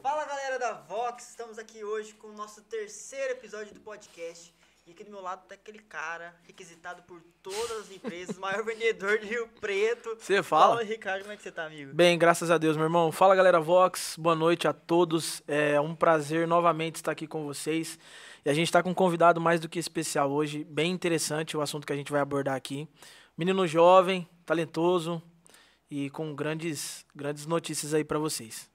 Fala 0.00 0.24
galera 0.24 0.58
da 0.60 0.72
Vox, 0.74 1.30
estamos 1.30 1.58
aqui 1.58 1.82
hoje 1.82 2.14
com 2.14 2.28
o 2.28 2.32
nosso 2.32 2.62
terceiro 2.62 3.32
episódio 3.32 3.74
do 3.74 3.80
podcast. 3.80 4.54
E 4.86 4.92
aqui 4.92 5.02
do 5.02 5.10
meu 5.10 5.20
lado 5.20 5.42
tá 5.48 5.56
aquele 5.56 5.80
cara, 5.80 6.36
requisitado 6.46 7.02
por 7.02 7.20
todas 7.42 7.78
as 7.78 7.90
empresas, 7.90 8.38
maior 8.38 8.62
vendedor 8.64 9.18
de 9.18 9.26
Rio 9.26 9.48
Preto. 9.60 10.16
Você 10.20 10.40
fala? 10.40 10.76
Fala, 10.76 10.84
Ricardo, 10.84 11.22
como 11.22 11.32
é 11.32 11.36
que 11.36 11.42
você 11.42 11.50
tá, 11.50 11.66
amigo? 11.66 11.92
Bem, 11.92 12.16
graças 12.16 12.48
a 12.48 12.56
Deus, 12.56 12.76
meu 12.76 12.86
irmão. 12.86 13.10
Fala, 13.10 13.34
galera 13.34 13.58
Vox. 13.58 14.14
Boa 14.16 14.36
noite 14.36 14.68
a 14.68 14.72
todos. 14.72 15.42
É 15.48 15.80
um 15.80 15.96
prazer 15.96 16.46
novamente 16.46 16.96
estar 16.96 17.10
aqui 17.10 17.26
com 17.26 17.44
vocês. 17.44 17.98
E 18.44 18.50
a 18.50 18.54
gente 18.54 18.68
está 18.68 18.84
com 18.84 18.90
um 18.90 18.94
convidado 18.94 19.40
mais 19.40 19.58
do 19.58 19.68
que 19.68 19.80
especial 19.80 20.30
hoje. 20.30 20.62
Bem 20.62 20.92
interessante 20.92 21.56
o 21.56 21.60
assunto 21.60 21.84
que 21.84 21.92
a 21.92 21.96
gente 21.96 22.12
vai 22.12 22.20
abordar 22.20 22.54
aqui. 22.54 22.88
Menino 23.36 23.66
jovem, 23.66 24.28
talentoso 24.46 25.20
e 25.90 26.10
com 26.10 26.34
grandes, 26.34 27.04
grandes 27.14 27.46
notícias 27.46 27.94
aí 27.94 28.04
para 28.04 28.18
vocês. 28.18 28.68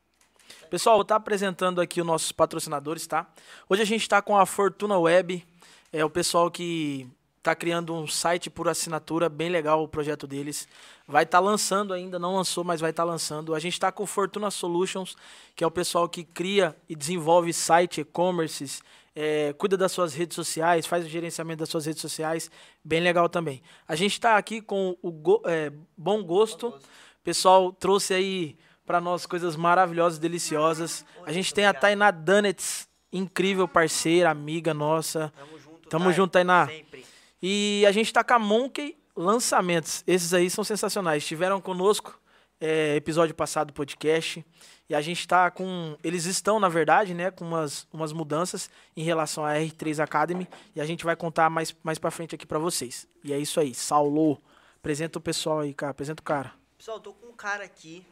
Pessoal, 0.69 0.95
vou 0.95 1.03
estar 1.03 1.15
apresentando 1.15 1.79
aqui 1.79 2.01
os 2.01 2.07
nossos 2.07 2.31
patrocinadores, 2.31 3.05
tá? 3.05 3.27
Hoje 3.69 3.81
a 3.81 3.85
gente 3.85 4.01
está 4.01 4.21
com 4.21 4.37
a 4.37 4.45
Fortuna 4.45 4.97
Web, 4.97 5.45
é 5.91 6.03
o 6.03 6.09
pessoal 6.09 6.49
que 6.49 7.07
está 7.37 7.53
criando 7.53 7.93
um 7.93 8.07
site 8.07 8.49
por 8.49 8.69
assinatura, 8.69 9.27
bem 9.27 9.49
legal 9.49 9.83
o 9.83 9.87
projeto 9.87 10.25
deles. 10.25 10.67
Vai 11.05 11.23
estar 11.23 11.39
lançando 11.39 11.93
ainda, 11.93 12.17
não 12.17 12.35
lançou, 12.35 12.63
mas 12.63 12.79
vai 12.79 12.91
estar 12.91 13.03
lançando. 13.03 13.53
A 13.53 13.59
gente 13.59 13.73
está 13.73 13.91
com 13.91 14.05
Fortuna 14.05 14.49
Solutions, 14.49 15.15
que 15.53 15.63
é 15.63 15.67
o 15.67 15.71
pessoal 15.71 16.07
que 16.07 16.23
cria 16.23 16.75
e 16.87 16.95
desenvolve 16.95 17.51
site, 17.51 17.99
e-commerces, 17.99 18.81
é, 19.13 19.53
cuida 19.53 19.75
das 19.75 19.91
suas 19.91 20.13
redes 20.13 20.35
sociais, 20.35 20.87
faz 20.87 21.05
o 21.05 21.09
gerenciamento 21.09 21.59
das 21.59 21.69
suas 21.69 21.85
redes 21.85 22.01
sociais, 22.01 22.49
bem 22.83 23.01
legal 23.01 23.27
também. 23.27 23.61
A 23.87 23.95
gente 23.95 24.13
está 24.13 24.37
aqui 24.37 24.61
com 24.61 24.97
o 25.01 25.11
Go- 25.11 25.43
é, 25.45 25.71
Bom 25.97 26.23
Gosto. 26.23 26.67
O 26.69 26.79
pessoal 27.23 27.71
trouxe 27.71 28.13
aí 28.13 28.57
para 28.85 28.99
nós 28.99 29.25
coisas 29.25 29.55
maravilhosas, 29.55 30.19
deliciosas. 30.19 31.05
A 31.25 31.31
gente 31.31 31.53
tem 31.53 31.65
a 31.65 31.73
Tainá 31.73 32.11
Danets, 32.11 32.87
incrível 33.11 33.67
parceira, 33.67 34.29
amiga 34.29 34.73
nossa. 34.73 35.31
Tamo 35.35 35.59
junto, 35.59 35.89
Tamo 35.89 36.05
Thay, 36.05 36.13
junto, 36.13 36.31
Tainá. 36.31 36.67
Sempre. 36.67 37.05
E 37.41 37.85
a 37.87 37.91
gente 37.91 38.11
tá 38.11 38.23
com 38.23 38.33
a 38.33 38.39
Monkey 38.39 38.97
Lançamentos. 39.15 40.03
Esses 40.07 40.33
aí 40.33 40.49
são 40.49 40.63
sensacionais. 40.63 41.21
Estiveram 41.23 41.61
conosco 41.61 42.19
é, 42.59 42.95
episódio 42.95 43.35
passado 43.35 43.67
do 43.67 43.73
podcast. 43.73 44.43
E 44.89 44.95
a 44.95 45.01
gente 45.01 45.27
tá 45.27 45.51
com. 45.51 45.97
Eles 46.03 46.25
estão, 46.25 46.59
na 46.59 46.67
verdade, 46.67 47.13
né, 47.13 47.29
com 47.31 47.45
umas, 47.45 47.87
umas 47.93 48.11
mudanças 48.11 48.69
em 48.97 49.03
relação 49.03 49.45
à 49.45 49.53
R3 49.53 50.03
Academy. 50.03 50.47
E 50.75 50.81
a 50.81 50.85
gente 50.85 51.05
vai 51.05 51.15
contar 51.15 51.49
mais, 51.49 51.75
mais 51.83 51.99
pra 51.99 52.11
frente 52.11 52.35
aqui 52.35 52.45
pra 52.45 52.59
vocês. 52.59 53.07
E 53.23 53.31
é 53.31 53.37
isso 53.37 53.59
aí. 53.59 53.73
Saulo. 53.73 54.41
Apresenta 54.77 55.17
o 55.17 55.21
pessoal 55.21 55.59
aí, 55.59 55.73
cara. 55.73 55.91
Apresenta 55.91 56.21
o 56.21 56.23
cara. 56.25 56.53
Pessoal, 56.83 56.99
tô 56.99 57.13
com 57.13 57.27
um 57.27 57.31
cara 57.31 57.63
aqui, 57.63 58.05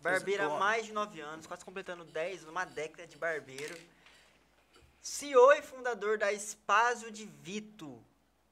barbeiro 0.00 0.42
há 0.44 0.58
mais 0.58 0.86
de 0.86 0.92
9 0.94 1.20
anos, 1.20 1.46
quase 1.46 1.62
completando 1.62 2.02
10, 2.02 2.44
uma 2.44 2.64
década 2.64 3.06
de 3.06 3.14
barbeiro. 3.18 3.76
CEO 5.02 5.52
e 5.52 5.60
fundador 5.60 6.16
da 6.16 6.32
Espásio 6.32 7.10
de 7.10 7.26
Vito. 7.26 8.02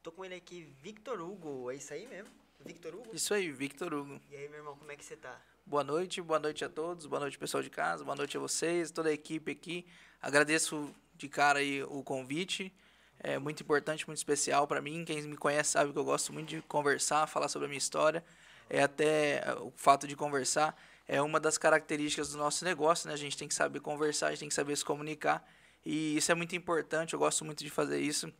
Tô 0.03 0.11
com 0.11 0.23
ele 0.23 0.35
aqui, 0.35 0.71
Victor 0.83 1.19
Hugo. 1.19 1.71
É 1.71 1.77
isso 1.77 1.91
aí 1.91 2.05
mesmo? 2.05 2.31
Victor 2.63 2.93
Hugo? 2.93 3.09
Isso 3.11 3.33
aí, 3.33 3.51
Victor 3.51 3.91
Hugo. 3.91 4.21
E 4.29 4.35
aí, 4.35 4.47
meu 4.49 4.59
irmão, 4.59 4.77
como 4.77 4.91
é 4.91 4.95
que 4.95 5.03
você 5.03 5.15
tá? 5.15 5.35
Boa 5.65 5.83
noite, 5.83 6.21
boa 6.21 6.37
noite 6.37 6.63
a 6.63 6.69
todos, 6.69 7.07
boa 7.07 7.21
noite 7.21 7.35
pessoal 7.35 7.63
de 7.63 7.71
casa, 7.71 8.03
boa 8.03 8.15
noite 8.15 8.37
a 8.37 8.39
vocês, 8.39 8.91
toda 8.91 9.09
a 9.09 9.13
equipe 9.13 9.51
aqui. 9.51 9.83
Agradeço 10.21 10.93
de 11.15 11.27
cara 11.27 11.57
aí 11.57 11.81
o 11.85 12.03
convite. 12.03 12.71
É 13.19 13.39
muito 13.39 13.63
importante, 13.63 14.05
muito 14.05 14.19
especial 14.19 14.67
para 14.67 14.79
mim. 14.79 15.03
Quem 15.03 15.23
me 15.23 15.35
conhece 15.35 15.71
sabe 15.71 15.91
que 15.91 15.97
eu 15.97 16.05
gosto 16.05 16.31
muito 16.31 16.49
de 16.49 16.61
conversar, 16.61 17.25
falar 17.25 17.47
sobre 17.47 17.65
a 17.65 17.69
minha 17.69 17.79
história. 17.79 18.23
É 18.69 18.83
até 18.83 19.37
é, 19.37 19.55
o 19.59 19.71
fato 19.75 20.07
de 20.07 20.15
conversar 20.15 20.75
é 21.07 21.21
uma 21.21 21.39
das 21.39 21.57
características 21.57 22.29
do 22.29 22.37
nosso 22.37 22.65
negócio, 22.65 23.07
né? 23.07 23.13
A 23.13 23.17
gente 23.17 23.37
tem 23.37 23.47
que 23.47 23.53
saber 23.53 23.79
conversar, 23.79 24.27
a 24.27 24.29
gente 24.31 24.39
tem 24.39 24.49
que 24.49 24.55
saber 24.55 24.75
se 24.75 24.83
comunicar. 24.83 25.47
E 25.85 26.17
isso 26.17 26.31
é 26.31 26.35
muito 26.35 26.55
importante, 26.55 27.13
eu 27.13 27.19
gosto 27.19 27.45
muito 27.45 27.63
de 27.63 27.69
fazer 27.69 27.99
isso. 27.99 28.33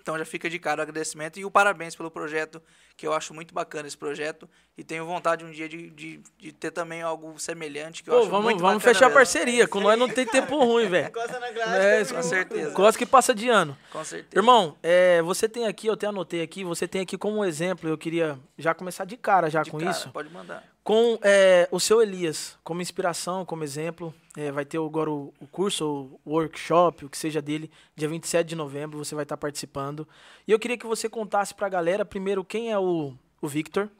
Então 0.00 0.16
já 0.16 0.24
fica 0.24 0.48
de 0.48 0.58
cara 0.58 0.80
o 0.80 0.82
agradecimento 0.82 1.38
e 1.38 1.44
o 1.44 1.50
parabéns 1.50 1.94
pelo 1.94 2.10
projeto, 2.10 2.62
que 2.96 3.06
eu 3.06 3.12
acho 3.12 3.34
muito 3.34 3.52
bacana 3.52 3.86
esse 3.86 3.96
projeto. 3.96 4.48
E 4.78 4.84
tenho 4.84 5.06
vontade 5.06 5.42
um 5.44 5.50
dia 5.50 5.68
de, 5.68 5.88
de, 5.90 6.20
de 6.38 6.52
ter 6.52 6.70
também 6.70 7.00
algo 7.02 7.38
semelhante, 7.38 8.02
que 8.02 8.10
eu 8.10 8.14
Pô, 8.14 8.20
acho 8.20 8.28
vamos, 8.30 8.44
muito 8.44 8.60
vamos 8.60 8.76
bacana 8.76 8.94
fechar 8.94 9.06
a 9.06 9.08
mesmo. 9.08 9.18
parceria. 9.18 9.66
Com 9.68 9.80
nós 9.80 9.98
não 9.98 10.08
tem 10.08 10.26
tempo 10.26 10.58
ruim, 10.62 10.86
velho. 10.88 11.08
Encosta 11.08 11.38
na 11.40 11.50
grade, 11.50 11.74
É, 11.76 12.04
tamo 12.04 12.16
com 12.16 12.28
certeza. 12.28 12.70
Gosto 12.72 12.98
que 12.98 13.06
passa 13.06 13.34
de 13.34 13.48
ano. 13.48 13.76
Com 13.90 14.04
certeza. 14.04 14.36
Irmão, 14.38 14.76
é, 14.82 15.22
você 15.22 15.48
tem 15.48 15.66
aqui, 15.66 15.86
eu 15.86 15.94
até 15.94 16.06
anotei 16.06 16.42
aqui, 16.42 16.62
você 16.62 16.86
tem 16.86 17.00
aqui 17.02 17.16
como 17.16 17.42
exemplo, 17.44 17.88
eu 17.88 17.96
queria 17.96 18.38
já 18.58 18.74
começar 18.74 19.04
de 19.06 19.16
cara 19.16 19.48
já 19.48 19.62
De 19.62 19.70
com 19.70 19.78
cara, 19.78 19.90
isso, 19.90 20.10
Pode 20.10 20.28
mandar. 20.30 20.62
com 20.84 21.18
é, 21.22 21.66
o 21.70 21.80
seu 21.80 22.02
Elias, 22.02 22.58
como 22.62 22.82
inspiração, 22.82 23.44
como 23.46 23.64
exemplo. 23.64 24.12
É, 24.38 24.52
vai 24.52 24.66
ter 24.66 24.76
agora 24.76 25.10
o, 25.10 25.32
o 25.40 25.46
curso, 25.46 26.20
o 26.22 26.32
workshop, 26.34 27.06
o 27.06 27.08
que 27.08 27.16
seja 27.16 27.40
dele, 27.40 27.70
dia 27.96 28.06
27 28.06 28.46
de 28.46 28.54
novembro, 28.54 28.98
você 29.02 29.14
vai 29.14 29.22
estar 29.22 29.38
participando. 29.38 30.06
E 30.46 30.52
eu 30.52 30.58
queria 30.58 30.76
que 30.76 30.84
você 30.86 31.08
contasse 31.08 31.54
pra 31.54 31.70
galera, 31.70 32.04
primeiro, 32.04 32.44
quem 32.44 32.70
é 32.70 32.78
o, 32.78 32.82
o 33.40 33.48
Victor, 33.48 33.90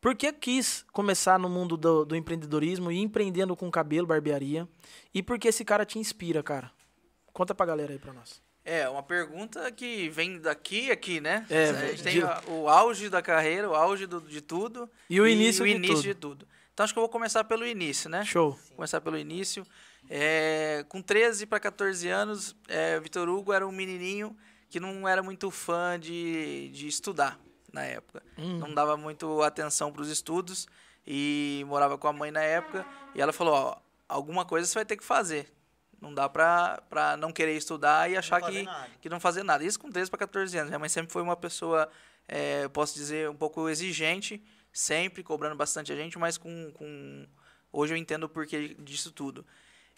por 0.00 0.14
que 0.14 0.32
quis 0.32 0.84
começar 0.92 1.38
no 1.38 1.48
mundo 1.48 1.76
do, 1.76 2.04
do 2.04 2.14
empreendedorismo 2.16 2.90
e 2.92 2.98
empreendendo 3.00 3.56
com 3.56 3.70
cabelo, 3.70 4.06
barbearia, 4.06 4.68
e 5.14 5.22
por 5.22 5.38
que 5.38 5.48
esse 5.48 5.64
cara 5.64 5.84
te 5.84 5.98
inspira, 5.98 6.42
cara? 6.42 6.70
Conta 7.32 7.54
pra 7.54 7.66
galera 7.66 7.92
aí 7.92 7.98
pra 7.98 8.12
nós. 8.12 8.42
É, 8.64 8.88
uma 8.88 9.02
pergunta 9.02 9.70
que 9.72 10.08
vem 10.08 10.38
daqui 10.40 10.90
aqui, 10.90 11.20
né? 11.20 11.44
É, 11.50 11.68
a 11.70 11.72
gente 11.88 11.96
de- 11.96 12.02
tem 12.02 12.22
a- 12.22 12.42
o 12.48 12.68
auge 12.68 13.08
da 13.10 13.20
carreira, 13.20 13.68
o 13.68 13.74
auge 13.74 14.06
do- 14.06 14.20
de 14.22 14.40
tudo. 14.40 14.88
E 15.10 15.20
o 15.20 15.26
início 15.26 15.62
o 15.64 15.66
de 15.68 15.74
início 15.74 15.96
tudo. 15.96 16.02
de 16.04 16.14
tudo. 16.14 16.48
Então 16.72 16.82
acho 16.84 16.92
que 16.92 16.98
eu 16.98 17.02
vou 17.02 17.08
começar 17.10 17.44
pelo 17.44 17.66
início, 17.66 18.08
né? 18.08 18.24
Show. 18.24 18.58
Começar 18.74 19.00
pelo 19.02 19.18
início. 19.18 19.66
É, 20.08 20.84
com 20.88 21.00
13 21.02 21.46
para 21.46 21.60
14 21.60 22.08
anos, 22.08 22.56
é, 22.68 22.98
Vitor 23.00 23.28
Hugo 23.28 23.52
era 23.52 23.66
um 23.66 23.72
menininho 23.72 24.36
que 24.70 24.78
não 24.80 25.06
era 25.08 25.22
muito 25.22 25.50
fã 25.50 25.98
de, 26.00 26.68
de 26.70 26.86
estudar 26.88 27.38
na 27.74 27.82
época. 27.84 28.22
Hum. 28.38 28.58
Não 28.58 28.72
dava 28.72 28.96
muito 28.96 29.42
atenção 29.42 29.92
para 29.92 30.00
os 30.02 30.08
estudos 30.08 30.66
e 31.06 31.62
morava 31.66 31.98
com 31.98 32.08
a 32.08 32.12
mãe 32.12 32.30
na 32.30 32.40
época. 32.42 32.86
E 33.14 33.20
ela 33.20 33.32
falou: 33.32 33.54
Ó, 33.54 33.76
alguma 34.08 34.44
coisa 34.44 34.66
você 34.66 34.74
vai 34.74 34.84
ter 34.86 34.96
que 34.96 35.04
fazer. 35.04 35.52
Não 36.00 36.12
dá 36.14 36.28
pra, 36.28 36.82
pra 36.88 37.16
não 37.16 37.32
querer 37.32 37.56
estudar 37.56 38.10
e 38.10 38.16
achar 38.16 38.40
que, 38.42 38.62
nada. 38.62 38.88
que 39.00 39.08
não 39.08 39.18
fazer 39.18 39.42
nada. 39.42 39.64
Isso 39.64 39.78
com 39.80 39.90
13 39.90 40.10
para 40.10 40.18
14 40.20 40.56
anos. 40.58 40.70
Minha 40.70 40.78
mãe 40.78 40.88
sempre 40.88 41.10
foi 41.12 41.22
uma 41.22 41.36
pessoa, 41.36 41.88
é, 42.28 42.68
posso 42.68 42.94
dizer, 42.94 43.30
um 43.30 43.34
pouco 43.36 43.68
exigente, 43.70 44.42
sempre 44.72 45.22
cobrando 45.22 45.56
bastante 45.56 45.92
a 45.92 45.96
gente, 45.96 46.18
mas 46.18 46.36
com, 46.36 46.70
com... 46.72 47.26
hoje 47.72 47.94
eu 47.94 47.96
entendo 47.96 48.24
o 48.24 48.28
porquê 48.28 48.74
disso 48.78 49.10
tudo. 49.12 49.46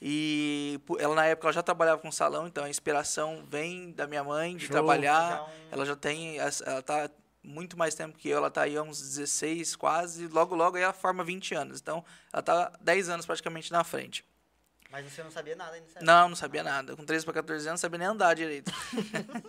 E 0.01 0.79
ela 0.99 1.15
na 1.15 1.25
época 1.27 1.47
ela 1.49 1.53
já 1.55 1.63
trabalhava 1.63 2.01
com 2.01 2.13
salão, 2.13 2.47
então 2.47 2.63
a 2.65 2.69
inspiração 2.71 3.43
vem 3.49 3.91
da 3.93 4.07
minha 4.07 4.23
mãe 4.23 4.55
de 4.57 4.67
Show. 4.67 4.73
trabalhar. 4.73 5.43
Um- 5.43 5.73
Ela 5.73 5.87
já 5.87 5.97
tem, 5.97 6.37
ela 6.39 6.83
tá 6.83 7.11
muito 7.47 7.79
mais 7.79 7.95
tempo 7.95 8.19
que 8.19 8.29
eu, 8.29 8.39
ela 8.39 8.51
tá 8.51 8.63
aí 8.63 8.77
há 8.77 8.83
uns 8.83 9.01
16 9.01 9.77
quase, 9.77 10.27
logo 10.27 10.55
logo 10.55 10.77
aí 10.77 10.83
ela 10.83 10.93
forma 10.93 11.23
20 11.23 11.55
anos. 11.55 11.81
Então, 11.81 12.05
ela 12.33 12.43
tá 12.43 12.73
10 12.81 13.09
anos 13.09 13.25
praticamente 13.25 13.71
na 13.71 13.85
frente. 13.85 14.25
Mas 14.91 15.11
você 15.11 15.23
não 15.23 15.31
sabia 15.31 15.57
nada 15.57 15.73
ainda? 15.73 15.89
certo? 15.89 16.05
Não, 16.05 16.29
não 16.29 16.37
sabia 16.37 16.63
nada. 16.63 16.97
Com 16.97 17.05
13 17.05 17.25
para 17.25 17.35
14 17.35 17.69
anos, 17.69 17.81
não 17.81 17.83
sabia 17.83 17.99
nem 17.99 18.09
andar 18.09 18.35
direito. 18.35 18.73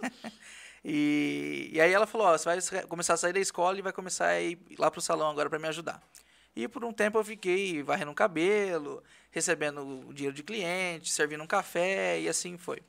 e, 0.84 1.70
e 1.74 1.82
aí 1.82 1.92
ela 1.92 2.08
falou, 2.08 2.28
ó, 2.28 2.38
você 2.38 2.72
vai 2.72 2.84
começar 2.84 3.16
a 3.16 3.18
sair 3.18 3.34
da 3.34 3.40
escola 3.40 3.78
e 3.78 3.82
vai 3.82 3.94
começar 3.94 4.28
a 4.28 4.42
ir 4.42 4.60
lá 4.78 4.90
pro 4.90 5.02
salão 5.02 5.30
agora 5.30 5.50
para 5.50 5.60
me 5.60 5.68
ajudar. 5.68 6.02
E 6.56 6.68
por 6.68 6.84
um 6.84 6.92
tempo 6.92 7.18
eu 7.20 7.24
fiquei 7.24 7.84
varrendo 7.84 8.12
o 8.12 8.16
cabelo, 8.16 9.04
recebendo 9.32 10.08
o 10.08 10.14
dinheiro 10.14 10.36
de 10.36 10.44
cliente, 10.44 11.12
servindo 11.12 11.44
um 11.44 11.48
café 11.48 12.20
e 12.20 12.28
assim 12.28 12.58
foi. 12.58 12.82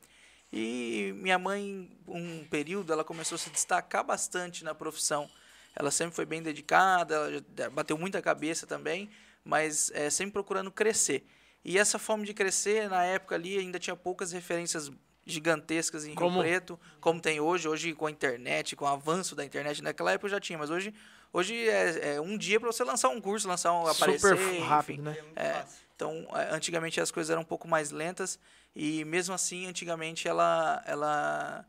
E 0.51 1.13
minha 1.17 1.37
mãe, 1.37 1.89
um 2.07 2.43
período, 2.45 2.91
ela 2.91 3.03
começou 3.03 3.35
a 3.35 3.39
se 3.39 3.49
destacar 3.49 4.03
bastante 4.03 4.63
na 4.63 4.73
profissão. 4.73 5.29
Ela 5.75 5.91
sempre 5.91 6.15
foi 6.15 6.25
bem 6.25 6.41
dedicada, 6.41 7.15
ela 7.15 7.69
bateu 7.69 7.97
muita 7.97 8.21
cabeça 8.21 8.65
também, 8.65 9.09
mas 9.43 9.91
é, 9.93 10.09
sempre 10.09 10.33
procurando 10.33 10.71
crescer. 10.71 11.25
E 11.63 11.77
essa 11.77 11.99
fome 11.99 12.25
de 12.25 12.33
crescer, 12.33 12.89
na 12.89 13.03
época 13.03 13.35
ali, 13.35 13.57
ainda 13.57 13.77
tinha 13.77 13.95
poucas 13.95 14.31
referências 14.31 14.91
gigantescas 15.25 16.05
em 16.05 16.15
Como? 16.15 16.41
Rio 16.41 16.41
Preto, 16.41 16.79
como 16.99 17.21
tem 17.21 17.39
hoje, 17.39 17.67
hoje 17.67 17.93
com 17.93 18.07
a 18.07 18.11
internet, 18.11 18.75
com 18.75 18.85
o 18.85 18.87
avanço 18.87 19.35
da 19.35 19.45
internet, 19.45 19.83
naquela 19.83 20.11
época 20.11 20.29
já 20.29 20.39
tinha, 20.39 20.57
mas 20.57 20.71
hoje, 20.71 20.93
hoje 21.31 21.55
é, 21.69 22.15
é 22.15 22.21
um 22.21 22.35
dia 22.37 22.59
para 22.59 22.71
você 22.71 22.83
lançar 22.83 23.09
um 23.09 23.21
curso, 23.21 23.47
lançar 23.47 23.71
um 23.73 23.85
aparecer, 23.85 24.35
Super 24.35 24.53
enfim. 24.53 24.63
rápido, 24.63 25.03
né? 25.03 25.17
É 25.35 25.43
É, 25.43 25.65
então, 25.95 26.27
eh, 26.33 26.49
antigamente 26.51 26.99
as 26.99 27.11
coisas 27.11 27.29
eram 27.29 27.41
um 27.41 27.45
pouco 27.45 27.67
mais 27.67 27.91
lentas 27.91 28.39
e 28.75 29.03
mesmo 29.05 29.33
assim, 29.33 29.67
antigamente 29.67 30.27
ela 30.27 30.81
ela 30.85 31.65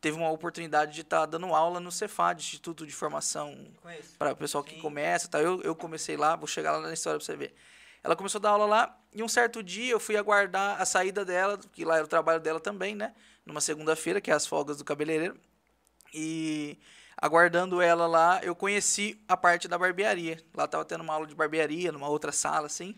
teve 0.00 0.16
uma 0.16 0.30
oportunidade 0.30 0.94
de 0.94 1.02
estar 1.02 1.26
dando 1.26 1.54
aula 1.54 1.78
no 1.78 1.92
Cefad, 1.92 2.40
Instituto 2.40 2.86
de 2.86 2.92
Formação 2.92 3.54
para 4.18 4.32
o 4.32 4.36
pessoal 4.36 4.64
que 4.64 4.74
Sim. 4.74 4.80
começa, 4.80 5.28
tá? 5.28 5.40
Eu, 5.40 5.60
eu 5.62 5.74
comecei 5.74 6.16
lá, 6.16 6.34
vou 6.34 6.46
chegar 6.46 6.72
lá 6.72 6.80
na 6.80 6.94
história 6.94 7.18
para 7.18 7.26
você 7.26 7.36
ver. 7.36 7.54
Ela 8.02 8.16
começou 8.16 8.38
a 8.38 8.42
dar 8.42 8.50
aula 8.50 8.64
lá 8.64 8.98
e 9.14 9.22
um 9.22 9.28
certo 9.28 9.62
dia 9.62 9.92
eu 9.92 10.00
fui 10.00 10.16
aguardar 10.16 10.80
a 10.80 10.86
saída 10.86 11.24
dela, 11.24 11.58
que 11.72 11.84
lá 11.84 11.96
era 11.96 12.04
o 12.04 12.08
trabalho 12.08 12.40
dela 12.40 12.58
também, 12.58 12.94
né? 12.94 13.14
Numa 13.44 13.60
segunda-feira, 13.60 14.20
que 14.20 14.30
é 14.30 14.34
as 14.34 14.46
folgas 14.46 14.78
do 14.78 14.84
cabeleireiro. 14.84 15.36
E 16.14 16.78
aguardando 17.16 17.82
ela 17.82 18.06
lá, 18.06 18.40
eu 18.42 18.54
conheci 18.54 19.22
a 19.28 19.36
parte 19.36 19.68
da 19.68 19.76
barbearia. 19.76 20.38
Lá 20.54 20.66
tava 20.66 20.84
tendo 20.84 21.02
uma 21.02 21.12
aula 21.12 21.26
de 21.26 21.34
barbearia, 21.34 21.92
numa 21.92 22.08
outra 22.08 22.32
sala, 22.32 22.66
assim. 22.66 22.94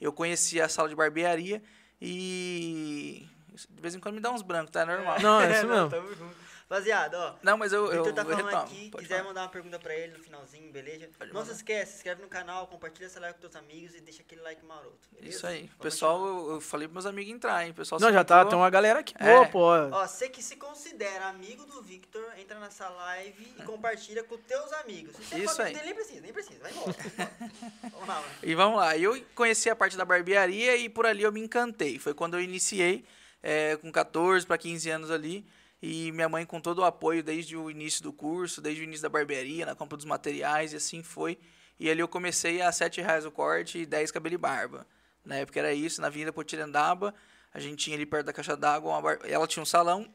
Eu 0.00 0.12
conheci 0.12 0.60
a 0.60 0.68
sala 0.68 0.88
de 0.88 0.94
barbearia 0.94 1.62
e. 2.00 3.26
De 3.70 3.80
vez 3.80 3.94
em 3.94 4.00
quando 4.00 4.16
me 4.16 4.20
dá 4.20 4.30
uns 4.30 4.42
brancos, 4.42 4.70
tá? 4.70 4.82
É 4.82 4.84
normal. 4.84 5.20
Não, 5.20 5.40
é 5.40 5.50
isso 5.52 5.66
mesmo. 5.66 5.88
Tamo 5.88 6.08
junto. 6.14 6.43
Rapaziada, 6.68 7.18
ó. 7.18 7.34
Não, 7.42 7.56
mas 7.58 7.72
eu, 7.72 7.84
O 7.84 7.92
eu, 7.92 8.04
Vitor 8.04 8.12
tá 8.14 8.22
eu 8.22 8.26
falando 8.30 8.44
retomo. 8.46 8.62
aqui, 8.64 8.90
Pode 8.90 9.02
quiser 9.04 9.16
falar. 9.18 9.28
mandar 9.28 9.42
uma 9.42 9.48
pergunta 9.48 9.78
pra 9.78 9.94
ele 9.94 10.16
no 10.16 10.18
finalzinho, 10.24 10.72
beleza? 10.72 11.08
Pode 11.18 11.32
não 11.32 11.40
se 11.42 11.46
mandar. 11.48 11.52
esquece, 11.56 11.90
se 11.92 11.96
inscreve 11.98 12.22
no 12.22 12.28
canal, 12.28 12.66
compartilha 12.66 13.06
essa 13.06 13.20
live 13.20 13.34
com 13.34 13.40
teus 13.42 13.54
amigos 13.56 13.94
e 13.94 14.00
deixa 14.00 14.22
aquele 14.22 14.40
like 14.40 14.64
maroto. 14.64 14.96
beleza? 15.12 15.36
Isso 15.36 15.46
aí. 15.46 15.60
Vamos 15.66 15.76
Pessoal, 15.82 16.18
continuar. 16.18 16.40
eu, 16.48 16.54
eu 16.54 16.60
falei 16.60 16.88
pros 16.88 16.94
meus 16.94 17.06
amigos 17.06 17.32
entrar, 17.34 17.64
hein? 17.64 17.70
O 17.70 17.74
pessoal 17.74 18.00
Não, 18.00 18.08
se 18.08 18.14
já 18.14 18.24
tá, 18.24 18.44
tem 18.46 18.56
uma 18.58 18.70
galera 18.70 19.00
aqui 19.00 19.14
É. 19.18 19.24
boa, 19.34 19.46
pô. 19.46 19.60
Ó, 19.92 20.06
você 20.06 20.28
que 20.28 20.42
se 20.42 20.56
considera 20.56 21.26
amigo 21.26 21.64
do 21.66 21.82
Victor, 21.82 22.24
entra 22.38 22.58
nessa 22.58 22.88
live 22.88 23.54
e 23.58 23.62
compartilha 23.62 24.24
com 24.24 24.36
teus 24.38 24.72
amigos. 24.72 25.14
Se 25.16 25.22
você 25.24 25.38
Isso 25.38 25.54
for 25.56 25.62
amigo 25.62 25.78
aí. 25.78 25.84
dele, 25.84 25.84
nem 25.84 25.94
precisa, 25.94 26.20
nem 26.22 26.32
precisa, 26.32 26.60
vai 26.60 26.72
embora. 26.72 26.96
Vamos 27.92 28.08
lá, 28.08 28.14
mano. 28.14 28.26
E 28.42 28.54
vamos 28.54 28.78
lá, 28.78 28.96
eu 28.96 29.22
conheci 29.34 29.68
a 29.68 29.76
parte 29.76 29.96
da 29.96 30.04
barbearia 30.04 30.76
e 30.76 30.88
por 30.88 31.06
ali 31.06 31.22
eu 31.22 31.30
me 31.32 31.40
encantei. 31.40 31.98
Foi 31.98 32.14
quando 32.14 32.34
eu 32.34 32.40
iniciei, 32.40 33.04
eh, 33.42 33.76
com 33.76 33.92
14 33.92 34.46
para 34.46 34.56
15 34.58 34.88
anos 34.90 35.10
ali. 35.10 35.44
E 35.86 36.10
minha 36.12 36.30
mãe 36.30 36.46
com 36.46 36.58
todo 36.60 36.78
o 36.78 36.84
apoio 36.84 37.22
desde 37.22 37.56
o 37.58 37.70
início 37.70 38.02
do 38.02 38.10
curso, 38.10 38.62
desde 38.62 38.80
o 38.80 38.84
início 38.84 39.02
da 39.02 39.08
barbearia, 39.10 39.66
na 39.66 39.74
compra 39.74 39.98
dos 39.98 40.06
materiais 40.06 40.72
e 40.72 40.76
assim 40.76 41.02
foi. 41.02 41.38
E 41.78 41.90
ali 41.90 42.00
eu 42.00 42.08
comecei 42.08 42.62
a 42.62 42.72
7 42.72 43.02
reais 43.02 43.26
o 43.26 43.30
corte 43.30 43.80
e 43.80 43.84
10 43.84 44.10
cabelo 44.10 44.34
e 44.34 44.38
barba. 44.38 44.86
Na 45.22 45.34
época 45.36 45.58
era 45.58 45.74
isso, 45.74 46.00
na 46.00 46.06
Avenida 46.06 46.32
Potirendaba, 46.32 47.14
a 47.52 47.60
gente 47.60 47.76
tinha 47.84 47.96
ali 47.96 48.06
perto 48.06 48.24
da 48.26 48.32
caixa 48.32 48.56
d'água, 48.56 48.98
bar... 49.02 49.18
ela 49.24 49.46
tinha 49.46 49.62
um 49.62 49.66
salão, 49.66 50.10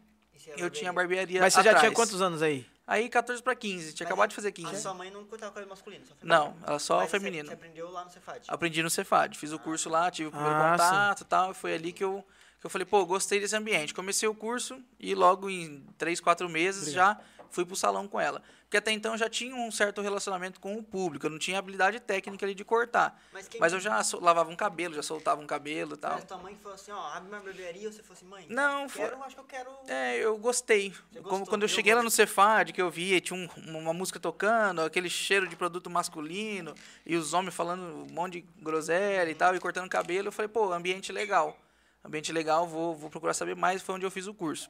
é 0.47 0.53
eu 0.57 0.71
tinha 0.71 0.89
a 0.89 0.93
barbearia. 0.93 1.39
Mas 1.39 1.53
você 1.53 1.59
já 1.59 1.63
tinha 1.65 1.77
atrás. 1.77 1.93
quantos 1.93 2.19
anos 2.19 2.41
aí? 2.41 2.65
Aí 2.87 3.07
14 3.07 3.43
para 3.43 3.53
15, 3.53 3.93
tinha 3.93 4.05
Mas 4.05 4.11
acabado 4.11 4.29
de 4.31 4.35
fazer 4.35 4.51
15. 4.51 4.75
A 4.75 4.79
sua 4.79 4.93
mãe 4.95 5.11
não 5.11 5.23
cortava 5.25 5.51
cabelo 5.51 5.69
masculino, 5.69 6.03
só 6.07 6.15
feminino. 6.15 6.39
Não, 6.39 6.57
ela 6.67 6.79
só 6.79 6.97
Mas 6.97 7.11
você- 7.11 7.19
feminino. 7.19 7.47
Você 7.47 7.53
aprendeu 7.53 7.91
lá 7.91 8.03
no 8.03 8.09
Cefad. 8.09 8.43
Aprendi 8.47 8.81
no 8.81 8.89
Cefad, 8.89 9.35
fiz 9.37 9.51
o 9.51 9.59
curso 9.59 9.87
lá, 9.87 10.09
tive 10.09 10.29
o 10.29 10.31
primeiro 10.31 10.55
Ah, 10.55 10.71
contato 10.71 11.21
e 11.21 11.25
tal, 11.25 11.51
e 11.51 11.53
foi 11.53 11.75
ali 11.75 11.93
que 11.93 12.03
eu, 12.03 12.25
que 12.59 12.65
eu 12.65 12.69
falei, 12.69 12.85
pô, 12.85 13.05
gostei 13.05 13.39
desse 13.39 13.55
ambiente. 13.55 13.93
Comecei 13.93 14.27
o 14.27 14.35
curso 14.35 14.81
e 14.99 15.15
logo 15.15 15.49
em 15.49 15.85
três, 15.97 16.19
quatro 16.19 16.49
meses 16.49 16.91
já 16.91 17.17
fui 17.49 17.65
pro 17.65 17.75
salão 17.75 18.07
com 18.07 18.19
ela. 18.19 18.41
Porque 18.65 18.77
até 18.77 18.91
então 18.91 19.13
eu 19.13 19.17
já 19.17 19.27
tinha 19.27 19.55
um 19.55 19.71
certo 19.71 19.99
relacionamento 19.99 20.59
com 20.59 20.75
o 20.75 20.83
público, 20.83 21.25
eu 21.25 21.31
não 21.31 21.39
tinha 21.39 21.57
habilidade 21.57 21.99
técnica 21.99 22.45
ali 22.45 22.53
de 22.53 22.63
cortar. 22.63 23.19
Mas, 23.33 23.47
quem 23.47 23.59
Mas 23.59 23.73
eu 23.73 23.79
já 23.79 24.03
so- 24.03 24.19
lavava 24.19 24.51
um 24.51 24.55
cabelo, 24.55 24.93
já 24.93 25.01
soltava 25.01 25.41
um 25.41 25.47
cabelo 25.47 25.95
e 25.95 25.97
tal. 25.97 26.13
Mas 26.13 26.25
tua 26.25 26.37
mãe 26.37 26.55
falou 26.61 26.75
assim, 26.75 26.91
ó, 26.91 27.07
abre 27.13 27.29
uma 27.29 27.39
barbearia, 27.39 27.87
ou 27.87 27.91
você 27.91 28.03
falou 28.03 28.15
assim, 28.17 28.27
mãe, 28.27 28.45
Não, 28.47 28.87
foi- 28.87 29.05
quero, 29.05 29.23
acho 29.23 29.33
que 29.35 29.41
eu 29.41 29.45
quero... 29.45 29.71
É, 29.87 30.17
eu 30.17 30.37
gostei. 30.37 30.91
Você 30.91 30.99
Como 31.21 31.23
gostou, 31.23 31.45
quando 31.47 31.63
eu 31.63 31.67
viu? 31.67 31.75
cheguei 31.75 31.95
lá 31.95 32.03
no 32.03 32.11
Cefad, 32.11 32.71
que 32.71 32.79
eu 32.79 32.91
vi, 32.91 33.19
tinha 33.21 33.39
um- 33.39 33.79
uma 33.79 33.93
música 33.93 34.19
tocando, 34.19 34.81
aquele 34.81 35.09
cheiro 35.09 35.47
de 35.47 35.55
produto 35.55 35.89
masculino, 35.89 36.75
e 37.03 37.15
os 37.15 37.33
homens 37.33 37.55
falando 37.55 37.81
um 37.81 38.13
monte 38.13 38.33
de 38.41 38.41
groselha 38.61 39.31
e 39.31 39.33
tal, 39.33 39.55
e 39.55 39.59
cortando 39.59 39.89
cabelo, 39.89 40.27
eu 40.27 40.31
falei, 40.31 40.47
pô, 40.49 40.71
ambiente 40.71 41.11
legal. 41.11 41.57
Ambiente 42.03 42.31
legal, 42.31 42.65
vou, 42.67 42.95
vou 42.95 43.09
procurar 43.09 43.33
saber 43.33 43.55
mais, 43.55 43.81
foi 43.81 43.95
onde 43.95 44.05
eu 44.05 44.11
fiz 44.11 44.27
o 44.27 44.33
curso. 44.33 44.69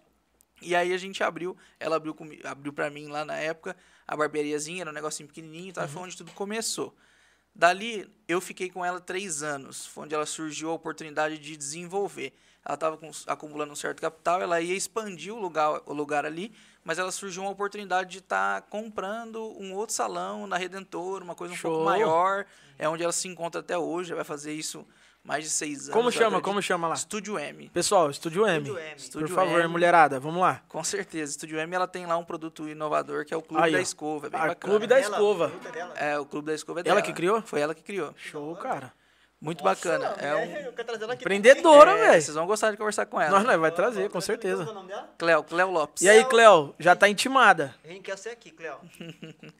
E 0.62 0.76
aí 0.76 0.94
a 0.94 0.98
gente 0.98 1.24
abriu, 1.24 1.56
ela 1.80 1.96
abriu, 1.96 2.16
abriu 2.44 2.74
pra 2.74 2.90
mim 2.90 3.08
lá 3.08 3.24
na 3.24 3.36
época, 3.36 3.76
a 4.08 4.16
barbeariazinha, 4.16 4.82
era 4.82 4.90
um 4.90 4.94
negocinho 4.94 5.28
pequenininho 5.28 5.74
tal, 5.74 5.86
e 5.86 5.88
foi 5.88 6.02
onde 6.02 6.18
tudo 6.18 6.32
começou. 6.32 6.94
Dali, 7.56 8.10
eu 8.28 8.40
fiquei 8.40 8.70
com 8.70 8.84
ela 8.84 9.00
três 9.00 9.44
anos, 9.44 9.86
foi 9.86 10.06
onde 10.06 10.16
ela 10.16 10.26
surgiu 10.26 10.70
a 10.70 10.74
oportunidade 10.74 11.38
de 11.38 11.56
desenvolver. 11.56 12.34
Ela 12.66 12.76
estava 12.76 13.00
acumulando 13.28 13.72
um 13.72 13.76
certo 13.76 14.02
capital, 14.02 14.42
ela 14.42 14.62
ia 14.62 14.76
expandir 14.76 15.34
o 15.34 15.40
lugar, 15.40 15.82
o 15.86 15.94
lugar 15.94 16.26
ali, 16.26 16.54
mas 16.84 17.00
ela 17.00 17.12
surgiu 17.12 17.44
uma 17.44 17.52
oportunidade 17.52 18.12
de 18.12 18.18
estar 18.20 18.62
comprando 18.64 19.56
um 19.60 19.74
outro 19.74 19.96
salão 19.96 20.46
na 20.46 20.58
Redentor, 20.58 21.24
uma 21.24 21.36
coisa 21.36 21.54
um 21.54 21.58
Show. 21.58 21.72
pouco 21.72 21.86
maior, 21.86 22.46
é 22.78 22.88
onde 22.88 23.04
ela 23.04 23.14
se 23.14 23.28
encontra 23.28 23.62
até 23.62 23.78
hoje, 23.78 24.14
vai 24.14 24.26
fazer 24.26 24.54
isso 24.54 24.86
mais 25.24 25.44
de 25.44 25.50
seis 25.50 25.82
anos. 25.84 25.94
Como 25.94 26.12
chama? 26.12 26.42
Como 26.42 26.62
chama 26.62 26.88
lá? 26.88 26.94
Estúdio 26.96 27.38
M. 27.38 27.70
Pessoal, 27.70 28.10
Estúdio 28.10 28.48
M. 28.48 28.58
Estúdio 28.64 28.80
M. 28.80 28.90
Por 28.96 28.98
Estúdio 29.02 29.28
favor, 29.30 29.60
M. 29.60 29.68
mulherada, 29.68 30.20
vamos 30.20 30.42
lá. 30.42 30.62
Com 30.68 30.84
certeza. 30.84 31.32
Estúdio 31.32 31.60
M 31.60 31.76
ela 31.76 31.88
tem 31.88 32.06
lá 32.06 32.18
um 32.18 32.24
produto 32.26 32.68
inovador 32.68 33.26
que 33.26 33.34
é 33.34 33.38
o 33.38 33.42
Clube 33.42 33.64
Aí, 33.64 33.72
da. 33.72 33.82
Escova. 33.82 34.28
É 34.28 34.30
bem 34.30 34.40
bacana. 34.40 34.56
Clube 34.56 34.88
da 34.88 35.00
Escova. 35.00 35.52
a. 35.96 36.04
É, 36.06 36.20
o 36.20 36.26
Clube 36.26 36.48
da 36.48 36.54
Escova 36.56 36.80
é 36.80 36.82
Ela 36.82 36.96
dela. 36.96 37.02
que 37.02 37.14
criou? 37.14 37.42
Foi 37.42 37.60
ela 37.60 37.76
que 37.76 37.84
criou. 37.84 38.14
Show, 38.18 38.56
cara. 38.56 38.92
Muito 39.42 39.64
Nossa, 39.64 39.98
bacana. 39.98 40.16
É 40.20 40.36
um... 40.36 40.40
Eu 40.66 40.74
quero 40.74 40.88
trazer 40.90 41.04
ela 41.06 41.14
aqui 41.14 41.24
Empreendedora, 41.24 41.92
É, 41.92 42.08
velho. 42.10 42.22
Vocês 42.22 42.36
vão 42.36 42.46
gostar 42.46 42.72
de 42.72 42.78
conversar 42.78 43.06
com 43.06 43.22
ela. 43.22 43.32
Nós 43.32 43.46
nós 43.46 43.58
vai 43.58 43.72
também. 43.72 43.76
trazer, 43.92 44.04
com. 44.10 44.12
Qual 44.12 44.20
é 44.20 44.26
certeza. 44.26 44.64
o 44.70 44.74
nome 44.74 44.90
dela? 44.90 45.10
Cleo, 45.18 45.44
Cleo 45.44 45.72
Lopes. 45.72 46.02
E 46.04 46.10
aí, 46.10 46.26
Cleo, 46.26 46.76
já 46.78 46.94
tá 46.94 47.08
intimada. 47.08 47.74
A 47.84 47.88
gente 47.88 48.02
quer 48.02 48.18
você 48.18 48.30
aqui, 48.30 48.52
Cleo. 48.52 48.76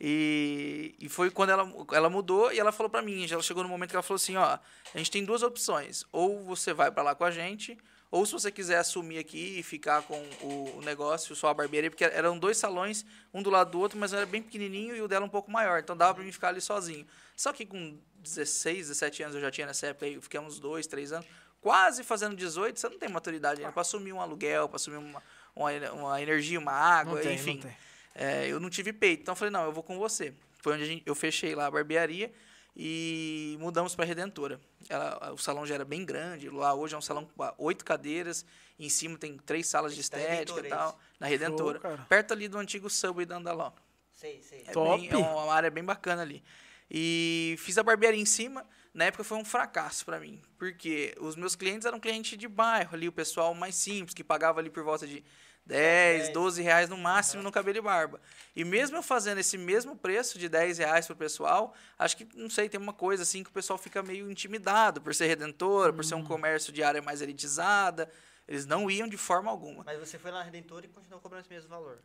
E, 0.00 0.94
e 1.00 1.08
foi 1.08 1.30
quando 1.30 1.50
ela, 1.50 1.68
ela 1.92 2.08
mudou 2.08 2.52
e 2.52 2.58
ela 2.58 2.70
falou 2.70 2.88
pra 2.88 3.02
mim, 3.02 3.26
já 3.26 3.34
ela 3.34 3.42
chegou 3.42 3.64
no 3.64 3.68
momento 3.68 3.90
que 3.90 3.96
ela 3.96 4.02
falou 4.02 4.16
assim, 4.16 4.36
ó, 4.36 4.58
a 4.94 4.98
gente 4.98 5.10
tem 5.10 5.24
duas 5.24 5.42
opções, 5.42 6.04
ou 6.12 6.44
você 6.44 6.72
vai 6.72 6.90
pra 6.90 7.02
lá 7.02 7.16
com 7.16 7.24
a 7.24 7.30
gente, 7.32 7.76
ou 8.10 8.24
se 8.24 8.32
você 8.32 8.50
quiser 8.50 8.78
assumir 8.78 9.18
aqui 9.18 9.58
e 9.58 9.62
ficar 9.62 10.02
com 10.02 10.18
o, 10.40 10.80
negócio, 10.84 11.34
só 11.34 11.48
a 11.48 11.54
barbearia, 11.54 11.90
porque 11.90 12.04
eram 12.04 12.38
dois 12.38 12.56
salões, 12.56 13.04
um 13.34 13.42
do 13.42 13.50
lado 13.50 13.72
do 13.72 13.80
outro, 13.80 13.98
mas 13.98 14.12
era 14.12 14.24
bem 14.24 14.40
pequenininho 14.40 14.96
e 14.96 15.02
o 15.02 15.08
dela 15.08 15.26
um 15.26 15.28
pouco 15.28 15.50
maior, 15.50 15.80
então 15.80 15.96
dava 15.96 16.14
pra 16.14 16.24
mim 16.24 16.32
ficar 16.32 16.48
ali 16.48 16.60
sozinho. 16.60 17.04
Só 17.36 17.52
que 17.52 17.66
com 17.66 17.98
16, 18.20 18.88
17 18.88 19.22
anos 19.24 19.34
eu 19.34 19.40
já 19.40 19.50
tinha 19.50 19.66
nessa 19.66 19.88
época, 19.88 20.06
aí 20.06 20.14
eu 20.14 20.22
fiquei 20.22 20.38
uns 20.38 20.60
dois, 20.60 20.86
três 20.86 21.12
anos, 21.12 21.26
quase 21.60 22.04
fazendo 22.04 22.36
18, 22.36 22.78
você 22.78 22.88
não 22.88 22.98
tem 22.98 23.08
maturidade 23.08 23.60
ainda 23.60 23.72
pra 23.72 23.82
assumir 23.82 24.12
um 24.12 24.20
aluguel, 24.20 24.68
pra 24.68 24.76
assumir 24.76 24.96
uma, 24.96 25.22
uma, 25.54 25.92
uma 25.92 26.22
energia, 26.22 26.58
uma 26.58 26.72
água, 26.72 27.20
tem, 27.20 27.34
enfim. 27.34 27.54
não 27.54 27.62
tem. 27.62 27.87
É, 28.20 28.48
eu 28.48 28.58
não 28.58 28.68
tive 28.68 28.92
peito, 28.92 29.20
então 29.22 29.32
eu 29.32 29.36
falei, 29.36 29.52
não, 29.52 29.64
eu 29.64 29.72
vou 29.72 29.82
com 29.82 29.96
você. 29.96 30.34
Foi 30.60 30.74
onde 30.74 30.82
a 30.82 30.86
gente- 30.86 31.02
eu 31.06 31.14
fechei 31.14 31.54
lá 31.54 31.66
a 31.66 31.70
barbearia 31.70 32.32
e 32.76 33.56
mudamos 33.60 33.94
para 33.94 34.04
Redentora. 34.04 34.60
Ela, 34.88 35.32
o 35.32 35.38
salão 35.38 35.64
já 35.64 35.74
era 35.76 35.84
bem 35.84 36.04
grande, 36.04 36.48
lá 36.50 36.74
hoje 36.74 36.94
é 36.94 36.98
um 36.98 37.02
salão 37.02 37.24
com 37.26 37.54
oito 37.58 37.84
cadeiras, 37.84 38.44
em 38.78 38.88
cima 38.88 39.16
tem 39.16 39.36
três 39.38 39.66
salas 39.68 39.92
de 39.92 39.98
Da 39.98 40.02
estética 40.18 40.60
e 40.66 40.68
tal, 40.68 40.98
na 41.20 41.26
Redentora. 41.26 41.78
cara. 41.78 42.06
perto 42.08 42.32
ali 42.32 42.48
do 42.48 42.58
antigo 42.58 42.90
Subway 42.90 43.24
da 43.24 43.36
Andaló. 43.36 43.72
Sei, 44.12 44.42
sei. 44.42 44.64
É, 44.66 44.72
Top. 44.72 45.00
bem- 45.00 45.10
é 45.12 45.16
uma 45.16 45.54
área 45.54 45.70
bem 45.70 45.84
bacana 45.84 46.22
ali. 46.22 46.42
E 46.90 47.54
fiz 47.58 47.76
a 47.78 47.82
barbearia 47.82 48.20
em 48.20 48.24
cima. 48.24 48.66
Na 48.94 49.04
época 49.04 49.22
foi 49.22 49.36
um 49.38 49.44
fracasso 49.44 50.04
para 50.04 50.18
mim, 50.18 50.42
porque 50.58 51.14
os 51.20 51.36
meus 51.36 51.54
clientes 51.54 51.86
eram 51.86 52.00
clientes 52.00 52.36
de 52.36 52.48
bairro 52.48 52.94
ali, 52.96 53.06
o 53.06 53.12
pessoal 53.12 53.54
mais 53.54 53.74
simples, 53.76 54.12
que 54.14 54.24
pagava 54.24 54.58
ali 54.58 54.70
por 54.70 54.82
volta 54.82 55.06
de 55.06 55.22
10, 55.68 56.22
10. 56.24 56.32
12 56.32 56.62
reais 56.62 56.88
no 56.88 56.96
máximo 56.96 57.42
no 57.42 57.52
cabelo 57.52 57.78
e 57.78 57.80
barba. 57.80 58.20
E 58.56 58.64
mesmo 58.64 58.96
eu 58.96 59.02
fazendo 59.02 59.38
esse 59.38 59.56
mesmo 59.58 59.94
preço 59.94 60.38
de 60.38 60.48
10 60.48 60.78
reais 60.78 61.06
pro 61.06 61.14
pessoal, 61.14 61.74
acho 61.98 62.16
que, 62.16 62.26
não 62.34 62.48
sei, 62.48 62.68
tem 62.68 62.80
uma 62.80 62.92
coisa 62.94 63.22
assim 63.22 63.44
que 63.44 63.50
o 63.50 63.52
pessoal 63.52 63.78
fica 63.78 64.02
meio 64.02 64.30
intimidado 64.30 65.00
por 65.00 65.14
ser 65.14 65.26
redentora, 65.26 65.92
por 65.92 66.04
ser 66.04 66.14
um 66.14 66.24
comércio 66.24 66.72
de 66.72 66.82
área 66.82 67.02
mais 67.02 67.20
elitizada. 67.20 68.10
Eles 68.48 68.64
não 68.64 68.90
iam 68.90 69.06
de 69.06 69.18
forma 69.18 69.50
alguma. 69.50 69.84
Mas 69.84 69.98
você 70.00 70.18
foi 70.18 70.30
lá 70.30 70.38
na 70.38 70.44
Redentora 70.44 70.86
e 70.86 70.88
continuou 70.88 71.20
cobrando 71.20 71.42
esse 71.42 71.50
mesmo 71.52 71.68
valor. 71.68 71.98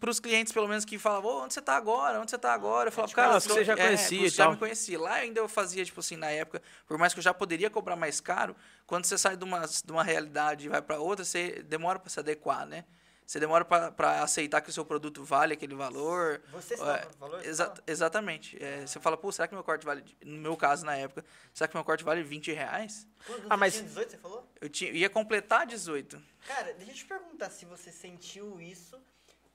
para 0.00 0.10
os 0.10 0.18
clientes, 0.18 0.52
pelo 0.52 0.66
menos, 0.68 0.84
que 0.84 0.98
falavam, 0.98 1.30
"Ô, 1.30 1.42
onde 1.44 1.54
você 1.54 1.62
tá 1.62 1.76
agora? 1.76 2.20
Onde 2.20 2.30
você 2.32 2.36
tá 2.36 2.52
agora? 2.52 2.88
Eu 2.88 2.92
falava, 2.92 3.14
cara, 3.14 3.34
eu 3.36 3.40
tô- 3.40 3.54
você 3.54 3.64
já 3.64 3.74
é, 3.74 3.76
conhecia 3.76 4.18
você 4.20 4.26
e 4.26 4.28
já 4.28 4.44
tal. 4.44 4.52
me 4.52 4.58
conhecia. 4.58 5.00
Lá 5.00 5.14
ainda 5.14 5.38
eu 5.40 5.48
fazia, 5.48 5.84
tipo 5.84 6.00
assim, 6.00 6.16
na 6.16 6.28
época, 6.30 6.60
por 6.86 6.98
mais 6.98 7.14
que 7.14 7.20
eu 7.20 7.22
já 7.22 7.32
poderia 7.32 7.70
cobrar 7.70 7.94
mais 7.94 8.20
caro, 8.20 8.56
quando 8.86 9.04
você 9.04 9.16
sai 9.18 9.36
de 9.36 9.44
uma, 9.44 9.66
de 9.66 9.90
uma 9.92 10.02
realidade 10.02 10.66
e 10.66 10.68
vai 10.68 10.82
para 10.82 10.98
outra, 10.98 11.24
você 11.24 11.62
demora 11.62 11.98
para 11.98 12.10
se 12.10 12.18
adequar, 12.20 12.66
né? 12.66 12.84
Você 13.24 13.40
demora 13.40 13.64
para 13.64 14.22
aceitar 14.22 14.60
que 14.60 14.68
o 14.68 14.72
seu 14.72 14.84
produto 14.84 15.24
vale 15.24 15.54
aquele 15.54 15.74
valor. 15.74 16.42
Você 16.52 16.76
se 16.76 16.82
É, 16.82 16.86
dá 16.86 17.08
valor? 17.18 17.46
Exa- 17.46 17.72
exatamente. 17.86 18.62
É, 18.62 18.86
você 18.86 19.00
fala, 19.00 19.16
pô, 19.16 19.32
será 19.32 19.48
que 19.48 19.54
meu 19.54 19.64
corte 19.64 19.86
vale. 19.86 20.04
No 20.22 20.38
meu 20.38 20.54
caso, 20.56 20.84
na 20.84 20.96
época, 20.96 21.24
será 21.54 21.66
que 21.66 21.74
meu 21.74 21.84
corte 21.84 22.04
vale 22.04 22.22
20 22.22 22.52
reais? 22.52 23.06
Quando 23.26 23.44
Ah, 23.48 23.54
você 23.54 23.56
mas- 23.56 23.72
tinha 23.74 23.84
18, 23.84 24.10
você 24.10 24.18
falou? 24.18 24.46
Eu 24.60 24.68
tinha, 24.68 24.90
ia 24.90 25.08
completar 25.08 25.64
18. 25.66 26.20
Cara, 26.46 26.74
deixa 26.74 26.90
eu 26.92 26.96
te 26.96 27.04
perguntar 27.06 27.48
se 27.48 27.64
você 27.64 27.90
sentiu 27.90 28.60
isso. 28.60 29.00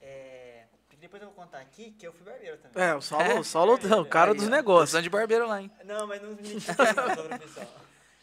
É... 0.01 0.63
Porque 0.81 0.95
depois 0.97 1.21
eu 1.21 1.27
vou 1.27 1.35
contar 1.35 1.59
aqui 1.59 1.91
que 1.91 2.07
eu 2.07 2.13
fui 2.13 2.25
barbeiro 2.25 2.57
também. 2.57 2.81
É, 2.83 2.95
o 2.95 3.01
Saulo, 3.01 3.25
É? 3.25 3.39
o 3.39 3.43
Saulo 3.43 3.79
é 3.83 3.95
o 3.97 4.05
cara 4.05 4.31
Aí, 4.31 4.37
dos 4.37 4.47
ó, 4.47 4.49
negócios. 4.49 4.83
precisando 4.91 5.03
de 5.03 5.09
barbeiro 5.09 5.45
lá, 5.47 5.61
hein? 5.61 5.69
Não, 5.83 6.07
mas 6.07 6.19
não 6.21 6.29
me 6.29 6.41
diga 6.41 6.73
não 6.95 7.15
sobre 7.15 7.35
o 7.35 7.39
pessoal. 7.39 7.67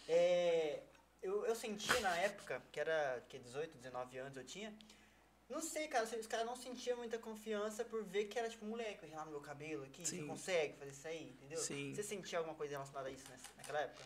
É, 0.08 0.80
eu, 1.24 1.44
eu 1.46 1.54
senti 1.54 1.98
na 2.00 2.14
época, 2.18 2.62
que 2.70 2.78
era 2.78 3.24
que 3.28 3.38
18, 3.38 3.76
19 3.78 4.18
anos 4.18 4.36
eu 4.36 4.44
tinha. 4.44 4.72
Não 5.48 5.60
sei, 5.60 5.88
cara, 5.88 6.04
os 6.04 6.26
caras 6.26 6.46
não 6.46 6.56
sentiam 6.56 6.96
muita 6.96 7.18
confiança 7.18 7.84
por 7.84 8.02
ver 8.04 8.24
que 8.26 8.38
era 8.38 8.48
tipo 8.48 8.64
moleque, 8.64 9.04
eu 9.04 9.10
relar 9.10 9.24
no 9.26 9.30
meu 9.32 9.40
cabelo 9.40 9.84
aqui, 9.84 10.04
você 10.06 10.16
Sim. 10.16 10.26
consegue 10.26 10.74
fazer 10.78 10.90
isso 10.90 11.06
aí, 11.08 11.24
entendeu? 11.30 11.58
Sim. 11.58 11.92
Você 11.94 12.02
sentia 12.02 12.38
alguma 12.38 12.54
coisa 12.56 12.72
relacionada 12.72 13.08
a 13.08 13.10
isso 13.12 13.24
nessa- 13.30 13.50
naquela 13.56 13.80
época? 13.80 14.02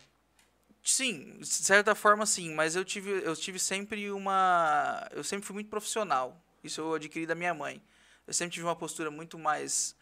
Sim, 0.83 1.37
de 1.39 1.45
certa 1.47 1.93
forma 1.93 2.25
sim, 2.25 2.53
mas 2.53 2.75
eu 2.75 2.83
tive, 2.83 3.09
eu 3.23 3.35
tive 3.35 3.59
sempre 3.59 4.09
uma. 4.11 5.07
Eu 5.11 5.23
sempre 5.23 5.45
fui 5.45 5.53
muito 5.53 5.69
profissional. 5.69 6.41
Isso 6.63 6.81
eu 6.81 6.93
adquiri 6.93 7.25
da 7.25 7.35
minha 7.35 7.53
mãe. 7.53 7.81
Eu 8.25 8.33
sempre 8.33 8.53
tive 8.53 8.65
uma 8.65 8.75
postura 8.75 9.11
muito 9.11 9.37
mais 9.37 9.95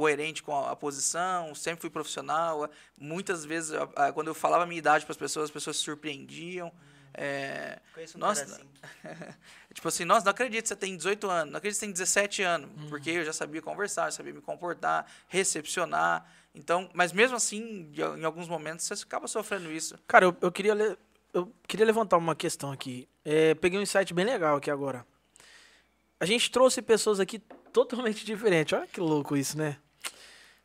coerente 0.00 0.42
com 0.42 0.56
a, 0.56 0.70
a 0.72 0.76
posição, 0.76 1.54
sempre 1.54 1.82
fui 1.82 1.90
profissional. 1.90 2.68
Muitas 2.96 3.44
vezes, 3.44 3.72
a- 3.72 3.88
a- 4.06 4.12
quando 4.12 4.28
eu 4.28 4.34
falava 4.34 4.62
a 4.64 4.66
minha 4.66 4.78
idade 4.78 5.04
para 5.04 5.12
as 5.12 5.16
pessoas, 5.18 5.44
as 5.44 5.50
pessoas 5.50 5.76
se 5.76 5.82
surpreendiam. 5.82 6.72
É, 7.12 7.78
Conheço 7.92 8.16
um 8.18 8.24
assim. 8.24 8.64
tipo 9.74 9.86
assim, 9.88 10.04
nossa, 10.04 10.24
não 10.24 10.30
acredito 10.30 10.62
que 10.62 10.68
você 10.68 10.76
tem 10.76 10.96
18 10.96 11.28
anos, 11.28 11.50
não 11.52 11.58
acredito 11.58 11.76
que 11.76 11.80
você 11.80 11.86
tem 11.86 11.92
17 11.92 12.42
anos, 12.42 12.70
porque 12.88 13.10
eu 13.10 13.24
já 13.24 13.32
sabia 13.32 13.60
conversar, 13.60 14.06
eu 14.08 14.12
sabia 14.12 14.32
me 14.32 14.40
comportar, 14.40 15.04
recepcionar. 15.28 16.24
Então, 16.54 16.88
mas 16.94 17.12
mesmo 17.12 17.36
assim, 17.36 17.92
em 18.18 18.24
alguns 18.24 18.48
momentos, 18.48 18.86
você 18.86 18.94
acaba 19.04 19.26
sofrendo 19.28 19.70
isso. 19.70 19.98
Cara, 20.08 20.24
eu, 20.24 20.36
eu 20.40 20.50
queria 20.50 20.96
eu 21.34 21.52
queria 21.68 21.84
levantar 21.86 22.16
uma 22.16 22.34
questão 22.34 22.72
aqui. 22.72 23.08
É, 23.24 23.54
peguei 23.54 23.78
um 23.78 23.82
insight 23.82 24.14
bem 24.14 24.24
legal 24.24 24.56
aqui 24.56 24.70
agora. 24.70 25.04
A 26.18 26.24
gente 26.26 26.50
trouxe 26.50 26.80
pessoas 26.82 27.20
aqui 27.20 27.38
totalmente 27.72 28.24
diferentes. 28.26 28.72
Olha 28.72 28.86
que 28.86 29.00
louco 29.00 29.36
isso, 29.36 29.56
né? 29.58 29.76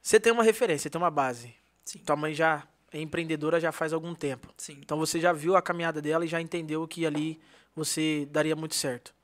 Você 0.06 0.20
tem 0.20 0.32
uma 0.32 0.44
referência, 0.44 0.84
você 0.84 0.90
tem 0.92 1.02
uma 1.02 1.10
base. 1.10 1.52
Sim. 1.84 1.98
Tua 1.98 2.16
mãe 2.16 2.32
já 2.32 2.62
é 2.92 3.02
empreendedora 3.02 3.60
já 3.60 3.72
faz 3.72 3.92
algum 3.92 4.14
tempo. 4.14 4.54
Sim. 4.56 4.78
Então 4.80 5.00
você 5.00 5.20
já 5.20 5.34
viu 5.34 5.56
a 5.56 5.64
caminhada 5.64 6.00
dela 6.00 6.24
e 6.24 6.28
já 6.28 6.40
entendeu 6.40 6.88
que 6.88 7.08
ali 7.08 7.42
você 7.76 8.28
daria 8.30 8.56
muito 8.56 8.76
certo. 8.76 9.16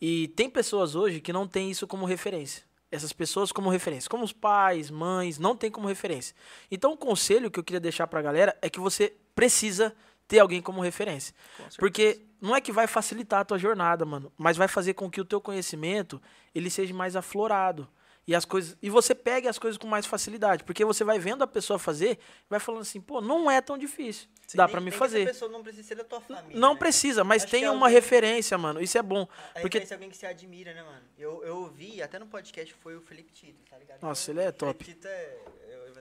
E 0.00 0.28
tem 0.28 0.48
pessoas 0.48 0.94
hoje 0.94 1.20
que 1.20 1.34
não 1.34 1.46
têm 1.46 1.70
isso 1.70 1.86
como 1.86 2.06
referência. 2.06 2.64
Essas 2.90 3.12
pessoas 3.12 3.52
como 3.52 3.68
referência, 3.68 4.08
como 4.08 4.24
os 4.24 4.32
pais, 4.32 4.90
mães, 4.90 5.38
não 5.38 5.54
tem 5.54 5.70
como 5.70 5.86
referência. 5.86 6.34
Então 6.70 6.94
o 6.94 6.96
conselho 6.96 7.50
que 7.50 7.60
eu 7.60 7.64
queria 7.64 7.78
deixar 7.78 8.06
pra 8.06 8.22
galera 8.22 8.56
é 8.62 8.70
que 8.70 8.80
você 8.80 9.14
precisa 9.34 9.94
ter 10.26 10.38
alguém 10.38 10.62
como 10.62 10.80
referência. 10.80 11.34
Com. 11.58 11.64
Porque 11.78 12.22
não 12.40 12.56
é 12.56 12.60
que 12.62 12.72
vai 12.72 12.86
facilitar 12.86 13.40
a 13.40 13.44
tua 13.44 13.58
jornada, 13.58 14.06
mano, 14.06 14.32
mas 14.38 14.56
vai 14.56 14.66
fazer 14.66 14.94
com 14.94 15.10
que 15.10 15.20
o 15.20 15.26
teu 15.26 15.42
conhecimento 15.42 16.22
ele 16.54 16.70
seja 16.70 16.94
mais 16.94 17.16
aflorado. 17.16 17.86
E 18.26 18.34
as 18.34 18.44
coisas 18.44 18.76
e 18.82 18.90
você 18.90 19.14
pegue 19.14 19.46
as 19.46 19.56
coisas 19.58 19.78
com 19.78 19.86
mais 19.86 20.04
facilidade, 20.04 20.64
porque 20.64 20.84
você 20.84 21.04
vai 21.04 21.16
vendo 21.18 21.42
a 21.42 21.46
pessoa 21.46 21.78
fazer, 21.78 22.12
e 22.12 22.18
vai 22.50 22.58
falando 22.58 22.82
assim, 22.82 23.00
pô, 23.00 23.20
não 23.20 23.48
é 23.48 23.60
tão 23.60 23.78
difícil. 23.78 24.28
Sim, 24.48 24.56
Dá 24.56 24.66
nem 24.66 24.84
que 24.86 24.90
fazer. 24.90 25.22
Essa 25.22 25.32
pessoa 25.32 25.50
não 25.50 25.62
precisa 25.62 25.86
ser 25.86 25.94
da 25.94 26.04
tua 26.04 26.20
família. 26.20 26.58
Não 26.58 26.72
né? 26.74 26.78
precisa, 26.78 27.22
mas 27.22 27.42
Acho 27.44 27.50
tenha 27.52 27.68
é 27.68 27.70
uma 27.70 27.86
alguém- 27.86 27.94
referência, 27.94 28.58
mano. 28.58 28.80
Isso 28.80 28.98
é 28.98 29.02
bom. 29.02 29.22
A 29.54 29.60
Porque 29.60 29.78
referência 29.78 29.94
é 29.94 29.96
alguém 29.96 30.10
que 30.10 30.16
você 30.16 30.26
admira, 30.26 30.74
né, 30.74 30.82
mano? 30.82 31.02
Eu, 31.16 31.44
eu 31.44 31.56
ouvi, 31.58 32.02
até 32.02 32.18
no 32.18 32.26
podcast, 32.26 32.74
foi 32.74 32.96
o 32.96 33.00
Felipe 33.00 33.32
Tito, 33.32 33.62
tá 33.70 33.78
ligado? 33.78 34.02
Nossa, 34.02 34.30
ele 34.30 34.40
é 34.40 34.48
o 34.48 34.52
Felipe 34.52 34.58
top. 34.58 34.84
Tito 34.84 35.06
é... 35.08 35.38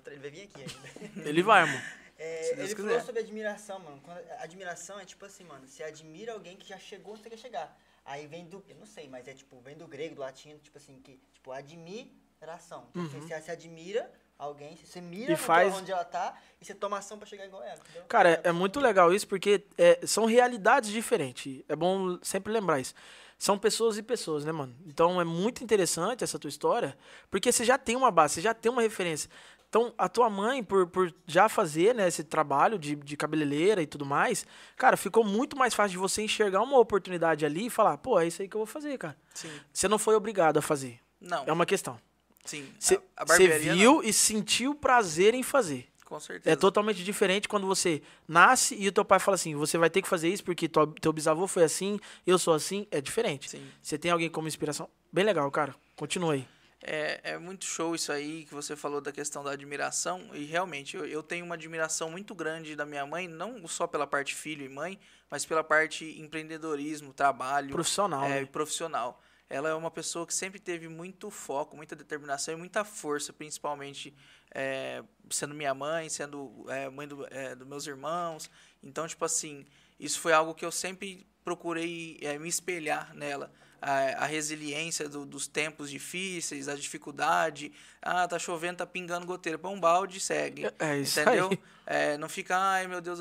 Ele 0.08 0.20
vai 0.20 0.30
vir 0.30 0.42
aqui 0.44 0.62
ainda. 0.62 1.22
ele 1.30 1.44
vai, 1.44 1.66
mano. 1.66 1.82
É, 2.18 2.44
Se 2.44 2.54
ele 2.54 2.74
quiser. 2.74 2.88
falou 2.92 3.02
sobre 3.02 3.20
admiração, 3.22 3.78
mano. 3.80 4.00
Quando, 4.02 4.18
admiração 4.40 4.98
é 4.98 5.04
tipo 5.04 5.26
assim, 5.26 5.44
mano. 5.44 5.68
Você 5.68 5.84
admira 5.84 6.32
alguém 6.32 6.56
que 6.56 6.66
já 6.66 6.78
chegou 6.80 7.12
onde 7.14 7.24
você 7.24 7.30
quer 7.30 7.38
chegar. 7.38 7.78
Aí 8.06 8.28
vem 8.28 8.46
do. 8.46 8.64
Eu 8.70 8.76
não 8.76 8.86
sei, 8.86 9.10
mas 9.10 9.28
é 9.28 9.34
tipo, 9.34 9.60
vem 9.62 9.76
do 9.76 9.88
grego, 9.88 10.16
do 10.16 10.22
latino, 10.22 10.60
tipo 10.60 10.78
assim, 10.78 11.00
que. 11.04 11.20
Tipo, 11.34 11.52
admiração. 11.52 12.88
Então, 12.96 13.22
você, 13.22 13.42
você 13.42 13.52
admira 13.52 14.12
alguém, 14.38 14.76
você 14.78 15.02
mira 15.02 15.28
Uhum. 15.30 15.34
E 15.34 15.38
faz- 15.38 15.74
onde 15.76 15.92
ela 15.92 16.04
tá 16.06 16.38
e 16.62 16.66
você 16.66 16.74
toma 16.76 16.98
ação 16.98 17.18
pra 17.18 17.26
chegar 17.28 17.46
igual 17.46 17.64
ela. 17.64 17.78
Entendeu? 17.78 18.04
Cara, 18.08 18.30
é, 18.44 18.50
é 18.50 18.52
muito 18.52 18.80
legal 18.80 19.14
isso 19.14 19.28
porque 19.28 19.64
é, 19.78 20.06
são 20.06 20.26
realidades 20.26 20.92
diferentes. 20.92 21.64
É 21.68 21.76
bom 21.76 22.20
sempre 22.22 22.52
lembrar 22.54 22.80
isso. 22.80 22.94
São 23.38 23.58
pessoas 23.60 23.98
e 23.98 24.04
pessoas, 24.04 24.46
né, 24.46 24.52
mano? 24.52 24.74
Então 24.86 25.20
é 25.20 25.26
muito 25.26 25.62
interessante 25.64 26.24
essa 26.24 26.40
tua 26.40 26.48
história, 26.48 26.98
porque 27.30 27.52
você 27.52 27.66
já 27.66 27.78
tem 27.78 27.96
uma 27.96 28.10
base, 28.10 28.36
você 28.36 28.42
já 28.42 28.54
tem 28.54 28.72
uma 28.72 28.82
referência. 28.82 29.30
Então, 29.78 29.94
a 29.98 30.08
tua 30.08 30.30
mãe, 30.30 30.64
por, 30.64 30.88
por 30.88 31.14
já 31.28 31.50
fazer 31.50 31.94
né, 31.94 32.08
esse 32.08 32.24
trabalho 32.24 32.80
de, 32.80 32.96
de 32.96 33.18
cabeleireira 33.18 33.82
e 33.82 33.86
tudo 33.86 34.06
mais, 34.06 34.46
cara, 34.78 34.96
ficou 34.96 35.22
muito 35.22 35.58
mais 35.58 35.74
fácil 35.74 35.92
de 35.92 35.98
você 35.98 36.22
enxergar 36.22 36.62
uma 36.62 36.80
oportunidade 36.80 37.46
ali 37.46 37.66
e 37.66 37.70
falar, 37.70 37.98
pô, 37.98 38.18
é 38.18 38.26
isso 38.26 38.42
aí 38.42 38.48
que 38.48 38.56
eu 38.56 38.60
vou 38.60 38.66
fazer, 38.66 38.98
cara. 38.98 39.18
Sim. 39.34 39.52
Você 39.74 39.90
não 39.90 40.00
foi 40.00 40.16
obrigado 40.16 40.56
a 40.56 40.62
fazer. 40.62 40.98
Não. 41.20 41.44
É 41.46 41.52
uma 41.52 41.66
questão. 41.66 42.00
Sim. 42.46 42.66
Você 42.80 43.02
barbearia, 43.28 43.74
não. 43.74 43.78
viu 43.78 44.02
e 44.02 44.14
sentiu 44.14 44.74
prazer 44.74 45.34
em 45.34 45.44
fazer. 45.44 45.86
Com 46.06 46.22
certeza. 46.22 46.54
É 46.54 46.56
totalmente 46.56 47.04
diferente 47.04 47.50
quando 47.50 47.68
você 47.68 48.02
nasce 48.26 48.76
e 48.80 48.88
o 48.88 48.94
teu 48.94 49.04
pai 49.04 49.20
fala 49.20 49.36
assim: 49.36 49.56
você 49.56 49.78
vai 49.78 49.90
ter 49.90 50.02
que 50.02 50.08
fazer 50.08 50.30
isso 50.30 50.44
porque 50.46 50.70
tua- 50.70 50.88
teu 51.02 51.12
bisavô 51.12 51.48
foi 51.48 51.64
assim, 51.66 52.00
eu 52.26 52.40
sou 52.40 52.54
assim. 52.54 52.88
É 52.92 53.02
diferente. 53.02 53.50
Sim. 53.50 53.66
Você 53.82 53.98
tem 53.98 54.10
alguém 54.12 54.30
como 54.30 54.48
inspiração. 54.48 54.88
Bem 55.12 55.26
legal, 55.26 55.52
cara. 55.52 55.76
Continua 55.98 56.34
aí. 56.34 56.48
É, 56.88 57.32
é 57.32 57.38
muito 57.40 57.66
show 57.66 57.96
isso 57.96 58.12
aí 58.12 58.46
que 58.46 58.54
você 58.54 58.76
falou 58.76 59.02
da 59.02 59.12
questão 59.12 59.44
da 59.44 59.52
admiração. 59.52 60.30
E 60.34 60.46
realmente, 60.46 60.96
eu, 60.96 61.06
eu 61.06 61.24
tenho 61.24 61.44
uma 61.44 61.56
admiração 61.56 62.12
muito 62.12 62.36
grande 62.36 62.76
da 62.76 62.86
minha 62.86 63.06
mãe, 63.08 63.28
não 63.28 63.68
só 63.68 63.88
pela 63.88 64.06
parte 64.06 64.36
filho 64.36 64.64
e 64.64 64.70
mãe, 64.70 65.00
mas 65.30 65.44
pela 65.44 65.64
parte 65.64 66.06
empreendedorismo, 66.22 67.12
trabalho. 67.12 67.72
Profissional. 67.72 68.24
é, 68.26 68.42
né? 68.42 68.46
profissional. 68.46 69.20
Ela 69.50 69.70
é 69.70 69.74
uma 69.74 69.90
pessoa 69.90 70.28
que 70.28 70.34
sempre 70.34 70.60
teve 70.60 70.88
muito 70.88 71.32
foco, 71.32 71.76
muita 71.76 71.96
determinação 71.96 72.54
e 72.54 72.58
muita 72.58 72.84
força, 72.84 73.34
principalmente 73.34 74.16
é, 74.54 75.04
sendo 75.30 75.56
minha 75.56 75.74
mãe, 75.74 76.08
sendo 76.10 76.66
é, 76.68 76.88
mãe 76.90 77.08
do, 77.08 77.26
é, 77.32 77.56
dos 77.56 77.68
meus 77.68 77.88
irmãos. 77.88 78.50
Então, 78.84 79.08
tipo 79.08 79.26
assim, 79.26 79.66
isso 80.00 80.20
foi 80.20 80.34
algo 80.34 80.54
que 80.54 80.66
eu 80.66 80.72
sempre 80.72 81.26
procurei 81.44 82.20
é, 82.22 82.38
me 82.38 82.48
espelhar 82.48 83.14
nela. 83.16 83.52
A, 83.88 84.24
a 84.24 84.26
resiliência 84.26 85.08
do- 85.08 85.26
dos 85.28 85.46
tempos 85.48 85.92
difíceis, 85.92 86.68
a 86.68 86.76
dificuldade. 86.76 87.72
Ah, 88.02 88.28
tá 88.28 88.40
chovendo, 88.40 88.78
tá 88.78 88.86
pingando 88.86 89.28
goteira. 89.28 89.60
Põe 89.60 89.76
um 89.76 89.80
balde 89.80 90.18
e 90.18 90.20
segue. 90.22 90.66
É- 90.66 90.74
é 90.80 90.98
isso 91.00 91.20
entendeu? 91.20 91.50
aí. 91.52 91.60
É, 91.86 92.18
não 92.18 92.28
fica, 92.28 92.58
ai 92.58 92.88
meu 92.88 93.00
Deus, 93.00 93.20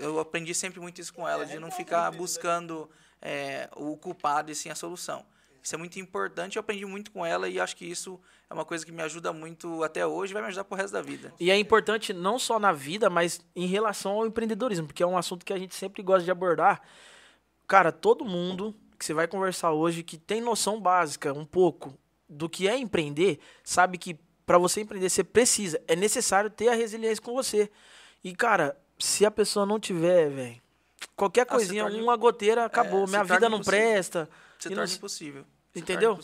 eu 0.00 0.18
aprendi 0.18 0.52
sempre 0.52 0.80
muito 0.80 1.00
isso 1.00 1.14
com 1.14 1.28
ela, 1.28 1.46
de 1.46 1.58
não 1.60 1.70
ficar 1.70 2.10
buscando 2.10 2.90
é, 3.22 3.68
o 3.76 3.96
culpado 3.96 4.50
e 4.50 4.54
sim 4.54 4.68
a 4.68 4.74
solução. 4.74 5.24
Isso 5.62 5.74
é 5.74 5.78
muito 5.78 6.00
importante, 6.00 6.56
eu 6.56 6.60
aprendi 6.60 6.84
muito 6.86 7.10
com 7.12 7.24
ela 7.24 7.48
e 7.48 7.60
acho 7.60 7.76
que 7.76 7.84
isso 7.84 8.18
é 8.48 8.54
uma 8.54 8.64
coisa 8.64 8.84
que 8.84 8.90
me 8.90 9.02
ajuda 9.02 9.32
muito 9.32 9.84
até 9.84 10.04
hoje 10.04 10.32
e 10.32 10.34
vai 10.34 10.42
me 10.42 10.48
ajudar 10.48 10.64
pro 10.64 10.76
resto 10.76 10.92
da 10.94 11.02
vida. 11.02 11.32
E 11.38 11.50
é 11.52 11.56
importante 11.56 12.12
não 12.12 12.36
só 12.38 12.58
na 12.58 12.72
vida, 12.72 13.08
mas 13.08 13.40
em 13.54 13.66
relação 13.66 14.12
ao 14.12 14.26
empreendedorismo, 14.26 14.86
porque 14.88 15.02
é 15.04 15.06
um 15.06 15.16
assunto 15.18 15.44
que 15.46 15.52
a 15.52 15.58
gente 15.58 15.74
sempre 15.76 16.02
gosta 16.02 16.24
de 16.24 16.30
abordar. 16.32 16.80
Cara, 17.68 17.92
todo 17.92 18.24
mundo 18.24 18.74
que 19.00 19.06
você 19.06 19.14
vai 19.14 19.26
conversar 19.26 19.72
hoje 19.72 20.02
que 20.02 20.18
tem 20.18 20.40
noção 20.42 20.78
básica, 20.78 21.32
um 21.32 21.44
pouco, 21.46 21.98
do 22.28 22.48
que 22.48 22.68
é 22.68 22.76
empreender, 22.76 23.40
sabe 23.64 23.96
que 23.98 24.14
para 24.46 24.58
você 24.58 24.82
empreender 24.82 25.08
você 25.08 25.24
precisa, 25.24 25.80
é 25.88 25.96
necessário 25.96 26.50
ter 26.50 26.68
a 26.68 26.74
resiliência 26.74 27.22
com 27.24 27.32
você. 27.34 27.70
E, 28.22 28.34
cara, 28.36 28.76
se 28.98 29.24
a 29.24 29.30
pessoa 29.30 29.64
não 29.64 29.80
tiver, 29.80 30.28
velho, 30.28 30.60
qualquer 31.16 31.42
Ah, 31.42 31.46
coisinha, 31.46 31.84
torna- 31.84 31.98
uma 32.02 32.14
goteira, 32.16 32.64
acabou. 32.66 33.06
se 33.06 33.12
Minha 33.12 33.24
vida 33.24 33.48
não 33.48 33.56
impossível. 33.58 33.80
presta. 33.80 34.30
Se 34.58 34.68
torna 34.68 34.84
não- 34.86 34.92
impossível. 34.92 35.44
Se 35.72 35.78
Entendeu? 35.80 36.18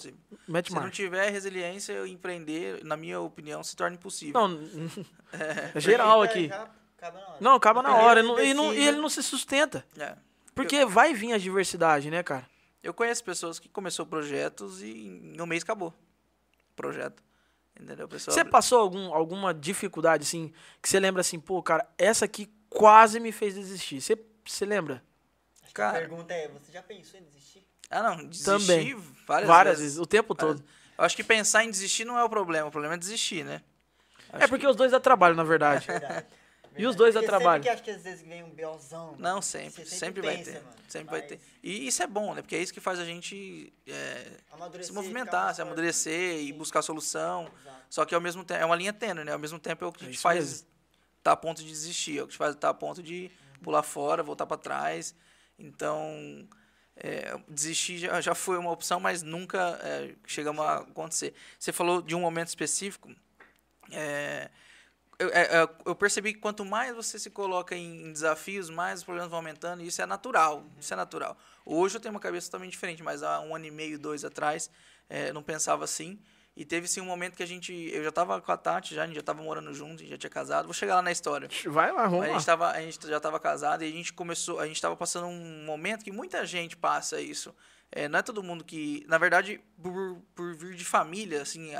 Mete 0.47 0.68
Se 0.71 0.75
não 0.75 0.90
tiver 0.90 1.30
resiliência, 1.30 2.06
empreender, 2.09 2.85
na 2.85 2.97
minha 2.97 3.21
opinião, 3.21 3.62
se 3.64 3.75
torna 3.76 3.95
impossível. 3.97 4.35
Não, 4.49 4.61
é 5.33 5.80
geral 5.80 6.18
Porque 6.21 6.38
aqui. 6.38 6.52
acaba 6.99 7.21
na 7.21 7.26
hora. 7.28 7.37
Não, 7.40 7.54
acaba 7.54 7.83
na 7.83 7.97
hora. 7.97 8.21
E, 8.45 8.52
não- 8.52 8.75
e 8.75 8.87
ele 8.87 8.99
não 8.99 9.09
se 9.09 9.23
sustenta. 9.23 9.85
É. 9.99 10.16
Porque 10.54 10.85
vai 10.85 11.14
vir 11.14 11.33
a 11.33 11.38
diversidade, 11.38 12.11
né, 12.11 12.23
cara? 12.23 12.45
Eu 12.83 12.95
conheço 12.95 13.23
pessoas 13.25 13.59
que 13.59 13.68
começou 13.68 14.06
projetos 14.06 14.83
e 14.83 14.90
em 14.90 15.40
um 15.40 15.47
mês 15.47 15.62
acabou 15.62 15.88
o 15.88 16.75
projeto. 16.75 17.23
Entendeu? 17.78 18.06
A 18.06 18.09
pessoa 18.09 18.33
Você 18.35 18.45
passou 18.45 18.78
algum, 18.80 19.12
alguma 19.12 19.52
dificuldade, 19.52 20.23
assim, 20.23 20.52
que 20.80 20.88
você 20.88 20.99
lembra 20.99 21.21
assim, 21.21 21.38
pô, 21.38 21.62
cara, 21.62 21.87
essa 21.99 22.25
aqui 22.25 22.50
quase 22.71 23.21
me 23.21 23.33
fez 23.33 23.54
desistir. 23.54 24.00
Você, 24.00 24.18
você 24.45 24.64
lembra? 24.64 25.02
A 25.68 25.73
Cara, 25.73 25.99
pergunta 25.99 26.33
é, 26.33 26.49
você 26.49 26.73
já 26.73 26.83
pensou 26.83 27.21
em 27.21 27.25
desistir? 27.25 27.66
ah 27.90 28.02
não, 28.02 28.25
desistir 28.26 28.45
Também. 28.45 28.95
várias, 29.26 29.49
Várias 29.49 29.78
vezes. 29.78 29.95
vezes, 29.95 29.99
o 29.99 30.06
tempo 30.06 30.35
Várias- 30.35 30.59
todo. 30.61 30.68
Eu 30.99 31.04
acho 31.04 31.14
que 31.14 31.23
pensar 31.23 31.64
em 31.64 31.71
desistir 31.71 32.06
não 32.06 32.18
é 32.18 32.25
o 32.25 32.30
problema, 32.30 32.68
o 32.68 32.71
problema 32.71 32.95
é 32.95 32.99
desistir, 32.99 33.45
né? 33.45 33.62
É 34.33 34.47
porque 34.49 34.66
os 34.66 34.75
dois 34.75 34.90
dá 34.92 34.99
trabalho, 34.99 35.35
na 35.37 35.45
verdade. 35.45 35.87
Verdade. 35.87 36.26
E 36.78 36.87
os 36.87 36.95
dois 36.97 37.14
dá 37.14 37.21
Porque 37.21 37.26
trabalho. 37.37 37.62
Sempre 37.62 37.68
que 37.68 37.75
acho 37.75 37.83
que 37.83 37.90
às 37.90 38.02
vezes 38.02 38.26
vem 38.26 38.42
um 38.42 38.50
belzão. 38.50 39.14
Não, 39.18 39.40
sempre, 39.42 39.85
você 39.85 39.97
sempre, 39.97 40.23
vai 40.23 40.37
pensa, 40.37 40.52
ter. 40.52 40.62
mano. 40.62 40.76
Sempre 40.88 41.11
vai 41.11 41.23
ter. 41.23 41.40
E 41.62 41.87
isso 41.87 42.02
é 42.02 42.06
bom, 42.06 42.35
né? 42.35 42.42
Porque 42.42 42.56
é 42.56 42.62
isso 42.62 42.73
que 42.73 42.80
faz 42.80 42.99
a 42.99 43.04
gente 43.04 43.73
é, 43.87 44.38
se 44.83 44.92
movimentar, 44.92 45.54
se 45.54 45.62
amadurecer 45.62 46.37
e 46.40 46.47
Sim. 46.49 46.52
buscar 46.54 46.83
solução. 46.83 47.50
Exato. 47.61 47.76
Só 47.88 48.04
que 48.04 48.14
ao 48.14 48.21
mesmo 48.21 48.45
tempo, 48.45 48.61
é 48.61 48.64
uma 48.64 48.76
linha 48.76 48.92
tênue, 48.92 49.25
né? 49.25 49.33
Ao 49.33 49.38
mesmo 49.38 49.59
tempo 49.59 49.85
é 49.85 49.88
o 49.88 49.92
que 49.92 50.00
a 50.00 50.04
É 50.04 50.06
gente 50.06 50.14
isso 50.14 50.23
faz 50.23 50.45
mesmo. 50.45 50.66
tá 51.23 51.33
a 51.33 51.37
ponto 51.37 51.62
de 51.62 51.68
desistir, 51.68 52.18
é 52.18 52.23
o 52.23 52.26
que 52.26 52.37
faz 52.37 52.54
tá 52.56 52.68
a 52.68 52.75
ponto 52.75 53.02
de 53.02 53.30
pular 53.62 53.83
fora, 53.83 54.23
voltar 54.23 54.47
para 54.47 54.56
trás. 54.56 55.14
Então, 55.59 56.47
é, 56.97 57.38
desistir 57.49 57.99
já, 57.99 58.21
já 58.21 58.35
foi 58.35 58.59
uma 58.59 58.71
opção, 58.71 59.00
mas 59.00 59.23
nunca 59.23 59.78
é, 59.83 60.14
chegamos 60.26 60.64
a 60.64 60.78
acontecer. 60.78 61.35
Você 61.59 61.73
falou 61.73 62.02
de 62.02 62.14
um 62.14 62.21
momento 62.21 62.49
específico. 62.49 63.11
é, 63.92 64.50
eu, 65.19 65.29
é, 65.31 65.63
é, 65.63 65.69
eu 65.85 65.95
percebi 65.95 66.35
que 66.35 66.41
quanto 66.41 66.65
mais 66.65 66.95
você 66.95 67.19
se 67.19 67.31
coloca 67.31 67.75
em, 67.75 68.13
desafios, 68.13 68.69
mais 68.69 69.01
os 69.01 69.05
problemas 69.05 69.31
vão 69.31 69.39
aumentando, 69.39 69.83
e 69.83 69.87
isso 69.87 70.03
é 70.03 70.07
natural. 70.07 70.65
Isso 70.79 70.93
é 70.93 70.97
natural. 70.97 71.37
Hoje 71.65 71.97
eu 71.97 72.01
tenho 72.01 72.15
uma 72.15 72.21
cabeça 72.21 72.49
totalmente 72.49 72.73
diferente, 72.73 73.03
mas 73.03 73.23
há 73.23 73.41
um 73.41 73.55
ano 73.55 73.67
e 73.67 73.71
meio, 73.71 73.99
dois 73.99 74.25
atrás, 74.25 74.71
é, 75.09 75.33
não 75.33 75.43
pensava 75.43 75.85
assim. 75.85 76.19
E 76.57 76.65
teve 76.65 76.89
sim 76.89 77.03
um 77.03 77.05
momento 77.05 77.37
que 77.37 77.43
a 77.43 77.47
gente. 77.47 77.73
Eu 77.93 78.03
já 78.03 78.09
estava 78.09 78.41
com 78.41 78.51
a 78.51 78.57
Tati, 78.57 78.95
já, 78.95 79.03
a 79.03 79.07
gente 79.07 79.15
já 79.15 79.21
estava 79.21 79.43
morando 79.43 79.75
junto, 79.75 79.97
a 79.97 79.99
gente 79.99 80.11
já 80.11 80.17
tinha 80.17 80.31
casado. 80.31 80.65
Vou 80.65 80.73
chegar 80.73 80.95
lá 80.95 81.03
na 81.03 81.13
história. 81.13 81.51
Vai 81.67 81.93
lá, 81.93 82.07
vamos 82.07 82.25
a 82.25 82.33
gente, 82.33 82.47
tava, 82.47 82.71
a 82.71 82.81
gente 82.81 83.07
já 83.07 83.19
estava 83.19 83.39
casado 83.39 83.85
e 83.85 83.89
a 83.89 83.93
gente 83.93 84.15
começou, 84.15 84.59
a 84.59 84.67
gente 84.67 84.77
estava 84.77 84.97
passando 84.97 85.27
um 85.27 85.65
momento 85.67 86.03
que 86.03 86.11
muita 86.11 86.47
gente 86.47 86.75
passa 86.75 87.21
isso. 87.21 87.55
É, 87.93 88.09
não 88.09 88.19
é 88.19 88.23
todo 88.23 88.43
mundo 88.43 88.64
que, 88.64 89.05
na 89.09 89.16
verdade, 89.16 89.61
por, 89.81 90.21
por 90.35 90.55
vir 90.55 90.75
de 90.75 90.85
família, 90.85 91.40
assim, 91.43 91.71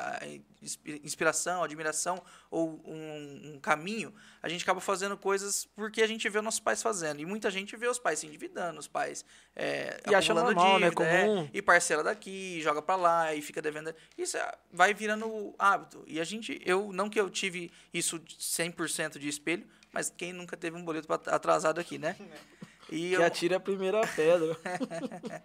inspiração, 1.03 1.63
admiração 1.63 2.23
ou 2.51 2.81
um, 2.87 3.55
um 3.55 3.61
caminho, 3.61 4.15
a 4.43 4.49
gente 4.49 4.63
acaba 4.63 4.81
fazendo 4.81 5.17
coisas 5.17 5.67
porque 5.75 6.03
a 6.03 6.07
gente 6.07 6.29
vê 6.29 6.39
os 6.39 6.45
nossos 6.45 6.61
pais 6.61 6.83
fazendo. 6.83 7.21
E 7.21 7.27
muita 7.27 7.51
gente 7.51 7.77
vê 7.77 7.89
os 7.89 7.99
pais 7.99 8.21
se 8.21 8.27
endividando, 8.27 8.79
os 8.79 8.87
pais 8.89 9.25
é, 9.55 10.01
E 10.09 10.15
acha 10.15 10.33
acumulando 10.33 10.55
normal, 10.57 10.79
né? 10.81 10.91
dívida, 10.91 11.05
é, 11.05 11.27
Comum. 11.27 11.51
e 11.53 11.61
parcela 11.61 12.03
daqui, 12.03 12.61
joga 12.63 12.81
pra 12.81 12.97
lá 12.97 13.35
e 13.35 13.43
fica 13.43 13.61
devendo. 13.61 13.95
Isso 14.17 14.37
é- 14.37 14.55
vai 14.73 14.95
virando 14.95 15.55
hábito. 15.59 16.05
E 16.07 16.21
a 16.21 16.25
gente, 16.25 16.61
eu, 16.65 16.93
não 16.93 17.11
que 17.11 17.19
eu 17.21 17.29
tive 17.29 17.71
isso 17.93 18.19
de 18.19 18.37
100% 18.37 19.19
de 19.19 19.29
espelho, 19.29 19.67
mas 19.93 20.09
quem 20.17 20.33
nunca 20.33 20.57
teve 20.57 20.77
um 20.77 20.85
boleto 20.85 21.13
atrasado 21.13 21.81
aqui, 21.81 21.99
né? 21.99 22.17
E 22.89 23.09
Que 23.09 23.13
eu, 23.15 23.25
atira 23.25 23.57
a 23.57 23.61
primeira 23.61 24.01
pedra. 24.07 24.57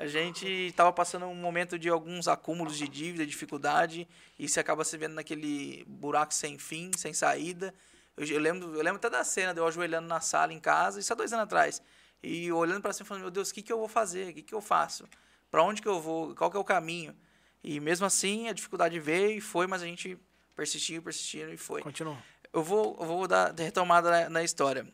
a 0.00 0.06
gente 0.06 0.46
estava 0.46 0.90
passando 0.90 1.26
um 1.26 1.34
momento 1.34 1.78
de 1.78 1.90
alguns 1.90 2.26
acúmulos 2.26 2.78
de 2.78 2.88
dívida, 2.88 3.26
dificuldade, 3.26 4.08
e 4.38 4.48
você 4.48 4.58
acaba 4.58 4.82
se 4.82 4.96
vendo 4.96 5.12
naquele 5.12 5.84
buraco 5.86 6.32
sem 6.32 6.56
fim, 6.56 6.90
sem 6.96 7.12
saída. 7.12 7.74
Eu, 8.16 8.24
eu 8.24 8.40
lembro, 8.40 8.74
eu 8.74 8.82
lembro 8.82 8.96
até 8.96 9.10
da 9.10 9.22
cena 9.22 9.52
de 9.52 9.60
eu 9.60 9.66
ajoelhando 9.66 10.08
na 10.08 10.18
sala 10.22 10.54
em 10.54 10.58
casa, 10.58 10.98
isso 10.98 11.12
há 11.12 11.16
dois 11.16 11.34
anos 11.34 11.42
atrás, 11.42 11.82
e 12.22 12.50
olhando 12.50 12.80
para 12.80 12.94
cima 12.94 13.06
falando, 13.06 13.24
meu 13.24 13.30
Deus, 13.30 13.50
o 13.50 13.54
que, 13.54 13.60
que 13.60 13.70
eu 13.70 13.76
vou 13.76 13.88
fazer? 13.88 14.30
O 14.30 14.34
que, 14.36 14.40
que 14.40 14.54
eu 14.54 14.62
faço? 14.62 15.06
Para 15.50 15.62
onde 15.62 15.82
que 15.82 15.88
eu 15.88 16.00
vou? 16.00 16.34
Qual 16.34 16.50
que 16.50 16.56
é 16.56 16.60
o 16.60 16.64
caminho? 16.64 17.14
E 17.62 17.78
mesmo 17.78 18.06
assim, 18.06 18.48
a 18.48 18.54
dificuldade 18.54 18.98
veio 18.98 19.36
e 19.36 19.40
foi, 19.42 19.66
mas 19.66 19.82
a 19.82 19.84
gente 19.84 20.18
persistiu, 20.56 21.02
persistiu 21.02 21.52
e 21.52 21.58
foi. 21.58 21.82
Continua. 21.82 22.16
Eu 22.50 22.64
vou, 22.64 22.96
eu 22.98 23.06
vou 23.06 23.28
dar 23.28 23.52
retomada 23.54 24.10
na, 24.10 24.30
na 24.30 24.42
história. 24.42 24.90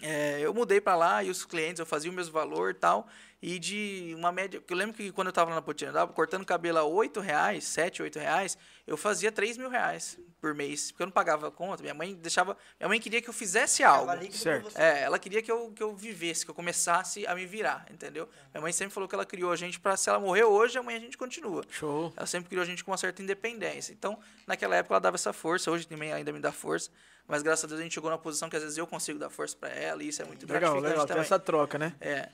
É, 0.00 0.40
eu 0.40 0.52
mudei 0.52 0.80
para 0.80 0.94
lá 0.94 1.24
e 1.24 1.30
os 1.30 1.44
clientes, 1.44 1.80
eu 1.80 1.86
fazia 1.86 2.10
o 2.10 2.14
mesmo 2.14 2.32
valor 2.32 2.70
e 2.70 2.74
tal. 2.74 3.08
E 3.42 3.58
de 3.58 4.14
uma 4.16 4.32
média. 4.32 4.60
porque 4.60 4.72
Eu 4.72 4.78
lembro 4.78 4.96
que 4.96 5.12
quando 5.12 5.26
eu 5.26 5.30
estava 5.30 5.50
lá 5.50 5.56
na 5.56 5.62
Potinha, 5.62 5.92
cortando 6.08 6.44
cabelo 6.44 6.78
a 6.78 6.84
8 6.84 7.20
reais, 7.20 7.64
7, 7.64 8.02
8 8.02 8.18
reais, 8.18 8.56
eu 8.86 8.96
fazia 8.96 9.30
3 9.30 9.58
mil 9.58 9.68
reais 9.68 10.18
por 10.40 10.54
mês. 10.54 10.90
Porque 10.90 11.02
eu 11.02 11.06
não 11.06 11.12
pagava 11.12 11.50
conta. 11.50 11.82
Minha 11.82 11.94
mãe 11.94 12.14
deixava. 12.14 12.56
Minha 12.80 12.88
mãe 12.88 12.98
queria 12.98 13.20
que 13.20 13.28
eu 13.28 13.34
fizesse 13.34 13.84
algo. 13.84 14.12
Líquido 14.14 14.36
Certo. 14.36 14.70
É, 14.74 15.02
ela 15.02 15.18
queria 15.18 15.42
que 15.42 15.52
eu, 15.52 15.70
que 15.70 15.82
eu 15.82 15.94
vivesse, 15.94 16.44
que 16.44 16.50
eu 16.50 16.54
começasse 16.54 17.26
a 17.26 17.34
me 17.34 17.44
virar, 17.44 17.86
entendeu? 17.90 18.28
Minha 18.52 18.62
mãe 18.62 18.72
sempre 18.72 18.94
falou 18.94 19.08
que 19.08 19.14
ela 19.14 19.26
criou 19.26 19.52
a 19.52 19.56
gente 19.56 19.78
para 19.78 19.96
se 19.96 20.08
ela 20.08 20.18
morrer 20.18 20.44
hoje, 20.44 20.78
amanhã 20.78 20.98
a 20.98 21.02
gente 21.02 21.18
continua. 21.18 21.62
Show. 21.68 22.12
Ela 22.16 22.26
sempre 22.26 22.48
criou 22.48 22.62
a 22.62 22.66
gente 22.66 22.82
com 22.82 22.90
uma 22.90 22.96
certa 22.96 23.22
independência. 23.22 23.92
Então, 23.92 24.18
naquela 24.46 24.76
época 24.76 24.94
ela 24.94 25.00
dava 25.00 25.16
essa 25.16 25.32
força, 25.32 25.70
hoje 25.70 25.86
também 25.86 26.12
ainda 26.12 26.32
me 26.32 26.40
dá 26.40 26.52
força. 26.52 26.90
Mas 27.28 27.42
graças 27.42 27.64
a 27.64 27.66
Deus 27.66 27.80
a 27.80 27.82
gente 27.82 27.92
chegou 27.92 28.08
na 28.08 28.16
posição 28.18 28.48
que 28.48 28.56
às 28.56 28.62
vezes 28.62 28.78
eu 28.78 28.86
consigo 28.86 29.18
dar 29.18 29.28
força 29.28 29.56
para 29.58 29.68
ela 29.70 30.02
e 30.02 30.08
isso 30.08 30.22
é 30.22 30.24
muito 30.24 30.42
Legal, 30.46 30.60
gratificante 30.60 30.88
legal. 30.90 31.06
Tem 31.06 31.14
também. 31.16 31.22
essa 31.24 31.38
troca, 31.38 31.78
né? 31.78 31.92
É. 32.00 32.28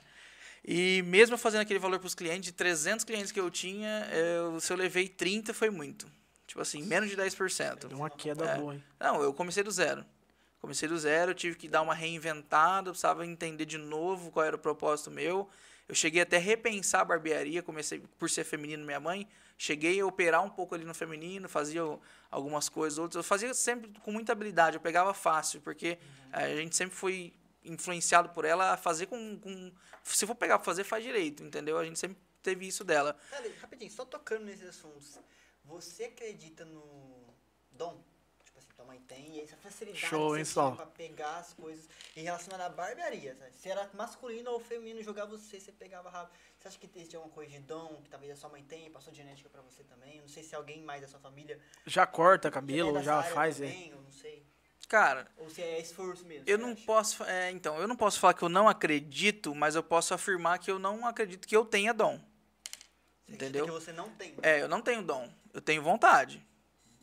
E 0.65 1.01
mesmo 1.03 1.37
fazendo 1.37 1.61
aquele 1.61 1.79
valor 1.79 1.99
para 1.99 2.07
os 2.07 2.15
clientes, 2.15 2.45
de 2.45 2.51
300 2.53 3.03
clientes 3.03 3.31
que 3.31 3.39
eu 3.39 3.51
tinha, 3.51 4.07
eu, 4.13 4.59
se 4.59 4.71
eu 4.71 4.77
levei 4.77 5.07
30 5.09 5.53
foi 5.53 5.69
muito. 5.69 6.07
Tipo 6.47 6.61
assim, 6.61 6.81
menos 6.83 7.09
de 7.09 7.17
10%. 7.17 7.87
Deu 7.87 7.97
uma 7.97 8.09
queda 8.09 8.45
É. 8.45 8.57
boa, 8.57 8.73
hein? 8.75 8.83
Não, 8.99 9.21
eu 9.21 9.33
comecei 9.33 9.63
do 9.63 9.71
zero. 9.71 10.05
Comecei 10.61 10.87
do 10.87 10.97
zero, 10.97 11.33
tive 11.33 11.57
que 11.57 11.67
dar 11.67 11.81
uma 11.81 11.93
reinventada, 11.93 12.87
eu 12.87 12.93
precisava 12.93 13.25
entender 13.25 13.65
de 13.65 13.77
novo 13.77 14.31
qual 14.31 14.45
era 14.45 14.55
o 14.55 14.59
propósito 14.59 15.11
meu. 15.11 15.49
Eu 15.89 15.93
cheguei 15.95 16.21
até 16.21 16.37
a 16.37 16.39
repensar 16.39 17.01
a 17.01 17.05
barbearia, 17.05 17.61
comecei 17.61 18.01
por 18.17 18.29
ser 18.29 18.45
feminino 18.45 18.85
minha 18.85 19.01
mãe, 19.01 19.27
cheguei 19.57 19.99
a 19.99 20.05
operar 20.05 20.41
um 20.41 20.49
pouco 20.49 20.73
ali 20.73 20.85
no 20.85 20.93
feminino, 20.93 21.49
fazia 21.49 21.81
algumas 22.31 22.69
coisas 22.69 22.97
outras. 22.97 23.17
Eu 23.17 23.23
fazia 23.27 23.53
sempre 23.53 23.91
com 24.01 24.11
muita 24.13 24.31
habilidade, 24.31 24.77
eu 24.77 24.81
pegava 24.81 25.13
fácil, 25.13 25.59
porque 25.59 25.97
eh, 26.31 26.53
a 26.53 26.55
gente 26.55 26.73
sempre 26.77 26.95
foi 26.95 27.33
influenciado 27.65 28.29
por 28.29 28.45
ela 28.45 28.73
a 28.73 28.77
fazer 28.77 29.07
com, 29.07 29.39
com 29.39 29.71
se 30.03 30.25
for 30.27 30.35
pegar 30.35 30.57
pra 30.57 30.65
fazer, 30.65 30.83
faz 30.83 31.03
direito, 31.03 31.43
entendeu? 31.43 31.77
A 31.77 31.85
gente 31.85 31.99
sempre 31.99 32.17
teve 32.41 32.67
isso 32.67 32.83
dela. 32.83 33.17
Cara, 33.29 33.49
rapidinho, 33.61 33.91
só 33.91 34.05
tocando 34.05 34.45
nesses 34.45 34.67
assuntos. 34.67 35.19
Você 35.63 36.05
acredita 36.05 36.65
no 36.65 37.33
dom? 37.71 38.03
Tipo 38.43 38.59
assim, 38.59 38.67
tua 38.75 38.85
mãe 38.85 38.99
tem, 39.01 39.37
e 39.37 39.41
essa 39.41 39.55
facilidade 39.57 40.05
Show, 40.05 40.37
hein, 40.37 40.43
você 40.43 40.51
Sol? 40.53 40.75
pra 40.75 40.85
pegar 40.85 41.37
as 41.37 41.53
coisas 41.53 41.89
em 42.15 42.23
relação 42.23 42.53
à 42.59 42.69
barbearia, 42.69 43.35
sabe? 43.35 43.51
Se 43.55 43.69
era 43.69 43.89
masculino 43.93 44.51
ou 44.51 44.59
feminino 44.59 45.01
jogar 45.01 45.25
você, 45.25 45.59
você 45.59 45.71
pegava 45.71 46.09
rápido. 46.09 46.37
Você 46.59 46.67
acha 46.67 46.77
que 46.77 46.85
existia 46.95 47.17
alguma 47.17 47.33
coisa 47.33 47.51
de 47.51 47.59
dom 47.59 48.01
que 48.03 48.09
talvez 48.09 48.31
a 48.31 48.35
sua 48.35 48.49
mãe 48.49 48.63
tenha, 48.63 48.91
passou 48.91 49.13
genética 49.13 49.49
pra 49.49 49.61
você 49.61 49.83
também? 49.83 50.17
Eu 50.17 50.21
não 50.21 50.27
sei 50.29 50.43
se 50.43 50.53
alguém 50.53 50.83
mais 50.83 51.01
da 51.01 51.07
sua 51.07 51.19
família 51.19 51.59
Já 51.85 52.05
corta 52.05 52.49
é 52.49 52.51
cabelo, 52.51 53.01
já 53.01 53.17
área 53.17 53.33
faz, 53.33 53.59
é. 53.59 53.65
também, 53.65 53.89
eu 53.89 54.01
não 54.01 54.11
sei. 54.11 54.45
Cara, 54.93 55.25
Ou 55.39 55.49
se 55.49 55.59
é 55.59 55.79
esforço 55.79 56.23
mesmo. 56.23 56.43
Eu 56.45 56.55
não 56.55 56.73
acha? 56.73 56.85
posso, 56.85 57.23
é, 57.23 57.49
então, 57.49 57.79
eu 57.79 57.87
não 57.87 57.95
posso 57.95 58.19
falar 58.19 58.35
que 58.35 58.43
eu 58.43 58.47
não 58.47 58.69
acredito, 58.69 59.55
mas 59.55 59.73
eu 59.73 59.81
posso 59.81 60.13
afirmar 60.13 60.59
que 60.59 60.69
eu 60.69 60.77
não 60.77 61.07
acredito 61.07 61.47
que 61.47 61.57
eu 61.57 61.65
tenha 61.65 61.91
dom. 61.91 62.21
Você 63.25 63.33
entendeu? 63.33 63.65
que 63.65 63.71
você 63.71 63.91
não 63.91 64.07
tem. 64.11 64.35
É, 64.43 64.61
eu 64.61 64.67
não 64.67 64.83
tenho 64.83 65.01
dom, 65.01 65.27
eu 65.51 65.59
tenho 65.59 65.81
vontade. 65.81 66.45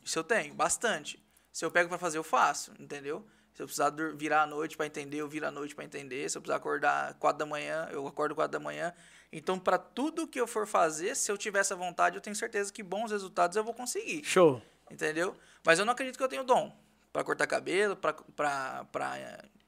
Isso 0.01 0.17
eu 0.17 0.23
tenho, 0.23 0.53
bastante. 0.53 1.21
Se 1.51 1.65
eu 1.65 1.69
pego 1.69 1.89
pra 1.89 1.97
fazer, 1.97 2.17
eu 2.17 2.23
faço, 2.23 2.71
entendeu? 2.79 3.27
Se 3.53 3.61
eu 3.61 3.65
precisar 3.65 3.89
virar 4.15 4.43
à 4.43 4.47
noite 4.47 4.77
pra 4.77 4.85
entender, 4.85 5.17
eu 5.17 5.27
viro 5.27 5.45
à 5.45 5.51
noite 5.51 5.75
pra 5.75 5.83
entender. 5.83 6.29
Se 6.29 6.37
eu 6.37 6.41
precisar 6.41 6.55
acordar 6.55 7.15
quatro 7.15 7.39
da 7.39 7.45
manhã, 7.45 7.89
eu 7.91 8.07
acordo 8.07 8.33
quatro 8.33 8.53
da 8.57 8.63
manhã. 8.63 8.93
Então, 9.33 9.59
pra 9.59 9.77
tudo 9.77 10.29
que 10.29 10.39
eu 10.39 10.47
for 10.47 10.65
fazer, 10.65 11.13
se 11.13 11.29
eu 11.29 11.37
tiver 11.37 11.59
essa 11.59 11.75
vontade, 11.75 12.15
eu 12.15 12.21
tenho 12.21 12.37
certeza 12.37 12.71
que 12.71 12.83
bons 12.83 13.11
resultados 13.11 13.57
eu 13.57 13.65
vou 13.65 13.73
conseguir 13.73 14.23
Show. 14.23 14.61
entendeu? 14.89 15.35
Mas 15.65 15.77
eu 15.77 15.83
não 15.83 15.91
acredito 15.91 16.15
que 16.17 16.23
eu 16.23 16.29
tenho 16.29 16.45
dom 16.45 16.73
para 17.11 17.23
cortar 17.23 17.47
cabelo, 17.47 17.99
para 17.99 18.85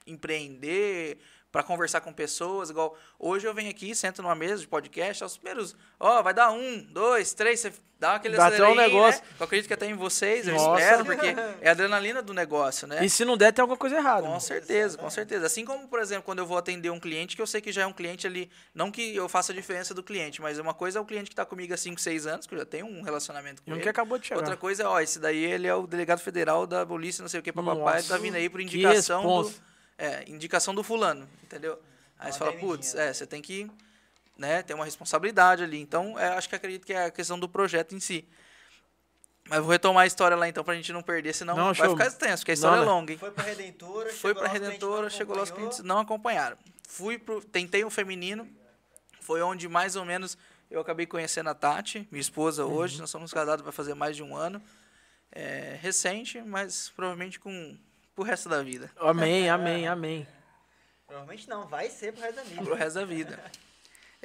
empreender, 0.05 1.19
para 1.53 1.61
conversar 1.61 2.01
com 2.01 2.11
pessoas. 2.11 2.71
Igual 2.71 2.97
hoje 3.19 3.47
eu 3.47 3.53
venho 3.53 3.69
aqui, 3.69 3.93
sento 3.93 4.23
numa 4.23 4.33
mesa 4.33 4.57
de 4.57 4.67
podcast, 4.67 5.21
aos 5.21 5.37
primeiros, 5.37 5.75
ó, 5.99 6.21
vai 6.23 6.33
dar 6.33 6.51
um, 6.51 6.81
dois, 6.81 7.31
três, 7.31 7.59
você 7.59 7.71
dá 7.99 8.15
aquele 8.15 8.35
Dá 8.35 8.47
até 8.47 8.55
um 8.55 8.65
aceleradinho, 8.65 8.95
negócio. 8.95 9.21
Né? 9.21 9.27
Eu 9.39 9.43
acredito 9.45 9.67
que 9.67 9.73
até 9.75 9.85
em 9.85 9.93
vocês, 9.93 10.47
eu 10.47 10.55
Nossa. 10.55 10.81
espero, 10.81 11.05
porque 11.05 11.27
é 11.61 11.69
a 11.69 11.71
adrenalina 11.71 12.23
do 12.23 12.33
negócio, 12.33 12.87
né? 12.87 13.05
E 13.05 13.09
se 13.09 13.23
não 13.23 13.37
der, 13.37 13.53
tem 13.53 13.61
alguma 13.61 13.77
coisa 13.77 13.97
errada. 13.97 14.23
Com 14.23 14.29
mano. 14.29 14.41
certeza, 14.41 14.97
com 14.97 15.09
certeza. 15.11 15.45
Assim 15.45 15.63
como, 15.63 15.87
por 15.87 15.99
exemplo, 15.99 16.23
quando 16.23 16.39
eu 16.39 16.45
vou 16.47 16.57
atender 16.57 16.89
um 16.89 16.99
cliente, 16.99 17.35
que 17.35 17.41
eu 17.41 17.47
sei 17.47 17.61
que 17.61 17.71
já 17.71 17.83
é 17.83 17.85
um 17.85 17.93
cliente 17.93 18.25
ali, 18.25 18.49
não 18.73 18.89
que 18.89 19.15
eu 19.15 19.29
faça 19.29 19.51
a 19.51 19.55
diferença 19.55 19.93
do 19.93 20.01
cliente, 20.01 20.41
mas 20.41 20.57
uma 20.57 20.73
coisa 20.73 20.97
é 20.97 21.01
o 21.01 21.05
cliente 21.05 21.29
que 21.29 21.33
está 21.33 21.45
comigo 21.45 21.71
há 21.71 21.77
5, 21.77 22.01
6 22.01 22.25
anos, 22.25 22.47
que 22.47 22.55
eu 22.55 22.59
já 22.59 22.65
tenho 22.65 22.87
um 22.87 23.03
relacionamento 23.03 23.61
com 23.61 23.69
E 23.69 23.73
ele. 23.75 23.81
que 23.83 23.89
acabou 23.89 24.17
de 24.17 24.25
chegar. 24.25 24.39
Outra 24.39 24.57
coisa 24.57 24.81
é, 24.81 24.85
ó, 24.87 24.99
esse 24.99 25.19
daí 25.19 25.43
ele 25.45 25.67
é 25.67 25.75
o 25.75 25.85
delegado 25.85 26.19
federal 26.19 26.65
da 26.65 26.83
polícia, 26.83 27.21
não 27.21 27.29
sei 27.29 27.41
o 27.41 27.43
que, 27.43 27.53
papai, 27.53 27.75
Nossa, 27.75 28.07
tá 28.09 28.17
vindo 28.17 28.35
aí 28.35 28.49
por 28.49 28.59
indicação 28.59 29.21
do. 29.21 29.72
É, 29.97 30.23
indicação 30.29 30.73
do 30.73 30.83
fulano, 30.83 31.27
entendeu? 31.43 31.79
Aí 32.19 32.31
você 32.31 32.39
fala, 32.39 32.53
putz, 32.53 32.93
né? 32.93 33.09
é, 33.09 33.13
você 33.13 33.27
tem 33.27 33.41
que, 33.41 33.69
né, 34.37 34.61
ter 34.63 34.73
uma 34.73 34.85
responsabilidade 34.85 35.63
ali. 35.63 35.79
Então, 35.79 36.17
é, 36.17 36.29
acho 36.29 36.47
que 36.47 36.55
acredito 36.55 36.85
que 36.85 36.93
é 36.93 37.05
a 37.05 37.11
questão 37.11 37.37
do 37.39 37.49
projeto 37.49 37.93
em 37.95 37.99
si. 37.99 38.27
Mas 39.49 39.59
vou 39.59 39.69
retomar 39.71 40.03
a 40.03 40.07
história 40.07 40.37
lá 40.37 40.47
então 40.47 40.63
pra 40.63 40.73
gente 40.73 40.93
não 40.93 41.03
perder, 41.03 41.33
senão 41.33 41.55
Não, 41.55 41.65
vai 41.65 41.75
show. 41.75 41.89
ficar 41.89 42.07
extenso, 42.07 42.37
porque 42.43 42.51
a 42.51 42.53
história 42.53 42.77
Não, 42.77 42.83
é 42.83 42.87
longa, 42.87 43.11
hein? 43.11 43.17
Foi 43.17 43.29
pra 43.31 43.43
Redentora, 43.43 44.09
Foi 44.09 44.15
chegou 44.15 44.35
pra 44.35 44.43
lá, 44.43 44.47
os 44.47 44.51
clientes 44.51 44.67
Redentora, 44.69 45.01
não 45.01 45.09
chegou 45.09 45.35
lá, 45.35 45.43
os 45.43 45.51
clientes 45.51 45.79
não 45.79 45.99
acompanharam. 45.99 46.57
Fui 46.87 47.17
pro, 47.17 47.41
tentei 47.43 47.83
um 47.83 47.89
feminino, 47.89 48.47
foi 49.19 49.41
onde 49.41 49.67
mais 49.67 49.97
ou 49.97 50.05
menos 50.05 50.37
eu 50.71 50.79
acabei 50.79 51.05
conhecendo 51.05 51.49
a 51.49 51.53
Tati, 51.53 52.07
minha 52.09 52.21
esposa 52.21 52.65
Uhum. 52.65 52.73
hoje, 52.73 52.99
nós 53.01 53.09
somos 53.09 53.33
casados 53.33 53.63
vai 53.63 53.73
fazer 53.73 53.93
mais 53.93 54.15
de 54.15 54.23
um 54.23 54.35
ano. 54.35 54.61
É, 55.31 55.77
recente, 55.81 56.41
mas 56.41 56.91
provavelmente 56.95 57.39
com 57.39 57.77
pro 58.15 58.23
resto 58.23 58.49
da 58.49 58.61
vida. 58.61 58.91
Amém, 58.97 59.49
amém, 59.49 59.87
amém. 59.87 60.27
Provavelmente 61.05 61.47
não, 61.49 61.67
vai 61.67 61.89
ser 61.89 62.13
pro 62.13 62.21
resto 62.21 62.35
da 62.35 62.43
vida. 62.43 62.63
pro 62.63 62.75
resto 62.75 62.95
da 62.95 63.05
vida. 63.05 63.51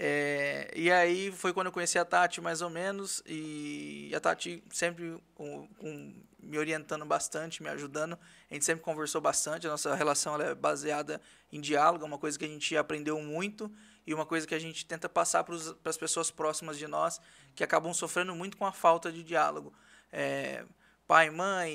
É, 0.01 0.71
e 0.77 0.93
aí 0.93 1.33
foi 1.33 1.53
quando 1.53 1.67
eu 1.67 1.73
conheci 1.73 1.99
a 1.99 2.05
Tati, 2.05 2.41
mais 2.41 2.63
ou 2.63 2.71
menos, 2.71 3.21
e 3.27 4.13
a 4.15 4.21
Tati 4.21 4.63
sempre 4.71 5.21
um, 5.37 5.69
um, 5.81 6.15
me 6.39 6.57
orientando 6.57 7.05
bastante, 7.05 7.63
me 7.63 7.69
ajudando. 7.69 8.17
A 8.49 8.55
gente 8.55 8.65
sempre 8.65 8.85
conversou 8.85 9.21
bastante, 9.21 9.67
a 9.67 9.71
nossa 9.71 9.93
relação 9.97 10.35
ela 10.35 10.45
é 10.45 10.55
baseada 10.55 11.21
em 11.53 11.61
diálogo, 11.61 12.05
é 12.05 12.07
uma 12.07 12.19
coisa 12.19 12.39
que 12.39 12.45
a 12.45 12.49
gente 12.49 12.77
aprendeu 12.77 13.21
muito 13.21 13.73
e 14.07 14.15
uma 14.15 14.25
coisa 14.25 14.47
que 14.47 14.55
a 14.55 14.59
gente 14.59 14.87
tenta 14.87 15.09
passar 15.09 15.43
para 15.43 15.57
as 15.91 15.97
pessoas 15.97 16.31
próximas 16.31 16.79
de 16.79 16.87
nós 16.87 17.21
que 17.57 17.65
acabam 17.65 17.93
sofrendo 17.93 18.35
muito 18.37 18.57
com 18.57 18.65
a 18.65 18.73
falta 18.73 19.11
de 19.11 19.25
diálogo. 19.25 19.75
É, 20.13 20.65
pai, 21.09 21.31
mãe, 21.31 21.73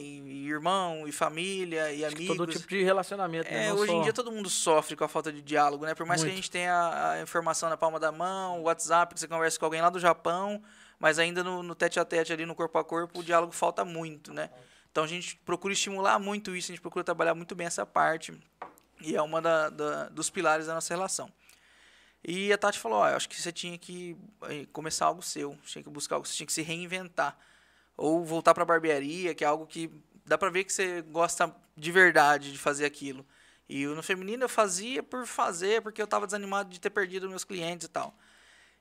irmão, 0.47 1.07
e 1.07 1.11
família, 1.11 1.91
e 1.91 2.05
Acho 2.05 2.15
amigos. 2.15 2.37
Todo 2.37 2.51
tipo 2.53 2.67
de 2.67 2.83
relacionamento. 2.83 3.49
né? 3.51 3.65
É, 3.65 3.73
hoje 3.73 3.91
em 3.91 3.95
só- 3.97 4.03
dia 4.03 4.13
todo 4.13 4.31
mundo 4.31 4.47
sofre 4.47 4.95
com 4.95 5.03
a 5.03 5.07
falta 5.07 5.33
de 5.33 5.41
diálogo, 5.41 5.85
né? 5.87 5.95
Por 5.95 6.05
mais 6.05 6.21
que 6.21 6.27
a 6.27 6.29
Muito. 6.29 6.35
gente 6.43 6.51
tenha 6.51 7.11
a 7.13 7.19
informação 7.21 7.67
na 7.67 7.75
palma 7.75 7.99
da 7.99 8.11
mão, 8.11 8.59
o 8.59 8.63
WhatsApp, 8.65 9.11
que 9.15 9.19
você 9.19 9.27
conversa 9.27 9.57
com 9.57 9.65
alguém 9.65 9.81
lá 9.81 9.89
do 9.89 9.99
Japão, 9.99 10.61
mas 10.99 11.17
ainda 11.17 11.43
no, 11.43 11.63
no 11.63 11.73
tete 11.73 11.99
a 11.99 12.05
tete 12.05 12.31
ali, 12.31 12.45
no 12.45 12.53
corpo 12.53 12.77
a 12.77 12.83
corpo, 12.83 13.19
o 13.19 13.23
diálogo 13.23 13.51
falta 13.51 13.83
muito, 13.83 14.31
né? 14.31 14.51
Então 14.91 15.03
a 15.03 15.07
gente 15.07 15.35
procura 15.37 15.73
estimular 15.73 16.19
muito 16.19 16.55
isso, 16.55 16.71
a 16.71 16.73
gente 16.75 16.81
procura 16.81 17.03
trabalhar 17.03 17.33
muito 17.33 17.55
bem 17.55 17.65
essa 17.65 17.87
parte, 17.87 18.39
e 19.01 19.15
é 19.15 19.21
uma 19.23 19.41
da, 19.41 19.69
da- 19.69 20.09
dos 20.09 20.29
pilares 20.29 20.67
da 20.67 20.75
nossa 20.75 20.93
relação. 20.93 21.27
E 22.23 22.53
a 22.53 22.57
Tati 22.57 22.77
falou, 22.77 22.99
ó, 22.99 23.09
eu 23.09 23.15
acho 23.15 23.27
que 23.27 23.41
você 23.41 23.51
tinha 23.51 23.77
que 23.79 24.15
eh, 24.43 24.67
começar 24.71 25.07
algo 25.07 25.23
seu, 25.23 25.57
tinha 25.65 25.81
que 25.83 25.89
buscar 25.89 26.15
algo, 26.17 26.27
você 26.27 26.35
tinha 26.35 26.45
que 26.47 26.53
se 26.53 26.61
reinventar. 26.61 27.35
Ou 27.95 28.23
voltar 28.23 28.53
pra 28.53 28.65
barbearia, 28.65 29.33
que 29.35 29.43
é 29.43 29.47
algo 29.47 29.65
que 29.67 29.91
dá 30.25 30.37
pra 30.37 30.49
ver 30.49 30.63
que 30.63 30.73
você 30.73 31.01
gosta 31.01 31.53
de 31.75 31.91
verdade 31.91 32.51
de 32.51 32.57
fazer 32.57 32.85
aquilo. 32.85 33.25
E 33.69 33.85
no 33.85 34.03
feminino 34.03 34.43
eu 34.43 34.49
fazia 34.49 35.01
por 35.01 35.25
fazer, 35.25 35.81
porque 35.81 36.01
eu 36.01 36.07
tava 36.07 36.25
desanimado 36.25 36.69
de 36.69 36.79
ter 36.79 36.89
perdido 36.89 37.29
meus 37.29 37.43
clientes 37.43 37.87
e 37.87 37.89
tal. 37.89 38.15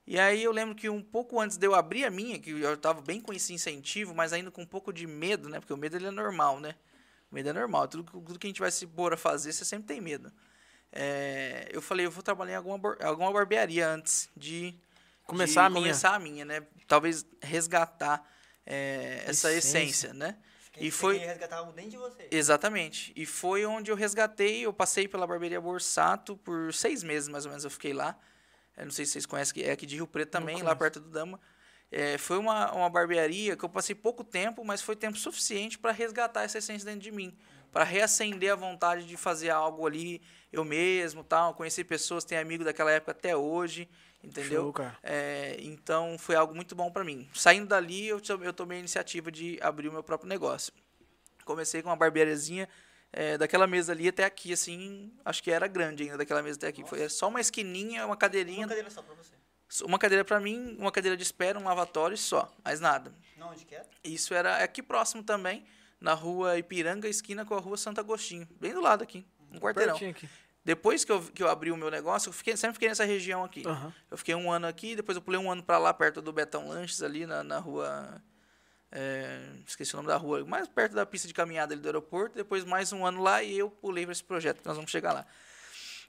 E 0.07 0.19
aí 0.19 0.43
eu 0.43 0.51
lembro 0.53 0.75
que 0.75 0.89
um 0.89 1.01
pouco 1.03 1.41
antes 1.41 1.57
de 1.57 1.67
eu 1.67 1.75
abrir 1.75 2.05
a 2.05 2.11
minha, 2.11 2.39
que 2.39 2.51
eu 2.51 2.77
tava 2.77 3.01
bem 3.01 3.21
com 3.21 3.33
esse 3.33 3.53
incentivo, 3.53 4.15
mas 4.15 4.33
ainda 4.33 4.51
com 4.51 4.63
um 4.63 4.67
pouco 4.67 4.93
de 4.93 5.07
medo, 5.07 5.49
né? 5.49 5.61
Porque 5.61 5.73
o 5.73 5.77
medo 5.77 5.97
ele 5.97 6.07
é 6.07 6.11
normal, 6.11 6.59
né? 6.59 6.75
O 7.31 7.35
medo 7.35 7.49
é 7.49 7.53
normal. 7.53 7.87
Tudo, 7.87 8.05
que- 8.05 8.13
tudo 8.13 8.39
que 8.39 8.47
a 8.47 8.51
gente 8.51 8.61
vai 8.61 8.71
se 8.71 8.87
pôr 8.87 9.13
a 9.15 9.17
fazer, 9.17 9.53
você 9.53 9.65
sempre 9.65 9.87
tem 9.87 10.01
medo. 10.01 10.33
É, 10.91 11.69
eu 11.73 11.81
falei, 11.81 12.05
eu 12.05 12.11
vou 12.11 12.23
trabalhar 12.23 12.55
em 12.55 12.57
alguma, 12.57 12.97
alguma 13.03 13.33
barbearia 13.33 13.89
antes 13.89 14.29
de 14.37 14.75
Começar 15.25 15.63
de 15.63 15.67
a 15.67 15.71
minha. 15.71 15.83
Começar 15.83 16.15
a 16.15 16.19
minha, 16.19 16.45
né? 16.45 16.67
Talvez 16.87 17.25
resgatar 17.41 18.29
é, 18.67 19.25
essa 19.27 19.53
Essência. 19.53 19.79
essência, 19.79 20.15
né? 20.15 20.37
Quem- 20.73 20.85
E 20.87 20.91
foi- 20.91 21.19
resgatar 21.19 21.57
algo 21.59 21.73
dentro 21.73 21.91
de 21.91 21.97
você. 21.99 22.29
Exatamente. 22.31 23.13
E 23.15 23.27
foi 23.27 23.67
onde 23.67 23.91
eu 23.91 23.97
resgatei. 23.97 24.65
Eu 24.65 24.73
passei 24.73 25.07
pela 25.07 25.27
barbearia 25.27 25.61
Borsato 25.61 26.37
por 26.39 26.73
seis 26.73 27.03
meses, 27.03 27.29
mais 27.29 27.45
ou 27.45 27.51
menos, 27.51 27.65
eu 27.65 27.71
fiquei 27.71 27.93
lá. 27.93 28.19
Eu 28.77 28.85
não 28.87 28.91
sei 28.93 29.05
se 29.05 29.13
vocês 29.13 29.27
conhecem, 29.27 29.63
é 29.65 29.71
aqui 29.73 29.85
de 29.85 29.97
Rio 29.97 30.07
Preto 30.07 30.31
também, 30.31 30.63
lá 30.63 30.75
perto 30.75 30.99
do 30.99 31.11
Dama. 31.11 31.39
É, 31.91 32.17
foi 32.17 32.39
uma, 32.39 32.73
uma 32.73 32.89
barbearia 32.89 33.55
que 33.55 33.63
eu 33.63 33.69
passei 33.69 33.95
pouco 33.95 34.25
tempo, 34.25 34.65
mas 34.65 34.81
foi 34.81 34.97
tempo 34.97 35.19
suficiente 35.19 35.79
para 35.79 35.93
resgatar 35.93 36.43
essa 36.45 36.57
essência 36.57 36.87
dentro 36.87 37.03
de 37.03 37.11
mim. 37.13 37.37
Para 37.71 37.85
reacender 37.85 38.51
a 38.51 38.57
vontade 38.57 39.07
de 39.07 39.15
fazer 39.17 39.51
algo 39.51 39.87
ali 39.87 40.23
eu 40.51 40.65
mesmo, 40.65 41.23
tal. 41.23 41.53
Conheci 41.55 41.85
pessoas, 41.85 42.25
tenho 42.25 42.41
amigos 42.41 42.65
daquela 42.65 42.91
época 42.91 43.13
até 43.13 43.37
hoje, 43.37 43.87
entendeu? 44.23 44.73
Show. 44.75 44.87
É, 45.03 45.57
então 45.61 46.17
foi 46.19 46.35
algo 46.35 46.55
muito 46.55 46.75
bom 46.75 46.91
para 46.91 47.05
mim. 47.05 47.29
Saindo 47.35 47.67
dali, 47.69 48.07
eu, 48.07 48.21
eu 48.43 48.53
tomei 48.53 48.77
a 48.77 48.81
iniciativa 48.81 49.31
de 49.31 49.59
abrir 49.61 49.89
o 49.89 49.93
meu 49.93 50.03
próprio 50.03 50.29
negócio. 50.29 50.73
Comecei 51.45 51.83
com 51.83 51.89
uma 51.89 51.97
barbeariazinha 51.97 52.69
é, 53.13 53.37
daquela 53.37 53.67
mesa 53.67 53.93
ali 53.93 54.09
até 54.09 54.25
aqui, 54.25 54.53
assim, 54.53 55.13
acho 55.25 55.43
que 55.43 55.51
era 55.51 55.67
grande 55.67 56.05
ainda 56.05 56.17
daquela 56.17 56.43
mesa 56.43 56.57
até 56.57 56.69
aqui. 56.69 56.85
Foi 56.85 57.09
só 57.09 57.29
uma 57.29 57.41
esquininha, 57.41 58.07
uma 58.07 58.17
cadeirinha, 58.17 58.61
Uma 58.61 58.69
cadeira 58.69 58.91
só 58.91 59.03
pra 59.03 59.15
você. 59.15 59.33
uma 59.85 59.99
cadeira 59.99 60.25
para 60.25 60.41
mim, 60.41 60.77
uma 60.79 60.91
cadeira 60.93 61.17
de 61.17 61.23
espera, 61.23 61.59
um 61.59 61.65
lavatório 61.65 62.15
e 62.15 62.19
só, 62.19 62.51
mais 62.65 62.81
nada. 62.81 63.13
Não, 63.37 63.51
onde 63.51 63.65
que 63.65 63.75
era? 63.75 63.87
Isso 64.05 64.33
era 64.33 64.63
aqui 64.63 64.83
próximo 64.83 65.23
também, 65.23 65.65
na 66.01 66.15
rua 66.15 66.57
Ipiranga, 66.59 67.09
esquina 67.09 67.45
com 67.45 67.55
a 67.55 67.61
rua 67.61 67.77
Santo 67.77 68.01
Agostinho, 68.01 68.49
bem 68.61 68.73
do 68.73 68.81
lado 68.81 69.03
aqui, 69.03 69.27
um 69.51 69.59
quarteirão. 69.59 69.97
Aqui. 69.97 70.29
Depois 70.65 71.05
que 71.05 71.11
eu, 71.11 71.21
que 71.21 71.43
eu 71.43 71.49
abri 71.49 71.73
o 71.73 71.77
meu 71.77 71.91
negócio, 71.91 72.29
eu 72.29 72.33
fiquei, 72.33 72.57
sempre 72.57 72.75
fiquei 72.75 72.89
nessa 72.89 73.05
região 73.05 73.43
aqui. 73.43 73.67
Aham. 73.67 73.93
Eu 74.09 74.17
fiquei 74.17 74.35
um 74.35 74.51
ano 74.51 74.67
aqui, 74.67 74.95
depois 74.95 75.17
eu 75.17 75.23
pulei 75.23 75.41
um 75.41 75.51
ano 75.51 75.63
para 75.63 75.77
lá, 75.77 75.93
perto 75.93 76.23
do 76.23 76.33
Betão 76.33 76.69
Lanches, 76.69 77.03
ali 77.03 77.27
na, 77.27 77.43
na 77.43 77.59
rua. 77.59 78.23
é, 78.93 79.41
esqueci 79.67 79.93
o 79.95 79.97
nome 79.97 80.09
da 80.09 80.17
rua, 80.17 80.45
mais 80.45 80.69
perto 80.69 80.95
da 80.95 81.05
pista 81.05 81.27
de 81.27 81.35
caminhada 81.35 81.75
ali 81.75 81.83
do 81.83 81.89
aeroporto. 81.89 82.37
Depois 82.37 82.65
mais 82.65 82.93
um 82.93 83.05
ano 83.05 83.21
lá 83.21 83.43
e 83.43 83.59
eu 83.59 83.69
pulei 83.71 84.05
para 84.05 84.13
esse 84.13 84.23
projeto, 84.23 84.61
que 84.61 84.67
nós 84.67 84.77
vamos 84.77 84.91
chegar 84.93 85.13
lá. 85.13 85.27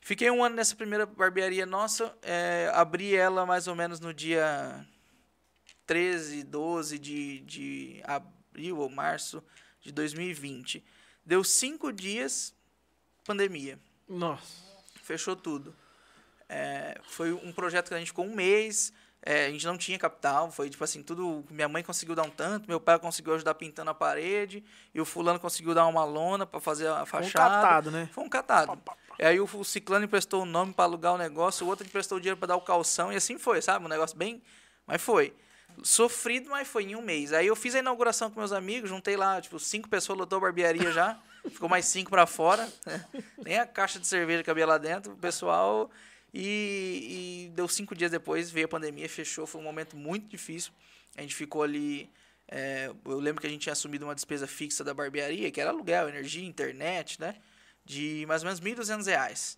Fiquei 0.02 0.30
um 0.30 0.44
ano 0.44 0.56
nessa 0.56 0.76
primeira 0.76 1.06
barbearia 1.08 1.66
nossa, 1.66 2.16
é, 2.22 2.70
abri 2.76 3.16
ela 3.16 3.48
mais 3.48 3.68
ou 3.68 3.74
menos 3.74 4.00
no 4.00 4.14
dia 4.14 4.86
13, 5.88 6.44
12 6.44 7.00
de, 7.00 7.40
de 7.40 8.02
abril 8.04 8.78
ou 8.78 8.90
março 8.90 9.44
de 9.82 9.92
2020. 9.92 10.84
Deu 11.26 11.44
cinco 11.44 11.92
dias, 11.92 12.54
pandemia 13.26 13.80
Nossa. 14.08 14.64
fechou 15.02 15.36
tudo. 15.36 15.76
É, 16.50 17.00
foi 17.04 17.34
um 17.34 17.52
projeto 17.52 17.88
que 17.88 17.94
a 17.94 17.98
gente 17.98 18.08
ficou 18.08 18.26
um 18.26 18.36
mês, 18.36 18.94
é, 19.26 19.46
a 19.46 19.50
gente 19.50 19.66
não 19.66 19.78
tinha 19.78 19.98
capital, 19.98 20.52
foi 20.52 20.70
tipo 20.70 20.84
assim, 20.84 21.02
tudo. 21.02 21.46
Minha 21.50 21.68
mãe 21.68 21.82
conseguiu 21.82 22.14
dar 22.14 22.24
um 22.24 22.30
tanto, 22.30 22.68
meu 22.68 22.80
pai 22.80 23.00
conseguiu 23.00 23.34
ajudar 23.34 23.56
pintando 23.56 23.90
a 23.90 23.94
parede, 23.94 24.64
e 24.94 25.00
o 25.00 25.06
fulano 25.06 25.40
conseguiu 25.40 25.74
dar 25.74 25.88
uma 25.88 26.04
lona 26.04 26.46
para 26.46 26.60
fazer 26.60 26.88
a 26.88 27.06
Foi 27.06 27.22
um 27.22 27.24
fachada. 27.24 27.56
catado, 27.56 27.92
né? 27.92 28.10
Foi 28.12 28.24
um 28.24 28.30
catado. 28.30 28.78
E 29.18 29.24
aí 29.24 29.40
o, 29.40 29.46
o 29.46 29.64
ciclano 29.64 30.06
emprestou 30.06 30.44
o 30.44 30.46
nome 30.46 30.74
para 30.74 30.84
alugar 30.84 31.14
o 31.14 31.18
negócio, 31.18 31.66
o 31.66 31.70
outro 31.70 31.88
emprestou 31.88 32.18
o 32.18 32.22
dinheiro 32.22 32.38
para 32.38 32.48
dar 32.48 32.56
o 32.56 32.62
calção, 32.62 33.12
e 33.12 33.16
assim 33.16 33.38
foi, 33.40 33.62
sabe? 33.62 33.86
Um 33.86 33.90
negócio 33.90 34.18
bem. 34.18 34.42
Mas 34.86 35.02
foi. 35.02 35.34
Sofrido, 35.82 36.50
mas 36.50 36.68
foi 36.68 36.84
em 36.84 36.96
um 36.96 37.02
mês. 37.02 37.34
Aí 37.34 37.48
eu 37.48 37.56
fiz 37.56 37.74
a 37.74 37.80
inauguração 37.80 38.30
com 38.30 38.40
meus 38.40 38.52
amigos, 38.52 38.90
juntei 38.90 39.16
lá, 39.16 39.42
tipo, 39.42 39.60
cinco 39.60 39.90
pessoas, 39.90 40.20
lotou 40.20 40.38
a 40.38 40.42
barbearia 40.42 40.92
já. 40.92 41.18
Ficou 41.50 41.68
mais 41.70 41.86
cinco 41.86 42.10
para 42.10 42.26
fora. 42.26 42.68
Nem 43.44 43.60
a 43.60 43.66
caixa 43.66 44.00
de 44.00 44.08
cerveja 44.08 44.44
cabia 44.44 44.66
lá 44.66 44.78
dentro. 44.78 45.14
O 45.14 45.18
pessoal. 45.18 45.90
E, 46.34 47.46
e 47.48 47.50
deu 47.54 47.68
cinco 47.68 47.94
dias 47.94 48.10
depois, 48.10 48.50
veio 48.50 48.66
a 48.66 48.70
pandemia, 48.70 49.08
fechou. 49.08 49.46
Foi 49.46 49.62
um 49.62 49.64
momento 49.64 49.96
muito 49.96 50.28
difícil. 50.28 50.72
A 51.16 51.22
gente 51.22 51.36
ficou 51.36 51.62
ali. 51.64 52.10
é, 52.48 52.90
eu 53.06 53.20
lembro 53.20 53.40
que 53.42 53.48
a 53.48 53.50
gente 53.50 53.62
tinha 53.62 53.74
assumido 53.74 54.06
uma 54.06 54.16
despesa 54.16 54.48
fixa 54.48 54.84
da 54.84 54.94
barbearia, 54.94 55.52
que 55.52 55.62
era 55.62 55.70
aluguel, 55.70 56.10
energia, 56.10 56.44
internet, 56.46 57.20
né? 57.20 57.36
De 57.86 58.26
mais 58.28 58.42
ou 58.42 58.48
menos 58.48 58.60
1.200 58.62 59.06
reais. 59.06 59.58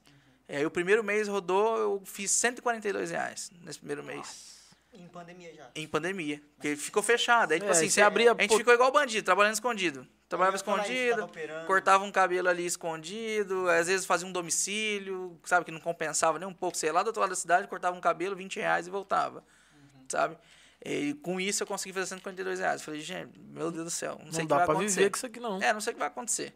E 0.50 0.56
aí 0.58 0.66
o 0.66 0.72
primeiro 0.72 1.04
mês 1.04 1.28
rodou, 1.28 1.78
eu 1.78 2.02
fiz 2.06 2.30
142 2.32 3.10
reais 3.12 3.52
nesse 3.64 3.80
primeiro 3.80 4.04
mês. 4.04 4.54
Em 4.94 5.08
pandemia 5.08 5.54
já. 5.54 5.70
Em 5.76 5.88
pandemia. 5.88 6.42
Porque 6.56 6.76
ficou 6.76 7.02
fechado. 7.04 7.52
Aí, 7.52 7.60
tipo 7.60 7.70
É, 7.70 7.72
assim, 7.72 7.90
você 7.90 8.02
abria 8.02 8.32
a 8.32 8.42
gente 8.42 8.56
ficou 8.58 8.74
igual 8.74 8.92
bandido, 8.92 9.24
trabalhando 9.26 9.54
escondido. 9.54 10.08
Trabalhava 10.28 10.56
isso, 10.58 10.66
escondido, 10.66 11.24
operando. 11.26 11.68
cortava 11.68 12.04
um 12.04 12.12
cabelo 12.12 12.50
ali 12.50 12.66
escondido, 12.66 13.70
às 13.70 13.88
vezes 13.88 14.06
fazia 14.06 14.28
um 14.28 14.32
domicílio, 14.32 15.40
sabe, 15.44 15.66
que 15.66 15.72
não 15.72 15.80
compensava 15.80 16.40
nem 16.40 16.48
um 16.48 16.54
pouco. 16.54 16.76
Sei 16.78 16.92
lá 16.92 17.04
do 17.04 17.08
outro 17.08 17.22
lado 17.22 17.30
da 17.30 17.36
cidade, 17.36 17.68
cortava 17.68 17.96
um 17.96 18.02
cabelo, 18.02 18.36
20 18.36 18.58
reais 18.60 18.88
e 18.88 18.90
voltava, 18.90 19.44
Uhum. 19.74 20.06
sabe? 20.10 20.38
E 20.84 21.14
com 21.16 21.40
isso 21.40 21.62
eu 21.64 21.68
consegui 21.68 21.94
fazer 21.94 22.08
142 22.08 22.60
reais. 22.60 22.82
Falei, 22.82 23.02
gente, 23.02 23.40
meu 23.40 23.72
Deus 23.72 23.86
do 23.86 23.90
céu, 23.92 24.20
não, 24.24 24.32
sei 24.32 24.40
Não 24.40 24.40
o 24.40 24.42
que 24.42 24.48
dá 24.48 24.56
vai 24.58 24.66
pra 24.66 24.74
acontecer. 24.76 24.96
viver 25.00 25.10
com 25.12 25.18
isso 25.18 25.26
aqui, 25.28 25.40
não. 25.40 25.62
É, 25.62 25.74
não 25.74 25.82
sei 25.82 25.92
o 25.92 25.94
que 25.96 26.00
vai 26.00 26.08
acontecer. 26.08 26.56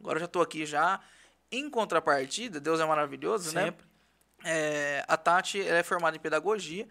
Agora 0.00 0.16
eu 0.16 0.20
já 0.20 0.26
tô 0.28 0.40
aqui 0.40 0.64
já. 0.66 1.00
Em 1.52 1.68
contrapartida, 1.68 2.58
Deus 2.60 2.80
é 2.80 2.84
maravilhoso, 2.86 3.54
né? 3.54 3.64
Sempre. 3.66 3.86
É, 4.44 5.04
a 5.06 5.16
Tati 5.18 5.60
ela 5.60 5.78
é 5.78 5.82
formada 5.82 6.16
em 6.16 6.20
pedagogia 6.20 6.88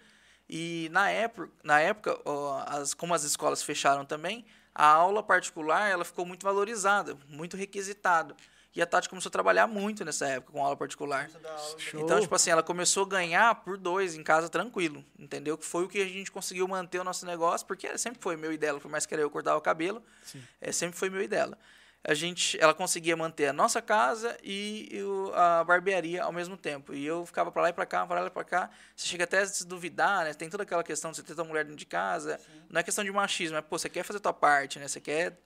e 0.47 0.87
na 0.91 1.09
época, 1.09 1.49
na 1.63 1.79
época 1.79 2.19
ó, 2.23 2.63
as, 2.67 2.93
como 2.93 3.13
as 3.13 3.23
escolas 3.23 3.63
fecharam 3.63 4.05
também, 4.05 4.45
a 4.79 4.85
aula 4.85 5.21
particular 5.21 5.89
ela 5.89 6.05
ficou 6.05 6.25
muito 6.25 6.41
valorizada, 6.41 7.17
muito 7.27 7.57
requisitada. 7.57 8.33
E 8.73 8.81
a 8.81 8.85
Tati 8.85 9.09
começou 9.09 9.27
a 9.27 9.31
trabalhar 9.31 9.67
muito 9.67 10.05
nessa 10.05 10.25
época 10.25 10.53
com 10.53 10.63
aula 10.63 10.77
particular. 10.77 11.29
Aula-. 11.43 11.77
Então, 11.95 12.21
tipo 12.21 12.33
assim, 12.33 12.49
ela 12.49 12.63
começou 12.63 13.03
a 13.03 13.09
ganhar 13.09 13.55
por 13.55 13.77
dois 13.77 14.15
em 14.15 14.23
casa 14.23 14.47
tranquilo, 14.47 15.03
entendeu? 15.17 15.57
Que 15.57 15.65
foi 15.65 15.83
o 15.83 15.89
que 15.89 16.01
a 16.01 16.05
gente 16.05 16.31
conseguiu 16.31 16.65
manter 16.65 16.97
o 16.97 17.03
nosso 17.03 17.25
negócio, 17.25 17.67
porque 17.67 17.97
sempre 17.97 18.21
foi 18.21 18.37
meu 18.37 18.53
e 18.53 18.57
dela, 18.57 18.79
por 18.79 18.89
mais 18.89 19.05
que 19.05 19.13
era 19.13 19.21
eu 19.21 19.29
cortar 19.29 19.57
o 19.57 19.61
cabelo, 19.61 20.01
Sim. 20.23 20.41
é, 20.61 20.71
sempre 20.71 20.97
foi 20.97 21.09
meu 21.09 21.21
e 21.21 21.27
dela. 21.27 21.57
A 22.01 22.13
gente, 22.13 22.57
ela 22.61 22.73
conseguia 22.73 23.15
manter 23.17 23.47
a 23.47 23.53
nossa 23.53 23.81
casa 23.81 24.37
e, 24.41 24.89
o- 25.03 25.33
a 25.35 25.63
barbearia 25.65 26.23
ao 26.23 26.31
mesmo 26.31 26.55
tempo. 26.55 26.93
E 26.93 27.05
eu 27.05 27.25
ficava 27.25 27.51
pra 27.51 27.61
lá 27.63 27.69
e 27.69 27.73
pra 27.73 27.85
cá, 27.85 28.07
pra 28.07 28.21
lá 28.21 28.27
e 28.27 28.29
pra 28.29 28.43
cá. 28.43 28.69
Você 28.95 29.05
chega 29.05 29.25
até 29.25 29.39
a 29.39 29.45
se 29.45 29.67
duvidar, 29.67 30.23
né? 30.23 30.33
Tem 30.33 30.49
toda 30.49 30.63
aquela 30.63 30.83
questão 30.83 31.11
de 31.11 31.17
você 31.17 31.23
ter 31.23 31.35
tua 31.35 31.43
mulher 31.43 31.65
dentro 31.65 31.77
de 31.77 31.85
casa. 31.85 32.39
Não 32.69 32.79
é 32.79 32.83
questão 32.83 33.03
de 33.03 33.11
machismo, 33.11 33.57
é, 33.57 33.61
pô, 33.61 33.77
você 33.77 33.89
quer 33.89 34.03
fazer 34.03 34.19
tua 34.21 34.31
parte, 34.33 34.79
né? 34.79 34.87
Você 34.87 35.01
quer 35.01 35.41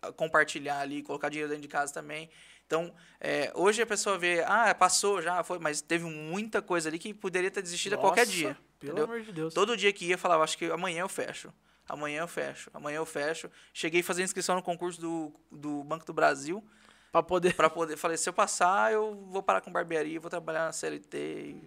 ah, 0.00 0.10
compartilhar 0.10 0.80
ali, 0.80 1.02
colocar 1.02 1.28
dinheiro 1.28 1.50
dentro 1.50 1.62
de 1.62 1.68
casa 1.68 1.92
também. 1.92 2.30
Então, 2.66 2.94
é, 3.20 3.52
hoje 3.54 3.82
a 3.82 3.86
pessoa 3.86 4.18
vê, 4.18 4.42
ah, 4.46 4.74
passou 4.74 5.20
já, 5.22 5.42
foi, 5.42 5.58
mas 5.58 5.80
teve 5.82 6.04
muita 6.04 6.60
coisa 6.62 6.88
ali 6.88 6.98
que 6.98 7.12
poderia 7.12 7.50
ter 7.50 7.62
desistido 7.62 7.94
a 7.94 7.98
qualquer 7.98 8.26
Nossa, 8.26 8.32
dia. 8.32 8.56
Pelo 8.78 8.92
entendeu? 8.92 9.04
amor 9.04 9.20
de 9.22 9.32
Deus. 9.32 9.52
Todo 9.54 9.76
dia 9.76 9.92
que 9.92 10.06
ia, 10.06 10.14
eu 10.14 10.18
falava, 10.18 10.42
acho 10.44 10.56
que 10.56 10.66
amanhã 10.66 11.00
eu 11.00 11.08
fecho. 11.08 11.52
Amanhã 11.88 12.20
eu 12.20 12.28
fecho. 12.28 12.70
Amanhã 12.74 12.96
eu 12.96 13.06
fecho. 13.06 13.50
Cheguei 13.72 14.00
a 14.00 14.04
fazer 14.04 14.22
inscrição 14.22 14.54
no 14.54 14.62
concurso 14.62 15.00
do, 15.00 15.32
do 15.50 15.82
Banco 15.84 16.04
do 16.04 16.12
Brasil. 16.12 16.62
Pra 17.10 17.22
poder. 17.22 17.54
Pra 17.54 17.70
poder. 17.70 17.96
Falei, 17.96 18.16
se 18.16 18.28
eu 18.28 18.32
passar, 18.32 18.92
eu 18.92 19.14
vou 19.30 19.42
parar 19.42 19.60
com 19.60 19.72
barbearia, 19.72 20.20
vou 20.20 20.28
trabalhar 20.30 20.66
na 20.66 20.72
CLT 20.72 21.18
e, 21.18 21.62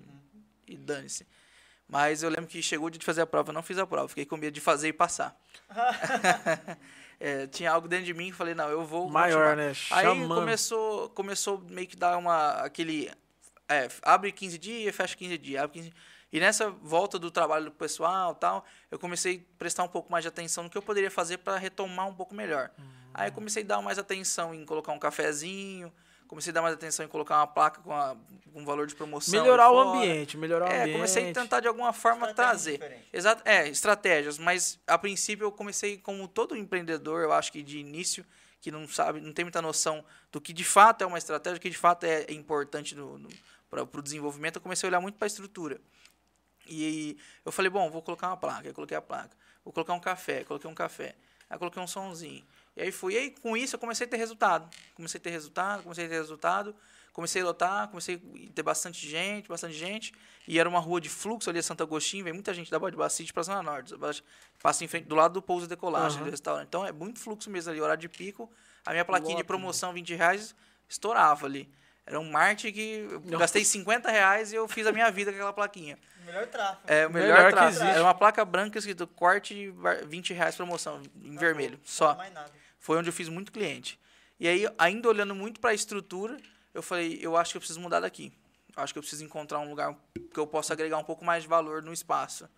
e 0.68 0.78
dane-se. 0.78 1.26
Mas 1.88 2.24
eu 2.24 2.30
lembro 2.30 2.48
que 2.48 2.62
chegou 2.62 2.88
o 2.88 2.90
dia 2.90 3.00
de 3.00 3.06
fazer 3.06 3.22
a 3.22 3.26
prova, 3.26 3.50
eu 3.50 3.54
não 3.54 3.64
fiz 3.64 3.78
a 3.78 3.86
prova, 3.86 4.08
fiquei 4.08 4.26
com 4.26 4.38
medo 4.38 4.54
de 4.54 4.62
fazer 4.62 4.90
e 4.90 4.94
passar. 4.94 5.36
É, 7.24 7.46
tinha 7.46 7.72
algo 7.72 7.88
dentro 7.88 8.06
de 8.06 8.16
mim 8.16 8.32
que 8.32 8.36
falei, 8.36 8.56
não, 8.56 8.68
eu 8.68 8.84
vou. 8.84 9.08
Maior, 9.08 9.50
continuar. 9.50 9.56
né? 9.56 9.68
Aí 9.92 10.06
Chamando. 10.06 10.34
começou, 10.34 11.10
começou 11.12 11.64
meio 11.70 11.88
que 11.88 11.96
dar 11.96 12.18
uma. 12.18 12.54
aquele. 12.64 13.12
É, 13.70 13.88
abre 14.02 14.32
15 14.32 14.58
dias, 14.58 14.96
fecha 14.96 15.16
15 15.16 15.38
dias. 15.38 15.64
Abre 15.64 15.82
15 15.82 15.94
E 16.32 16.40
nessa 16.40 16.70
volta 16.70 17.20
do 17.20 17.30
trabalho 17.30 17.66
do 17.66 17.72
pessoal 17.72 18.34
tal, 18.34 18.64
eu 18.90 18.98
comecei 18.98 19.46
a 19.56 19.58
prestar 19.60 19.84
um 19.84 19.88
pouco 19.88 20.12
mais 20.12 20.24
de 20.24 20.30
atenção 20.30 20.64
no 20.64 20.70
que 20.70 20.78
eu 20.78 20.82
poderia 20.82 21.12
fazer 21.12 21.38
para 21.40 21.58
retomar 21.58 22.08
um 22.08 22.14
pouco 22.14 22.34
melhor. 22.34 22.72
Aí 23.14 23.28
eu 23.28 23.34
comecei 23.34 23.64
a 23.64 23.66
dar 23.66 23.82
mais 23.82 24.00
atenção 24.00 24.54
em 24.56 24.64
colocar 24.66 24.94
um 24.94 25.00
cafezinho, 25.00 25.92
comecei 26.30 26.52
a 26.52 26.54
dar 26.54 26.62
mais 26.62 26.74
atenção 26.74 27.06
em 27.06 27.10
colocar 27.10 27.36
uma 27.40 27.48
placa 27.48 27.82
com, 27.82 27.92
a, 27.92 28.16
com 28.54 28.64
valor 28.64 28.88
de 28.88 28.96
promoção. 28.96 29.38
Melhorar 29.42 29.70
o 29.70 29.74
fora. 29.84 29.98
ambiente, 30.00 30.38
melhorar 30.38 30.70
o 30.70 30.72
É, 30.72 30.82
ambiente. 30.84 30.96
comecei 30.96 31.30
a 31.30 31.34
tentar 31.34 31.60
de 31.60 31.68
alguma 31.68 31.92
forma 31.92 32.34
trazer. 32.34 33.04
Exato, 33.12 33.42
é, 33.44 33.68
estratégias, 33.68 34.38
mas 34.38 34.80
a 34.88 34.98
princípio 34.98 35.44
eu 35.44 35.52
comecei 35.52 35.98
como 35.98 36.26
todo 36.30 36.56
empreendedor, 36.56 37.22
eu 37.24 37.34
acho 37.34 37.52
que 37.52 37.62
de 37.62 37.78
início, 37.80 38.26
que 38.62 38.72
não 38.72 38.88
sabe, 38.88 39.20
não 39.20 39.34
tem 39.34 39.44
muita 39.44 39.62
noção 39.62 40.06
do 40.32 40.40
que 40.40 40.54
de 40.54 40.64
fato 40.64 41.02
é 41.02 41.06
uma 41.06 41.18
estratégia, 41.18 41.58
o 41.58 41.60
que 41.60 41.70
de 41.70 41.78
fato 41.78 42.06
é 42.06 42.26
importante 42.32 42.96
para 43.70 43.84
o 43.84 44.02
desenvolvimento, 44.02 44.56
eu 44.56 44.62
comecei 44.62 44.88
a 44.88 44.90
olhar 44.90 45.02
muito 45.02 45.18
para 45.18 45.26
a 45.26 45.28
estrutura. 45.28 45.82
E 46.68 47.18
eu 47.46 47.52
falei, 47.52 47.70
bom, 47.70 47.90
vou 47.90 48.02
colocar 48.02 48.28
uma 48.28 48.38
placa, 48.38 48.68
aí 48.68 48.74
coloquei 48.74 48.98
a 48.98 49.02
placa. 49.02 49.36
Vou 49.64 49.74
colocar 49.74 49.94
um 49.94 50.00
café, 50.00 50.44
coloquei 50.44 50.70
um 50.70 50.76
café. 50.76 51.16
Aí 51.50 51.58
coloquei 51.58 51.82
um 51.82 51.88
sonzinho. 51.88 52.46
E 52.76 52.82
aí 52.82 52.92
fui, 52.92 53.14
e 53.14 53.18
aí 53.18 53.32
com 53.32 53.58
isso 53.58 53.76
eu 53.76 53.80
comecei 53.80 54.08
a 54.08 54.10
ter 54.10 54.18
resultado. 54.18 54.70
Comecei 54.96 55.20
a 55.20 55.22
ter 55.22 55.32
resultado, 55.32 55.84
comecei 55.84 56.06
a 56.06 56.10
ter 56.10 56.16
resultado. 56.16 56.76
Comecei 57.14 57.42
a 57.42 57.46
lotar, 57.46 57.90
comecei 57.90 58.16
a 58.16 58.54
ter 58.54 58.64
bastante 58.64 59.06
gente, 59.06 59.50
bastante 59.50 59.74
gente. 59.74 60.14
E 60.48 60.58
era 60.58 60.68
uma 60.68 60.80
rua 60.80 61.02
de 61.02 61.10
fluxo 61.10 61.50
ali, 61.50 61.60
a 61.60 61.64
Santo 61.64 61.84
Agostinho, 61.84 62.24
vem 62.24 62.32
muita 62.32 62.54
gente 62.54 62.72
da 62.72 62.80
Bode 62.80 62.96
Bacite 62.96 63.34
para 63.34 63.44
Zona 63.44 63.62
Norte. 63.62 63.94
Passa 64.62 64.86
em 64.86 64.88
frente, 64.88 65.08
do 65.08 65.16
lado 65.16 65.34
do 65.34 65.42
pouso 65.42 65.66
e 65.66 65.68
decolagem 65.68 66.20
Aham. 66.20 66.28
do 66.28 66.32
restaurante. 66.32 66.68
Então 66.68 66.86
é 66.86 66.92
muito 66.94 67.20
fluxo 67.20 67.50
mesmo 67.50 67.70
ali, 67.70 67.82
horário 67.82 68.00
de 68.00 68.08
pico. 68.08 68.50
A 68.86 68.92
minha 68.92 69.04
plaquinha 69.04 69.32
Lota, 69.32 69.44
de 69.44 69.48
promoção, 69.48 69.92
20 69.92 70.16
reais, 70.16 70.56
estourava 70.88 71.46
ali. 71.46 71.70
Era 72.06 72.18
um 72.18 72.32
marketing 72.32 72.74
que 72.74 73.08
eu 73.12 73.20
Nossa. 73.26 73.38
gastei 73.38 73.66
50 73.66 74.10
reais 74.10 74.54
e 74.54 74.56
eu 74.56 74.66
fiz 74.68 74.88
a 74.88 74.94
minha 74.94 75.12
vida 75.12 75.32
com 75.32 75.38
aquela 75.38 75.54
plaquinha. 75.54 76.00
Melhor 76.32 76.48
tráfego. 76.48 76.82
É, 76.92 77.08
o 77.08 77.10
Melhor 77.12 77.28
melhor, 77.36 77.46
que 77.50 77.52
traço. 77.58 77.78
existe. 77.78 77.92
Era 77.96 78.04
uma 78.04 78.14
placa 78.14 78.44
branca 78.46 78.80
escrito 78.80 79.06
corte 79.08 79.70
var- 79.72 80.06
20 80.06 80.34
reais 80.34 80.56
promoção, 80.56 81.02
em 81.24 81.36
vermelho, 81.36 81.78
Não 81.78 81.86
só. 81.86 82.16
mais 82.16 82.34
nada. 82.34 82.52
Foi 82.80 82.98
onde 82.98 83.10
eu 83.10 83.14
fiz 83.14 83.28
muito 83.30 83.52
cliente. 83.52 84.00
E 84.40 84.48
aí, 84.48 84.68
ainda 84.78 85.08
olhando 85.08 85.36
muito 85.36 85.60
para 85.60 85.70
a 85.72 85.74
estrutura, 85.74 86.38
eu 86.74 86.82
falei, 86.82 87.20
eu 87.22 87.38
acho 87.38 87.52
que 87.52 87.58
eu 87.58 87.62
preciso 87.62 87.80
mudar 87.80 88.00
daqui. 88.00 88.34
Eu 88.76 88.82
acho 88.82 88.94
que 88.94 88.98
eu 88.98 89.04
preciso 89.04 89.24
encontrar 89.24 89.60
um 89.60 89.70
lugar 89.70 89.96
que 90.34 90.40
eu 90.40 90.48
possa 90.48 90.74
agregar 90.74 90.98
um 90.98 91.04
pouco 91.04 91.24
mais 91.26 91.44
de 91.44 91.50
valor 91.50 91.84
no 91.84 91.92
espaço. 91.94 92.50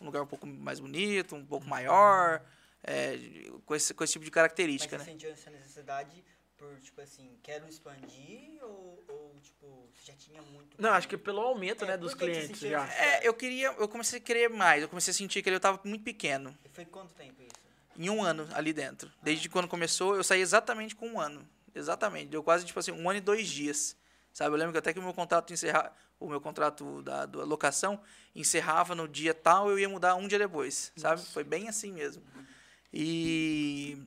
Um 0.00 0.04
lugar 0.06 0.22
um 0.22 0.26
pouco 0.26 0.46
mais 0.46 0.78
bonito, 0.78 1.34
um 1.34 1.44
pouco 1.46 1.66
maior, 1.66 2.42
é, 2.84 3.16
com, 3.64 3.74
esse, 3.74 3.94
com 3.94 4.04
esse 4.04 4.12
tipo 4.14 4.24
de 4.24 4.30
Mas 4.30 4.34
característica, 4.34 4.96
você 4.98 5.04
né? 5.04 5.10
sentiu 5.12 5.30
essa 5.30 5.48
necessidade 5.50 6.24
por, 6.56 6.78
tipo 6.80 7.00
assim, 7.00 7.36
quero 7.42 7.66
expandir 7.68 8.58
ou, 8.62 9.02
ou 9.08 9.21
tipo, 9.42 9.88
você 9.94 10.12
já 10.12 10.16
tinha 10.16 10.40
muito... 10.42 10.80
Não, 10.80 10.90
acho 10.90 11.08
que 11.08 11.16
pelo 11.16 11.40
aumento, 11.40 11.84
É, 11.84 11.88
né, 11.88 11.96
dos 11.96 12.14
clientes 12.14 12.58
já. 12.58 12.86
É, 12.94 13.26
eu 13.26 13.34
queria, 13.34 13.68
eu 13.78 13.88
comecei 13.88 14.18
a 14.18 14.22
querer 14.22 14.48
mais, 14.48 14.82
eu 14.82 14.88
comecei 14.88 15.10
a 15.10 15.14
sentir 15.14 15.42
que 15.42 15.50
eu 15.50 15.56
estava 15.56 15.80
muito 15.84 16.04
pequeno. 16.04 16.56
E 16.64 16.68
foi 16.68 16.84
quanto 16.84 17.12
tempo 17.14 17.42
isso? 17.42 17.62
em 17.96 18.08
um 18.08 18.22
ano 18.22 18.48
ali 18.54 18.72
dentro. 18.72 19.10
Desde 19.22 19.48
quando 19.48 19.68
começou, 19.68 20.16
eu 20.16 20.24
saí 20.24 20.40
exatamente 20.40 20.94
com 20.94 21.08
um 21.08 21.20
ano. 21.20 21.46
Exatamente. 21.74 22.28
Deu 22.28 22.42
quase, 22.42 22.64
tipo 22.64 22.78
assim, 22.78 22.92
um 22.92 23.08
ano 23.08 23.18
e 23.18 23.20
dois 23.20 23.48
dias. 23.48 23.96
Sabe? 24.32 24.54
Eu 24.54 24.58
lembro 24.58 24.72
que 24.72 24.78
até 24.78 24.92
que 24.92 24.98
o 24.98 25.02
meu 25.02 25.12
contrato 25.12 25.52
encerra, 25.52 25.92
o 26.18 26.28
meu 26.28 26.40
contrato 26.40 27.02
da, 27.02 27.26
da 27.26 27.44
locação 27.44 28.00
encerrava 28.34 28.94
no 28.94 29.06
dia 29.06 29.34
tal, 29.34 29.70
eu 29.70 29.78
ia 29.78 29.88
mudar 29.88 30.14
um 30.14 30.26
dia 30.26 30.38
depois. 30.38 30.92
Sabe? 30.96 31.22
Foi 31.22 31.44
bem 31.44 31.68
assim 31.68 31.92
mesmo. 31.92 32.22
E. 32.92 33.98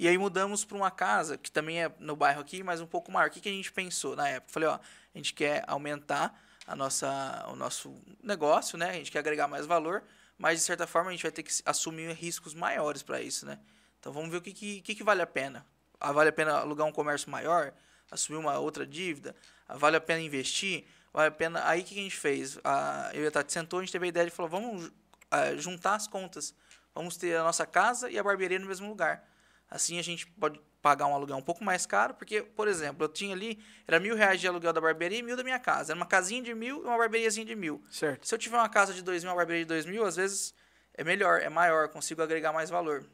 E 0.00 0.08
aí 0.08 0.16
mudamos 0.16 0.64
para 0.64 0.78
uma 0.78 0.90
casa, 0.90 1.36
que 1.36 1.52
também 1.52 1.82
é 1.82 1.92
no 1.98 2.16
bairro 2.16 2.40
aqui, 2.40 2.62
mas 2.62 2.80
um 2.80 2.86
pouco 2.86 3.12
maior. 3.12 3.28
O 3.28 3.30
que, 3.30 3.38
que 3.38 3.50
a 3.50 3.52
gente 3.52 3.70
pensou 3.70 4.16
na 4.16 4.26
época? 4.26 4.50
Falei, 4.50 4.66
ó, 4.66 4.76
a 4.76 5.18
gente 5.18 5.34
quer 5.34 5.62
aumentar 5.66 6.42
a 6.66 6.74
nossa, 6.74 7.44
o 7.48 7.54
nosso 7.54 7.94
negócio, 8.22 8.78
né? 8.78 8.88
A 8.88 8.92
gente 8.94 9.12
quer 9.12 9.18
agregar 9.18 9.46
mais 9.46 9.66
valor, 9.66 10.02
mas 10.38 10.58
de 10.58 10.64
certa 10.64 10.86
forma 10.86 11.10
a 11.10 11.12
gente 11.12 11.22
vai 11.22 11.30
ter 11.30 11.42
que 11.42 11.52
assumir 11.66 12.10
riscos 12.14 12.54
maiores 12.54 13.02
para 13.02 13.20
isso, 13.20 13.44
né? 13.44 13.58
Então 13.98 14.10
vamos 14.10 14.30
ver 14.30 14.38
o 14.38 14.40
que, 14.40 14.54
que, 14.54 14.80
que, 14.80 14.94
que 14.94 15.04
vale 15.04 15.20
a 15.20 15.26
pena. 15.26 15.66
Ah, 16.00 16.12
vale 16.12 16.30
a 16.30 16.32
pena 16.32 16.54
alugar 16.54 16.86
um 16.86 16.92
comércio 16.92 17.30
maior, 17.30 17.70
assumir 18.10 18.38
uma 18.38 18.58
outra 18.58 18.86
dívida? 18.86 19.36
Ah, 19.68 19.76
vale 19.76 19.98
a 19.98 20.00
pena 20.00 20.22
investir? 20.22 20.86
Vale 21.12 21.28
a 21.28 21.30
pena. 21.30 21.68
Aí 21.68 21.82
o 21.82 21.84
que, 21.84 21.92
que 21.92 22.00
a 22.00 22.04
gente 22.04 22.16
fez? 22.16 22.58
Ah, 22.64 23.10
eu 23.12 23.22
e 23.24 23.26
a 23.26 23.30
Tati 23.30 23.52
sentou, 23.52 23.80
a 23.80 23.82
gente 23.82 23.92
teve 23.92 24.06
a 24.06 24.08
ideia 24.08 24.24
de 24.24 24.32
falar, 24.32 24.48
vamos 24.48 24.90
ah, 25.30 25.54
juntar 25.56 25.96
as 25.96 26.08
contas. 26.08 26.54
Vamos 26.94 27.18
ter 27.18 27.36
a 27.36 27.44
nossa 27.44 27.66
casa 27.66 28.10
e 28.10 28.18
a 28.18 28.22
barbearia 28.22 28.58
no 28.58 28.66
mesmo 28.66 28.88
lugar. 28.88 29.28
Assim 29.70 29.98
a 29.98 30.02
gente 30.02 30.26
pode 30.26 30.60
pagar 30.82 31.06
um 31.06 31.14
aluguel 31.14 31.36
um 31.36 31.42
pouco 31.42 31.62
mais 31.62 31.84
caro, 31.86 32.14
porque, 32.14 32.42
por 32.42 32.66
exemplo, 32.66 33.04
eu 33.04 33.08
tinha 33.08 33.34
ali, 33.34 33.62
era 33.86 34.00
mil 34.00 34.16
reais 34.16 34.40
de 34.40 34.48
aluguel 34.48 34.72
da 34.72 34.80
barbearia 34.80 35.18
e 35.18 35.22
mil 35.22 35.36
da 35.36 35.44
minha 35.44 35.58
casa. 35.58 35.92
Era 35.92 35.96
uma 35.96 36.06
casinha 36.06 36.42
de 36.42 36.54
mil 36.54 36.78
e 36.82 36.86
uma 36.86 36.96
barbeariazinha 36.98 37.44
de 37.46 37.54
mil. 37.54 37.84
Certo. 37.90 38.26
Se 38.26 38.34
eu 38.34 38.38
tiver 38.38 38.56
uma 38.56 38.68
casa 38.68 38.92
de 38.94 39.02
dois 39.02 39.22
mil, 39.22 39.30
uma 39.30 39.36
barbearia 39.36 39.64
de 39.64 39.68
dois 39.68 39.84
mil, 39.86 40.04
às 40.04 40.16
vezes 40.16 40.54
é 40.94 41.04
melhor, 41.04 41.40
é 41.40 41.48
maior, 41.48 41.88
consigo 41.88 42.22
agregar 42.22 42.52
mais 42.52 42.70
valor. 42.70 43.04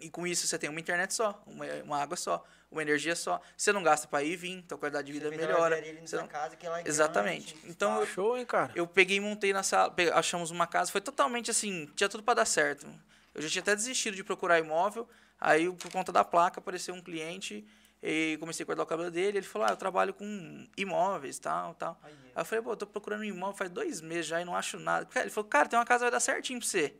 E 0.00 0.10
com 0.10 0.26
isso 0.26 0.46
você 0.46 0.58
tem 0.58 0.68
uma 0.70 0.78
internet 0.78 1.12
só, 1.14 1.42
uma, 1.46 1.64
uma 1.84 2.00
água 2.02 2.16
só, 2.16 2.44
uma 2.70 2.82
energia 2.82 3.16
só. 3.16 3.40
Você 3.56 3.72
não 3.72 3.82
gasta 3.82 4.06
para 4.06 4.22
ir 4.22 4.32
e 4.32 4.36
vir, 4.36 4.50
então 4.52 4.76
a 4.76 4.78
qualidade 4.78 5.06
de 5.06 5.12
vida 5.12 5.28
Você 5.28 5.36
melhora. 5.36 5.76
ali 5.76 6.00
Você 6.06 6.16
não- 6.16 6.28
casa, 6.28 6.56
que 6.56 6.68
lá 6.68 6.80
é 6.80 6.84
Exatamente. 6.86 7.54
grande, 7.54 7.70
Então, 7.70 7.98
eu-. 8.00 8.06
Show, 8.06 8.36
hein, 8.38 8.44
cara? 8.46 8.70
Eu 8.76 8.86
peguei 8.86 9.16
e 9.16 9.20
montei 9.20 9.52
na 9.52 9.62
sala, 9.62 9.92
achamos 10.14 10.50
uma 10.50 10.66
casa, 10.66 10.90
foi 10.92 11.00
totalmente 11.00 11.50
assim, 11.50 11.86
tinha 11.96 12.08
tudo 12.08 12.22
para 12.22 12.34
dar 12.34 12.44
certo. 12.44 12.86
Eu 13.34 13.42
já 13.42 13.48
tinha 13.48 13.62
até 13.62 13.74
desistido 13.74 14.14
de 14.14 14.22
procurar 14.22 14.58
imóvel, 14.60 15.08
aí 15.40 15.70
por 15.72 15.90
conta 15.90 16.12
da 16.12 16.24
placa 16.24 16.60
apareceu 16.60 16.94
um 16.94 17.00
cliente 17.02 17.66
e 18.02 18.36
comecei 18.38 18.62
a 18.62 18.66
cortar 18.66 18.82
o 18.82 18.86
cabelo 18.86 19.10
dele, 19.10 19.38
ele 19.38 19.46
falou: 19.46 19.66
"Ah, 19.68 19.72
eu 19.72 19.76
trabalho 19.76 20.14
com 20.14 20.66
imóveis, 20.76 21.38
tal, 21.38 21.74
tal". 21.74 21.98
Aí, 22.02 22.12
Aí 22.34 22.40
eu 22.42 22.44
falei: 22.44 22.62
"Pô, 22.62 22.72
eu 22.72 22.76
tô 22.76 22.86
procurando 22.86 23.20
um 23.20 23.24
imóvel 23.24 23.56
faz 23.56 23.70
dois 23.70 24.00
meses 24.00 24.26
já 24.26 24.40
e 24.40 24.44
não 24.44 24.54
acho 24.56 24.78
nada". 24.78 25.08
Ele 25.16 25.30
falou: 25.30 25.48
"Cara, 25.48 25.68
tem 25.68 25.78
uma 25.78 25.84
casa 25.84 26.00
que 26.00 26.04
vai 26.04 26.12
dar 26.12 26.20
certinho 26.20 26.60
para 26.60 26.68
você, 26.68 26.94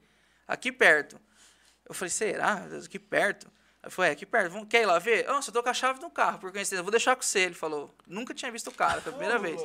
aqui 0.47 0.73
perto". 0.73 1.21
Eu 1.89 1.95
falei: 1.95 2.11
"Será? 2.11 2.65
Aqui 2.85 2.99
perto?" 2.99 3.51
Aí 3.81 3.91
foi, 3.91 4.09
é, 4.09 4.11
aqui 4.11 4.27
perto, 4.27 4.51
vamos, 4.53 4.69
quer 4.69 4.83
ir 4.83 4.87
lá 4.87 4.99
ver? 4.99 5.25
Nossa, 5.27 5.51
eu 5.51 5.55
tô 5.55 5.63
com 5.63 5.69
a 5.69 5.75
chave 5.75 6.01
no 6.01 6.11
carro, 6.11 6.39
por 6.41 6.51
coincidência, 6.51 6.83
vou 6.83 6.91
deixar 6.91 7.15
com 7.15 7.23
você. 7.23 7.41
Ele 7.41 7.55
falou, 7.55 7.95
nunca 8.09 8.35
tinha 8.35 8.51
visto 8.51 8.69
o 8.69 8.75
cara, 8.75 9.01
foi 9.01 9.13
a 9.13 9.15
primeira 9.15 9.39
vez. 9.39 9.63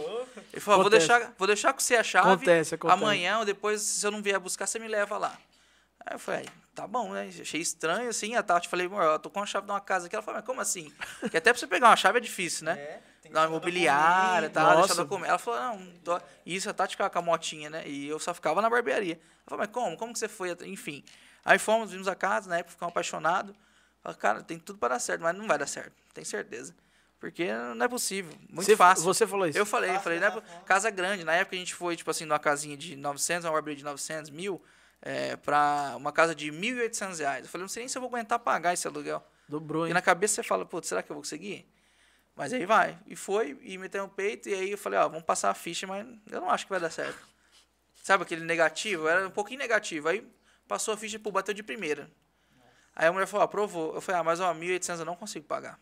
Ele 0.51 0.61
falou, 0.61 0.81
vou 0.83 0.89
deixar, 0.91 1.33
vou 1.35 1.47
deixar 1.47 1.73
com 1.73 1.79
você 1.79 1.95
a 1.95 2.03
chave. 2.03 2.27
Acontece, 2.27 2.75
acontece. 2.75 3.03
Amanhã 3.03 3.39
ou 3.39 3.45
depois, 3.45 3.81
se 3.81 4.05
eu 4.05 4.11
não 4.11 4.21
vier 4.21 4.39
buscar, 4.39 4.67
você 4.67 4.77
me 4.77 4.87
leva 4.87 5.17
lá. 5.17 5.35
Aí 6.05 6.15
eu 6.15 6.19
falei, 6.19 6.45
tá 6.75 6.87
bom, 6.87 7.13
né? 7.13 7.29
Achei 7.39 7.61
estranho, 7.61 8.09
assim. 8.09 8.35
A 8.35 8.43
Tati 8.43 8.67
falei, 8.67 8.87
amor, 8.87 9.03
eu 9.03 9.19
tô 9.19 9.29
com 9.29 9.41
a 9.41 9.45
chave 9.45 9.65
de 9.65 9.71
uma 9.71 9.81
casa 9.81 10.07
aqui. 10.07 10.15
Ela 10.15 10.23
falou, 10.23 10.39
mas 10.39 10.45
como 10.45 10.61
assim? 10.61 10.91
Porque 11.19 11.37
até 11.37 11.51
pra 11.51 11.59
você 11.59 11.67
pegar 11.67 11.87
uma 11.89 11.95
chave 11.95 12.17
é 12.17 12.21
difícil, 12.21 12.65
né? 12.65 12.73
É, 12.73 13.01
tem 13.21 13.31
que 13.31 13.33
deixar 13.33 13.47
imobiliária, 13.47 14.49
tá? 14.49 14.63
Deixar 14.63 14.81
Nossa. 14.81 14.95
documento. 14.95 15.29
Ela 15.29 15.39
falou, 15.39 15.59
não, 15.59 15.93
tô... 16.03 16.19
isso 16.45 16.69
a 16.69 16.73
Tati 16.73 16.91
ficava 16.93 17.09
com 17.09 17.19
a 17.19 17.21
motinha, 17.21 17.69
né? 17.69 17.87
E 17.87 18.07
eu 18.07 18.19
só 18.19 18.33
ficava 18.33 18.61
na 18.61 18.69
barbearia. 18.69 19.13
Ela 19.13 19.21
falou, 19.47 19.59
mas 19.65 19.69
como? 19.69 19.97
Como 19.97 20.13
que 20.13 20.19
você 20.19 20.27
foi? 20.27 20.55
Enfim. 20.65 21.03
Aí 21.45 21.59
fomos, 21.59 21.91
vimos 21.91 22.07
a 22.07 22.15
casa, 22.15 22.49
na 22.49 22.57
época 22.57 22.71
ficamos 22.71 22.91
apaixonados. 22.91 23.55
Falei, 24.01 24.17
cara, 24.17 24.43
tem 24.43 24.59
tudo 24.59 24.79
para 24.79 24.95
dar 24.95 24.99
certo, 24.99 25.21
mas 25.21 25.35
não 25.35 25.47
vai 25.47 25.57
dar 25.57 25.67
certo, 25.67 25.93
tenho 26.13 26.25
certeza. 26.25 26.75
Porque 27.19 27.53
não 27.75 27.85
é 27.85 27.87
possível, 27.87 28.33
muito 28.49 28.65
você, 28.65 28.75
fácil. 28.75 29.05
Você 29.05 29.25
falou 29.25 29.47
isso. 29.47 29.57
Eu 29.57 29.65
falei, 29.65 29.91
eu 29.91 29.93
Fácil, 29.93 30.03
falei, 30.03 30.19
né? 30.19 30.43
Casa 30.65 30.89
grande. 30.89 31.23
Na 31.23 31.31
época 31.33 31.55
a 31.55 31.59
gente 31.59 31.73
foi, 31.73 31.95
tipo 31.95 32.11
assim, 32.11 32.25
numa 32.25 32.37
casinha 32.37 32.75
de 32.75 32.97
900, 32.97 33.45
uma 33.45 33.53
barbearia 33.53 33.77
de 33.77 33.83
900 33.85 34.29
mil, 34.29 34.61
é, 35.05 35.35
pra 35.35 35.93
uma 35.97 36.11
casa 36.13 36.33
de 36.33 36.49
1.800 36.51 37.19
reais. 37.19 37.43
Eu 37.45 37.49
falei, 37.51 37.63
não 37.63 37.69
sei 37.69 37.81
nem 37.81 37.89
se 37.89 37.97
eu 37.97 38.01
vou 38.01 38.07
aguentar 38.09 38.39
pagar 38.39 38.73
esse 38.73 38.87
aluguel. 38.87 39.21
Dobrou, 39.47 39.85
E 39.85 39.89
hein? 39.89 39.93
na 39.93 40.01
cabeça 40.01 40.35
você 40.35 40.43
fala, 40.43 40.65
putz, 40.65 40.87
será 40.87 41.03
que 41.03 41.11
eu 41.11 41.15
vou 41.15 41.21
conseguir? 41.21 41.69
Mas 42.35 42.53
aí 42.53 42.65
vai. 42.65 42.97
E 43.05 43.15
foi, 43.15 43.59
e 43.61 43.77
meteu 43.77 44.03
no 44.03 44.09
peito, 44.09 44.47
e 44.49 44.53
aí 44.53 44.71
eu 44.71 44.77
falei, 44.77 44.97
ó, 44.97 45.07
vamos 45.09 45.23
passar 45.25 45.49
a 45.51 45.53
ficha, 45.53 45.85
mas 45.85 46.07
eu 46.31 46.39
não 46.41 46.49
acho 46.49 46.65
que 46.65 46.69
vai 46.71 46.79
dar 46.79 46.89
certo. 46.89 47.19
Sabe 48.01 48.23
aquele 48.23 48.43
negativo? 48.45 49.07
Era 49.07 49.27
um 49.27 49.31
pouquinho 49.31 49.59
negativo. 49.59 50.07
Aí 50.07 50.25
passou 50.67 50.93
a 50.93 50.97
ficha, 50.97 51.19
pô, 51.19 51.31
bateu 51.31 51.53
de 51.53 51.61
primeira. 51.61 52.09
Aí 52.95 53.07
a 53.07 53.11
mulher 53.11 53.27
falou, 53.27 53.43
aprovou. 53.43 53.93
Eu 53.93 54.01
falei, 54.01 54.21
ah, 54.21 54.23
mas 54.23 54.39
ó, 54.39 54.53
1.800 54.53 54.99
eu 54.99 55.05
não 55.05 55.15
consigo 55.15 55.45
pagar. 55.45 55.79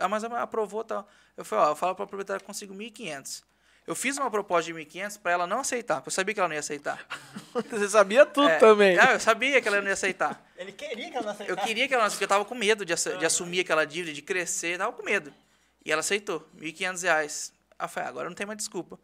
Ah, 0.00 0.08
mas 0.08 0.24
ela 0.24 0.40
aprovou 0.42 0.80
e 0.80 0.84
tal. 0.84 1.08
Eu 1.36 1.44
falei, 1.44 1.66
ó, 1.66 1.68
eu 1.70 1.76
falo 1.76 1.94
pra 1.94 2.06
proprietária 2.06 2.40
que 2.40 2.44
eu 2.44 2.46
consigo 2.46 2.74
1.500. 2.74 3.42
Eu 3.86 3.94
fiz 3.94 4.18
uma 4.18 4.30
proposta 4.30 4.72
de 4.72 4.78
1.500 4.78 5.20
pra 5.20 5.30
ela 5.32 5.46
não 5.46 5.60
aceitar, 5.60 5.96
porque 5.96 6.08
eu 6.08 6.12
sabia 6.12 6.34
que 6.34 6.40
ela 6.40 6.48
não 6.48 6.54
ia 6.54 6.60
aceitar. 6.60 7.06
Você 7.70 7.88
sabia 7.88 8.26
tudo 8.26 8.48
É, 8.48 8.58
também. 8.58 8.98
Ah, 8.98 9.12
eu 9.12 9.20
sabia 9.20 9.60
que 9.62 9.68
ela 9.68 9.78
não 9.80 9.86
ia 9.86 9.92
aceitar. 9.92 10.44
Ele 10.58 10.72
queria 10.72 11.10
que 11.10 11.16
ela 11.16 11.26
não 11.26 11.30
Eu 11.30 11.34
aceitasse. 11.34 11.66
queria 11.68 11.86
que 11.88 11.94
ela, 11.94 12.08
porque 12.10 12.24
eu 12.24 12.28
tava 12.28 12.44
com 12.44 12.54
medo 12.54 12.84
de, 12.84 12.92
ass- 12.92 13.16
de 13.18 13.24
assumir 13.24 13.60
aquela 13.60 13.84
dívida, 13.84 14.12
de 14.12 14.22
crescer, 14.22 14.76
tava 14.78 14.92
com 14.92 15.02
medo. 15.04 15.32
E 15.84 15.92
ela 15.92 16.00
aceitou, 16.00 16.44
1.500 16.58 17.02
reais. 17.02 17.52
Eu 17.80 17.88
falei, 17.88 18.06
ah, 18.06 18.10
agora 18.10 18.28
não 18.28 18.34
tem 18.34 18.44
mais 18.46 18.56
desculpa, 18.56 18.98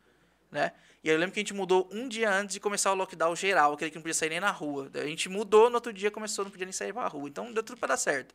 né? 0.50 0.72
E 1.04 1.10
aí 1.10 1.14
eu 1.14 1.18
lembro 1.20 1.32
que 1.34 1.40
a 1.40 1.42
gente 1.42 1.54
mudou 1.54 1.88
um 1.92 2.08
dia 2.08 2.30
antes 2.32 2.54
de 2.54 2.60
começar 2.60 2.90
o 2.92 2.94
lockdown 2.94 3.36
geral, 3.36 3.72
aquele 3.74 3.90
que 3.90 3.96
não 3.96 4.02
podia 4.02 4.14
sair 4.14 4.30
nem 4.30 4.40
na 4.40 4.50
rua. 4.50 4.90
A 4.94 5.04
gente 5.06 5.28
mudou, 5.28 5.68
no 5.68 5.76
outro 5.76 5.92
dia 5.92 6.10
começou, 6.10 6.44
não 6.44 6.50
podia 6.50 6.64
nem 6.66 6.72
sair 6.72 6.92
pra 6.92 7.06
rua. 7.06 7.28
Então 7.28 7.52
deu 7.52 7.62
tudo 7.62 7.78
pra 7.78 7.88
dar 7.88 7.96
certo. 7.96 8.34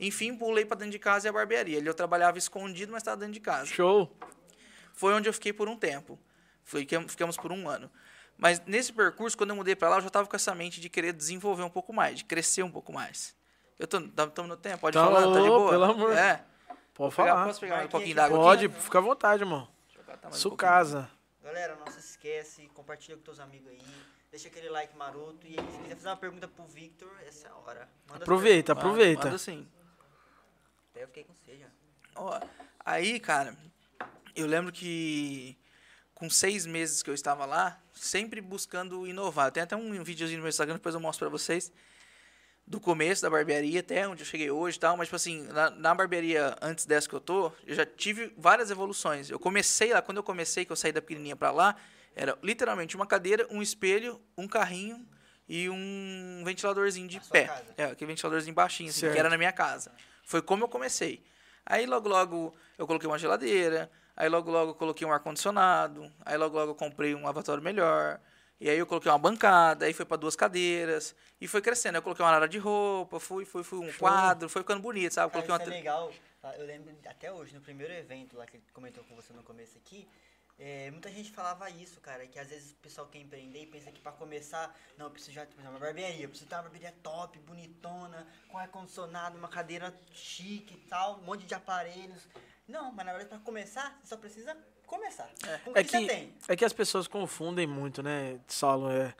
Enfim, 0.00 0.34
pulei 0.36 0.64
pra 0.64 0.76
dentro 0.76 0.92
de 0.92 0.98
casa 0.98 1.26
e 1.26 1.28
a 1.28 1.32
barbearia. 1.32 1.78
Ali 1.78 1.86
eu 1.86 1.94
trabalhava 1.94 2.36
escondido, 2.38 2.92
mas 2.92 3.02
estava 3.02 3.16
dentro 3.16 3.34
de 3.34 3.40
casa. 3.40 3.66
Show. 3.66 4.12
Foi 4.98 5.14
onde 5.14 5.28
eu 5.28 5.32
fiquei 5.32 5.52
por 5.52 5.68
um 5.68 5.76
tempo. 5.76 6.18
Ficamos 6.64 7.36
por 7.36 7.52
um 7.52 7.68
ano. 7.68 7.88
Mas 8.36 8.60
nesse 8.66 8.92
percurso, 8.92 9.38
quando 9.38 9.50
eu 9.50 9.56
mudei 9.56 9.76
para 9.76 9.88
lá, 9.88 9.96
eu 9.98 10.00
já 10.00 10.08
estava 10.08 10.26
com 10.28 10.34
essa 10.34 10.52
mente 10.56 10.80
de 10.80 10.88
querer 10.88 11.12
desenvolver 11.12 11.62
um 11.62 11.70
pouco 11.70 11.92
mais, 11.92 12.18
de 12.18 12.24
crescer 12.24 12.64
um 12.64 12.70
pouco 12.70 12.92
mais. 12.92 13.32
Eu 13.78 13.86
tô, 13.86 13.98
estamos 13.98 14.48
no 14.48 14.56
tempo, 14.56 14.78
pode 14.80 14.94
Tá 14.94 15.04
falar, 15.04 15.20
tá 15.22 15.26
de 15.26 15.38
louco, 15.38 15.58
boa? 15.58 15.70
pelo 15.70 15.84
amor. 15.84 16.16
É. 16.16 16.44
Pode 16.94 17.14
Pegar- 17.14 17.28
falar. 17.32 17.46
posso 17.46 17.60
pegar 17.60 17.84
um 17.84 17.88
pouquinho 17.88 18.02
aqui. 18.12 18.14
d'água 18.14 18.38
Pode, 18.38 18.66
aqui? 18.66 18.80
fica 18.80 18.98
à 18.98 19.00
vontade, 19.00 19.42
irmão. 19.44 19.68
Um 20.24 20.32
Sua 20.32 20.50
pouquinho. 20.50 20.56
casa. 20.56 21.08
Galera, 21.44 21.76
não 21.76 21.86
se 21.92 22.00
esquece, 22.00 22.68
compartilha 22.74 23.16
com 23.16 23.22
teus 23.22 23.38
amigos 23.38 23.68
aí. 23.70 23.80
Deixa 24.32 24.48
aquele 24.48 24.68
like 24.68 24.96
maroto. 24.96 25.46
E 25.46 25.56
aí, 25.58 25.64
se 25.70 25.78
quiser 25.78 25.94
fazer 25.94 26.08
uma 26.08 26.16
pergunta 26.16 26.48
pro 26.48 26.64
Victor, 26.64 27.08
essa 27.24 27.46
é 27.46 27.50
a 27.52 27.54
hora. 27.54 27.88
Manda 28.08 28.16
as 28.16 28.22
Aproveita, 28.22 28.74
Manda- 28.74 28.84
aproveita. 28.86 29.24
Manda 29.26 29.38
sim. 29.38 29.66
Até 30.90 31.04
eu 31.04 31.06
fiquei 31.06 31.22
com 31.24 31.34
sede, 31.34 31.60
já. 31.60 31.68
Ó, 32.16 32.40
aí, 32.84 33.20
cara, 33.20 33.56
eu 34.40 34.46
lembro 34.46 34.72
que 34.72 35.56
com 36.14 36.28
seis 36.28 36.66
meses 36.66 37.02
que 37.02 37.10
eu 37.10 37.14
estava 37.14 37.44
lá, 37.44 37.80
sempre 37.94 38.40
buscando 38.40 39.06
inovar. 39.06 39.52
Tem 39.52 39.62
até 39.62 39.76
um 39.76 40.02
videozinho 40.02 40.38
no 40.38 40.42
meu 40.42 40.48
Instagram, 40.48 40.74
depois 40.74 40.94
eu 40.94 41.00
mostro 41.00 41.28
pra 41.28 41.30
vocês. 41.30 41.72
Do 42.66 42.80
começo 42.80 43.22
da 43.22 43.30
barbearia 43.30 43.80
até 43.80 44.06
onde 44.06 44.22
eu 44.22 44.26
cheguei 44.26 44.50
hoje 44.50 44.76
e 44.76 44.80
tal. 44.80 44.96
Mas, 44.96 45.06
tipo 45.06 45.16
assim, 45.16 45.42
na, 45.44 45.70
na 45.70 45.94
barbearia 45.94 46.56
antes 46.60 46.86
dessa 46.86 47.08
que 47.08 47.14
eu 47.14 47.20
tô, 47.20 47.52
eu 47.64 47.74
já 47.74 47.86
tive 47.86 48.32
várias 48.36 48.70
evoluções. 48.70 49.30
Eu 49.30 49.38
comecei 49.38 49.92
lá, 49.92 50.02
quando 50.02 50.18
eu 50.18 50.22
comecei, 50.24 50.64
que 50.64 50.72
eu 50.72 50.76
saí 50.76 50.92
da 50.92 51.00
pequenininha 51.00 51.36
pra 51.36 51.50
lá, 51.50 51.76
era 52.14 52.36
literalmente 52.42 52.96
uma 52.96 53.06
cadeira, 53.06 53.46
um 53.48 53.62
espelho, 53.62 54.20
um 54.36 54.48
carrinho 54.48 55.06
e 55.48 55.70
um 55.70 56.42
ventiladorzinho 56.44 57.08
de 57.08 57.20
pé. 57.20 57.44
casa? 57.44 57.74
É, 57.76 57.84
aquele 57.84 58.08
ventiladorzinho 58.08 58.54
baixinho, 58.54 58.90
assim, 58.90 59.10
que 59.10 59.18
era 59.18 59.30
na 59.30 59.38
minha 59.38 59.52
casa. 59.52 59.92
Foi 60.24 60.42
como 60.42 60.64
eu 60.64 60.68
comecei. 60.68 61.24
Aí 61.64 61.86
logo 61.86 62.08
logo 62.08 62.54
eu 62.76 62.86
coloquei 62.86 63.08
uma 63.08 63.18
geladeira, 63.18 63.90
aí 64.18 64.28
logo 64.28 64.50
logo 64.50 64.72
eu 64.72 64.74
coloquei 64.74 65.06
um 65.06 65.12
ar-condicionado, 65.12 66.12
aí 66.26 66.36
logo 66.36 66.58
logo 66.58 66.72
eu 66.72 66.74
comprei 66.74 67.14
um 67.14 67.22
lavatório 67.22 67.62
melhor, 67.62 68.20
e 68.60 68.68
aí 68.68 68.76
eu 68.76 68.84
coloquei 68.86 69.10
uma 69.10 69.18
bancada, 69.18 69.86
aí 69.86 69.92
foi 69.92 70.04
para 70.04 70.16
duas 70.16 70.34
cadeiras, 70.34 71.14
e 71.40 71.46
foi 71.46 71.62
crescendo. 71.62 71.98
Eu 71.98 72.02
coloquei 72.02 72.24
uma 72.24 72.32
área 72.32 72.48
de 72.48 72.58
roupa, 72.58 73.20
fui, 73.20 73.44
fui, 73.44 73.62
fui 73.62 73.78
um 73.78 73.92
quadro, 73.92 74.48
foi 74.48 74.62
ficando 74.62 74.82
bonito, 74.82 75.14
sabe? 75.14 75.32
Cara, 75.32 75.46
Coloquei 75.46 75.66
uma. 75.66 75.72
é 75.72 75.78
legal. 75.78 76.12
tá? 76.42 76.56
Eu 76.56 76.66
lembro 76.66 76.92
até 77.06 77.32
hoje, 77.32 77.54
no 77.54 77.60
primeiro 77.60 77.92
evento 77.92 78.36
lá 78.36 78.44
que 78.44 78.56
ele 78.56 78.64
comentou 78.72 79.04
com 79.04 79.14
você 79.14 79.32
no 79.32 79.44
começo 79.44 79.78
aqui, 79.78 80.08
é, 80.58 80.90
muita 80.90 81.08
gente 81.08 81.30
falava 81.30 81.70
isso, 81.70 82.00
cara, 82.00 82.26
que 82.26 82.36
às 82.36 82.48
vezes 82.48 82.72
o 82.72 82.74
pessoal 82.76 83.06
quer 83.06 83.20
empreender 83.20 83.62
e 83.62 83.66
pensa 83.66 83.92
que 83.92 84.00
pra 84.00 84.10
começar, 84.10 84.76
não, 84.96 85.06
eu 85.06 85.10
preciso 85.12 85.34
já 85.34 85.46
ter 85.46 85.54
uma 85.60 85.78
barbearia, 85.78 86.24
eu 86.24 86.28
preciso 86.28 86.50
ter 86.50 86.56
uma 86.56 86.62
barbearia 86.62 86.92
top, 87.00 87.38
bonitona, 87.38 88.26
com 88.48 88.58
ar-condicionado, 88.58 89.38
uma 89.38 89.46
cadeira 89.46 89.94
chique 90.12 90.74
e 90.74 90.88
tal, 90.88 91.20
um 91.20 91.22
monte 91.22 91.46
de 91.46 91.54
aparelhos. 91.54 92.26
Não, 92.68 92.92
mas 92.92 93.06
na 93.06 93.12
verdade 93.12 93.28
pra 93.30 93.38
começar, 93.38 93.98
você 94.02 94.08
só 94.10 94.16
precisa 94.16 94.56
começar. 94.86 95.28
Com 95.64 95.70
o 95.72 95.78
É 95.78 95.82
que, 95.82 95.90
você 95.90 96.06
tem. 96.06 96.34
é 96.48 96.56
que 96.56 96.64
as 96.64 96.72
pessoas 96.72 97.08
confundem 97.08 97.66
muito, 97.66 98.02
né, 98.02 98.38
Saulo? 98.46 98.90
É... 98.90 99.14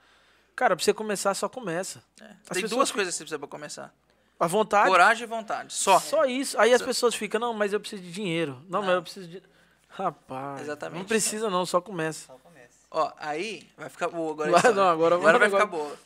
Cara, 0.54 0.74
pra 0.76 0.84
você 0.84 0.92
começar, 0.92 1.32
só 1.34 1.48
começa. 1.48 2.02
É, 2.20 2.34
Tem 2.52 2.66
duas 2.66 2.90
que- 2.90 2.96
coisas 2.96 3.14
que 3.14 3.18
você 3.18 3.24
precisa 3.24 3.38
para 3.38 3.48
começar: 3.48 3.94
A 4.40 4.46
vontade. 4.46 4.88
coragem 4.90 5.22
e 5.24 5.26
vontade. 5.26 5.72
Só. 5.72 5.98
Só 6.00 6.24
isso. 6.24 6.58
Aí 6.60 6.74
as 6.74 6.82
pessoas 6.82 7.14
ficam, 7.14 7.40
não, 7.40 7.54
mas 7.54 7.72
eu 7.72 7.80
preciso 7.80 8.02
de 8.02 8.10
dinheiro. 8.10 8.60
Não, 8.68 8.82
mas 8.82 8.90
eu 8.94 9.02
preciso 9.02 9.28
de. 9.28 9.42
Rapaz. 9.88 10.62
Exatamente. 10.62 10.98
Não 10.98 11.04
precisa, 11.06 11.48
não, 11.48 11.64
só 11.64 11.80
começa. 11.80 12.26
Só 12.26 12.34
começa. 12.38 12.78
Ó, 12.90 13.12
aí 13.18 13.68
vai 13.76 13.88
ficar 13.88 14.08
boa 14.08 14.32
agora. 14.32 14.50
Vai, 14.50 14.72
não, 14.72 14.88
agora- 14.88 15.14
agora 15.16 15.38
vai 15.38 15.46
agora- 15.48 15.64
ficar 15.64 15.76
boa. 15.76 15.96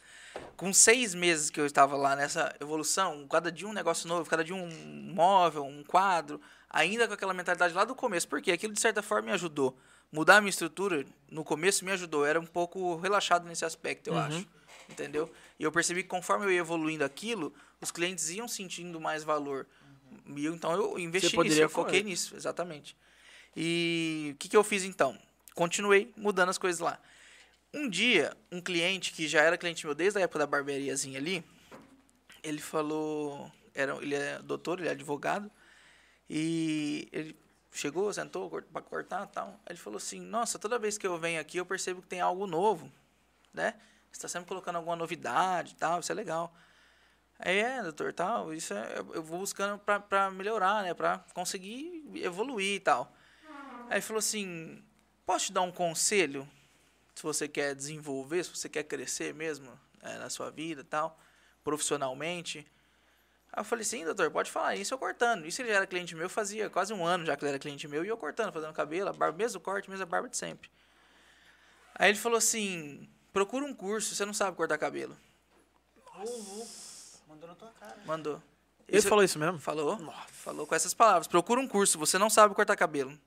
Com 0.56 0.72
seis 0.72 1.14
meses 1.14 1.50
que 1.50 1.60
eu 1.60 1.66
estava 1.66 1.96
lá 1.96 2.14
nessa 2.16 2.54
evolução, 2.60 3.26
cada 3.28 3.50
dia 3.52 3.66
um 3.68 3.72
negócio 3.72 4.08
novo, 4.08 4.28
cada 4.30 4.42
dia 4.44 4.54
um 4.54 4.68
móvel, 5.14 5.64
um 5.64 5.82
quadro, 5.84 6.40
ainda 6.72 7.06
com 7.06 7.14
aquela 7.14 7.34
mentalidade 7.34 7.74
lá 7.74 7.84
do 7.84 7.94
começo, 7.94 8.26
porque 8.26 8.50
aquilo 8.50 8.72
de 8.72 8.80
certa 8.80 9.02
forma 9.02 9.26
me 9.26 9.32
ajudou. 9.32 9.76
Mudar 10.10 10.38
a 10.38 10.40
minha 10.40 10.50
estrutura 10.50 11.04
no 11.30 11.44
começo 11.44 11.84
me 11.84 11.90
ajudou. 11.92 12.22
Eu 12.22 12.26
era 12.26 12.40
um 12.40 12.46
pouco 12.46 12.96
relaxado 12.96 13.46
nesse 13.46 13.64
aspecto, 13.64 14.08
eu 14.08 14.14
Uhum. 14.14 14.20
acho. 14.20 14.46
Entendeu? 14.88 15.30
E 15.58 15.62
eu 15.62 15.70
percebi 15.72 16.02
que 16.02 16.08
conforme 16.08 16.44
eu 16.46 16.50
ia 16.50 16.58
evoluindo 16.58 17.04
aquilo, 17.04 17.54
os 17.80 17.90
clientes 17.90 18.28
iam 18.30 18.48
sentindo 18.48 19.00
mais 19.00 19.22
valor. 19.24 19.66
E 20.34 20.44
eu- 20.44 20.54
então 20.54 20.72
eu 20.72 20.98
investi 20.98 21.36
nisso, 21.38 21.60
eu 21.60 21.68
foquei 21.68 22.00
correr. 22.00 22.10
nisso, 22.10 22.34
exatamente. 22.36 22.96
E 23.56 24.32
o 24.34 24.36
que, 24.36 24.48
que 24.48 24.56
eu 24.56 24.64
fiz 24.64 24.84
então? 24.84 25.16
Continuei 25.54 26.12
mudando 26.16 26.48
as 26.48 26.58
coisas 26.58 26.80
lá. 26.80 26.98
Um 27.72 27.88
dia, 27.88 28.36
um 28.50 28.60
cliente 28.60 29.12
que 29.12 29.26
já 29.26 29.40
era 29.42 29.56
cliente 29.56 29.86
meu 29.86 29.94
desde 29.94 30.18
a 30.18 30.22
época 30.22 30.40
da 30.40 30.46
barbeariazinha 30.46 31.18
ali, 31.18 31.42
ele 32.42 32.60
falou, 32.60 33.50
era, 33.74 33.94
ele 33.96 34.14
é 34.14 34.38
doutor, 34.42 34.78
ele 34.78 34.88
é 34.88 34.92
advogado, 34.92 35.50
e 36.28 37.08
ele 37.12 37.36
chegou, 37.72 38.12
sentou 38.12 38.50
para 38.50 38.82
cortar 38.82 39.24
e 39.24 39.32
tal. 39.32 39.60
Ele 39.68 39.78
falou 39.78 39.96
assim: 39.96 40.20
Nossa, 40.20 40.58
toda 40.58 40.78
vez 40.78 40.98
que 40.98 41.06
eu 41.06 41.18
venho 41.18 41.40
aqui 41.40 41.58
eu 41.58 41.66
percebo 41.66 42.02
que 42.02 42.08
tem 42.08 42.20
algo 42.20 42.46
novo, 42.46 42.92
né? 43.52 43.74
Você 44.10 44.18
está 44.18 44.28
sempre 44.28 44.48
colocando 44.48 44.76
alguma 44.76 44.96
novidade 44.96 45.72
e 45.72 45.76
tal, 45.76 46.00
isso 46.00 46.12
é 46.12 46.14
legal. 46.14 46.54
Aí 47.38 47.58
é, 47.58 47.82
doutor, 47.82 48.12
tal, 48.12 48.52
isso 48.54 48.72
é, 48.74 48.98
eu 49.14 49.22
vou 49.22 49.40
buscando 49.40 49.78
para 49.78 50.30
melhorar, 50.30 50.82
né? 50.82 50.94
Para 50.94 51.18
conseguir 51.34 52.04
evoluir 52.16 52.76
e 52.76 52.80
tal. 52.80 53.12
Aí 53.88 53.96
ele 53.96 54.02
falou 54.02 54.18
assim: 54.18 54.82
Posso 55.26 55.46
te 55.46 55.52
dar 55.52 55.62
um 55.62 55.72
conselho? 55.72 56.48
Se 57.14 57.22
você 57.22 57.46
quer 57.48 57.74
desenvolver, 57.74 58.44
se 58.44 58.50
você 58.50 58.68
quer 58.68 58.84
crescer 58.84 59.34
mesmo 59.34 59.78
é, 60.02 60.18
na 60.18 60.30
sua 60.30 60.50
vida 60.50 60.82
e 60.82 60.84
tal, 60.84 61.18
profissionalmente. 61.62 62.66
Aí 63.52 63.60
eu 63.60 63.64
falei, 63.64 63.84
sim, 63.84 64.04
doutor, 64.04 64.30
pode 64.30 64.50
falar. 64.50 64.74
Isso 64.76 64.94
eu 64.94 64.98
cortando. 64.98 65.44
Isso 65.44 65.60
ele 65.60 65.68
já 65.68 65.76
era 65.76 65.86
cliente 65.86 66.14
meu, 66.16 66.28
fazia 66.28 66.70
quase 66.70 66.92
um 66.94 67.04
ano 67.04 67.26
já 67.26 67.36
que 67.36 67.44
ele 67.44 67.50
era 67.50 67.58
cliente 67.58 67.86
meu, 67.86 68.04
e 68.04 68.08
eu 68.08 68.16
cortando, 68.16 68.52
fazendo 68.52 68.72
cabelo, 68.72 69.10
a 69.10 69.12
barba, 69.12 69.36
mesmo 69.36 69.60
corte, 69.60 69.90
mesmo 69.90 70.02
a 70.02 70.06
barba 70.06 70.28
de 70.28 70.36
sempre. 70.36 70.70
Aí 71.94 72.10
ele 72.10 72.18
falou 72.18 72.38
assim, 72.38 73.06
procura 73.32 73.64
um 73.64 73.74
curso, 73.74 74.14
você 74.14 74.24
não 74.24 74.32
sabe 74.32 74.56
cortar 74.56 74.78
cabelo. 74.78 75.14
Uhul. 76.16 76.66
Mandou 77.28 77.48
na 77.48 77.54
tua 77.54 77.70
cara. 77.78 77.96
Mandou. 78.06 78.42
Ele 78.88 78.98
Isso- 78.98 79.08
falou 79.08 79.24
isso 79.24 79.38
mesmo? 79.38 79.58
Falou. 79.58 79.98
Falou 80.28 80.66
com 80.66 80.74
essas 80.74 80.92
palavras. 80.94 81.26
Procura 81.26 81.60
um 81.60 81.68
curso, 81.68 81.98
você 81.98 82.18
não 82.18 82.28
sabe 82.30 82.54
cortar 82.54 82.76
cabelo. 82.76 83.18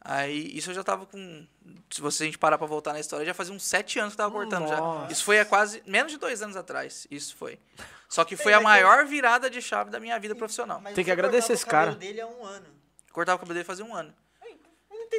Aí, 0.00 0.56
isso 0.56 0.70
eu 0.70 0.74
já 0.74 0.84
tava 0.84 1.04
com. 1.04 1.46
Se 1.90 2.00
você 2.00 2.22
a 2.22 2.26
gente 2.26 2.38
parar 2.38 2.58
pra 2.58 2.66
voltar 2.66 2.92
na 2.92 3.00
história, 3.00 3.26
já 3.26 3.34
fazia 3.34 3.52
uns 3.52 3.64
sete 3.64 3.98
anos 3.98 4.14
que 4.14 4.20
eu 4.20 4.24
tava 4.24 4.32
cortando 4.32 4.68
já. 4.68 4.76
Nossa. 4.76 5.12
Isso 5.12 5.24
foi 5.24 5.40
há 5.40 5.44
quase. 5.44 5.82
Menos 5.84 6.12
de 6.12 6.18
dois 6.18 6.42
anos 6.42 6.54
atrás. 6.56 7.08
Isso 7.10 7.34
foi. 7.34 7.58
Só 8.08 8.24
que 8.24 8.36
foi 8.36 8.52
Ei, 8.52 8.58
a 8.58 8.60
maior 8.60 9.04
virada 9.06 9.50
de 9.50 9.60
chave 9.60 9.90
da 9.90 9.98
minha 10.00 10.18
vida 10.18 10.34
profissional. 10.34 10.80
Mas 10.80 10.94
Tem 10.94 11.04
que 11.04 11.08
você 11.08 11.12
agradecer 11.12 11.48
cortava 11.48 11.54
esse 11.54 11.64
o 11.64 11.68
cabelo 11.68 11.92
cara. 11.92 11.98
dele 11.98 12.20
há 12.20 12.26
um 12.26 12.44
ano. 12.44 12.66
Cortava 13.12 13.36
o 13.36 13.38
cabelo 13.40 13.54
dele 13.54 13.64
fazia 13.64 13.84
um 13.84 13.94
ano. 13.94 14.14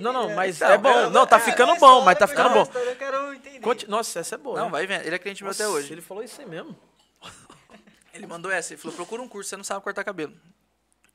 Não, 0.01 0.11
não, 0.11 0.29
É, 0.31 0.35
mas 0.35 0.57
então, 0.57 0.69
é 0.71 0.77
bom. 0.77 0.89
eu- 0.99 1.09
não, 1.09 1.25
tá 1.25 1.37
é, 1.37 1.39
ficando 1.39 1.75
bom, 1.77 2.01
mas 2.01 2.19
tá 2.19 2.27
ficando 2.27 2.49
bom. 2.49 2.63
história 2.63 2.89
Eu 2.89 2.95
quero 2.97 3.33
entender. 3.33 3.59
Conti- 3.61 3.89
Nossa, 3.89 4.19
essa 4.19 4.35
é 4.35 4.37
boa. 4.37 4.57
Não, 4.59 4.65
né? 4.65 4.71
vai 4.71 4.85
vendo. 4.85 5.05
Ele 5.05 5.15
é 5.15 5.19
cliente 5.19 5.43
meu 5.43 5.51
até 5.51 5.65
hoje. 5.67 5.91
Ele 5.93 6.01
falou 6.01 6.21
isso 6.23 6.39
aí 6.41 6.47
mesmo. 6.47 6.77
Ele 8.13 8.27
mandou 8.27 8.51
essa, 8.51 8.73
ele 8.73 8.81
falou, 8.81 8.95
procura 8.95 9.21
um 9.21 9.27
curso, 9.27 9.49
você 9.49 9.55
não 9.57 9.63
sabe 9.63 9.81
cortar 9.83 10.03
cabelo. 10.03 10.33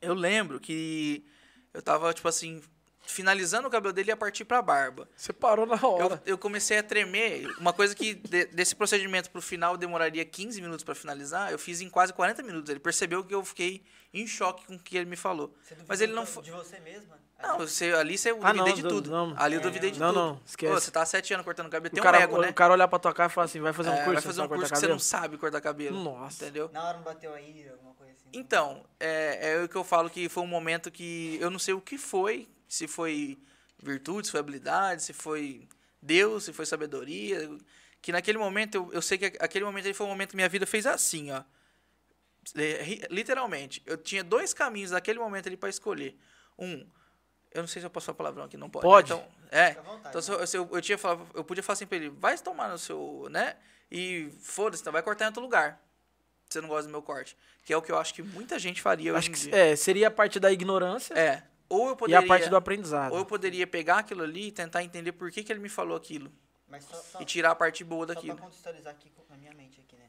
Eu 0.00 0.14
lembro 0.14 0.58
que 0.60 1.24
eu 1.74 1.82
tava, 1.82 2.12
tipo 2.14 2.26
assim, 2.28 2.62
finalizando 3.04 3.68
o 3.68 3.70
cabelo 3.70 3.92
dele 3.92 4.10
e 4.10 4.12
ia 4.12 4.16
partir 4.16 4.44
pra 4.44 4.62
barba. 4.62 5.08
Você 5.16 5.32
parou 5.32 5.66
na 5.66 5.76
Eu, 5.76 5.88
hora. 5.88 6.22
eu 6.24 6.38
comecei 6.38 6.78
a 6.78 6.82
tremer. 6.82 7.46
Uma 7.58 7.72
coisa 7.72 7.94
que 7.94 8.14
de- 8.14 8.46
desse 8.46 8.74
procedimento 8.74 9.30
pro 9.30 9.42
final 9.42 9.76
demoraria 9.76 10.24
15 10.24 10.60
minutos 10.60 10.84
pra 10.84 10.94
finalizar, 10.94 11.50
eu 11.52 11.58
fiz 11.58 11.80
em 11.80 11.88
quase 11.90 12.12
40 12.12 12.42
minutos. 12.42 12.70
Ele 12.70 12.80
percebeu 12.80 13.24
que 13.24 13.34
eu 13.34 13.44
fiquei 13.44 13.82
em 14.14 14.26
choque 14.26 14.66
com 14.66 14.74
o 14.74 14.78
que 14.78 14.96
ele 14.96 15.06
me 15.10 15.16
falou. 15.16 15.54
Você 15.62 15.76
Mas 15.88 16.00
ele 16.00 16.12
não 16.12 16.24
de- 16.24 16.30
foi. 16.30 16.42
De 16.44 16.50
você 16.50 16.78
mesma? 16.80 17.20
Não, 17.42 17.58
você, 17.58 17.90
ali 17.92 18.16
você 18.16 18.30
eu 18.30 18.38
Ah, 18.40 18.52
duvidei 18.52 18.68
não, 18.70 18.76
de 18.76 18.82
tudo. 18.88 19.10
não. 19.10 19.34
ali 19.36 19.56
eu 19.56 19.60
É, 19.60 19.62
duvidei 19.64 19.90
de 19.90 19.98
não, 19.98 20.12
tudo. 20.12 20.20
não, 20.20 20.40
esquece. 20.46 20.72
Pô, 20.72 20.80
você 20.80 20.90
tá 20.92 21.02
há 21.02 21.06
sete 21.06 21.34
anos 21.34 21.44
cortando 21.44 21.68
cabelo, 21.68 21.90
O 21.92 21.94
tem 21.96 22.00
cara, 22.02 22.18
um 22.18 22.22
ego, 22.22 22.40
né? 22.40 22.50
o 22.50 22.54
cara 22.54 22.72
olhar 22.72 22.86
pra 22.86 23.00
tua 23.00 23.12
cara 23.12 23.28
e 23.28 23.34
falar 23.34 23.46
assim, 23.46 23.60
vai 23.60 23.72
fazer 23.72 23.90
um 23.90 23.94
É, 23.94 23.96
curso, 23.96 24.12
vai 24.12 24.22
fazer 24.22 24.36
você 24.36 24.42
um 24.42 24.48
curso 24.48 24.62
que 24.62 24.68
você 24.68 24.74
cabelo? 24.76 24.92
não 24.92 24.98
sabe 25.00 25.36
cortar 25.36 25.60
cabelo. 25.60 26.00
Nossa. 26.04 26.44
Entendeu? 26.44 26.70
Na 26.72 26.84
hora 26.86 26.98
não 26.98 27.02
bateu 27.04 27.34
a 27.34 27.40
ira, 27.40 27.72
alguma 27.72 27.94
coisa 27.94 28.12
assim? 28.12 28.28
Então, 28.32 28.84
é, 29.00 29.54
é 29.54 29.64
o 29.64 29.68
que 29.68 29.74
eu 29.74 29.82
falo 29.82 30.08
que 30.08 30.28
foi 30.28 30.44
um 30.44 30.46
momento 30.46 30.88
que 30.88 31.36
eu 31.40 31.50
não 31.50 31.58
sei 31.58 31.74
o 31.74 31.80
que 31.80 31.98
foi, 31.98 32.48
se 32.72 32.88
foi 32.88 33.38
virtude, 33.82 34.26
se 34.26 34.30
foi 34.30 34.40
habilidade, 34.40 35.02
se 35.02 35.12
foi 35.12 35.68
Deus, 36.00 36.44
se 36.44 36.54
foi 36.54 36.64
sabedoria, 36.64 37.50
que 38.00 38.10
naquele 38.10 38.38
momento, 38.38 38.76
eu, 38.76 38.90
eu 38.94 39.02
sei 39.02 39.18
que 39.18 39.26
aquele 39.40 39.62
momento 39.62 39.92
foi 39.92 40.06
um 40.06 40.08
momento 40.08 40.30
que 40.30 40.36
minha 40.36 40.48
vida 40.48 40.64
fez 40.64 40.86
assim, 40.86 41.30
ó. 41.32 41.42
É, 42.56 43.06
Literalmente, 43.10 43.82
eu 43.84 43.98
tinha 43.98 44.24
dois 44.24 44.54
caminhos 44.54 44.90
naquele 44.90 45.18
momento 45.18 45.48
ali 45.48 45.56
para 45.56 45.68
escolher. 45.68 46.16
Um, 46.58 46.86
eu 47.52 47.60
não 47.60 47.66
sei 47.68 47.80
se 47.80 47.86
eu 47.86 47.90
posso 47.90 48.06
falar 48.06 48.16
palavrão 48.16 48.44
aqui, 48.44 48.56
não 48.56 48.70
pode. 48.70 48.86
né? 48.86 48.90
Pode. 48.90 49.12
Então, 49.12 49.28
é. 49.50 49.74
Vontade, 49.74 50.08
Então, 50.08 50.22
se 50.22 50.30
eu, 50.32 50.46
se 50.46 50.56
eu, 50.56 50.68
eu 50.72 50.80
tinha 50.80 50.96
falado, 50.96 51.28
eu 51.34 51.44
podia 51.44 51.62
falar 51.62 51.74
assim 51.74 51.86
pra 51.86 51.98
ele, 51.98 52.08
vai 52.08 52.38
tomar 52.38 52.70
no 52.70 52.78
seu, 52.78 53.26
né? 53.30 53.54
E 53.90 54.32
foda-se, 54.40 54.82
então 54.82 54.92
vai 54.94 55.02
cortar 55.02 55.24
em 55.26 55.28
outro 55.28 55.42
lugar. 55.42 55.78
Você 56.48 56.58
não 56.62 56.68
gosta 56.68 56.84
do 56.88 56.90
meu 56.90 57.02
corte. 57.02 57.36
Que 57.64 57.74
é 57.74 57.76
o 57.76 57.82
que 57.82 57.92
eu 57.92 57.98
acho 57.98 58.14
que 58.14 58.22
muita 58.22 58.58
gente 58.58 58.80
faria 58.80 59.12
Acho 59.12 59.18
hoje 59.18 59.28
em 59.30 59.32
que 59.32 59.40
dia. 59.50 59.72
é, 59.72 59.76
seria 59.76 60.08
a 60.08 60.10
parte 60.10 60.40
da 60.40 60.50
ignorância 60.50 61.12
É. 61.14 61.44
Ou 61.74 61.86
eu 61.88 61.92
e 61.94 61.96
poderia, 61.96 62.18
a 62.24 62.26
parte 62.26 62.48
do 62.48 62.56
aprendizado. 62.56 63.12
ou 63.12 63.18
eu 63.18 63.24
poderia 63.26 63.66
pegar 63.66 63.98
aquilo 63.98 64.22
ali 64.22 64.48
e 64.48 64.52
tentar 64.52 64.82
entender 64.82 65.12
por 65.12 65.30
que, 65.30 65.42
que 65.42 65.52
ele 65.52 65.60
me 65.60 65.68
falou 65.68 65.96
aquilo. 65.96 66.30
Mas 66.68 66.84
só, 66.84 66.96
só, 66.96 67.20
E 67.20 67.24
tirar 67.24 67.50
a 67.50 67.54
parte 67.54 67.82
boa 67.84 68.06
só 68.06 68.14
daquilo. 68.14 68.34
pra 68.34 68.44
contextualizar 68.44 68.92
aqui 68.92 69.10
na 69.28 69.36
minha 69.36 69.52
mente 69.54 69.80
aqui, 69.80 69.96
né? 69.96 70.02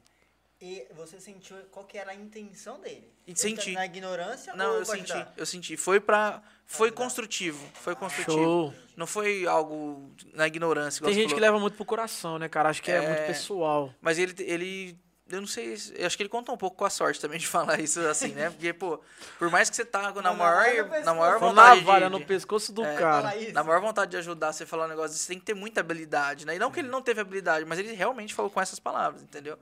e 0.60 0.86
você 0.94 1.20
sentiu 1.20 1.56
qual 1.70 1.84
que 1.84 1.98
era 1.98 2.10
a 2.12 2.14
intenção 2.14 2.80
dele? 2.80 3.12
E 3.26 3.36
senti. 3.38 3.72
Na 3.72 3.84
ignorância 3.84 4.54
Não, 4.54 4.72
ou 4.72 4.78
eu 4.78 4.84
senti, 4.86 5.12
ajudar? 5.12 5.34
eu 5.36 5.44
senti. 5.46 5.76
Foi 5.76 6.00
pra. 6.00 6.42
Foi 6.66 6.88
ajudar. 6.88 7.02
construtivo. 7.02 7.66
Foi 7.74 7.94
construtivo. 7.94 8.36
Show. 8.38 8.74
Não 8.96 9.06
foi 9.06 9.46
algo 9.46 10.10
na 10.32 10.46
ignorância. 10.46 11.04
Tem 11.04 11.12
gente 11.12 11.24
que 11.28 11.30
falou. 11.34 11.42
leva 11.42 11.60
muito 11.60 11.74
pro 11.76 11.84
coração, 11.84 12.38
né, 12.38 12.48
cara? 12.48 12.70
Acho 12.70 12.82
que 12.82 12.90
é, 12.90 12.96
É. 12.96 13.08
muito 13.08 13.26
pessoal. 13.26 13.92
Mas 14.00 14.18
ele, 14.18 14.34
ele. 14.38 14.98
Eu 15.30 15.40
não 15.40 15.46
sei. 15.48 15.74
Eu 15.94 16.06
acho 16.06 16.16
que 16.16 16.22
ele 16.22 16.28
conta 16.28 16.52
um 16.52 16.56
pouco 16.56 16.76
com 16.76 16.84
a 16.84 16.90
sorte 16.90 17.18
também 17.20 17.38
de 17.38 17.46
falar 17.48 17.80
isso 17.80 18.00
assim, 18.00 18.28
né? 18.28 18.50
Porque, 18.50 18.72
pô, 18.72 19.00
por 19.38 19.50
mais 19.50 19.70
que 19.70 19.76
você 19.76 19.84
tá 19.84 20.12
na 20.12 20.30
Uma 20.30 20.34
maior. 20.34 21.04
Na 21.04 21.14
maior 21.14 21.38
vontade. 21.38 21.80
navalha 21.80 22.06
de, 22.06 22.12
no 22.12 22.24
pescoço 22.24 22.72
do 22.72 22.84
É, 22.84 22.96
cara. 22.96 23.32
Na 23.52 23.64
maior 23.64 23.80
vontade 23.80 24.10
de 24.10 24.16
ajudar 24.18 24.52
você 24.52 24.64
a 24.64 24.66
falar 24.66 24.84
um 24.84 24.88
negócio 24.88 25.10
desse, 25.10 25.24
você 25.24 25.28
tem 25.28 25.38
que 25.38 25.46
ter 25.46 25.54
muita 25.54 25.80
habilidade, 25.80 26.44
né? 26.44 26.56
E 26.56 26.58
não 26.58 26.70
que 26.70 26.80
ele 26.80 26.88
não 26.88 27.00
teve 27.00 27.20
habilidade, 27.20 27.64
mas 27.64 27.78
ele 27.78 27.92
realmente 27.94 28.34
falou 28.34 28.50
com 28.50 28.60
essas 28.60 28.78
palavras, 28.78 29.22
entendeu? 29.22 29.58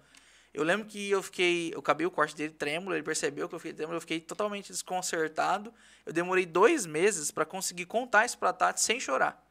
Eu 0.52 0.64
lembro 0.64 0.86
que 0.86 1.10
eu 1.10 1.22
fiquei. 1.22 1.72
Eu 1.72 1.78
acabei 1.78 2.06
o 2.06 2.10
corte 2.10 2.36
dele 2.36 2.52
trêmulo, 2.52 2.94
ele 2.94 3.02
percebeu 3.02 3.48
que 3.48 3.54
eu 3.54 3.58
fiquei 3.58 3.72
trêmulo, 3.72 3.96
eu 3.96 4.00
fiquei 4.00 4.20
totalmente 4.20 4.70
desconcertado. 4.70 5.72
Eu 6.04 6.12
demorei 6.12 6.44
dois 6.44 6.84
meses 6.84 7.30
pra 7.30 7.44
conseguir 7.44 7.86
contar 7.86 8.26
isso 8.26 8.36
pra 8.36 8.52
Tati 8.52 8.80
sem 8.80 9.00
chorar. 9.00 9.42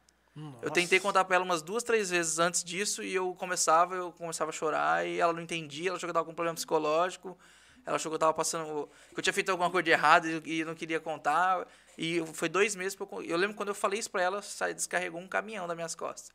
Eu 0.62 0.70
tentei 0.70 0.98
contar 0.98 1.24
pra 1.24 1.36
ela 1.36 1.44
umas 1.44 1.60
duas, 1.60 1.82
três 1.82 2.08
vezes 2.08 2.38
antes 2.38 2.64
disso 2.64 3.02
e 3.02 3.14
eu 3.14 3.34
começava, 3.34 3.94
eu 3.94 4.12
começava 4.12 4.50
a 4.50 4.52
chorar 4.52 5.06
e 5.06 5.20
ela 5.20 5.32
não 5.32 5.42
entendia, 5.42 5.90
ela 5.90 5.96
achou 5.96 6.06
que 6.06 6.10
eu 6.10 6.14
tava 6.14 6.24
com 6.24 6.32
um 6.32 6.34
problema 6.34 6.54
psicológico, 6.54 7.38
ela 7.84 7.96
achou 7.96 8.10
que 8.10 8.14
eu 8.14 8.18
tava 8.18 8.32
passando, 8.32 8.88
que 9.10 9.18
eu 9.18 9.22
tinha 9.22 9.32
feito 9.32 9.50
alguma 9.50 9.70
coisa 9.70 9.84
de 9.84 9.90
errado 9.90 10.26
e 10.26 10.60
e 10.60 10.64
não 10.64 10.74
queria 10.74 11.00
contar. 11.00 11.66
E 11.98 12.24
foi 12.32 12.48
dois 12.48 12.74
meses 12.74 12.94
pra 12.94 13.06
eu, 13.12 13.22
eu 13.22 13.36
lembro 13.36 13.54
quando 13.54 13.68
eu 13.68 13.74
falei 13.74 14.00
isso 14.00 14.10
pra 14.10 14.22
ela, 14.22 14.40
sai, 14.40 14.72
descarregou 14.72 15.20
um 15.20 15.28
caminhão 15.28 15.66
das 15.66 15.76
minhas 15.76 15.94
costas. 15.94 16.32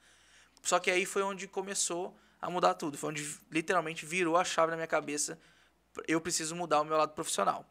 Só 0.61 0.77
que 0.79 0.91
aí 0.91 1.05
foi 1.05 1.23
onde 1.23 1.47
começou 1.47 2.15
a 2.39 2.49
mudar 2.49 2.75
tudo, 2.75 2.97
foi 2.97 3.09
onde 3.09 3.37
literalmente 3.49 4.05
virou 4.05 4.37
a 4.37 4.43
chave 4.43 4.69
na 4.69 4.77
minha 4.77 4.87
cabeça. 4.87 5.39
Eu 6.07 6.21
preciso 6.21 6.55
mudar 6.55 6.81
o 6.81 6.85
meu 6.85 6.97
lado 6.97 7.13
profissional. 7.13 7.65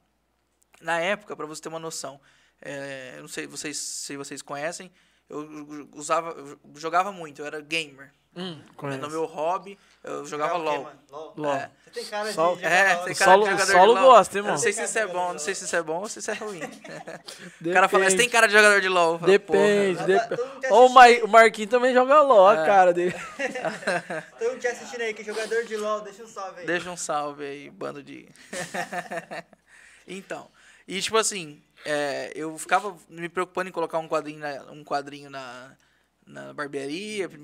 Na 0.80 0.98
época, 0.98 1.36
pra 1.36 1.46
você 1.46 1.62
ter 1.62 1.68
uma 1.68 1.78
noção, 1.78 2.20
é, 2.60 3.14
eu 3.16 3.20
não 3.20 3.28
sei 3.28 3.46
vocês, 3.46 3.78
se 3.78 4.16
vocês 4.16 4.42
conhecem, 4.42 4.90
eu 5.28 5.88
usava, 5.94 6.30
eu 6.38 6.58
jogava 6.76 7.10
muito, 7.12 7.40
eu 7.42 7.46
era 7.46 7.60
gamer. 7.60 8.12
Hum, 8.38 8.60
É. 8.82 8.96
No 8.98 9.08
meu 9.08 9.24
hobby, 9.24 9.78
eu 10.04 10.26
jogava 10.26 10.58
Jogar 10.58 10.68
o 10.68 10.70
quê, 10.70 10.76
LOL. 10.76 10.84
mano? 10.84 10.98
LOL. 11.10 11.34
LOL. 11.38 11.54
É. 11.54 11.70
Você 11.84 11.90
tem 11.90 12.04
cara 12.04 12.32
Sol- 12.34 12.56
de 12.56 12.64
É, 12.66 12.94
LOL. 12.94 13.04
tem 13.06 13.14
cara 13.14 13.30
Solo- 13.30 13.44
de 13.44 13.50
jogador 13.52 13.72
Solo 13.72 13.94
de 13.94 14.00
LOL. 14.00 14.10
gosta, 14.10 14.34
Eu 14.34 14.38
irmão. 14.40 14.52
não 14.52 14.58
sei 14.58 14.72
se 14.74 14.82
isso 14.84 14.98
é 14.98 15.06
bom, 15.06 15.32
não 15.32 15.38
sei 15.38 15.54
se 15.54 15.64
isso 15.64 15.76
é 15.76 15.82
bom 15.82 16.00
ou 16.00 16.08
se 16.10 16.18
isso 16.18 16.30
é 16.30 16.34
ruim. 16.34 16.60
O 17.66 17.72
cara 17.72 17.88
fala, 17.88 18.10
você 18.10 18.16
tem 18.18 18.28
cara 18.28 18.46
de 18.46 18.52
jogador 18.52 18.78
de 18.82 18.88
LOL. 18.90 19.18
Falo, 19.18 19.32
Depende, 19.32 19.94
"Porra". 19.96 20.06
depende. 20.06 20.42
Ó, 20.70 20.86
o, 20.86 21.28
Marquinhos 21.28 21.70
também 21.70 21.94
joga 21.94 22.20
LOL, 22.20 22.48
a 22.48 22.62
É. 22.62 22.66
cara 22.66 22.92
dele. 22.92 23.14
Todo 24.38 24.50
mundo 24.50 24.60
te 24.60 24.66
assistindo 24.68 25.00
aí, 25.00 25.14
que 25.14 25.22
é 25.22 25.24
jogador 25.24 25.64
de 25.64 25.74
LOL, 25.78 26.02
deixa 26.02 26.22
um 26.22 26.26
salve 26.28 26.60
aí. 26.60 26.66
Deixa 26.66 26.90
um 26.90 26.96
salve 26.96 27.42
aí, 27.46 27.70
bando 27.70 28.02
de. 28.02 28.28
então. 30.06 30.48
E 30.86 31.00
tipo 31.00 31.16
assim, 31.16 31.62
é, 31.86 32.32
eu 32.34 32.58
ficava 32.58 32.96
me 33.08 33.28
preocupando 33.28 33.68
em 33.68 33.72
colocar 33.72 33.98
um 33.98 34.08
quadrinho 34.08 34.40
na, 34.40 34.72
um 34.72 34.82
quadrinho 34.82 35.30
na, 35.30 35.76
na 36.26 36.52
barbearia, 36.52 37.28
me 37.28 37.38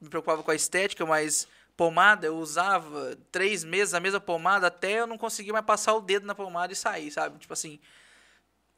me 0.00 0.08
preocupava 0.08 0.42
com 0.42 0.50
a 0.52 0.54
estética, 0.54 1.04
mas 1.04 1.48
pomada 1.76 2.26
eu 2.26 2.36
usava 2.36 3.16
três 3.32 3.64
meses 3.64 3.94
a 3.94 4.00
mesma 4.00 4.20
pomada 4.20 4.68
até 4.68 5.00
eu 5.00 5.06
não 5.06 5.18
conseguir 5.18 5.52
mais 5.52 5.64
passar 5.64 5.94
o 5.94 6.00
dedo 6.00 6.26
na 6.26 6.34
pomada 6.34 6.72
e 6.72 6.76
sair, 6.76 7.10
sabe? 7.10 7.38
Tipo 7.38 7.52
assim. 7.52 7.80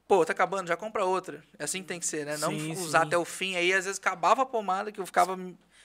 Pô, 0.08 0.24
tá 0.24 0.32
acabando, 0.32 0.66
já 0.66 0.76
compra 0.76 1.04
outra. 1.04 1.44
É 1.56 1.64
assim 1.64 1.82
que 1.82 1.88
tem 1.88 2.00
que 2.00 2.06
ser, 2.06 2.26
né? 2.26 2.36
Não 2.38 2.50
Sim, 2.50 2.72
usar 2.72 3.00
sim. 3.00 3.06
até 3.06 3.16
o 3.16 3.24
fim. 3.24 3.54
Aí 3.54 3.72
às 3.72 3.84
vezes 3.84 4.00
acabava 4.00 4.42
a 4.42 4.46
pomada, 4.46 4.90
que 4.90 5.00
eu 5.00 5.06
ficava. 5.06 5.38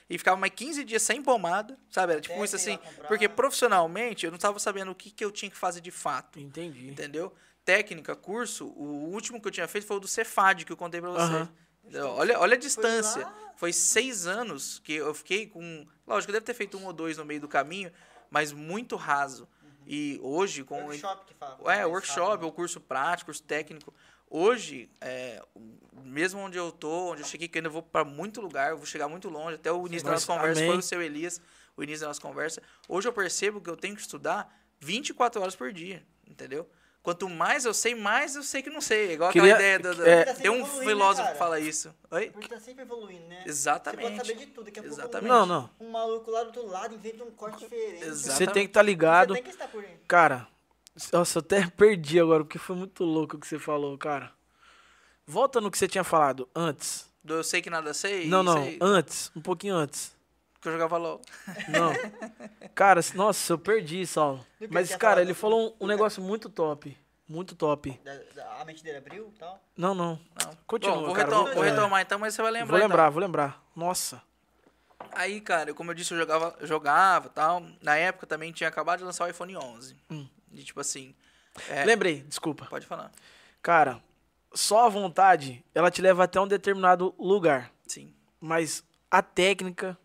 E 0.09 0.17
ficava 0.17 0.37
mais 0.37 0.53
15 0.53 0.83
dias 0.83 1.01
sem 1.01 1.21
pomada, 1.21 1.77
sabe? 1.89 2.13
Era 2.13 2.21
tipo 2.21 2.33
Até 2.33 2.43
isso 2.43 2.57
você 2.57 2.71
ir 2.71 2.73
assim. 2.75 3.03
Porque 3.07 3.29
profissionalmente 3.29 4.25
eu 4.25 4.31
não 4.31 4.37
estava 4.37 4.57
sabendo 4.59 4.91
o 4.91 4.95
que, 4.95 5.11
que 5.11 5.23
eu 5.23 5.31
tinha 5.31 5.49
que 5.49 5.57
fazer 5.57 5.81
de 5.81 5.91
fato. 5.91 6.39
Entendi. 6.39 6.87
Entendeu? 6.87 7.33
Técnica, 7.65 8.15
curso, 8.15 8.67
o 8.67 9.09
último 9.11 9.41
que 9.41 9.47
eu 9.47 9.51
tinha 9.51 9.67
feito 9.67 9.87
foi 9.87 9.97
o 9.97 9.99
do 9.99 10.07
Cefad, 10.07 10.63
que 10.63 10.71
eu 10.71 10.77
contei 10.77 11.01
pra 11.01 11.09
vocês. 11.09 11.29
Aham. 11.29 11.49
Entendeu? 11.83 12.07
Olha, 12.09 12.39
olha 12.39 12.55
a 12.55 12.59
distância. 12.59 13.23
lá? 13.23 13.53
Foi 13.57 13.73
seis 13.73 14.27
anos 14.27 14.79
que 14.79 14.93
eu 14.93 15.13
fiquei 15.13 15.47
com. 15.47 15.85
Lógico, 16.05 16.31
eu 16.31 16.33
deve 16.33 16.45
ter 16.45 16.53
feito 16.53 16.77
um 16.77 16.85
ou 16.85 16.93
dois 16.93 17.17
no 17.17 17.25
meio 17.25 17.41
do 17.41 17.47
caminho, 17.47 17.91
mas 18.29 18.51
muito 18.51 18.95
raso. 18.95 19.47
E 19.85 20.19
hoje, 20.21 20.63
com. 20.63 20.83
Workshop 20.83 21.25
que 21.25 21.33
fala. 21.33 21.73
É, 21.73 21.85
workshop, 21.85 22.29
rápido. 22.31 22.43
ou 22.45 22.51
curso 22.51 22.79
prático, 22.79 23.27
curso 23.27 23.43
técnico. 23.43 23.93
Hoje, 24.29 24.89
é, 24.99 25.41
mesmo 26.03 26.39
onde 26.39 26.57
eu 26.57 26.71
tô, 26.71 27.11
onde 27.11 27.21
eu 27.21 27.27
cheguei, 27.27 27.47
que 27.47 27.57
eu 27.57 27.61
ainda 27.61 27.69
vou 27.69 27.81
para 27.83 28.03
muito 28.03 28.41
lugar, 28.41 28.71
eu 28.71 28.77
vou 28.77 28.85
chegar 28.85 29.07
muito 29.07 29.29
longe, 29.29 29.55
até 29.55 29.71
o 29.71 29.85
início 29.87 30.05
da 30.05 30.11
Mas, 30.11 30.27
nossa 30.27 30.39
conversa 30.39 30.59
amém. 30.59 30.71
foi 30.71 30.79
o 30.79 30.81
seu 30.81 31.01
Elias, 31.01 31.39
o 31.77 31.83
início 31.83 32.01
da 32.01 32.07
nossa 32.07 32.21
conversa. 32.21 32.61
Hoje 32.89 33.07
eu 33.07 33.13
percebo 33.13 33.61
que 33.61 33.69
eu 33.69 33.77
tenho 33.77 33.95
que 33.95 34.01
estudar 34.01 34.51
24 34.79 35.39
horas 35.39 35.55
por 35.55 35.71
dia, 35.71 36.03
entendeu? 36.27 36.67
Quanto 37.05 37.29
mais 37.29 37.65
eu 37.65 37.73
sei, 37.73 37.93
mais 37.93 38.35
eu 38.35 38.41
sei 38.41 38.63
que 38.63 38.69
não 38.71 38.81
sei. 38.81 39.11
Igual 39.13 39.31
Queria- 39.31 39.53
aquela 39.53 39.69
ideia 39.75 39.79
do, 39.93 39.95
do- 39.95 40.07
é- 40.09 40.25
Tem 40.33 40.49
um 40.49 40.55
Tá 40.63 40.67
evoluindo, 40.67 40.89
filósofo 40.89 41.27
né, 41.27 41.31
que 41.33 41.37
fala 41.37 41.59
isso. 41.59 41.93
Oi? 42.09 42.29
Porque 42.31 42.47
tá 42.47 42.59
sempre 42.59 42.81
evoluindo, 42.81 43.27
né? 43.27 43.43
Exatamente. 43.45 44.01
Você 44.01 44.15
pode 44.15 44.27
saber 44.27 44.39
de 44.39 44.45
tudo. 44.51 44.65
Daqui 44.65 44.79
a 44.79 44.81
pouco 44.81 44.99
Exatamente. 44.99 45.29
Não, 45.29 45.45
não. 45.45 45.69
Um, 45.79 45.91
maluco 45.91 46.31
lá 46.31 46.41
do 46.41 46.47
outro 46.47 46.65
lado 46.67 46.95
inventa 46.95 47.23
um 47.23 47.29
corte 47.29 47.59
diferente. 47.59 48.03
Exato. 48.05 48.37
Você 48.37 48.47
tem 48.47 48.63
que 48.63 48.71
estar 48.71 48.81
ligado. 48.81 49.27
Você 49.29 49.33
tem 49.35 49.43
que 49.43 49.49
estar 49.51 49.67
por 49.67 49.83
dentro. 49.83 49.99
Cara, 50.07 50.47
nossa, 51.13 51.37
eu 51.37 51.41
até 51.41 51.67
perdi 51.67 52.19
agora, 52.19 52.43
porque 52.43 52.57
foi 52.57 52.75
muito 52.75 53.03
louco 53.03 53.37
o 53.37 53.39
que 53.39 53.47
você 53.47 53.59
falou, 53.59 53.95
cara. 53.99 54.31
Volta 55.27 55.61
no 55.61 55.69
que 55.69 55.77
você 55.77 55.87
tinha 55.87 56.03
falado 56.03 56.49
antes. 56.55 57.07
Do 57.23 57.35
eu 57.35 57.43
sei 57.43 57.61
que 57.61 57.69
nada 57.69 57.93
sei. 57.93 58.27
não, 58.27 58.41
não, 58.41 58.63
sei 58.63 58.79
antes, 58.81 59.31
um 59.35 59.41
pouquinho 59.41 59.75
antes. 59.75 60.14
Que 60.65 60.69
eu 60.69 60.73
jogava 60.73 60.97
LOL. 60.97 61.21
Não. 61.69 61.93
Cara, 62.73 62.99
nossa, 63.13 63.53
eu 63.53 63.57
perdi, 63.57 64.05
Saulo. 64.05 64.45
Mas, 64.69 64.95
cara, 64.95 65.21
ele 65.21 65.33
do- 65.33 65.35
falou 65.35 65.75
um, 65.79 65.85
um 65.85 65.87
negócio 65.87 66.21
muito 66.21 66.49
top. 66.49 66.97
Muito 67.27 67.55
top. 67.55 67.99
Da- 68.03 68.19
da- 68.35 68.61
a 68.61 68.65
mente 68.65 68.83
dele 68.83 68.97
abriu 68.97 69.31
e 69.33 69.39
tal. 69.39 69.59
Não, 69.77 69.95
não. 69.95 70.19
Não. 70.43 70.57
Continua, 70.67 70.97
Bom, 70.97 71.05
vou, 71.07 71.15
cara, 71.15 71.27
retom- 71.29 71.43
vou- 71.45 71.53
vou 71.55 71.63
é. 71.65 71.69
retomar 71.69 72.01
então, 72.01 72.19
mas 72.19 72.33
você 72.35 72.41
vai 72.41 72.51
lembrar. 72.51 72.67
Vou 72.67 72.77
então. 72.77 72.87
lembrar, 72.89 73.09
vou 73.09 73.21
lembrar. 73.21 73.63
Nossa. 73.75 74.21
Aí, 75.11 75.39
cara, 75.41 75.73
como 75.73 75.91
eu 75.91 75.95
disse, 75.95 76.13
eu 76.13 76.17
jogava, 76.17 76.55
eu 76.59 76.67
jogava 76.67 77.29
tal. 77.29 77.63
Na 77.81 77.95
época 77.95 78.27
também 78.27 78.51
tinha 78.51 78.67
acabado 78.69 78.99
de 78.99 79.05
lançar 79.05 79.25
o 79.25 79.29
iPhone 79.29 79.55
11. 79.57 79.95
Hum. 80.09 80.27
E 80.51 80.63
tipo 80.63 80.79
assim. 80.79 81.15
é, 81.69 81.83
Lembrei, 81.85 82.21
desculpa. 82.21 82.65
Pode 82.65 82.85
falar. 82.85 83.11
Cara, 83.61 84.01
só 84.53 84.85
a 84.85 84.89
vontade, 84.89 85.63
ela 85.73 85.89
te 85.91 86.01
leva 86.01 86.23
até 86.25 86.39
um 86.39 86.47
determinado 86.47 87.13
lugar. 87.17 87.71
Sim, 87.87 88.13
Mas 88.39 88.83
a 89.09 89.21
técnica, 89.21 89.97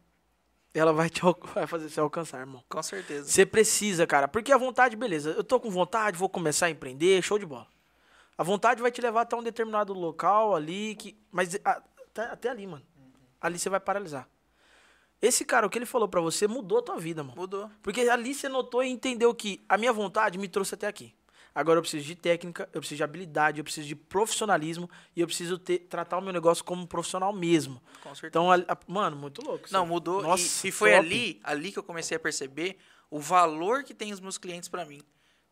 ela 0.72 0.92
vai 0.92 1.10
te 1.10 1.20
vai 1.54 1.66
fazer 1.66 1.88
você 1.88 2.00
alcançar, 2.00 2.40
irmão. 2.40 2.62
com 2.68 2.82
certeza. 2.82 3.28
Você 3.28 3.44
precisa, 3.44 4.06
cara. 4.06 4.28
Porque 4.28 4.52
a 4.52 4.56
vontade, 4.58 4.96
beleza. 4.96 5.30
Eu 5.30 5.42
tô 5.44 5.58
com 5.58 5.70
vontade, 5.70 6.16
vou 6.16 6.28
começar 6.28 6.66
a 6.66 6.70
empreender, 6.70 7.20
show 7.22 7.38
de 7.38 7.46
bola. 7.46 7.66
A 8.38 8.42
vontade 8.42 8.80
vai 8.80 8.90
te 8.90 9.00
levar 9.00 9.22
até 9.22 9.36
um 9.36 9.42
determinado 9.42 9.92
local 9.92 10.54
ali, 10.54 10.94
que. 10.94 11.18
Mas 11.30 11.56
a- 11.64 11.82
até, 12.10 12.22
até 12.24 12.48
ali, 12.48 12.66
mano. 12.66 12.84
Ali 13.40 13.58
você 13.58 13.68
vai 13.68 13.80
paralisar. 13.80 14.28
Esse 15.20 15.44
cara, 15.44 15.66
o 15.66 15.70
que 15.70 15.76
ele 15.76 15.84
falou 15.86 16.08
pra 16.08 16.20
você, 16.20 16.46
mudou 16.48 16.78
a 16.78 16.82
tua 16.82 16.96
vida, 16.98 17.22
mano. 17.22 17.36
Mudou. 17.36 17.70
Porque 17.82 18.00
ali 18.02 18.34
você 18.34 18.48
notou 18.48 18.82
e 18.82 18.88
entendeu 18.88 19.34
que 19.34 19.62
a 19.68 19.76
minha 19.76 19.92
vontade 19.92 20.38
me 20.38 20.48
trouxe 20.48 20.74
até 20.74 20.86
aqui. 20.86 21.14
Agora 21.54 21.78
eu 21.78 21.82
preciso 21.82 22.04
de 22.04 22.14
técnica, 22.14 22.68
eu 22.72 22.80
preciso 22.80 22.96
de 22.98 23.02
habilidade, 23.04 23.58
eu 23.58 23.64
preciso 23.64 23.86
de 23.88 23.96
profissionalismo 23.96 24.88
e 25.16 25.20
eu 25.20 25.26
preciso 25.26 25.58
ter, 25.58 25.80
tratar 25.80 26.18
o 26.18 26.20
meu 26.20 26.32
negócio 26.32 26.64
como 26.64 26.82
um 26.82 26.86
profissional 26.86 27.32
mesmo. 27.32 27.82
Com 28.02 28.14
certeza. 28.14 28.28
Então, 28.28 28.50
a- 28.52 28.56
a- 28.56 28.78
mano, 28.86 29.16
muito 29.16 29.42
louco. 29.42 29.66
Não, 29.70 29.82
aí. 29.82 29.88
mudou. 29.88 30.20
e- 30.20 30.22
Nossa, 30.22 30.66
e, 30.66 30.70
foi 30.70 30.90
top. 30.92 31.06
ali, 31.06 31.40
ali 31.42 31.72
que 31.72 31.78
eu 31.78 31.82
comecei 31.82 32.16
a 32.16 32.20
perceber 32.20 32.78
o 33.10 33.18
valor 33.18 33.82
que 33.84 33.92
tem 33.94 34.12
os 34.12 34.20
meus 34.20 34.38
clientes 34.38 34.68
pra 34.68 34.84
mim. 34.84 35.00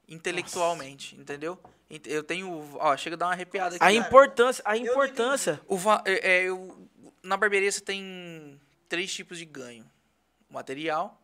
Intelectualmente, 0.09 1.17
entendeu? 1.17 1.59
Ent- 1.91 2.07
Eu 2.07 2.23
tenho. 2.23 2.77
Ó, 2.79 2.97
chega 2.97 3.15
a 3.15 3.19
dar 3.19 3.27
uma 3.27 3.33
arrepiada 3.33 3.77
aqui. 3.77 3.85
A 3.85 3.87
cara. 3.87 3.95
importância, 3.95 4.63
a 4.67 4.77
importância. 4.77 5.61
O 5.67 5.77
va- 5.77 6.03
é, 6.07 6.37
é, 6.37 6.43
eu- 6.45 6.89
na 7.23 7.37
barbearia 7.37 7.71
você 7.71 7.81
tem 7.81 8.59
três 8.89 9.13
tipos 9.13 9.39
de 9.39 9.45
ganho: 9.45 9.85
o 10.51 10.55
material, 10.55 11.21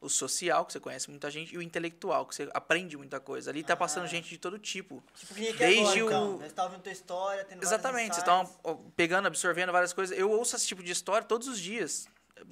o 0.00 0.08
social, 0.08 0.64
que 0.64 0.72
você 0.72 0.80
conhece 0.80 1.10
muita 1.10 1.30
gente, 1.30 1.54
e 1.54 1.58
o 1.58 1.62
intelectual, 1.62 2.24
que 2.26 2.34
você 2.34 2.48
aprende 2.54 2.96
muita 2.96 3.20
coisa. 3.20 3.50
Ali 3.50 3.62
tá 3.62 3.76
passando 3.76 4.04
Ah. 4.04 4.06
gente 4.06 4.28
de 4.30 4.38
todo 4.38 4.58
tipo. 4.58 5.02
Tipo, 5.14 5.34
que 5.34 5.40
nem 5.40 5.50
aqui 5.50 5.58
Desde 5.58 6.00
agora, 6.00 6.20
o- 6.20 6.42
então. 6.42 6.68
Vendo 6.70 6.82
tua 6.82 6.92
história, 6.92 7.44
tendo 7.44 7.62
Exatamente, 7.62 8.14
vocês 8.16 8.26
ó, 8.64 8.74
pegando, 8.96 9.26
absorvendo 9.26 9.72
várias 9.72 9.92
coisas. 9.92 10.16
Eu 10.18 10.30
ouço 10.30 10.56
esse 10.56 10.66
tipo 10.66 10.82
de 10.82 10.90
história 10.90 11.26
todos 11.26 11.46
os 11.48 11.58
dias. 11.60 12.08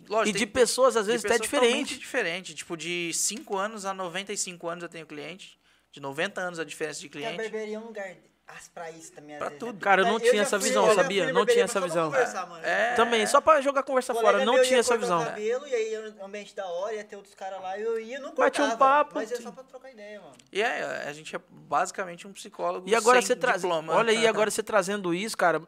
Lógico, 0.07 0.29
E 0.29 0.33
tem- 0.39 0.47
de 0.47 0.53
pessoas, 0.53 0.97
às 0.97 1.07
vezes, 1.07 1.25
até 1.25 1.39
diferente. 1.39 1.99
diferente. 1.99 2.55
Tipo, 2.55 2.77
de 2.77 3.11
5 3.15 3.57
anos 3.57 3.87
a 3.87 3.95
95 3.95 4.69
anos 4.69 4.83
eu 4.83 4.89
tenho 4.89 5.07
cliente. 5.07 5.59
De 5.91 6.01
90 6.01 6.43
anos 6.43 6.59
a 6.59 6.65
diferença 6.65 7.01
de 7.01 7.09
Porque 7.09 7.25
a 7.25 7.31
cliente. 7.31 7.43
barbearia 7.51 7.77
é 7.77 7.79
um 7.81 7.87
lugar 7.87 8.15
as 8.57 8.69
pra 8.69 8.91
isso 8.91 9.13
também. 9.13 9.35
às 9.35 9.39
Pra 9.39 9.49
vezes, 9.49 9.61
tudo. 9.61 9.75
né? 9.75 9.81
Cara, 9.81 10.03
eu 10.03 10.07
não 10.07 10.19
já 10.19 10.31
tinha 10.31 10.43
essa 10.43 10.59
fui- 10.59 10.69
visão, 10.69 10.89
eu 10.89 10.95
sabia? 10.95 11.33
Não 11.33 11.47
tinha 11.47 11.65
essa 11.65 11.81
visão. 11.81 12.07
conversar, 12.11 12.47
mano. 12.47 12.65
É. 12.65 12.95
Também, 12.95 13.27
só 13.27 13.41
pra 13.41 13.61
jogar 13.61 13.83
conversa 13.83 14.15
fora, 14.15 14.45
não 14.45 14.55
meu 14.55 14.63
tinha 14.63 14.77
ia 14.77 14.81
essa 14.81 14.97
visão. 14.97 15.25
cabelo, 15.25 15.67
e 15.67 15.75
aí 15.75 15.95
era 15.95 16.11
um 16.21 16.25
ambiente 16.27 16.55
da 16.57 16.67
hora, 16.67 16.95
ia 16.95 17.05
ter 17.05 17.17
outros 17.17 17.35
caras 17.35 17.61
lá, 17.61 17.79
eu 17.79 18.01
ia, 18.01 18.19
não 18.21 18.35
Bate 18.35 18.61
um 18.63 18.77
papo, 18.77 19.13
Mas 19.17 19.31
é 19.33 19.37
só 19.37 19.51
pra 19.53 19.63
trocar 19.65 19.91
ideia, 19.91 20.21
mano. 20.21 20.35
E 20.53 20.63
é, 20.63 21.05
a 21.07 21.13
gente 21.13 21.35
é 21.37 21.41
basicamente 21.51 22.27
um 22.27 22.33
psicólogo 22.33 22.89
E 22.89 22.95
agora 22.95 23.21
sem 23.21 23.27
você 23.29 23.37
traz. 23.37 23.61
diploma. 23.63 23.95
Olha 23.95 24.11
aí, 24.13 24.27
agora 24.27 24.51
você 24.51 24.63
trazendo 24.63 25.13
isso, 25.15 25.37
cara. 25.37 25.61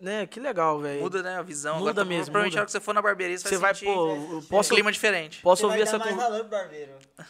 Né, 0.00 0.26
que 0.26 0.40
legal, 0.40 0.80
velho. 0.80 1.02
Muda, 1.02 1.22
né, 1.22 1.36
a 1.36 1.42
visão. 1.42 1.78
Muda 1.78 1.90
Agora, 1.90 2.04
mesmo, 2.06 2.24
Provavelmente 2.32 2.52
muda. 2.52 2.60
a 2.60 2.62
hora 2.62 2.66
que 2.66 2.72
você 2.72 2.80
for 2.80 2.94
na 2.94 3.02
barbearia, 3.02 3.38
você, 3.38 3.48
Você 3.48 3.56
vai, 3.58 3.74
sentir 3.74 3.84
pô, 3.84 4.42
posso, 4.48 4.72
um 4.72 4.76
clima 4.76 4.90
diferente. 4.90 5.42
posso 5.42 5.60
Você 5.60 5.66
ouvir 5.66 5.82
essa 5.82 5.98
conversa. 5.98 6.70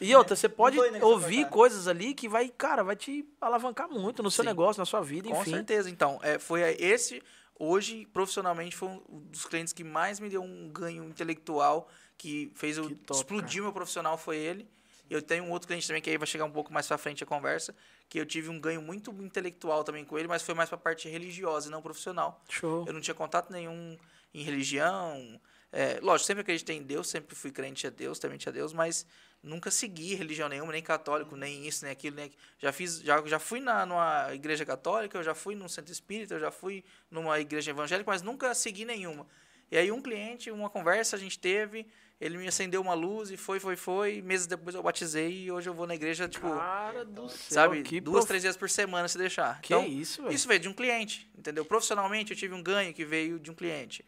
E 0.00 0.14
outra, 0.14 0.36
você 0.36 0.48
pode 0.48 0.78
ouvir 1.02 1.48
coisas 1.48 1.88
ali 1.88 2.14
que 2.14 2.28
vai, 2.28 2.48
cara, 2.48 2.84
vai 2.84 2.94
te 2.94 3.26
alavancar 3.40 3.88
muito 3.90 4.22
no 4.22 4.30
seu 4.30 4.44
Sim. 4.44 4.48
negócio, 4.50 4.78
na 4.80 4.86
sua 4.86 5.00
vida, 5.00 5.28
Com 5.28 5.40
enfim. 5.42 5.50
certeza. 5.50 5.90
Então, 5.90 6.20
é, 6.22 6.38
foi 6.38 6.60
esse, 6.78 7.20
hoje, 7.58 8.06
profissionalmente, 8.12 8.76
foi 8.76 8.88
um 8.88 9.02
dos 9.30 9.44
clientes 9.46 9.72
que 9.72 9.82
mais 9.82 10.20
me 10.20 10.28
deu 10.28 10.42
um 10.42 10.68
ganho 10.68 11.02
intelectual, 11.04 11.88
que 12.16 12.52
fez 12.54 12.76
eu 12.76 12.86
Que 12.86 12.94
top, 12.94 13.18
explodir 13.18 13.62
meu 13.62 13.72
profissional, 13.72 14.16
foi 14.16 14.36
ele. 14.36 14.68
Eu 15.08 15.20
tenho 15.20 15.42
um 15.42 15.50
outro 15.50 15.66
cliente 15.66 15.88
também, 15.88 16.00
que 16.00 16.08
aí 16.08 16.16
vai 16.16 16.26
chegar 16.26 16.44
um 16.44 16.52
pouco 16.52 16.72
mais 16.72 16.86
pra 16.86 16.96
frente 16.96 17.24
a 17.24 17.26
conversa, 17.26 17.74
que 18.10 18.18
eu 18.18 18.26
tive 18.26 18.48
um 18.48 18.58
ganho 18.58 18.82
muito 18.82 19.12
intelectual 19.22 19.84
também 19.84 20.04
com 20.04 20.18
ele, 20.18 20.26
mas 20.26 20.42
foi 20.42 20.52
mais 20.52 20.68
pra 20.68 20.76
parte 20.76 21.08
religiosa 21.08 21.68
e 21.68 21.70
não 21.70 21.80
profissional. 21.80 22.42
Show. 22.48 22.84
Eu 22.84 22.92
não 22.92 23.00
tinha 23.00 23.14
contato 23.14 23.52
nenhum 23.52 23.96
em 24.34 24.42
religião. 24.42 25.40
É, 25.72 26.00
lógico, 26.02 26.26
sempre 26.26 26.40
acreditei 26.40 26.76
em 26.76 26.82
Deus, 26.82 27.08
sempre 27.08 27.36
fui 27.36 27.52
crente 27.52 27.86
a 27.86 27.90
Deus, 27.90 28.18
temente 28.18 28.48
a 28.48 28.52
Deus, 28.52 28.72
mas 28.72 29.06
nunca 29.40 29.70
segui 29.70 30.16
religião 30.16 30.48
nenhuma, 30.48 30.72
nem 30.72 30.82
católico, 30.82 31.36
nem 31.36 31.64
isso, 31.64 31.84
nem 31.84 31.92
aquilo, 31.92 32.16
nem 32.16 32.24
aquilo. 32.24 32.42
Já 32.58 32.72
fiz, 32.72 33.00
já, 33.00 33.24
já 33.24 33.38
fui 33.38 33.60
na, 33.60 33.86
numa 33.86 34.34
igreja 34.34 34.66
católica, 34.66 35.16
eu 35.16 35.22
já 35.22 35.32
fui 35.34 35.54
num 35.54 35.68
centro 35.68 35.92
espírita, 35.92 36.34
eu 36.34 36.40
já 36.40 36.50
fui 36.50 36.84
numa 37.08 37.38
igreja 37.38 37.70
evangélica, 37.70 38.10
mas 38.10 38.22
nunca 38.22 38.52
segui 38.56 38.84
nenhuma. 38.84 39.24
E 39.70 39.78
aí 39.78 39.92
um 39.92 40.02
cliente, 40.02 40.50
uma 40.50 40.68
conversa 40.68 41.14
a 41.14 41.18
gente 41.18 41.38
teve, 41.38 41.86
ele 42.20 42.36
me 42.36 42.46
acendeu 42.46 42.80
uma 42.82 42.92
luz 42.94 43.30
e 43.30 43.36
foi, 43.36 43.58
foi, 43.58 43.76
foi. 43.76 44.20
Meses 44.20 44.46
depois 44.46 44.74
eu 44.74 44.82
batizei 44.82 45.44
e 45.44 45.50
hoje 45.52 45.68
eu 45.70 45.74
vou 45.74 45.86
na 45.86 45.94
igreja, 45.94 46.28
tipo, 46.28 46.48
Cara 46.50 47.04
do 47.04 47.28
céu, 47.28 47.38
sabe, 47.48 47.82
que 47.82 48.00
duas, 48.00 48.16
prof- 48.18 48.28
três 48.28 48.42
vezes 48.42 48.56
por 48.58 48.68
semana 48.68 49.08
se 49.08 49.16
deixar. 49.16 49.60
Que 49.62 49.72
então, 49.74 49.86
isso, 49.86 50.22
velho. 50.22 50.34
isso 50.34 50.46
veio 50.46 50.60
de 50.60 50.68
um 50.68 50.74
cliente, 50.74 51.30
entendeu? 51.36 51.64
Profissionalmente, 51.64 52.32
eu 52.32 52.36
tive 52.36 52.52
um 52.54 52.62
ganho 52.62 52.92
que 52.92 53.04
veio 53.04 53.38
de 53.40 53.50
um 53.50 53.54
cliente. 53.54 54.04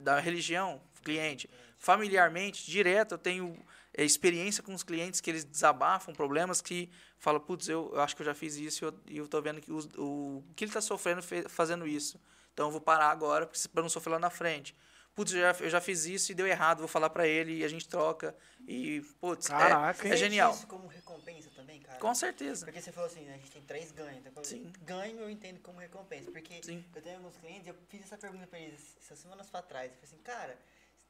Da 0.00 0.18
religião, 0.18 0.80
cliente. 1.04 1.48
Familiarmente, 1.78 2.68
direto, 2.70 3.12
eu 3.12 3.18
tenho 3.18 3.56
é, 3.92 4.04
experiência 4.04 4.62
com 4.62 4.72
os 4.72 4.82
clientes 4.82 5.20
que 5.20 5.28
eles 5.30 5.44
desabafam 5.44 6.14
problemas 6.14 6.60
que 6.62 6.88
falam, 7.18 7.38
putz, 7.40 7.68
eu, 7.68 7.90
eu 7.92 8.00
acho 8.00 8.16
que 8.16 8.22
eu 8.22 8.26
já 8.26 8.34
fiz 8.34 8.56
isso 8.56 8.84
e 8.84 8.86
eu, 8.86 9.22
eu 9.24 9.28
tô 9.28 9.40
vendo 9.42 9.60
que 9.60 9.70
os- 9.70 9.88
o, 9.98 10.42
que 10.56 10.64
ele 10.64 10.70
está 10.70 10.80
sofrendo 10.80 11.22
fazendo 11.48 11.86
isso. 11.86 12.18
Então 12.54 12.66
eu 12.66 12.70
vou 12.72 12.80
parar 12.80 13.10
agora 13.10 13.46
para 13.72 13.82
não 13.82 13.88
sofrer 13.90 14.12
lá 14.12 14.18
na 14.18 14.30
frente. 14.30 14.74
Putz, 15.14 15.32
eu 15.32 15.40
já, 15.40 15.64
eu 15.64 15.70
já 15.70 15.80
fiz 15.80 16.06
isso 16.06 16.32
e 16.32 16.34
deu 16.34 16.46
errado, 16.46 16.78
vou 16.78 16.88
falar 16.88 17.10
para 17.10 17.26
ele 17.26 17.58
e 17.58 17.64
a 17.64 17.68
gente 17.68 17.86
troca. 17.86 18.34
E, 18.66 19.02
putz, 19.20 19.46
é- 19.46 19.48
Caraca, 19.50 20.08
é, 20.08 20.12
hein? 20.12 20.16
genial. 20.16 20.52
isso 20.52 20.66
como 20.66 20.86
recompensa 20.86 21.50
também, 21.54 21.80
cara? 21.80 21.98
Com 21.98 22.14
certeza. 22.14 22.64
Porque 22.64 22.80
você 22.80 22.92
falou 22.92 23.10
assim, 23.10 23.24
né, 23.24 23.34
a 23.34 23.36
gente 23.36 23.50
tem 23.50 23.62
três 23.62 23.92
ganhos. 23.92 24.24
Então, 24.24 24.42
Sim. 24.42 24.72
Ganho 24.82 25.18
eu 25.20 25.28
entendo 25.28 25.60
como 25.60 25.78
recompensa. 25.78 26.30
Porque 26.30 26.62
Sim. 26.62 26.82
eu 26.94 27.02
tenho 27.02 27.16
alguns 27.16 27.36
clientes, 27.36 27.66
eu 27.66 27.74
fiz 27.88 28.02
essa 28.02 28.16
pergunta 28.16 28.46
pra 28.46 28.58
eles 28.58 28.96
essas 28.98 29.18
semanas 29.18 29.50
pra 29.50 29.60
trás. 29.60 29.90
Eu 29.92 29.98
falei 29.98 30.14
assim, 30.14 30.22
cara, 30.22 30.58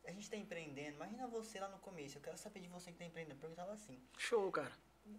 a 0.05 0.11
gente 0.11 0.29
tá 0.29 0.37
empreendendo, 0.37 0.97
imagina 0.97 1.29
você 1.29 1.61
lá 1.61 1.69
no 1.69 1.79
começo. 1.79 2.19
Eu 2.19 2.23
quero 2.23 2.37
saber 2.37 2.59
de 2.61 2.69
você 2.69 2.91
que 2.91 2.99
tá 2.99 3.05
empreendendo. 3.05 3.37
Eu 3.37 3.41
perguntava 3.41 3.73
assim. 3.73 4.01
Show, 4.19 4.51
cara. 4.51 4.73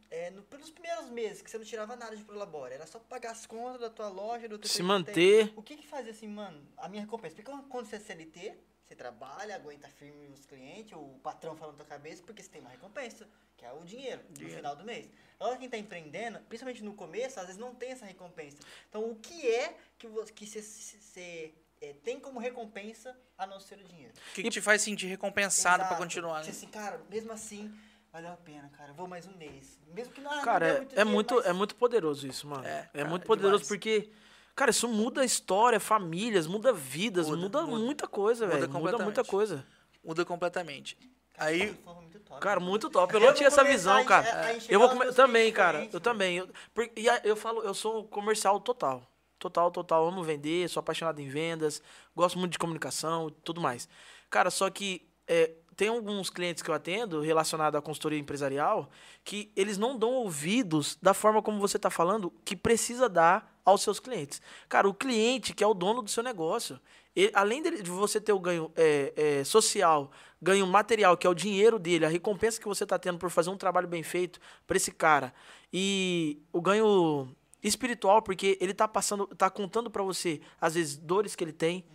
É, 0.10 0.30
no, 0.30 0.42
pelos 0.44 0.70
primeiros 0.72 1.10
meses 1.10 1.42
que 1.42 1.50
você 1.50 1.58
não 1.58 1.66
tirava 1.66 1.96
nada 1.96 2.16
de 2.16 2.24
Prolabora, 2.24 2.74
era 2.74 2.86
só 2.88 3.00
pagar 3.00 3.32
as 3.32 3.46
contas 3.46 3.82
da 3.82 3.90
tua 3.90 4.08
loja, 4.08 4.48
do 4.48 4.58
teu 4.58 4.70
Se 4.70 4.82
manter. 4.82 5.52
O 5.56 5.62
que 5.62 5.76
que 5.76 5.88
fazia 5.88 6.12
assim, 6.12 6.28
mano, 6.28 6.66
a 6.78 6.88
minha 6.88 7.02
recompensa? 7.02 7.36
Porque 7.36 7.52
quando 7.70 7.86
você 7.86 7.98
é 7.98 8.00
CLT, 8.00 8.56
você 8.86 8.96
trabalha, 8.96 9.56
aguenta 9.56 9.88
firme 9.88 10.28
os 10.28 10.46
clientes, 10.46 10.94
o 10.94 11.20
patrão 11.24 11.56
falando 11.56 11.78
na 11.78 11.84
tua 11.84 11.90
cabeça, 11.90 12.22
porque 12.24 12.44
você 12.44 12.50
tem 12.50 12.62
uma 12.62 12.70
recompensa, 12.70 13.28
que 13.56 13.66
é 13.66 13.72
o 13.72 13.84
dinheiro, 13.84 14.22
no 14.28 14.34
Dinheiro. 14.36 14.58
final 14.58 14.76
do 14.76 14.84
mês. 14.84 15.10
Agora 15.40 15.58
quem 15.58 15.70
tá 15.70 15.78
empreendendo, 15.78 16.40
principalmente 16.50 16.84
no 16.84 16.94
começo, 16.94 17.40
às 17.40 17.46
vezes 17.48 17.60
não 17.60 17.74
tem 17.74 17.92
essa 17.92 18.06
recompensa. 18.06 18.58
Então 18.90 19.10
o 19.10 19.16
que 19.16 19.48
é 19.50 19.76
que 19.98 20.08
você, 20.08 20.34
que 20.34 20.46
você, 20.46 20.62
você, 20.62 21.54
é, 21.82 21.94
tem 22.04 22.20
como 22.20 22.40
recompensa 22.40 23.18
a 23.38 23.46
não 23.48 23.60
ser 23.60 23.80
o 23.80 23.84
dinheiro? 23.84 24.14
O 24.32 24.34
que, 24.34 24.44
que 24.44 24.50
te 24.50 24.62
faz 24.62 24.82
sentir 24.82 25.08
recompensado 25.08 25.86
para 25.86 25.96
continuar? 25.96 26.42
Tipo 26.42 26.52
né? 26.52 26.58
assim, 26.58 26.68
cara, 26.68 27.02
mesmo 27.10 27.32
assim, 27.32 27.74
valeu 28.12 28.32
a 28.34 28.38
pena, 28.38 28.70
cara. 28.78 28.92
Vou 28.94 29.08
mais 29.08 29.26
um 29.28 29.36
mês. 29.38 29.80
Mesmo 29.88 30.14
que 30.14 30.22
não, 30.22 30.36
não 30.36 30.44
Cara, 30.44 30.66
dê 30.66 30.72
é, 30.72 30.78
muito 30.78 30.92
é 30.92 30.96
dinheiro, 30.96 31.10
muito, 31.10 31.36
mas- 31.36 31.46
é 31.46 31.54
muito 31.54 31.76
poderoso 31.76 32.28
isso, 32.28 32.48
mano. 32.48 32.66
É, 32.66 32.90
É, 32.94 32.98
cara, 32.98 33.10
muito 33.10 33.24
é 33.24 33.26
poderoso 33.28 33.64
demais. 33.64 33.68
porque, 33.70 34.12
cara, 34.56 34.72
isso 34.72 34.88
muda 34.88 35.22
a 35.22 35.26
história, 35.26 35.80
famílias, 35.80 36.48
muda 36.48 36.72
vidas, 36.74 37.28
Muda, 37.28 37.42
muda, 37.42 37.62
muda. 37.64 37.84
muita 37.84 38.08
coisa, 38.08 38.46
Muda 38.46 38.58
velho. 38.58 38.68
Muda 38.70 38.80
muita 38.82 38.98
completamente. 38.98 39.30
coisa. 39.30 39.66
Muda 40.04 40.26
completamente. 40.26 40.98
Cara, 41.36 41.50
Aí, 41.50 41.74
top, 41.74 42.40
Cara, 42.40 42.60
né? 42.60 42.66
muito 42.66 42.90
top. 42.90 43.14
Eu 43.14 43.20
Eu 43.22 43.28
não 43.28 43.34
tinha 43.34 43.48
essa 43.48 43.64
visão, 43.64 44.04
cara. 44.06 44.28
a 44.48 44.54
enxergar 44.56 44.74
Eu 44.74 44.80
vou 44.80 44.90
come... 44.90 45.12
também, 45.14 45.52
cara. 45.52 45.90
Eu 45.92 46.00
também. 46.00 46.38
Eu, 46.38 46.50
por- 46.74 46.90
e 46.96 47.10
a- 47.10 47.22
eu 47.24 47.36
falo, 47.36 47.62
eu 47.64 47.74
sou 47.74 48.02
um 48.02 48.08
comercial 48.08 48.60
total. 48.60 49.02
Total, 49.40 49.72
total. 49.72 50.08
Amo 50.08 50.24
vender, 50.24 50.70
sou 50.70 50.80
apaixonado 50.80 51.20
em 51.20 51.28
vendas, 51.28 51.82
gosto 52.16 52.38
muito 52.38 52.52
de 52.52 52.60
comunicação 52.60 53.30
e 53.30 53.32
tudo 53.44 53.60
mais. 53.60 53.90
Cara, 54.30 54.50
só 54.52 54.70
que 54.70 55.02
é, 55.28 55.52
tem 55.76 55.88
alguns 55.88 56.30
clientes 56.30 56.62
que 56.62 56.70
eu 56.70 56.76
atendo 56.76 57.22
relacionado 57.22 57.76
à 57.76 57.82
consultoria 57.82 58.20
empresarial 58.20 58.90
que 59.24 59.52
eles 59.56 59.78
não 59.78 59.98
dão 59.98 60.12
ouvidos 60.12 60.98
da 61.02 61.14
forma 61.14 61.42
como 61.42 61.60
você 61.60 61.78
está 61.78 61.90
falando 61.90 62.32
que 62.46 62.56
precisa 62.56 63.10
dar 63.10 63.60
aos 63.66 63.82
seus 63.82 64.00
clientes. 64.00 64.42
Cara, 64.68 64.88
o 64.88 64.94
cliente 64.94 65.54
que 65.54 65.64
é 65.64 65.68
o 65.68 65.74
dono 65.74 66.02
do 66.02 66.10
seu 66.10 66.22
negócio, 66.24 66.80
ele- 67.16 67.32
além 67.34 67.62
de 67.62 67.90
você 67.90 68.20
ter 68.20 68.34
o 68.34 68.40
ganho 68.40 68.72
é, 68.76 69.14
é, 69.16 69.44
social, 69.44 70.12
ganho 70.42 70.68
material, 70.68 71.16
que 71.16 71.26
é 71.26 71.30
o 71.30 71.34
dinheiro 71.34 71.80
dele, 71.80 72.06
a 72.06 72.10
recompensa 72.10 72.60
que 72.60 72.68
você 72.68 72.84
está 72.84 73.00
tendo 73.00 73.18
por 73.18 73.30
fazer 73.30 73.50
um 73.50 73.58
trabalho 73.58 73.88
bem 73.88 74.04
feito 74.04 74.40
para 74.68 74.76
esse 74.78 74.92
cara, 74.92 75.34
e 75.72 76.42
o 76.52 76.62
ganho 76.62 77.34
espiritual, 77.64 78.22
porque 78.22 78.58
ele 78.60 78.74
tá 78.74 78.88
passando, 78.88 79.26
tá 79.28 79.50
contando 79.50 79.90
para 79.90 80.04
você, 80.04 80.42
às 80.60 80.76
vezes, 80.76 80.98
dores 80.98 81.34
que 81.34 81.44
ele 81.44 81.54
tem, 81.54 81.86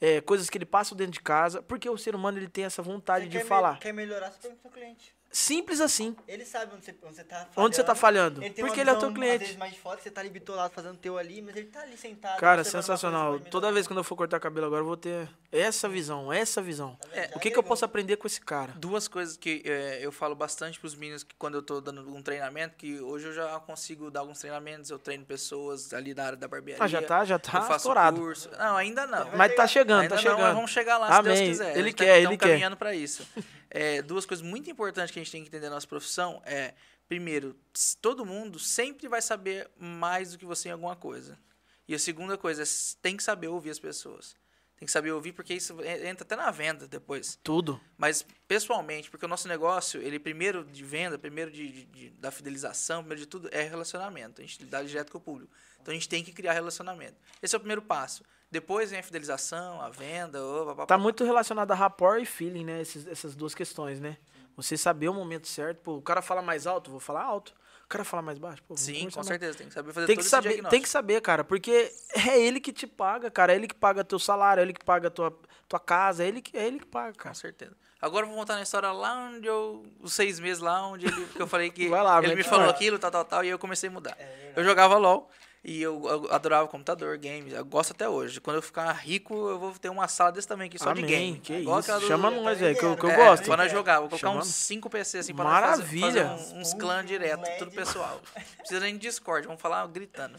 é, 0.00 0.20
coisas 0.20 0.48
que 0.48 0.56
ele 0.58 0.64
passa 0.66 0.94
dentro 0.94 1.12
de 1.14 1.20
casa, 1.20 1.62
porque 1.62 1.88
o 1.90 1.96
ser 1.98 2.14
humano 2.14 2.38
ele 2.38 2.48
tem 2.48 2.64
essa 2.64 2.80
vontade 2.82 3.24
Você 3.24 3.30
de 3.30 3.36
quer 3.38 3.42
me- 3.44 3.48
falar. 3.48 3.78
quer 3.78 3.92
melhorar, 3.92 4.30
você 4.30 4.38
pergunta 4.40 4.62
pro 4.62 4.70
cliente. 4.70 5.14
Simples 5.30 5.80
assim. 5.80 6.16
Ele 6.26 6.44
sabe 6.44 6.74
onde 6.74 6.84
você, 6.84 6.94
onde 7.04 7.16
você 7.16 7.22
tá 7.24 7.36
falhando. 7.36 7.52
Onde 7.56 7.76
você 7.76 7.84
tá 7.84 7.94
falhando? 7.94 8.42
Ele 8.42 8.54
Porque 8.54 8.80
ele 8.80 8.88
é 8.90 8.92
o 8.94 8.98
teu 8.98 9.12
cliente. 9.12 9.34
Às 9.34 9.40
vezes 9.40 9.56
mais 9.56 9.72
de 9.74 9.78
fora, 9.78 10.00
você 10.00 10.10
tá 10.10 10.20
ali 10.22 10.30
bitolado 10.30 10.72
fazendo 10.72 10.96
teu 10.96 11.18
ali, 11.18 11.42
mas 11.42 11.54
ele 11.54 11.66
tá 11.66 11.82
ali 11.82 11.96
sentado. 11.98 12.38
Cara, 12.40 12.62
que 12.64 12.70
sensacional. 12.70 13.38
Toda 13.40 13.70
vez 13.70 13.86
quando 13.86 13.98
eu 13.98 14.04
for 14.04 14.16
cortar 14.16 14.40
cabelo 14.40 14.66
agora, 14.66 14.80
eu 14.80 14.86
vou 14.86 14.96
ter 14.96 15.28
essa 15.52 15.86
visão, 15.88 16.32
essa 16.32 16.62
visão. 16.62 16.96
Tá? 16.96 17.08
É, 17.12 17.28
Já 17.28 17.36
O 17.36 17.40
que, 17.40 17.50
que 17.50 17.58
eu 17.58 17.62
posso 17.62 17.84
aprender 17.84 18.16
com 18.16 18.26
esse 18.26 18.40
cara? 18.40 18.72
duas 18.76 19.06
coisas 19.06 19.36
que 19.36 19.62
é, 19.66 19.98
eu 20.00 20.10
falo 20.10 20.34
bastante 20.34 20.80
pros 20.80 20.94
meninos 20.94 21.22
que 21.22 21.34
quando 21.36 21.54
eu 21.56 21.62
tô 21.62 21.80
dando 21.80 22.08
um 22.14 22.22
treinamento, 22.22 22.76
que 22.76 22.98
hoje 23.00 23.26
eu 23.26 23.32
já 23.34 23.60
consigo 23.60 24.10
dar 24.10 24.20
alguns 24.20 24.38
treinamentos, 24.38 24.90
eu 24.90 24.98
treino 24.98 25.24
pessoas 25.26 25.92
ali 25.92 26.14
da 26.14 26.24
área 26.24 26.38
da 26.38 26.48
barbearia. 26.48 26.82
Ah, 26.82 26.88
já 26.88 27.02
tá, 27.02 27.24
já 27.26 27.34
eu 27.34 27.38
tá 27.38 27.60
faço 27.62 27.76
estourado. 27.76 28.18
curso. 28.18 28.50
Não, 28.58 28.76
ainda 28.76 29.06
não. 29.06 29.30
Mas 29.36 29.54
tá 29.54 29.66
chegando, 29.66 30.00
Ainda 30.02 30.10
tá 30.10 30.14
não, 30.16 30.22
chegando. 30.22 30.40
mas 30.42 30.54
vamos 30.54 30.70
chegar 30.70 30.96
lá, 30.98 31.16
se 31.16 31.22
Deus 31.22 31.38
Amém. 31.38 31.48
quiser. 31.50 31.76
Ele 31.76 31.92
tá- 31.92 32.04
quer, 32.04 32.14
tamo 32.22 32.28
ele 32.32 32.36
quer. 32.38 32.48
caminhando 32.48 32.76
para 32.78 32.94
isso. 32.94 33.26
É, 33.70 34.00
duas 34.02 34.24
coisas 34.24 34.44
muito 34.44 34.70
importantes 34.70 35.10
que 35.12 35.18
a 35.18 35.22
gente 35.22 35.32
tem 35.32 35.42
que 35.42 35.48
entender 35.48 35.68
na 35.68 35.74
nossa 35.74 35.86
profissão 35.86 36.42
é, 36.44 36.74
primeiro, 37.08 37.56
todo 38.00 38.24
mundo 38.24 38.58
sempre 38.58 39.08
vai 39.08 39.20
saber 39.22 39.68
mais 39.78 40.32
do 40.32 40.38
que 40.38 40.44
você 40.44 40.68
em 40.68 40.72
alguma 40.72 40.96
coisa. 40.96 41.38
E 41.86 41.94
a 41.94 41.98
segunda 41.98 42.36
coisa, 42.36 42.62
é 42.62 42.66
tem 43.00 43.16
que 43.16 43.22
saber 43.22 43.48
ouvir 43.48 43.70
as 43.70 43.78
pessoas. 43.78 44.36
Tem 44.76 44.86
que 44.86 44.92
saber 44.92 45.10
ouvir, 45.10 45.32
porque 45.32 45.54
isso 45.54 45.72
en- 45.82 46.06
entra 46.06 46.22
até 46.24 46.36
na 46.36 46.50
venda 46.52 46.86
depois. 46.86 47.36
Tudo. 47.42 47.80
Mas 47.96 48.24
pessoalmente, 48.46 49.10
porque 49.10 49.24
o 49.24 49.28
nosso 49.28 49.48
negócio, 49.48 50.00
ele 50.00 50.20
primeiro 50.20 50.64
de 50.64 50.84
venda, 50.84 51.18
primeiro 51.18 51.50
de, 51.50 51.68
de- 51.68 51.84
de- 51.86 52.10
da 52.10 52.30
fidelização, 52.30 53.00
primeiro 53.02 53.22
de 53.22 53.26
tudo, 53.26 53.48
é 53.50 53.62
relacionamento. 53.62 54.40
A 54.40 54.44
gente 54.46 54.64
dá 54.66 54.82
direto 54.82 55.10
com 55.10 55.18
o 55.18 55.20
público. 55.20 55.52
Então 55.80 55.90
a 55.90 55.94
gente 55.94 56.08
tem 56.08 56.22
que 56.22 56.32
criar 56.32 56.52
relacionamento. 56.52 57.16
Esse 57.42 57.54
é 57.54 57.58
o 57.58 57.60
primeiro 57.60 57.82
passo. 57.82 58.22
Depois 58.50 58.90
vem 58.90 59.00
a 59.00 59.02
fidelização, 59.02 59.80
a 59.80 59.90
venda, 59.90 60.42
ô, 60.42 60.64
papapá. 60.66 60.86
Tá 60.86 60.98
muito 60.98 61.22
relacionado 61.24 61.70
a 61.72 61.74
rapport 61.74 62.20
e 62.22 62.24
feeling, 62.24 62.64
né? 62.64 62.80
Esses- 62.80 63.06
essas 63.06 63.34
duas 63.36 63.54
questões, 63.54 64.00
né? 64.00 64.16
Você 64.56 64.76
saber 64.76 65.08
o 65.08 65.14
momento 65.14 65.46
certo. 65.46 65.78
Pô, 65.82 65.96
o 65.96 66.02
cara 66.02 66.22
fala 66.22 66.40
mais 66.42 66.66
alto, 66.66 66.90
vou 66.90 66.98
falar 67.00 67.22
alto. 67.22 67.52
O 67.84 67.88
cara 67.88 68.04
fala 68.04 68.22
mais 68.22 68.38
baixo, 68.38 68.62
pô, 68.64 68.76
Sim, 68.76 69.08
com 69.08 69.16
mais. 69.16 69.26
certeza. 69.26 69.56
Tem 69.58 69.68
que 69.68 69.72
saber 69.74 69.92
fazer 69.92 70.06
Tem 70.06 70.16
todo 70.16 70.22
que 70.22 70.26
esse 70.26 70.30
saber, 70.30 70.48
diagnóstico. 70.48 70.70
tem 70.70 70.82
que 70.82 70.88
saber, 70.88 71.20
cara, 71.22 71.42
porque 71.44 71.90
é 72.26 72.38
ele 72.38 72.60
que 72.60 72.72
te 72.72 72.86
paga, 72.86 73.30
cara. 73.30 73.52
É 73.52 73.56
ele 73.56 73.66
que 73.68 73.74
paga 73.74 74.04
teu 74.04 74.18
salário, 74.18 74.60
é 74.60 74.64
ele 74.64 74.72
que 74.74 74.84
paga 74.84 75.10
tua, 75.10 75.38
tua 75.66 75.80
casa, 75.80 76.22
é 76.24 76.28
ele 76.28 76.42
que, 76.42 76.56
é 76.56 76.66
ele 76.66 76.80
que 76.80 76.86
paga, 76.86 77.12
Com 77.12 77.18
cara. 77.18 77.34
certeza. 77.34 77.74
Agora 78.00 78.24
eu 78.24 78.28
vou 78.28 78.36
voltar 78.36 78.56
na 78.56 78.62
história 78.62 78.92
lá 78.92 79.30
onde 79.34 79.46
eu. 79.46 79.86
Os 80.00 80.12
seis 80.12 80.38
meses 80.38 80.62
lá, 80.62 80.86
onde 80.86 81.06
ele, 81.06 81.26
que 81.28 81.40
eu 81.40 81.46
falei 81.46 81.70
que 81.70 81.88
Vai 81.88 82.02
lá, 82.02 82.22
ele 82.22 82.34
me 82.34 82.42
falou 82.44 82.68
aquilo, 82.68 82.98
tal, 82.98 83.10
tal, 83.10 83.24
tal, 83.24 83.44
e 83.44 83.48
eu 83.48 83.58
comecei 83.58 83.88
a 83.88 83.92
mudar. 83.92 84.14
É 84.18 84.52
eu 84.54 84.62
jogava 84.64 84.96
LOL 84.98 85.30
e 85.64 85.82
eu, 85.82 86.02
eu 86.08 86.32
adorava 86.32 86.66
computador, 86.68 87.18
games. 87.18 87.52
Eu 87.52 87.64
gosto 87.64 87.90
até 87.92 88.08
hoje. 88.08 88.40
Quando 88.40 88.56
eu 88.56 88.62
ficar 88.62 88.90
rico, 88.92 89.34
eu 89.48 89.58
vou 89.58 89.72
ter 89.72 89.88
uma 89.88 90.06
sala 90.08 90.30
desse 90.32 90.46
tamanho 90.48 90.68
aqui, 90.68 90.78
só 90.78 90.92
de 90.92 91.00
Amém, 91.02 91.10
game. 91.34 91.40
que 91.40 91.52
Igual 91.52 91.80
isso. 91.80 91.92
do- 92.00 92.06
Chama 92.06 92.30
nós, 92.30 92.38
também 92.40 92.54
velho, 92.56 92.78
que 92.78 92.84
eu, 92.84 92.96
que 92.96 93.04
eu. 93.06 93.10
É, 93.10 93.16
gosto. 93.16 93.44
Pra 93.44 93.56
nós 93.56 93.66
É. 93.72 93.74
jogar, 93.74 94.00
vou 94.00 94.08
colocar 94.08 94.26
Chamando. 94.28 94.42
uns 94.42 94.54
5 94.54 94.88
PC 94.88 95.18
assim 95.18 95.34
pra 95.34 95.44
nós 95.44 95.54
fazer, 95.60 95.70
Maravilha. 96.00 96.28
fazer 96.28 96.54
um- 96.54 96.60
uns 96.60 96.68
Uns 96.68 96.74
clãs 96.80 97.04
direto, 97.06 97.42
LED. 97.42 97.58
tudo 97.58 97.70
pessoal. 97.72 98.20
Precisa 98.58 98.80
nem 98.80 98.94
de 98.94 99.00
Discord, 99.08 99.46
vamos 99.46 99.60
falar 99.60 99.86
gritando. 99.88 100.38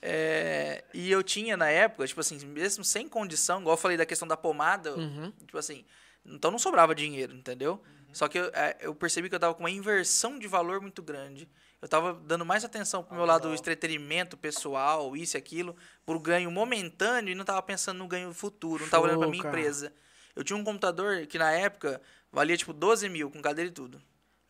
É, 0.00 0.82
e 0.92 1.10
eu 1.10 1.22
tinha 1.22 1.56
na 1.56 1.68
época, 1.68 2.06
tipo 2.06 2.20
assim, 2.20 2.38
mesmo 2.46 2.84
sem 2.84 3.08
condição, 3.08 3.60
igual 3.60 3.74
eu 3.74 3.78
falei 3.80 3.96
da 3.96 4.04
questão 4.04 4.26
da 4.26 4.36
pomada, 4.36 4.94
Uhum. 4.94 5.32
tipo 5.46 5.56
assim, 5.58 5.84
então 6.26 6.50
não 6.50 6.58
sobrava 6.58 6.94
dinheiro, 6.94 7.34
entendeu? 7.34 7.80
Só 8.12 8.26
que 8.28 8.38
eu, 8.38 8.46
é, 8.52 8.76
eu 8.80 8.94
percebi 8.94 9.28
que 9.28 9.34
eu 9.34 9.40
tava 9.40 9.54
com 9.54 9.60
uma 9.60 9.70
inversão 9.70 10.38
de 10.38 10.46
valor 10.48 10.80
muito 10.80 11.00
grande. 11.02 11.48
Eu 11.82 11.88
tava 11.88 12.14
dando 12.14 12.46
mais 12.46 12.64
atenção 12.64 13.02
pro 13.02 13.16
meu 13.16 13.26
lado 13.26 13.48
do 13.48 13.54
entretenimento 13.54 14.36
pessoal, 14.36 15.16
isso 15.16 15.36
e 15.36 15.38
aquilo, 15.38 15.74
pro 16.06 16.18
ganho 16.20 16.48
momentâneo 16.50 17.32
e 17.32 17.34
não 17.34 17.44
tava 17.44 17.60
pensando 17.60 17.98
no 17.98 18.06
ganho 18.06 18.32
futuro, 18.32 18.84
não 18.84 18.88
tava 18.90 19.04
olhando 19.04 19.18
pra 19.18 19.28
minha 19.28 19.42
cara. 19.42 19.58
empresa. 19.58 19.92
Eu 20.36 20.44
tinha 20.44 20.56
um 20.56 20.62
computador 20.62 21.26
que 21.26 21.36
na 21.38 21.50
época 21.50 22.00
valia 22.30 22.56
tipo 22.56 22.72
12 22.72 23.08
mil, 23.08 23.30
com 23.30 23.42
cadeira 23.42 23.68
e 23.68 23.72
tudo. 23.72 24.00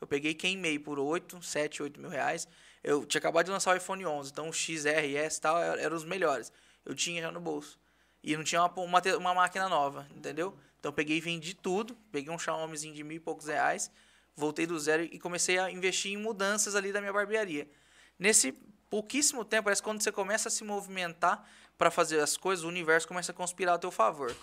Eu 0.00 0.06
peguei 0.06 0.34
queimei 0.34 0.78
por 0.78 0.98
8, 0.98 1.42
7, 1.42 1.82
8 1.82 1.98
mil 1.98 2.10
reais. 2.10 2.46
Eu 2.84 3.06
tinha 3.06 3.18
acabado 3.18 3.46
de 3.46 3.50
lançar 3.52 3.72
o 3.72 3.76
iPhone 3.78 4.04
11, 4.04 4.30
então 4.30 4.48
o 4.48 4.52
XRS 4.52 5.38
e 5.38 5.40
tal 5.40 5.58
er- 5.58 5.78
eram 5.78 5.96
os 5.96 6.04
melhores. 6.04 6.52
Eu 6.84 6.94
tinha 6.94 7.22
já 7.22 7.30
no 7.30 7.40
bolso. 7.40 7.78
E 8.22 8.36
não 8.36 8.44
tinha 8.44 8.60
uma, 8.62 8.72
uma, 8.80 9.00
uma 9.18 9.34
máquina 9.34 9.68
nova, 9.68 10.06
entendeu? 10.14 10.56
Então 10.78 10.90
eu 10.90 10.92
peguei 10.92 11.16
e 11.16 11.20
vendi 11.20 11.54
tudo, 11.54 11.96
peguei 12.12 12.32
um 12.32 12.38
Xiaomizinho 12.38 12.94
de 12.94 13.02
mil 13.02 13.16
e 13.16 13.20
poucos 13.20 13.46
reais, 13.46 13.90
voltei 14.36 14.66
do 14.66 14.78
zero 14.78 15.02
e 15.04 15.18
comecei 15.18 15.58
a 15.58 15.70
investir 15.70 16.12
em 16.12 16.16
mudanças 16.16 16.74
ali 16.74 16.92
da 16.92 17.00
minha 17.00 17.12
barbearia. 17.12 17.68
Nesse 18.18 18.52
pouquíssimo 18.90 19.44
tempo, 19.44 19.64
parece 19.64 19.80
que 19.82 19.88
quando 19.88 20.02
você 20.02 20.12
começa 20.12 20.48
a 20.48 20.50
se 20.50 20.64
movimentar 20.64 21.44
para 21.78 21.90
fazer 21.90 22.20
as 22.20 22.36
coisas, 22.36 22.64
o 22.64 22.68
universo 22.68 23.08
começa 23.08 23.32
a 23.32 23.34
conspirar 23.34 23.74
a 23.74 23.78
teu 23.78 23.90
favor. 23.90 24.34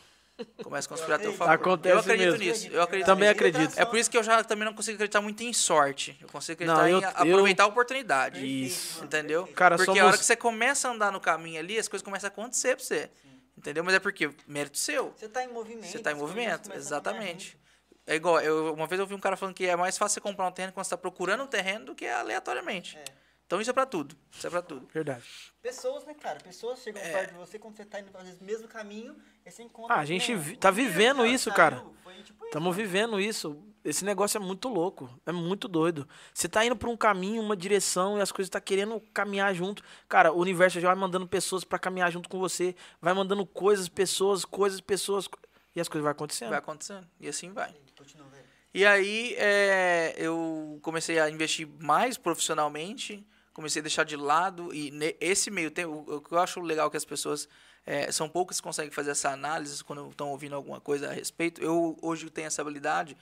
Começa 0.63 0.87
a 0.87 0.89
conspirar 0.89 1.15
a 1.15 1.19
teu 1.19 1.31
acredito. 1.31 1.37
favor. 1.37 1.53
Acontece 1.53 1.93
eu 1.95 1.99
acredito 1.99 2.31
mesmo. 2.39 2.43
nisso. 2.45 2.67
Eu 2.69 2.81
acredito 2.81 3.05
Também 3.05 3.27
nisso. 3.29 3.37
acredito. 3.45 3.77
É 3.79 3.85
por 3.85 3.97
isso 3.99 4.09
que 4.09 4.17
eu 4.17 4.23
já 4.23 4.43
também 4.43 4.65
não 4.65 4.73
consigo 4.73 4.95
acreditar 4.95 5.21
muito 5.21 5.43
em 5.43 5.51
sorte. 5.53 6.17
Eu 6.21 6.29
consigo 6.29 6.53
acreditar 6.53 6.77
Não, 6.81 6.87
eu- 6.87 6.99
em 6.99 7.03
a- 7.05 7.09
eu- 7.25 7.33
aproveitar 7.33 7.63
a 7.63 7.67
oportunidade. 7.67 8.45
Isso. 8.65 9.03
Entendeu? 9.03 9.45
Cara, 9.47 9.75
porque 9.75 9.85
somos- 9.85 10.01
a 10.01 10.05
hora 10.07 10.17
que 10.17 10.23
você 10.25 10.35
começa 10.35 10.87
a 10.87 10.91
andar 10.91 11.11
no 11.11 11.19
caminho 11.19 11.59
ali, 11.59 11.77
as 11.77 11.87
coisas 11.87 12.03
começam 12.03 12.27
a 12.27 12.31
acontecer 12.31 12.75
pra 12.75 12.85
você. 12.85 13.09
Entendeu? 13.57 13.83
Mas 13.83 13.93
é 13.95 13.99
porque 13.99 14.31
mérito 14.47 14.77
seu. 14.77 15.13
Você 15.17 15.27
tá 15.27 15.43
em 15.43 15.49
movimento. 15.49 15.87
Você 15.91 15.99
tá 15.99 16.11
em 16.13 16.15
movimento, 16.15 16.71
exatamente. 16.73 17.57
É 18.09 18.15
igual, 18.15 18.39
eu, 18.41 18.73
uma 18.73 18.87
vez 18.87 18.97
eu 18.99 19.03
ouvi 19.03 19.13
um 19.13 19.19
cara 19.19 19.37
falando 19.37 19.53
que 19.53 19.65
é 19.67 19.75
mais 19.75 19.95
fácil 19.97 20.15
você 20.15 20.21
comprar 20.21 20.47
um 20.47 20.51
terreno 20.51 20.73
quando 20.73 20.83
você 20.83 20.89
tá 20.89 20.97
procurando 20.97 21.43
um 21.43 21.47
terreno 21.47 21.85
do 21.85 21.95
que 21.95 22.07
aleatoriamente. 22.07 22.97
É. 22.97 23.03
Então 23.45 23.61
isso 23.61 23.69
é 23.69 23.73
pra 23.73 23.85
tudo. 23.85 24.15
Isso 24.31 24.45
é 24.45 24.49
pra 24.49 24.61
tudo. 24.61 24.87
Verdade. 24.93 25.23
Pessoas, 25.61 26.05
né, 26.05 26.13
cara? 26.15 26.39
Pessoas 26.39 26.79
chegam 26.81 27.01
É. 27.01 27.11
perto 27.11 27.31
de 27.33 27.37
você 27.39 27.59
quando 27.59 27.75
você 27.77 27.85
tá 27.85 27.99
indo 27.99 28.11
fazer 28.11 28.35
o 28.39 28.43
mesmo 28.43 28.67
caminho 28.67 29.15
e 29.45 29.51
você 29.51 29.63
encontra. 29.63 29.95
Ah, 29.95 29.99
a 29.99 30.05
gente 30.05 30.35
tá 30.57 30.69
o 30.69 30.71
dia 30.73 30.83
vivendo 30.83 31.15
que 31.17 31.21
ela 31.21 31.27
isso, 31.27 31.51
cara. 31.51 31.83
Foi 32.03 32.13
tipo. 32.23 32.45
Estamos 32.45 32.75
vivendo 32.75 33.19
isso. 33.19 33.63
Esse 33.83 34.03
negócio 34.03 34.37
é 34.37 34.39
muito 34.41 34.67
louco. 34.69 35.09
É 35.25 35.31
muito 35.31 35.67
doido. 35.67 36.07
Você 36.33 36.49
tá 36.49 36.65
indo 36.65 36.75
pra 36.75 36.89
um 36.89 36.97
caminho, 36.97 37.41
uma 37.41 37.55
direção 37.55 38.17
e 38.17 38.21
as 38.21 38.31
coisas 38.31 38.49
tá 38.49 38.59
querendo 38.59 38.99
caminhar 39.13 39.53
junto. 39.53 39.83
Cara, 40.07 40.31
o 40.31 40.39
universo 40.39 40.79
já 40.79 40.87
vai 40.89 40.97
mandando 40.97 41.27
pessoas 41.27 41.63
pra 41.63 41.79
caminhar 41.79 42.11
junto 42.11 42.27
com 42.29 42.39
você. 42.39 42.75
Vai 43.01 43.13
mandando 43.13 43.45
coisas, 43.45 43.87
pessoas, 43.87 44.45
coisas, 44.45 44.81
pessoas. 44.81 45.27
E 45.79 45.81
as 45.81 45.87
coisas 45.89 46.03
vão 46.03 46.11
acontecendo. 46.11 46.49
Vai 46.49 46.59
acontecendo. 46.59 47.07
E 47.19 47.27
assim 47.27 47.51
vai. 47.51 47.73
Continua. 47.97 48.27
E 48.73 48.85
aí 48.85 49.33
é, 49.37 50.13
eu 50.17 50.77
comecei 50.83 51.19
a 51.19 51.29
investir 51.29 51.67
mais 51.81 52.17
profissionalmente, 52.17 53.25
comecei 53.53 53.79
a 53.79 53.83
deixar 53.83 54.03
de 54.03 54.15
lado 54.15 54.73
e 54.73 54.91
ne- 54.91 55.15
esse 55.19 55.49
meio 55.49 55.71
tempo, 55.71 56.03
o 56.07 56.21
que 56.21 56.31
eu 56.33 56.39
acho 56.39 56.59
legal 56.61 56.89
que 56.91 56.97
as 56.97 57.05
pessoas 57.05 57.47
é, 57.85 58.11
são 58.11 58.29
poucas 58.29 58.57
que 58.57 58.63
conseguem 58.63 58.91
fazer 58.91 59.11
essa 59.11 59.31
análise 59.31 59.83
quando 59.83 60.07
estão 60.09 60.29
ouvindo 60.29 60.55
alguma 60.55 60.79
coisa 60.79 61.09
a 61.09 61.13
respeito. 61.13 61.61
Eu 61.61 61.97
hoje 62.01 62.29
tenho 62.29 62.47
essa 62.47 62.61
habilidade, 62.61 63.17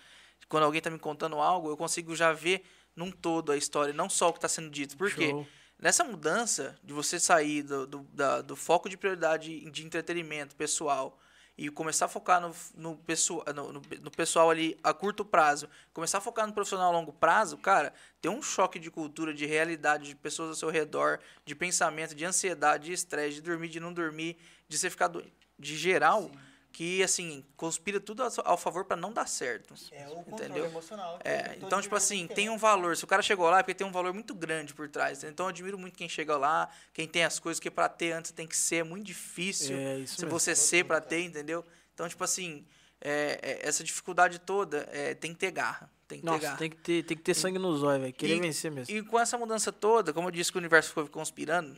quando 0.49 0.64
alguém 0.64 0.80
está 0.80 0.89
me 0.89 0.99
contando 0.99 1.38
algo, 1.38 1.70
eu 1.70 1.78
consigo 1.78 2.16
já 2.16 2.34
ver 2.34 2.64
num 2.95 3.12
todo 3.12 3.51
a 3.51 3.58
história, 3.58 3.93
não 3.93 4.10
só 4.10 4.30
o 4.30 4.34
que 4.34 4.39
está 4.39 4.47
sendo 4.49 4.70
dito. 4.70 4.97
Por 4.97 5.14
quê? 5.14 5.30
Show. 5.30 5.47
Nessa 5.80 6.03
mudança 6.03 6.76
de 6.84 6.91
você 6.91 7.20
sair 7.20 7.62
do, 7.64 7.86
do, 7.88 7.99
da- 8.12 8.41
do 8.41 8.55
foco 8.55 8.89
de 8.89 8.97
prioridade 8.97 9.70
de 9.72 9.86
entretenimento 9.86 10.55
pessoal 10.55 11.18
e 11.58 11.70
começar 11.70 12.05
a 12.05 12.08
focar 12.08 12.39
no, 12.39 12.53
no, 12.76 12.95
pessoal, 12.97 13.43
no, 13.55 13.74
no, 13.74 13.82
no 14.01 14.12
pessoal 14.12 14.49
ali 14.49 14.78
a 14.84 14.93
curto 14.93 15.26
prazo, 15.26 15.68
começar 15.91 16.20
a 16.20 16.22
focar 16.22 16.45
no 16.45 16.53
profissional 16.53 16.93
a 16.93 16.97
longo 16.97 17.12
prazo, 17.12 17.58
cara, 17.58 17.91
tem 18.22 18.30
um 18.30 18.41
choque 18.41 18.78
de 18.78 18.91
cultura, 18.91 19.34
de 19.34 19.45
realidade, 19.45 20.05
de 20.10 20.16
pessoas 20.16 20.49
ao 20.49 20.55
seu 20.55 20.70
redor, 20.70 21.20
de 21.45 21.55
pensamento, 21.55 22.14
de 22.14 22.24
ansiedade, 22.26 22.86
de 22.86 22.93
estresse, 22.93 23.36
de 23.36 23.41
dormir, 23.41 23.70
de 23.70 23.80
não 23.80 23.91
dormir, 23.91 24.38
de 24.70 24.78
você 24.78 24.89
ficar 24.89 25.08
doente, 25.08 25.34
de 25.58 25.76
geral, 25.76 26.30
que 26.72 27.01
assim, 27.01 27.43
conspira 27.55 27.99
tudo 27.99 28.22
ao, 28.43 28.57
favor 28.57 28.86
para 28.86 28.95
não 28.95 29.11
dar 29.11 29.28
certo. 29.28 29.74
É 29.91 30.07
o 30.07 30.15
controle 30.18 30.43
Entendeu? 30.45 30.65
emocional. 30.65 31.18
que 31.18 31.28
É, 31.28 31.57
então, 31.61 31.82
tipo 31.82 31.95
assim, 31.95 32.28
que 32.28 32.36
tem 32.36 32.49
um 32.49 32.57
valor. 32.57 32.95
Se 32.95 33.03
o 33.03 33.07
cara 33.07 33.22
chegou 33.24 33.49
lá, 33.49 33.59
é 33.59 33.63
porque 33.63 33.74
tem 33.74 33.88
um 33.88 33.91
valor 33.91 34.13
muito 34.13 34.36
grande 34.36 34.74
por 34.74 34.88
trás. 34.88 35.24
Então, 35.24 35.47
eu 35.47 35.49
admiro 35.49 35.78
muito 35.78 35.97
quem 35.97 36.07
chega 36.07 36.38
lá, 36.38 36.70
quem 36.93 37.07
tem 37.07 37.24
as 37.24 37.39
coisas 37.39 37.59
que 37.59 37.72
pra 37.72 37.89
ter 37.89 38.11
antes 38.11 38.32
tem 38.32 38.45
que 38.47 38.55
ser, 38.55 38.78
é 38.78 38.84
muito 38.84 39.05
difícil. 39.05 39.76
É, 39.76 39.99
isso 39.99 40.15
se 40.15 40.22
mesmo. 40.26 40.39
você 40.39 40.55
ser 40.55 40.86
pra 40.86 41.01
ter, 41.01 41.22
entendeu? 41.22 41.65
Então, 41.95 42.07
tipo 42.07 42.24
assim, 42.24 42.63
é, 43.01 43.39
é, 43.41 43.68
essa 43.68 43.84
dificuldade 43.84 44.38
toda 44.39 44.88
é, 44.91 45.15
tem 45.15 45.34
que 45.34 45.39
ter 45.39 45.51
garra. 45.51 45.89
Tem 46.07 46.20
que 46.20 46.26
ter 46.26 46.32
Nossa, 46.32 46.43
garra. 46.43 46.57
tem 46.57 46.70
que 46.70 46.78
ter, 46.78 47.03
tem 47.03 47.18
que 47.18 47.24
ter 47.24 47.34
sangue 47.34 47.57
nos 47.59 47.82
olhos, 47.84 48.01
velho. 48.01 48.13
Querer 48.13 48.38
E- 48.38 48.39
vencer 48.39 48.72
mesmo. 48.72 48.95
E 48.95 49.01
com 49.01 49.20
essa 49.20 49.38
mudança 49.38 49.72
toda, 49.72 50.13
como 50.13 50.28
eu 50.28 50.32
disse 50.32 50.51
que 50.51 50.57
o 50.57 50.61
universo 50.61 50.91
foi 50.93 51.07
conspirando, 51.07 51.76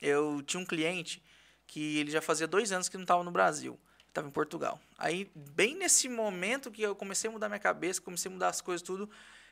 eu 0.00 0.42
tinha 0.42 0.60
um 0.60 0.66
cliente 0.66 1.22
que 1.66 1.98
ele 1.98 2.10
já 2.10 2.20
fazia 2.20 2.46
dois 2.46 2.70
anos 2.70 2.88
que 2.88 2.96
não 2.96 3.02
estava 3.02 3.24
no 3.24 3.30
Brasil, 3.30 3.78
estava 4.12 4.28
em 4.28 4.30
Portugal. 4.30 4.78
Aí, 4.98 5.30
bem 5.34 5.74
nesse 5.74 6.08
momento 6.08 6.70
que 6.70 6.82
eu 6.82 6.94
comecei 6.94 7.28
a 7.28 7.32
mudar 7.32 7.48
minha 7.48 7.58
cabeça, 7.58 8.00
comecei 8.00 8.30
a 8.30 8.32
mudar 8.32 8.48
as 8.48 8.60
coisas 8.60 8.82
tudo, 8.82 9.08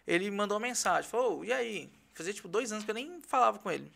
ele 0.07 0.31
mandou 0.31 0.57
uma 0.59 0.67
mensagem, 0.67 1.11
falou, 1.11 1.41
"Ô, 1.41 1.45
e 1.45 1.53
aí? 1.53 1.91
Fazia 2.15 2.33
tipo 2.35 2.49
dois 2.49 2.71
anos 2.71 2.85
que 2.85 2.91
eu 2.91 2.95
nem 2.95 3.23
falava 3.23 3.59
com 3.59 3.71
ele. 3.71 3.91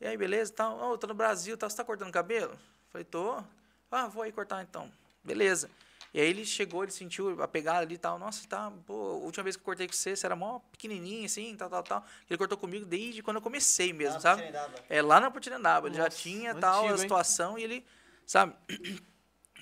E 0.00 0.06
aí, 0.06 0.16
beleza? 0.16 0.52
Tal, 0.52 0.78
oh, 0.78 0.98
tô 0.98 1.06
no 1.06 1.14
Brasil, 1.14 1.56
tal, 1.56 1.68
você 1.70 1.76
tá 1.76 1.84
cortando 1.84 2.12
cabelo? 2.12 2.56
Falei, 2.90 3.04
tô. 3.04 3.42
Ah, 3.90 4.06
vou 4.06 4.22
aí 4.22 4.30
cortar 4.30 4.62
então. 4.62 4.92
Beleza. 5.24 5.70
E 6.12 6.20
aí 6.20 6.28
ele 6.28 6.44
chegou, 6.44 6.82
ele 6.82 6.92
sentiu 6.92 7.42
a 7.42 7.48
pegada 7.48 7.80
ali 7.80 7.94
e 7.94 7.98
tal. 7.98 8.18
Nossa, 8.18 8.46
tá, 8.46 8.70
pô, 8.86 8.92
a 8.92 9.14
última 9.14 9.44
vez 9.44 9.56
que 9.56 9.60
eu 9.62 9.64
cortei 9.64 9.86
com 9.86 9.92
você, 9.92 10.14
você 10.14 10.26
era 10.26 10.36
mó 10.36 10.58
pequenininho 10.72 11.24
assim, 11.24 11.54
tal, 11.56 11.68
tal, 11.70 11.82
tal. 11.82 12.04
Ele 12.28 12.36
cortou 12.38 12.56
comigo 12.58 12.84
desde 12.84 13.22
quando 13.22 13.36
eu 13.36 13.42
comecei 13.42 13.92
mesmo, 13.92 14.16
Ah, 14.16 14.20
sabe? 14.20 14.42
É 14.88 15.00
lá 15.00 15.20
na 15.20 15.30
Putinandaba. 15.30 15.88
Ele 15.88 15.96
já 15.96 16.08
tinha 16.10 16.50
antigo, 16.50 16.60
tal 16.60 16.86
a 16.86 16.90
hein? 16.90 16.98
situação 16.98 17.58
e 17.58 17.62
ele, 17.64 17.86
sabe? 18.26 18.54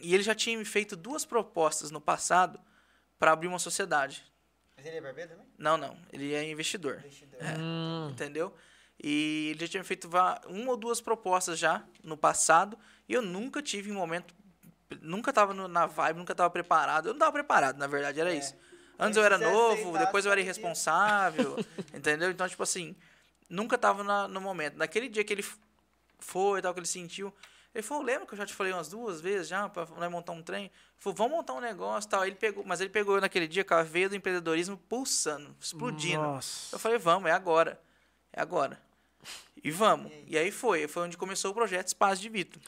E 0.01 0.15
ele 0.15 0.23
já 0.23 0.35
tinha 0.35 0.57
me 0.59 0.65
feito 0.65 0.95
duas 0.97 1.25
propostas 1.25 1.91
no 1.91 2.01
passado 2.01 2.61
para 3.19 3.33
abrir 3.33 3.49
uma 3.49 3.59
sociedade. 3.59 4.23
Mas 4.77 4.85
ele 4.87 4.97
é 4.97 5.01
barbeiro 5.01 5.31
também? 5.31 5.47
Não, 5.59 5.77
não. 5.77 5.97
Ele 6.13 6.35
é 6.35 6.49
investidor. 6.51 6.99
Investidor. 6.99 7.41
Hum, 7.59 8.09
Entendeu? 8.11 8.55
E 9.03 9.49
ele 9.51 9.61
já 9.61 9.69
tinha 9.69 9.85
feito 9.85 10.09
uma 10.49 10.71
ou 10.71 10.77
duas 10.77 11.01
propostas 11.01 11.59
já 11.59 11.85
no 12.03 12.17
passado 12.17 12.79
e 13.09 13.13
eu 13.15 13.23
nunca 13.23 13.63
tive 13.63 13.91
um 13.91 13.95
momento. 13.95 14.35
Nunca 15.01 15.33
tava 15.33 15.53
no- 15.53 15.69
na 15.69 15.87
vibe, 15.87 16.19
nunca 16.19 16.35
tava 16.35 16.49
preparado. 16.51 17.09
Eu 17.09 17.13
não 17.13 17.19
tava 17.19 17.33
preparado, 17.33 17.79
na 17.79 17.87
verdade, 17.87 18.21
era 18.21 18.33
É. 18.35 18.39
isso. 18.39 18.55
Antes 18.99 19.09
Mas 19.09 19.17
eu 19.19 19.25
era 19.25 19.37
novo, 19.39 19.99
depois 19.99 20.25
eu 20.25 20.33
era 20.33 20.41
irresponsável, 20.41 21.57
entendeu? 21.95 22.31
Então, 22.31 22.49
tipo 22.49 22.63
assim, 22.63 22.97
nunca 23.51 23.77
tava 23.77 24.03
na- 24.05 24.29
no 24.29 24.41
momento. 24.41 24.77
Naquele 24.77 25.09
dia 25.09 25.23
que 25.25 25.33
ele 25.33 25.45
foi, 26.19 26.63
tal, 26.63 26.73
que 26.73 26.81
ele 26.81 26.87
sentiu, 26.87 27.35
ele 27.77 27.83
falou, 27.83 28.03
lembra 28.03 28.27
que 28.27 28.33
eu 28.33 28.39
já 28.39 28.47
te 28.47 28.55
falei 28.55 28.73
umas 28.73 28.89
duas 28.89 29.21
vezes 29.21 29.49
já 29.49 29.69
pra 29.69 29.85
nós 29.85 30.11
montar 30.11 30.33
um 30.33 30.43
trem? 30.43 30.65
Ele 30.65 30.73
falou, 30.97 31.15
vamos 31.15 31.33
montar 31.37 31.53
um 31.53 31.61
negócio 31.61 32.09
tal. 32.09 32.25
Ele 32.27 32.35
pegou, 32.35 32.65
mas 32.65 32.81
ele 32.81 32.89
pegou 32.89 33.21
naquele 33.21 33.47
dia 33.47 33.65
com 33.65 33.75
a 33.75 33.83
veia 33.83 34.09
do 34.09 34.17
empreendedorismo 34.17 34.79
pulsando, 34.79 35.55
explodindo. 35.61 36.23
Nossa. 36.23 36.75
Eu 36.75 36.79
falei, 36.79 36.97
vamos, 36.97 37.29
é 37.29 37.35
agora. 37.35 37.79
É 38.33 38.41
agora. 38.41 38.81
E 39.63 39.71
vamos. 39.71 40.11
E 40.11 40.15
aí? 40.15 40.25
E 40.29 40.39
aí 40.39 40.51
foi. 40.51 40.89
Foi 40.89 41.03
onde 41.03 41.19
começou 41.19 41.51
o 41.51 41.55
projeto 41.55 41.89
Espaço 41.89 42.23
de 42.23 42.31
Vito. 42.31 42.59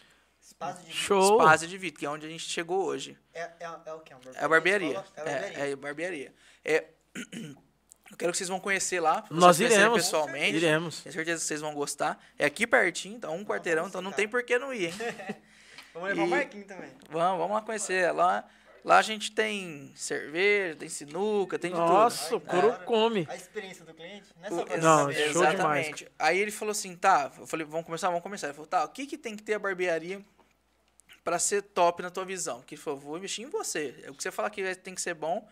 Espaço 0.42 0.84
de 0.84 0.92
Show. 0.92 1.38
Espaço 1.40 1.66
de 1.66 1.78
Vito, 1.78 1.98
que 1.98 2.04
é 2.04 2.10
onde 2.10 2.26
a 2.26 2.28
gente 2.28 2.44
chegou 2.44 2.84
hoje. 2.84 3.16
É, 3.32 3.42
é, 3.60 3.78
é 3.86 3.92
o 3.94 4.00
que? 4.00 4.12
É 4.12 4.16
a 4.44 4.48
barbearia. 4.48 5.04
É 5.14 5.20
a 5.20 5.24
barbearia. 5.24 5.56
É, 5.56 5.70
é 5.70 5.72
a 5.72 5.76
barbearia. 5.76 6.34
É, 6.64 6.84
eu 8.10 8.16
quero 8.16 8.32
que 8.32 8.38
vocês 8.38 8.48
vão 8.48 8.58
conhecer 8.60 9.00
lá. 9.00 9.24
Nós 9.30 9.60
iremos. 9.60 10.02
pessoalmente. 10.02 10.56
Iremos. 10.56 11.02
Tenho 11.02 11.12
certeza 11.12 11.40
que 11.42 11.46
vocês 11.46 11.60
vão 11.60 11.74
gostar. 11.74 12.18
É 12.38 12.44
aqui 12.46 12.66
pertinho, 12.66 13.16
então 13.16 13.34
um 13.36 13.44
quarteirão, 13.44 13.86
então 13.86 14.00
não 14.00 14.12
tem 14.12 14.26
por 14.28 14.42
que 14.42 14.58
não 14.58 14.72
ir, 14.72 14.86
hein? 14.86 14.94
Vamos 15.94 16.10
levar 16.10 16.22
o 16.22 16.26
E- 16.26 16.30
Marquinhos 16.30 16.66
também. 16.66 16.90
Vamos, 17.10 17.38
vamos 17.38 17.54
lá 17.56 17.62
conhecer. 17.62 18.12
Lá, 18.12 18.44
lá 18.84 18.98
a 18.98 19.02
gente 19.02 19.32
tem 19.32 19.90
cerveja, 19.96 20.76
tem 20.76 20.88
sinuca, 20.88 21.58
tem 21.58 21.70
de 21.72 21.76
tudo. 21.76 21.88
Nossa, 21.88 22.36
o 22.36 22.40
couro 22.40 22.72
come. 22.84 23.26
A 23.28 23.34
experiência 23.34 23.84
do 23.84 23.92
cliente, 23.94 24.26
não 24.36 24.44
é 24.46 24.52
O- 24.52 24.56
só 24.58 24.64
pra 24.64 24.76
Não, 24.76 24.98
saber. 25.00 25.14
show 25.32 25.46
demais, 25.46 25.54
Exatamente. 25.54 26.08
Aí 26.18 26.38
ele 26.38 26.50
falou 26.52 26.72
assim, 26.72 26.94
tá, 26.94 27.32
eu 27.38 27.46
falei, 27.46 27.66
vamos 27.66 27.84
começar, 27.86 28.08
vamos 28.08 28.22
começar. 28.22 28.46
Ele 28.48 28.54
falou, 28.54 28.68
tá, 28.68 28.84
o 28.84 28.88
que 28.88 29.06
que 29.06 29.18
tem 29.18 29.34
que 29.34 29.42
ter 29.42 29.54
a 29.54 29.58
barbearia 29.58 30.20
pra 31.24 31.38
ser 31.38 31.62
top 31.62 32.02
na 32.02 32.10
tua 32.10 32.24
visão? 32.24 32.62
Que 32.62 32.74
ele 32.74 32.82
falou, 32.82 33.00
vou 33.00 33.16
investir 33.18 33.44
em 33.44 33.50
você. 33.50 34.04
O 34.08 34.14
que 34.14 34.22
você 34.22 34.30
falar 34.30 34.50
que 34.50 34.74
tem 34.76 34.94
que 34.94 35.00
ser 35.02 35.14
bom, 35.14 35.48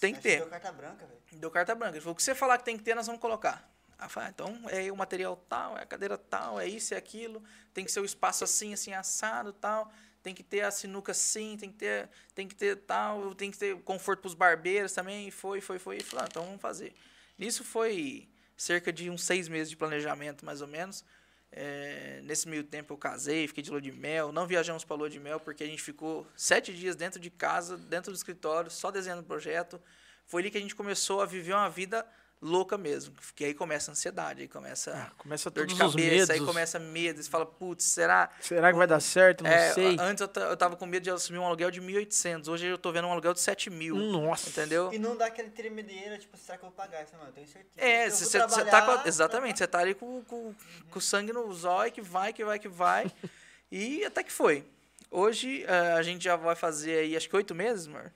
tem 0.00 0.14
que 0.14 0.20
ter. 0.20 0.38
deu 0.38 0.48
carta 0.48 0.72
branca, 0.72 1.06
velho. 1.06 1.20
deu 1.32 1.50
carta 1.50 1.74
branca. 1.74 1.94
Ele 1.94 2.00
falou, 2.00 2.12
o 2.12 2.16
que 2.16 2.22
você 2.22 2.34
falar 2.34 2.58
que 2.58 2.64
tem 2.64 2.76
que 2.76 2.82
ter, 2.82 2.94
nós 2.94 3.06
vamos 3.06 3.20
colocar. 3.20 3.68
Aí 3.98 4.08
falei, 4.08 4.28
ah, 4.28 4.32
então 4.32 4.60
é 4.68 4.92
o 4.92 4.96
material 4.96 5.36
tal, 5.48 5.76
é 5.76 5.82
a 5.82 5.86
cadeira 5.86 6.16
tal, 6.16 6.60
é 6.60 6.66
isso 6.66 6.94
e 6.94 6.96
aquilo, 6.96 7.42
tem 7.74 7.84
que 7.84 7.90
ser 7.90 7.98
o 7.98 8.04
espaço 8.04 8.44
assim, 8.44 8.72
assim, 8.72 8.92
assado 8.92 9.52
tal, 9.52 9.92
tem 10.22 10.32
que 10.32 10.44
ter 10.44 10.60
a 10.60 10.70
sinuca 10.70 11.10
assim, 11.10 11.56
tem 11.56 11.70
que 11.70 11.78
ter, 11.78 12.08
tem 12.32 12.46
que 12.46 12.54
ter 12.54 12.76
tal, 12.76 13.34
tem 13.34 13.50
que 13.50 13.58
ter 13.58 13.76
conforto 13.82 14.20
pros 14.20 14.34
barbeiros 14.34 14.92
também, 14.92 15.26
e 15.26 15.30
foi, 15.32 15.60
foi, 15.60 15.80
foi. 15.80 15.96
E 15.96 16.02
falou, 16.02 16.24
ah, 16.24 16.28
então 16.30 16.44
vamos 16.44 16.60
fazer. 16.60 16.94
Nisso 17.36 17.64
foi 17.64 18.28
cerca 18.56 18.92
de 18.92 19.10
uns 19.10 19.24
seis 19.24 19.48
meses 19.48 19.70
de 19.70 19.76
planejamento, 19.76 20.44
mais 20.44 20.60
ou 20.60 20.68
menos. 20.68 21.04
É, 21.50 22.20
nesse 22.24 22.46
meio 22.46 22.62
tempo 22.62 22.92
eu 22.92 22.98
casei, 22.98 23.48
fiquei 23.48 23.62
de 23.62 23.70
lua 23.70 23.80
de 23.80 23.90
mel, 23.90 24.30
não 24.30 24.46
viajamos 24.46 24.84
para 24.84 24.96
lua 24.96 25.08
de 25.08 25.18
mel 25.18 25.40
porque 25.40 25.64
a 25.64 25.66
gente 25.66 25.82
ficou 25.82 26.26
sete 26.36 26.74
dias 26.74 26.94
dentro 26.94 27.18
de 27.18 27.30
casa, 27.30 27.76
dentro 27.76 28.12
do 28.12 28.16
escritório, 28.16 28.70
só 28.70 28.90
desenhando 28.90 29.20
o 29.20 29.24
projeto. 29.24 29.80
foi 30.26 30.42
ali 30.42 30.50
que 30.50 30.58
a 30.58 30.60
gente 30.60 30.74
começou 30.74 31.22
a 31.22 31.26
viver 31.26 31.54
uma 31.54 31.70
vida 31.70 32.06
louca 32.40 32.78
mesmo. 32.78 33.14
Que 33.34 33.44
aí 33.46 33.54
começa 33.54 33.90
a 33.90 33.92
ansiedade, 33.92 34.42
aí 34.42 34.48
começa 34.48 34.92
Ah, 34.94 35.10
começa 35.18 35.50
dor 35.50 35.66
de 35.66 35.74
cabeça, 35.74 35.96
medos. 35.98 36.30
aí 36.30 36.40
começa 36.40 36.78
medo. 36.78 37.22
Você 37.22 37.28
fala, 37.28 37.44
putz, 37.46 37.84
será? 37.84 38.30
Será 38.40 38.70
que 38.72 38.78
vai 38.78 38.86
dar 38.86 39.00
certo? 39.00 39.44
Não 39.44 39.50
É, 39.50 39.72
sei. 39.72 39.96
Antes 39.98 40.20
eu, 40.22 40.42
eu 40.42 40.56
tava 40.56 40.76
com 40.76 40.86
medo 40.86 41.02
de 41.02 41.10
assumir 41.10 41.38
um 41.38 41.44
aluguel 41.46 41.70
de 41.70 41.80
1.800. 41.80 42.48
Hoje 42.48 42.66
eu 42.66 42.78
tô 42.78 42.92
vendo 42.92 43.06
um 43.08 43.12
aluguel 43.12 43.34
de 43.34 43.40
7 43.40 43.70
mil. 43.70 43.96
Nossa. 43.96 44.48
Entendeu? 44.50 44.92
E 44.92 44.98
não 44.98 45.16
dá 45.16 45.26
aquele 45.26 45.50
tremedeira, 45.50 46.18
tipo, 46.18 46.36
será 46.36 46.56
que 46.58 46.64
eu 46.64 46.68
vou 46.68 46.76
pagar 46.76 47.02
isso, 47.02 47.12
mano? 47.16 47.28
Eu 47.28 47.32
tenho 47.32 47.46
certeza. 47.48 47.86
É, 47.86 48.08
você 48.10 48.64
tá 48.64 48.82
com, 48.82 49.08
exatamente, 49.08 49.58
você 49.58 49.66
tá 49.66 49.78
ali 49.80 49.94
com, 49.94 50.22
com, 50.24 50.54
com 50.90 50.98
o 50.98 51.02
sangue 51.02 51.32
no 51.32 51.52
zóio, 51.52 51.92
que 51.92 52.00
vai, 52.02 52.32
que 52.32 52.44
vai, 52.44 52.58
que 52.58 52.68
vai. 52.68 53.10
e 53.70 54.04
até 54.04 54.22
que 54.22 54.32
foi. 54.32 54.64
Hoje 55.10 55.64
eh, 55.66 55.92
a 55.94 56.02
gente 56.02 56.22
já 56.22 56.36
vai 56.36 56.54
fazer 56.54 56.98
aí, 56.98 57.16
acho 57.16 57.28
que 57.28 57.34
oito 57.34 57.54
meses, 57.54 57.86
amor? 57.86 58.12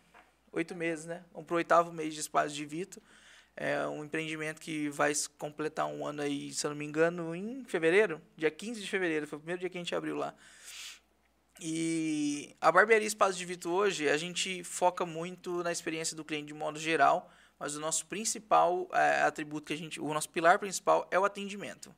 Oito 0.52 0.74
meses, 0.74 1.06
né? 1.06 1.22
Vamos 1.32 1.46
pro 1.46 1.56
oitavo 1.56 1.90
mês 1.90 2.12
de 2.12 2.20
Espaço 2.20 2.54
de 2.54 2.66
Vito. 2.66 3.02
É 3.56 3.86
um 3.86 4.02
empreendimento 4.04 4.60
que 4.60 4.88
vai 4.88 5.12
completar 5.38 5.86
um 5.86 6.06
ano 6.06 6.22
aí, 6.22 6.52
se 6.52 6.66
eu 6.66 6.70
não 6.70 6.76
me 6.76 6.84
engano, 6.86 7.34
em 7.34 7.64
fevereiro, 7.64 8.20
dia 8.36 8.50
15 8.50 8.80
de 8.80 8.88
fevereiro, 8.88 9.26
foi 9.26 9.36
o 9.36 9.40
primeiro 9.40 9.60
dia 9.60 9.68
que 9.68 9.76
a 9.76 9.80
gente 9.80 9.94
abriu 9.94 10.16
lá. 10.16 10.34
E 11.60 12.56
a 12.60 12.72
barbearia 12.72 13.06
Espaço 13.06 13.36
de 13.38 13.44
Vito 13.44 13.70
hoje, 13.70 14.08
a 14.08 14.16
gente 14.16 14.64
foca 14.64 15.04
muito 15.04 15.62
na 15.62 15.70
experiência 15.70 16.16
do 16.16 16.24
cliente 16.24 16.46
de 16.46 16.54
modo 16.54 16.78
geral, 16.78 17.30
mas 17.58 17.76
o 17.76 17.80
nosso 17.80 18.06
principal 18.06 18.88
eh, 18.92 19.22
atributo 19.22 19.66
que 19.66 19.72
a 19.72 19.76
gente, 19.76 20.00
o 20.00 20.12
nosso 20.12 20.28
pilar 20.30 20.58
principal 20.58 21.06
é 21.10 21.18
o 21.18 21.24
atendimento. 21.24 21.94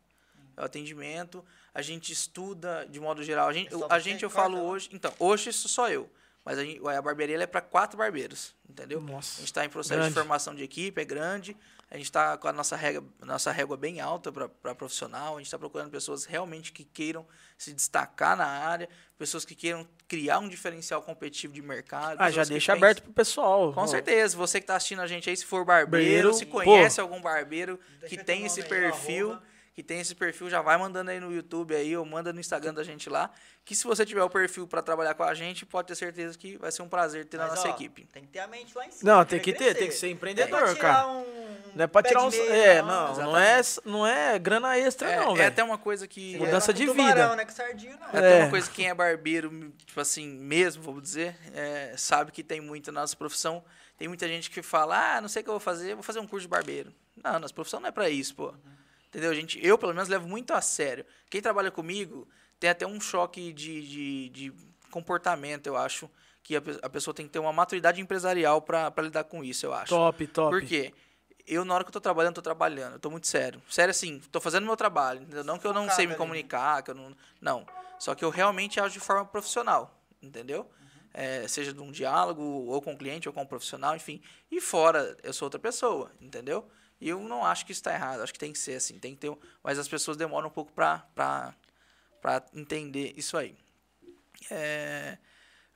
É 0.56 0.60
o 0.60 0.64
atendimento, 0.64 1.42
a 1.72 1.80
gente 1.80 2.12
estuda 2.12 2.86
de 2.90 3.00
modo 3.00 3.22
geral. 3.22 3.48
A 3.48 3.52
gente, 3.52 3.72
É 3.72 3.78
a 3.88 3.98
gente 3.98 4.22
eu 4.22 4.30
falo 4.30 4.56
lá? 4.56 4.62
hoje, 4.64 4.90
então, 4.92 5.12
hoje 5.18 5.52
sou 5.52 5.70
só 5.70 5.88
eu, 5.88 6.10
mas 6.44 6.58
a, 6.58 6.64
gente- 6.64 6.80
a 6.86 7.00
barbearia 7.02 7.34
ela 7.36 7.44
é 7.44 7.46
para 7.46 7.60
quatro 7.60 7.96
barbeiros, 7.98 8.54
entendeu? 8.68 8.98
A 8.98 9.02
Nossa. 9.02 9.36
gente 9.38 9.46
está 9.46 9.64
em 9.64 9.68
processo 9.68 9.94
Grande. 9.98 10.14
de 10.14 10.20
formação 10.20 10.54
de 10.54 10.62
equipe, 10.62 11.00
é 11.00 11.04
grande. 11.04 11.56
A 11.90 11.96
gente 11.96 12.06
está 12.06 12.36
com 12.36 12.48
a 12.48 12.52
nossa 12.52 12.74
régua, 12.74 13.04
nossa 13.20 13.52
régua 13.52 13.76
bem 13.76 14.00
alta 14.00 14.32
para 14.32 14.74
profissional. 14.74 15.34
A 15.34 15.38
gente 15.38 15.46
está 15.46 15.58
procurando 15.58 15.90
pessoas 15.90 16.24
realmente 16.24 16.72
que 16.72 16.82
queiram 16.84 17.24
se 17.56 17.72
destacar 17.72 18.36
na 18.36 18.46
área, 18.46 18.88
pessoas 19.16 19.44
que 19.44 19.54
queiram 19.54 19.86
criar 20.08 20.40
um 20.40 20.48
diferencial 20.48 21.00
competitivo 21.02 21.52
de 21.54 21.62
mercado. 21.62 22.16
Ah, 22.20 22.30
já 22.32 22.42
deixa 22.42 22.72
aberto 22.72 23.02
pro 23.02 23.12
pessoal. 23.12 23.72
Com 23.72 23.82
Ó, 23.82 23.86
certeza. 23.86 24.36
Você 24.36 24.58
que 24.58 24.64
está 24.64 24.74
assistindo 24.76 25.02
a 25.02 25.06
gente 25.06 25.30
aí, 25.30 25.36
se 25.36 25.44
for 25.44 25.64
barbeiro, 25.64 26.30
Barbeiro, 26.30 26.34
se 26.34 26.46
pô. 26.46 26.52
conhece 26.62 27.00
algum 27.00 27.20
barbeiro 27.20 27.78
que 28.08 28.16
tem 28.22 28.44
esse 28.44 28.62
perfil, 28.64 29.32
arroba. 29.32 29.46
Que 29.74 29.82
tem 29.82 29.98
esse 29.98 30.14
perfil, 30.14 30.48
já 30.48 30.62
vai 30.62 30.76
mandando 30.78 31.10
aí 31.10 31.18
no 31.18 31.32
YouTube 31.34 31.74
aí, 31.74 31.96
ou 31.96 32.06
manda 32.06 32.32
no 32.32 32.38
Instagram 32.38 32.72
da 32.72 32.84
gente 32.84 33.10
lá. 33.10 33.28
Que 33.64 33.74
se 33.74 33.84
você 33.84 34.06
tiver 34.06 34.22
o 34.22 34.30
perfil 34.30 34.68
para 34.68 34.80
trabalhar 34.80 35.14
com 35.14 35.24
a 35.24 35.34
gente, 35.34 35.66
pode 35.66 35.88
ter 35.88 35.96
certeza 35.96 36.38
que 36.38 36.56
vai 36.58 36.70
ser 36.70 36.82
um 36.82 36.88
prazer 36.88 37.24
ter 37.24 37.38
na 37.38 37.48
Mas, 37.48 37.56
nossa 37.56 37.68
ó, 37.68 37.70
equipe. 37.72 38.06
Tem 38.12 38.22
que 38.22 38.28
ter 38.28 38.38
a 38.38 38.46
mente 38.46 38.72
lá 38.76 38.86
em 38.86 38.90
cima. 38.92 39.12
Não, 39.12 39.24
tem 39.24 39.40
que 39.40 39.52
ter, 39.52 39.58
crescer. 39.58 39.74
tem 39.74 39.88
que 39.88 39.94
ser 39.94 40.06
é 40.06 40.10
empreendedor, 40.10 40.60
tirar 40.74 40.78
cara. 40.78 41.08
Um, 41.08 41.24
Não 41.74 41.84
é 41.84 41.86
pra 41.88 42.02
pé 42.02 42.10
tirar 42.10 42.28
de 42.30 42.40
um. 42.40 42.44
É, 42.52 42.82
não, 42.82 43.16
não 43.16 43.36
é, 43.36 43.60
não 43.84 44.06
é 44.06 44.38
grana 44.38 44.78
extra, 44.78 45.08
não, 45.16 45.30
é, 45.30 45.32
é 45.32 45.36
velho. 45.38 45.48
até 45.48 45.64
uma 45.64 45.78
coisa 45.78 46.06
que. 46.06 46.38
Mudança 46.38 46.70
É, 46.70 46.74
de 46.74 46.86
com 46.86 46.92
vida. 46.92 47.08
tubarão, 47.08 47.34
né? 47.36 47.46
Sardinha, 47.48 47.96
não. 47.96 48.06
É 48.06 48.18
até 48.18 48.38
É. 48.38 48.42
uma 48.44 48.50
coisa 48.50 48.68
que 48.70 48.76
quem 48.76 48.88
é 48.88 48.94
barbeiro, 48.94 49.72
tipo 49.84 50.00
assim, 50.00 50.28
mesmo, 50.28 50.82
vamos 50.84 51.02
dizer, 51.02 51.36
é, 51.52 51.94
sabe 51.96 52.30
que 52.30 52.44
tem 52.44 52.60
muito 52.60 52.92
na 52.92 53.00
nossa 53.00 53.16
profissão. 53.16 53.64
Tem 53.98 54.06
muita 54.06 54.28
gente 54.28 54.50
que 54.50 54.62
fala, 54.62 55.16
ah, 55.16 55.20
não 55.20 55.28
sei 55.28 55.40
o 55.40 55.44
que 55.44 55.50
eu 55.50 55.54
vou 55.54 55.60
fazer, 55.60 55.94
vou 55.94 56.02
fazer 56.02 56.20
um 56.20 56.26
curso 56.26 56.42
de 56.46 56.48
barbeiro. 56.48 56.92
Não, 57.22 57.38
nossa 57.40 57.54
profissão 57.54 57.80
não 57.80 57.88
é 57.88 57.92
pra 57.92 58.08
isso, 58.08 58.34
pô. 58.36 58.54
Entendeu, 59.14 59.32
gente? 59.32 59.64
Eu, 59.64 59.78
pelo 59.78 59.94
menos, 59.94 60.08
levo 60.08 60.26
muito 60.26 60.52
a 60.52 60.60
sério. 60.60 61.06
Quem 61.30 61.40
trabalha 61.40 61.70
comigo 61.70 62.26
tem 62.58 62.68
até 62.68 62.84
um 62.84 63.00
choque 63.00 63.52
de, 63.52 63.88
de, 63.88 64.28
de 64.30 64.52
comportamento, 64.90 65.68
eu 65.68 65.76
acho. 65.76 66.10
Que 66.42 66.56
a, 66.56 66.62
a 66.82 66.90
pessoa 66.90 67.14
tem 67.14 67.24
que 67.24 67.32
ter 67.32 67.38
uma 67.38 67.52
maturidade 67.52 68.00
empresarial 68.00 68.60
pra 68.60 68.90
pra 68.90 69.04
lidar 69.04 69.22
com 69.24 69.44
isso, 69.44 69.66
eu 69.66 69.72
acho. 69.72 69.90
Top, 69.90 70.26
top. 70.26 70.50
Por 70.50 70.66
quê? 70.66 70.92
Eu, 71.46 71.64
na 71.64 71.74
hora 71.74 71.84
que 71.84 71.88
eu 71.88 71.92
tô 71.92 72.00
trabalhando, 72.00 72.34
tô 72.34 72.42
trabalhando. 72.42 72.94
Eu 72.94 72.98
tô 72.98 73.08
muito 73.08 73.28
sério. 73.28 73.62
Sério, 73.70 73.92
assim, 73.92 74.18
tô 74.32 74.40
fazendo 74.40 74.66
meu 74.66 74.76
trabalho. 74.76 75.22
Entendeu? 75.22 75.44
Não 75.44 75.58
que 75.58 75.66
eu 75.66 75.72
não 75.72 75.88
sei 75.88 76.06
me 76.06 76.12
né? 76.12 76.18
comunicar, 76.18 76.82
que 76.82 76.90
eu 76.90 76.94
não. 76.94 77.16
Não. 77.40 77.66
Só 78.00 78.16
que 78.16 78.24
eu 78.24 78.30
realmente 78.30 78.80
ajo 78.80 78.94
de 78.94 79.00
forma 79.00 79.24
profissional. 79.24 79.96
Entendeu? 80.20 80.62
Uhum. 80.62 81.10
É, 81.14 81.46
seja 81.46 81.72
de 81.72 81.80
um 81.80 81.92
diálogo, 81.92 82.42
ou 82.42 82.82
com 82.82 82.94
o 82.94 82.98
cliente, 82.98 83.28
ou 83.28 83.32
com 83.32 83.42
o 83.42 83.46
profissional, 83.46 83.94
enfim. 83.94 84.20
E 84.50 84.60
fora, 84.60 85.16
eu 85.22 85.32
sou 85.32 85.46
outra 85.46 85.60
pessoa, 85.60 86.10
entendeu? 86.20 86.68
E 87.00 87.08
eu 87.08 87.20
não 87.20 87.44
acho 87.44 87.66
que 87.66 87.72
isso 87.72 87.82
tá 87.82 87.92
errado. 87.92 88.20
Acho 88.22 88.32
que 88.32 88.38
tem 88.38 88.52
que 88.52 88.58
ser 88.58 88.76
assim. 88.76 88.98
Tem 88.98 89.14
que 89.14 89.20
ter. 89.20 89.36
Mas 89.62 89.78
as 89.78 89.88
pessoas 89.88 90.16
demoram 90.16 90.48
um 90.48 90.52
pouco 90.52 90.72
pra 90.72 91.04
entender 92.54 93.12
isso 93.16 93.36
aí. 93.36 93.56
É. 94.50 95.18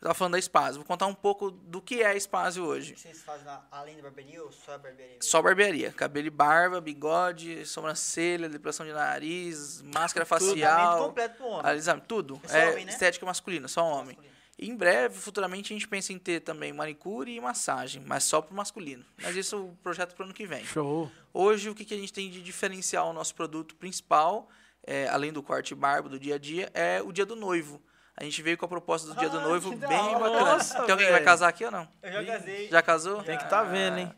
Eu 0.00 0.02
tava 0.04 0.14
falando 0.14 0.32
da 0.34 0.38
Spazio. 0.40 0.76
Vou 0.80 0.86
contar 0.86 1.06
um 1.06 1.14
pouco 1.14 1.50
do 1.50 1.82
que 1.82 2.02
é 2.02 2.12
a 2.12 2.20
Spazio 2.20 2.64
hoje. 2.64 2.96
Vocês 2.96 3.20
fazem 3.22 3.44
na- 3.44 3.66
além 3.70 3.96
da 3.96 4.02
barbearia 4.02 4.40
ou 4.44 4.52
só 4.52 4.74
a 4.74 4.78
barbearia? 4.78 5.18
Só 5.20 5.42
barbearia. 5.42 5.92
Cabelo 5.92 6.28
e 6.28 6.30
barba, 6.30 6.80
bigode, 6.80 7.66
sobrancelha, 7.66 8.48
depilação 8.48 8.86
de 8.86 8.92
nariz, 8.92 9.82
máscara 9.82 10.24
facial, 10.24 11.08
completo 11.08 11.36
pro 11.38 11.46
homem. 11.48 11.66
alisamento, 11.68 12.06
tudo. 12.06 12.40
É 12.44 12.48
só 12.48 12.56
É 12.56 12.70
homem, 12.70 12.84
né? 12.84 12.92
estética 12.92 13.26
masculina, 13.26 13.66
só 13.66 13.84
homem. 13.84 14.14
Masculino. 14.14 14.37
E 14.58 14.68
em 14.68 14.76
breve, 14.76 15.16
futuramente, 15.16 15.72
a 15.72 15.76
gente 15.76 15.86
pensa 15.86 16.12
em 16.12 16.18
ter 16.18 16.40
também 16.40 16.72
manicure 16.72 17.32
e 17.32 17.40
massagem, 17.40 18.02
mas 18.04 18.24
só 18.24 18.40
pro 18.42 18.54
masculino. 18.56 19.04
Mas 19.22 19.36
isso 19.36 19.54
é 19.54 19.58
o 19.58 19.68
projeto 19.82 20.14
pro 20.14 20.24
ano 20.24 20.34
que 20.34 20.46
vem. 20.46 20.64
Show. 20.64 21.10
Hoje, 21.32 21.70
o 21.70 21.74
que, 21.74 21.84
que 21.84 21.94
a 21.94 21.96
gente 21.96 22.12
tem 22.12 22.28
de 22.28 22.42
diferencial, 22.42 23.10
o 23.10 23.12
nosso 23.12 23.34
produto 23.36 23.76
principal, 23.76 24.48
é, 24.84 25.08
além 25.08 25.32
do 25.32 25.42
corte 25.44 25.70
e 25.70 25.74
barba 25.76 26.08
do 26.08 26.18
dia 26.18 26.34
a 26.34 26.38
dia, 26.38 26.68
é 26.74 27.00
o 27.00 27.12
dia 27.12 27.24
do 27.24 27.36
noivo. 27.36 27.80
A 28.16 28.24
gente 28.24 28.42
veio 28.42 28.58
com 28.58 28.64
a 28.64 28.68
proposta 28.68 29.06
do 29.06 29.16
dia 29.16 29.28
do 29.28 29.38
Ah, 29.38 29.42
noivo 29.42 29.70
que 29.70 29.76
da 29.76 29.86
bem 29.86 29.96
hora. 29.96 30.18
bacana. 30.18 30.40
Nossa, 30.40 30.82
tem 30.82 30.90
alguém 30.90 31.06
que 31.06 31.12
vai 31.12 31.22
casar 31.22 31.48
aqui 31.48 31.64
ou 31.64 31.70
não? 31.70 31.88
Eu 32.02 32.12
já 32.12 32.24
casei. 32.24 32.68
Já 32.68 32.82
casou? 32.82 33.22
Tem 33.22 33.38
que 33.38 33.48
tá 33.48 33.62
vendo, 33.62 33.98
hein? 33.98 34.12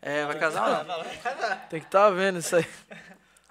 É, 0.00 0.24
vai 0.24 0.38
casar 0.38 0.68
ou 0.68 0.84
não? 0.84 1.02
Vai 1.02 1.16
casar. 1.16 1.68
Tem 1.68 1.80
que 1.80 1.90
tá 1.90 2.08
vendo 2.10 2.38
isso 2.38 2.54
aí. 2.54 2.64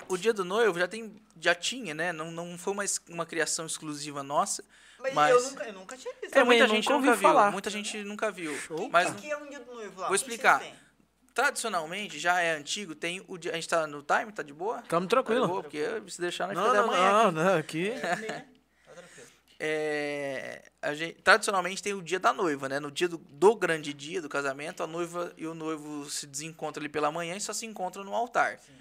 O 0.08 0.18
dia 0.18 0.34
do 0.34 0.46
noivo 0.46 0.80
já 0.80 0.88
tem 0.88 1.22
já 1.42 1.54
tinha, 1.54 1.94
né? 1.94 2.14
Não, 2.14 2.32
não 2.32 2.58
foi 2.58 2.72
uma, 2.74 2.84
uma 3.10 3.26
criação 3.26 3.66
exclusiva 3.66 4.24
nossa. 4.24 4.64
Mas, 5.00 5.14
Mas- 5.14 5.32
eu, 5.32 5.42
nunca, 5.44 5.64
eu 5.64 5.74
nunca 5.74 5.98
tinha 5.98 6.14
visto. 6.22 6.36
É, 6.38 6.44
muita 6.44 6.68
gente 6.68 6.90
nunca 6.90 7.12
viu. 7.14 7.22
falar. 7.22 7.52
Muita 7.52 7.70
gente 7.70 8.04
nunca 8.04 8.32
viu. 8.32 8.54
O 8.72 8.90
Mas 8.90 9.10
que, 9.14 9.22
que 9.22 9.32
é 9.32 9.38
um 9.38 9.48
dia 9.50 9.60
do 9.60 9.74
noivo 9.74 10.00
lá? 10.02 10.08
Vou 10.08 10.12
O 10.12 10.16
explicar. 10.16 10.62
tradicionalmente, 11.34 12.20
já 12.20 12.42
é 12.42 12.52
antigo, 12.56 12.94
tem 12.94 13.24
o 13.28 13.38
dia. 13.38 13.52
A 13.52 13.56
gente 13.56 13.70
tá 13.70 13.88
no 13.88 14.04
time, 14.04 14.32
tá 14.32 14.44
de 14.44 14.54
boa? 14.54 14.82
Tamo 14.82 14.88
Tá 14.90 15.00
de 15.00 15.08
tranquilo. 15.08 15.48
boa, 15.48 15.64
porque 15.64 15.84
se 16.10 16.20
deixar 16.20 16.48
nós 16.48 16.58
Não, 16.58 16.74
não, 16.74 16.84
amanhã. 16.84 17.12
não, 17.12 17.32
não, 17.32 17.58
aqui. 17.58 17.92
Tá 17.92 18.18
tranquilo. 18.94 19.28
É, 19.62 20.62
a 20.82 20.94
gente, 20.94 21.22
tradicionalmente 21.22 21.84
tem 21.84 21.94
o 21.94 22.02
dia 22.02 22.20
da 22.20 22.32
noiva, 22.34 22.68
né? 22.70 22.80
No 22.80 22.90
dia 22.92 23.08
do, 23.10 23.18
do 23.18 23.56
grande 23.56 23.94
dia 23.94 24.22
do 24.22 24.30
casamento, 24.30 24.82
a 24.84 24.88
noiva 24.88 25.34
e 25.38 25.46
o 25.48 25.54
noivo 25.54 26.10
se 26.10 26.26
desencontram 26.28 26.82
ali 26.82 26.90
pela 26.90 27.12
manhã 27.12 27.36
e 27.36 27.42
só 27.42 27.52
se 27.54 27.66
encontram 27.66 28.04
no 28.04 28.16
altar. 28.16 28.58
Sim. 28.60 28.74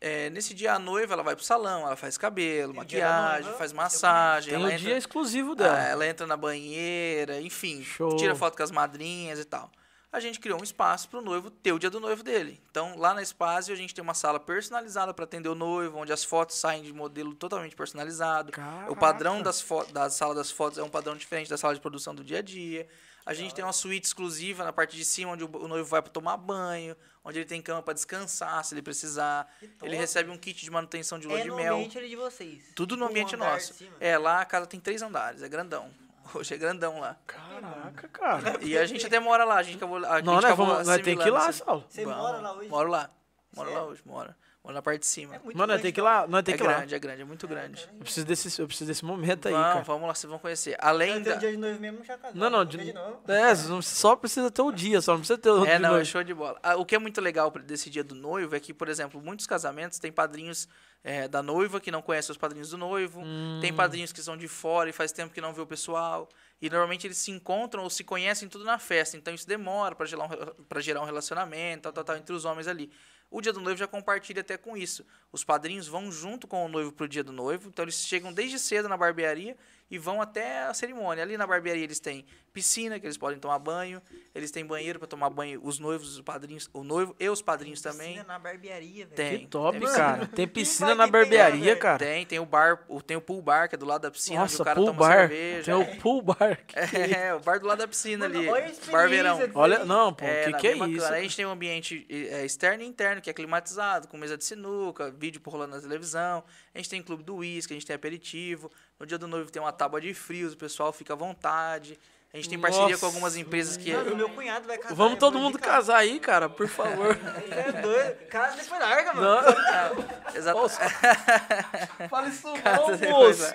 É, 0.00 0.30
nesse 0.30 0.54
dia 0.54 0.74
a 0.74 0.78
noiva 0.78 1.14
ela 1.14 1.24
vai 1.24 1.34
pro 1.34 1.44
salão, 1.44 1.82
ela 1.82 1.96
faz 1.96 2.16
cabelo, 2.16 2.72
da 2.72 2.80
maquiagem, 2.80 3.42
noiva, 3.42 3.58
faz 3.58 3.72
massagem, 3.72 4.54
Tem 4.54 4.62
entra, 4.62 4.78
dia 4.78 4.96
exclusivo 4.96 5.52
ah, 5.52 5.54
dela. 5.56 5.82
ela 5.82 6.06
entra 6.06 6.24
na 6.24 6.36
banheira, 6.36 7.40
enfim, 7.40 7.82
Show. 7.82 8.16
tira 8.16 8.36
foto 8.36 8.56
com 8.56 8.62
as 8.62 8.70
madrinhas 8.70 9.40
e 9.40 9.44
tal. 9.44 9.70
A 10.10 10.20
gente 10.20 10.40
criou 10.40 10.58
um 10.58 10.64
espaço 10.64 11.06
para 11.08 11.18
o 11.18 11.22
noivo 11.22 11.50
ter 11.50 11.70
o 11.72 11.78
dia 11.78 11.90
do 11.90 12.00
noivo 12.00 12.22
dele. 12.22 12.58
Então, 12.70 12.96
lá 12.96 13.12
na 13.12 13.20
Espaço, 13.20 13.70
a 13.70 13.74
gente 13.74 13.94
tem 13.94 14.02
uma 14.02 14.14
sala 14.14 14.40
personalizada 14.40 15.12
para 15.12 15.24
atender 15.24 15.50
o 15.50 15.54
noivo, 15.54 15.98
onde 15.98 16.10
as 16.10 16.24
fotos 16.24 16.56
saem 16.56 16.82
de 16.82 16.94
modelo 16.94 17.34
totalmente 17.34 17.76
personalizado. 17.76 18.50
O 18.88 18.96
padrão 18.96 19.42
Caraca. 19.42 19.44
das 19.44 19.92
da 19.92 20.08
sala 20.08 20.34
das 20.34 20.50
fotos 20.50 20.78
é 20.78 20.82
um 20.82 20.88
padrão 20.88 21.14
diferente 21.14 21.50
da 21.50 21.58
sala 21.58 21.74
de 21.74 21.80
produção 21.80 22.14
do 22.14 22.24
dia 22.24 22.38
a 22.38 22.42
dia. 22.42 22.88
A 23.28 23.34
gente 23.34 23.54
tem 23.54 23.62
uma 23.62 23.74
suíte 23.74 24.06
exclusiva 24.06 24.64
na 24.64 24.72
parte 24.72 24.96
de 24.96 25.04
cima, 25.04 25.32
onde 25.32 25.44
o 25.44 25.68
noivo 25.68 25.86
vai 25.86 26.00
para 26.00 26.10
tomar 26.10 26.38
banho, 26.38 26.96
onde 27.22 27.38
ele 27.38 27.44
tem 27.44 27.60
cama 27.60 27.82
para 27.82 27.92
descansar, 27.92 28.64
se 28.64 28.72
ele 28.72 28.80
precisar. 28.80 29.46
Ele 29.82 29.94
recebe 29.96 30.30
um 30.30 30.38
kit 30.38 30.64
de 30.64 30.70
manutenção 30.70 31.18
de 31.18 31.26
lua 31.26 31.38
É 31.38 31.42
de 31.42 31.48
no 31.48 31.56
mel. 31.56 31.74
ambiente 31.74 31.98
ali 31.98 32.08
de 32.08 32.16
vocês. 32.16 32.72
Tudo 32.74 32.96
no 32.96 33.02
Tipo, 33.02 33.04
um 33.04 33.10
ambiente 33.10 33.34
andar 33.36 33.52
nosso. 33.52 33.74
É, 34.00 34.16
lá 34.16 34.40
a 34.40 34.46
casa 34.46 34.66
tem 34.66 34.80
três 34.80 35.02
andares, 35.02 35.42
é 35.42 35.48
grandão. 35.48 35.90
Hoje 36.32 36.54
é 36.54 36.56
grandão 36.56 37.00
lá. 37.00 37.18
Caraca, 37.26 38.08
cara. 38.08 38.64
E 38.64 38.78
a 38.78 38.86
gente 38.86 39.06
até 39.06 39.20
mora 39.20 39.44
lá, 39.44 39.56
a 39.56 39.62
gente 39.62 39.76
acabou. 39.76 39.98
A 39.98 40.00
Não, 40.00 40.16
gente 40.16 40.24
nós, 40.24 40.44
acabou 40.46 40.66
vamos, 40.66 40.86
nós 40.86 41.02
tem 41.02 41.18
que 41.18 41.28
ir 41.28 41.30
lá. 41.30 41.52
Saulo. 41.52 41.84
Você 41.86 42.06
mora 42.06 42.38
lá 42.40 42.52
hoje? 42.54 42.68
Moro 42.70 42.88
lá. 42.90 43.10
Moro 43.54 43.74
lá 43.74 43.84
hoje, 43.84 44.02
moro. 44.06 44.34
Moro 44.62 44.74
na 44.74 44.82
parte 44.82 45.00
de 45.00 45.06
cima. 45.06 45.36
É 45.36 45.38
muito 45.38 45.56
Mano, 45.56 45.68
grande, 45.68 45.82
tem 45.82 45.92
que 45.92 46.00
ir 46.00 46.02
lá, 46.02 46.26
nós 46.26 46.42
tem 46.42 46.54
É 46.54 46.58
que 46.58 46.62
ir 46.64 46.66
lá. 46.66 46.74
grande, 46.74 46.94
é 46.94 46.98
grande, 46.98 47.22
é 47.22 47.24
muito 47.24 47.46
grande. 47.48 47.88
Eu 47.94 48.00
preciso 48.00 48.26
desse, 48.26 48.60
eu 48.60 48.66
preciso 48.66 48.88
desse 48.88 49.04
momento 49.04 49.46
aí, 49.48 49.54
Vamos, 49.54 49.68
cara. 49.72 49.84
vamos 49.84 50.08
lá, 50.08 50.14
vocês 50.14 50.28
vão 50.28 50.38
conhecer. 50.38 50.76
Além 50.80 51.22
da. 51.22 51.36
dia 51.36 51.50
de 51.52 51.56
noivo 51.56 51.80
mesmo 51.80 52.04
já 52.04 52.18
casado. 52.18 52.36
Não, 52.36 52.50
não, 52.50 52.64
de, 52.64 52.76
de 52.76 52.92
novo. 52.92 53.20
é, 53.28 53.54
não- 53.68 53.80
só 53.80 54.16
precisa 54.16 54.50
ter 54.50 54.60
o 54.62 54.72
dia, 54.72 55.00
só 55.00 55.12
não 55.12 55.20
precisa 55.20 55.38
ter 55.38 55.48
o 55.50 55.64
É, 55.64 55.76
de 55.76 55.82
não, 55.82 55.96
é 55.96 56.04
show 56.04 56.22
de 56.24 56.34
bola. 56.34 56.58
Ah, 56.62 56.76
O 56.76 56.84
que 56.84 56.94
é 56.94 56.98
muito 56.98 57.20
legal 57.20 57.50
desse 57.50 57.88
dia 57.88 58.02
do 58.04 58.14
noivo 58.16 58.54
é 58.56 58.60
que, 58.60 58.74
por 58.74 58.88
exemplo, 58.88 59.22
muitos 59.22 59.46
casamentos 59.46 59.98
têm 59.98 60.10
padrinhos 60.12 60.68
é, 61.04 61.28
da 61.28 61.40
noiva 61.40 61.80
que 61.80 61.92
não 61.92 62.02
conhecem 62.02 62.32
os 62.32 62.36
padrinhos 62.36 62.70
do 62.70 62.76
noivo, 62.76 63.20
Hum. 63.22 63.60
tem 63.62 63.72
padrinhos 63.72 64.12
que 64.12 64.20
são 64.20 64.36
de 64.36 64.48
fora 64.48 64.90
e 64.90 64.92
faz 64.92 65.12
tempo 65.12 65.32
que 65.32 65.40
não 65.40 65.52
vê 65.54 65.60
o 65.60 65.66
pessoal. 65.66 66.28
E 66.60 66.68
normalmente 66.68 67.06
eles 67.06 67.16
se 67.18 67.30
encontram 67.30 67.84
ou 67.84 67.88
se 67.90 68.02
conhecem 68.02 68.48
tudo 68.48 68.64
na 68.64 68.78
festa. 68.80 69.16
Então 69.16 69.32
isso 69.32 69.46
demora 69.46 69.94
para 69.94 70.04
gerar, 70.06 70.24
um, 70.24 70.80
gerar 70.80 71.00
um 71.00 71.04
relacionamento, 71.04 71.82
tal, 71.84 71.92
tal, 71.92 72.02
tal, 72.04 72.16
entre 72.16 72.34
os 72.34 72.44
homens 72.44 72.66
ali. 72.66 72.90
O 73.30 73.40
dia 73.40 73.52
do 73.52 73.60
noivo 73.60 73.78
já 73.78 73.86
compartilha 73.86 74.40
até 74.40 74.56
com 74.56 74.76
isso. 74.76 75.04
Os 75.30 75.44
padrinhos 75.44 75.86
vão 75.86 76.10
junto 76.10 76.46
com 76.46 76.64
o 76.64 76.68
noivo 76.68 76.92
pro 76.92 77.08
dia 77.08 77.22
do 77.22 77.32
noivo. 77.32 77.68
Então 77.68 77.84
eles 77.84 78.06
chegam 78.06 78.32
desde 78.32 78.58
cedo 78.58 78.88
na 78.88 78.96
barbearia 78.96 79.56
e 79.90 79.98
vão 79.98 80.20
até 80.20 80.64
a 80.64 80.74
cerimônia. 80.74 81.22
Ali 81.22 81.36
na 81.36 81.46
barbearia 81.46 81.84
eles 81.84 82.00
têm 82.00 82.24
piscina 82.52 82.98
que 82.98 83.06
eles 83.06 83.16
podem 83.16 83.38
tomar 83.38 83.58
banho, 83.60 84.02
eles 84.34 84.50
têm 84.50 84.64
banheiro 84.66 84.98
para 84.98 85.06
tomar 85.06 85.30
banho, 85.30 85.60
os 85.62 85.78
noivos, 85.78 86.16
os 86.16 86.20
padrinhos, 86.22 86.68
o 86.72 86.82
noivo 86.82 87.14
e 87.20 87.28
os 87.28 87.40
padrinhos 87.40 87.80
também. 87.80 88.14
Piscina 88.14 88.24
na 88.24 88.38
barbearia, 88.38 89.06
velho. 89.06 89.16
Tem. 89.16 89.38
Que 89.40 89.46
top, 89.46 89.78
tem 89.78 89.88
cara. 89.88 90.12
piscina. 90.18 90.36
Tem 90.36 90.48
piscina 90.48 90.94
na 90.94 91.06
barbearia, 91.06 91.76
cara. 91.76 91.98
Tem, 91.98 92.26
tem 92.26 92.38
o 92.40 92.46
bar, 92.46 92.84
o- 92.88 93.00
tem 93.00 93.16
o 93.16 93.20
pool 93.20 93.40
bar 93.40 93.68
que 93.68 93.76
é 93.76 93.78
do 93.78 93.86
lado 93.86 94.02
da 94.02 94.10
piscina, 94.10 94.42
onde 94.42 94.52
Nossa, 94.52 94.62
o 94.62 94.64
cara 94.64 94.76
pool 94.76 94.86
toma 94.86 94.98
bar. 94.98 95.16
cerveja. 95.28 95.64
Tem 95.64 95.74
o 95.74 96.00
pool 96.00 96.22
bar. 96.22 96.58
É, 96.74 97.34
o 97.34 97.40
bar 97.40 97.60
do 97.60 97.66
lado 97.66 97.78
da 97.78 97.88
piscina 97.88 98.28
Mano, 98.28 98.40
ali. 98.40 98.48
olha 98.48 98.74
Barbeirão. 98.90 99.38
Olha, 99.54 99.84
não, 99.84 100.12
pô, 100.12 100.24
É, 100.24 100.44
que 100.52 100.52
que 100.54 100.66
é 100.68 100.76
isso? 100.88 101.06
A 101.06 101.20
gente 101.20 101.36
tem 101.36 101.46
um 101.46 101.50
ambiente 101.50 102.06
é, 102.10 102.44
externo 102.44 102.82
e 102.82 102.86
interno, 102.86 103.20
que 103.22 103.30
é 103.30 103.32
climatizado, 103.32 104.08
com 104.08 104.16
mesa 104.16 104.36
de 104.36 104.44
sinuca, 104.44 105.10
vídeo 105.10 105.40
por 105.40 105.52
rolando 105.52 105.76
na 105.76 105.80
televisão. 105.82 106.42
A 106.78 106.80
gente 106.80 106.90
tem 106.90 107.02
clube 107.02 107.24
do 107.24 107.34
uísque, 107.38 107.72
a 107.72 107.76
gente 107.76 107.84
tem 107.84 107.96
aperitivo. 107.96 108.70
No 109.00 109.04
dia 109.04 109.18
do 109.18 109.26
noivo 109.26 109.50
tem 109.50 109.60
uma 109.60 109.72
tábua 109.72 110.00
de 110.00 110.14
frios, 110.14 110.52
o 110.52 110.56
pessoal 110.56 110.92
fica 110.92 111.12
à 111.12 111.16
vontade. 111.16 111.98
A 112.32 112.36
gente 112.36 112.48
tem 112.48 112.56
parceria 112.56 112.90
Nossa. 112.90 113.00
com 113.00 113.06
algumas 113.06 113.34
empresas 113.34 113.76
que... 113.76 113.92
Mano, 113.92 114.14
meu 114.14 114.28
cunhado 114.28 114.64
vai 114.68 114.78
casar. 114.78 114.94
Vamos 114.94 115.18
todo 115.18 115.40
mundo 115.40 115.58
casar 115.58 115.96
aí, 115.96 116.20
cara, 116.20 116.48
por 116.48 116.68
favor. 116.68 117.18
Ele 117.42 117.50
é 117.58 117.72
doido. 117.82 118.26
Casa 118.28 118.56
depois 118.62 118.80
larga, 118.80 119.12
mano. 119.12 119.28
Não, 119.42 120.36
Exato. 120.36 120.68
fala 122.08 122.28
isso 122.28 122.52
Casa 122.62 122.80
não, 122.92 122.96
depois 122.96 123.40
moço. 123.40 123.54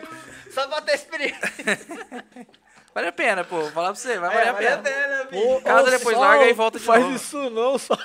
Só 0.52 0.68
pra 0.68 0.82
ter 0.82 0.96
experiência. 0.96 1.40
Vale 2.94 3.08
a 3.08 3.12
pena, 3.14 3.44
pô. 3.46 3.62
Vou 3.62 3.72
falar 3.72 3.88
pra 3.94 3.96
você, 3.96 4.20
vai 4.20 4.30
É, 4.48 4.52
valer 4.52 4.68
a 4.74 4.78
pena. 4.80 5.24
bicho. 5.32 5.62
Casa 5.62 5.88
Ô, 5.88 5.92
depois 5.92 6.16
só 6.18 6.22
larga 6.22 6.46
e 6.50 6.54
volta 6.54 6.78
de 6.78 6.86
faz 6.86 7.04
novo. 7.04 7.16
isso 7.16 7.50
não, 7.52 7.78
só. 7.78 7.98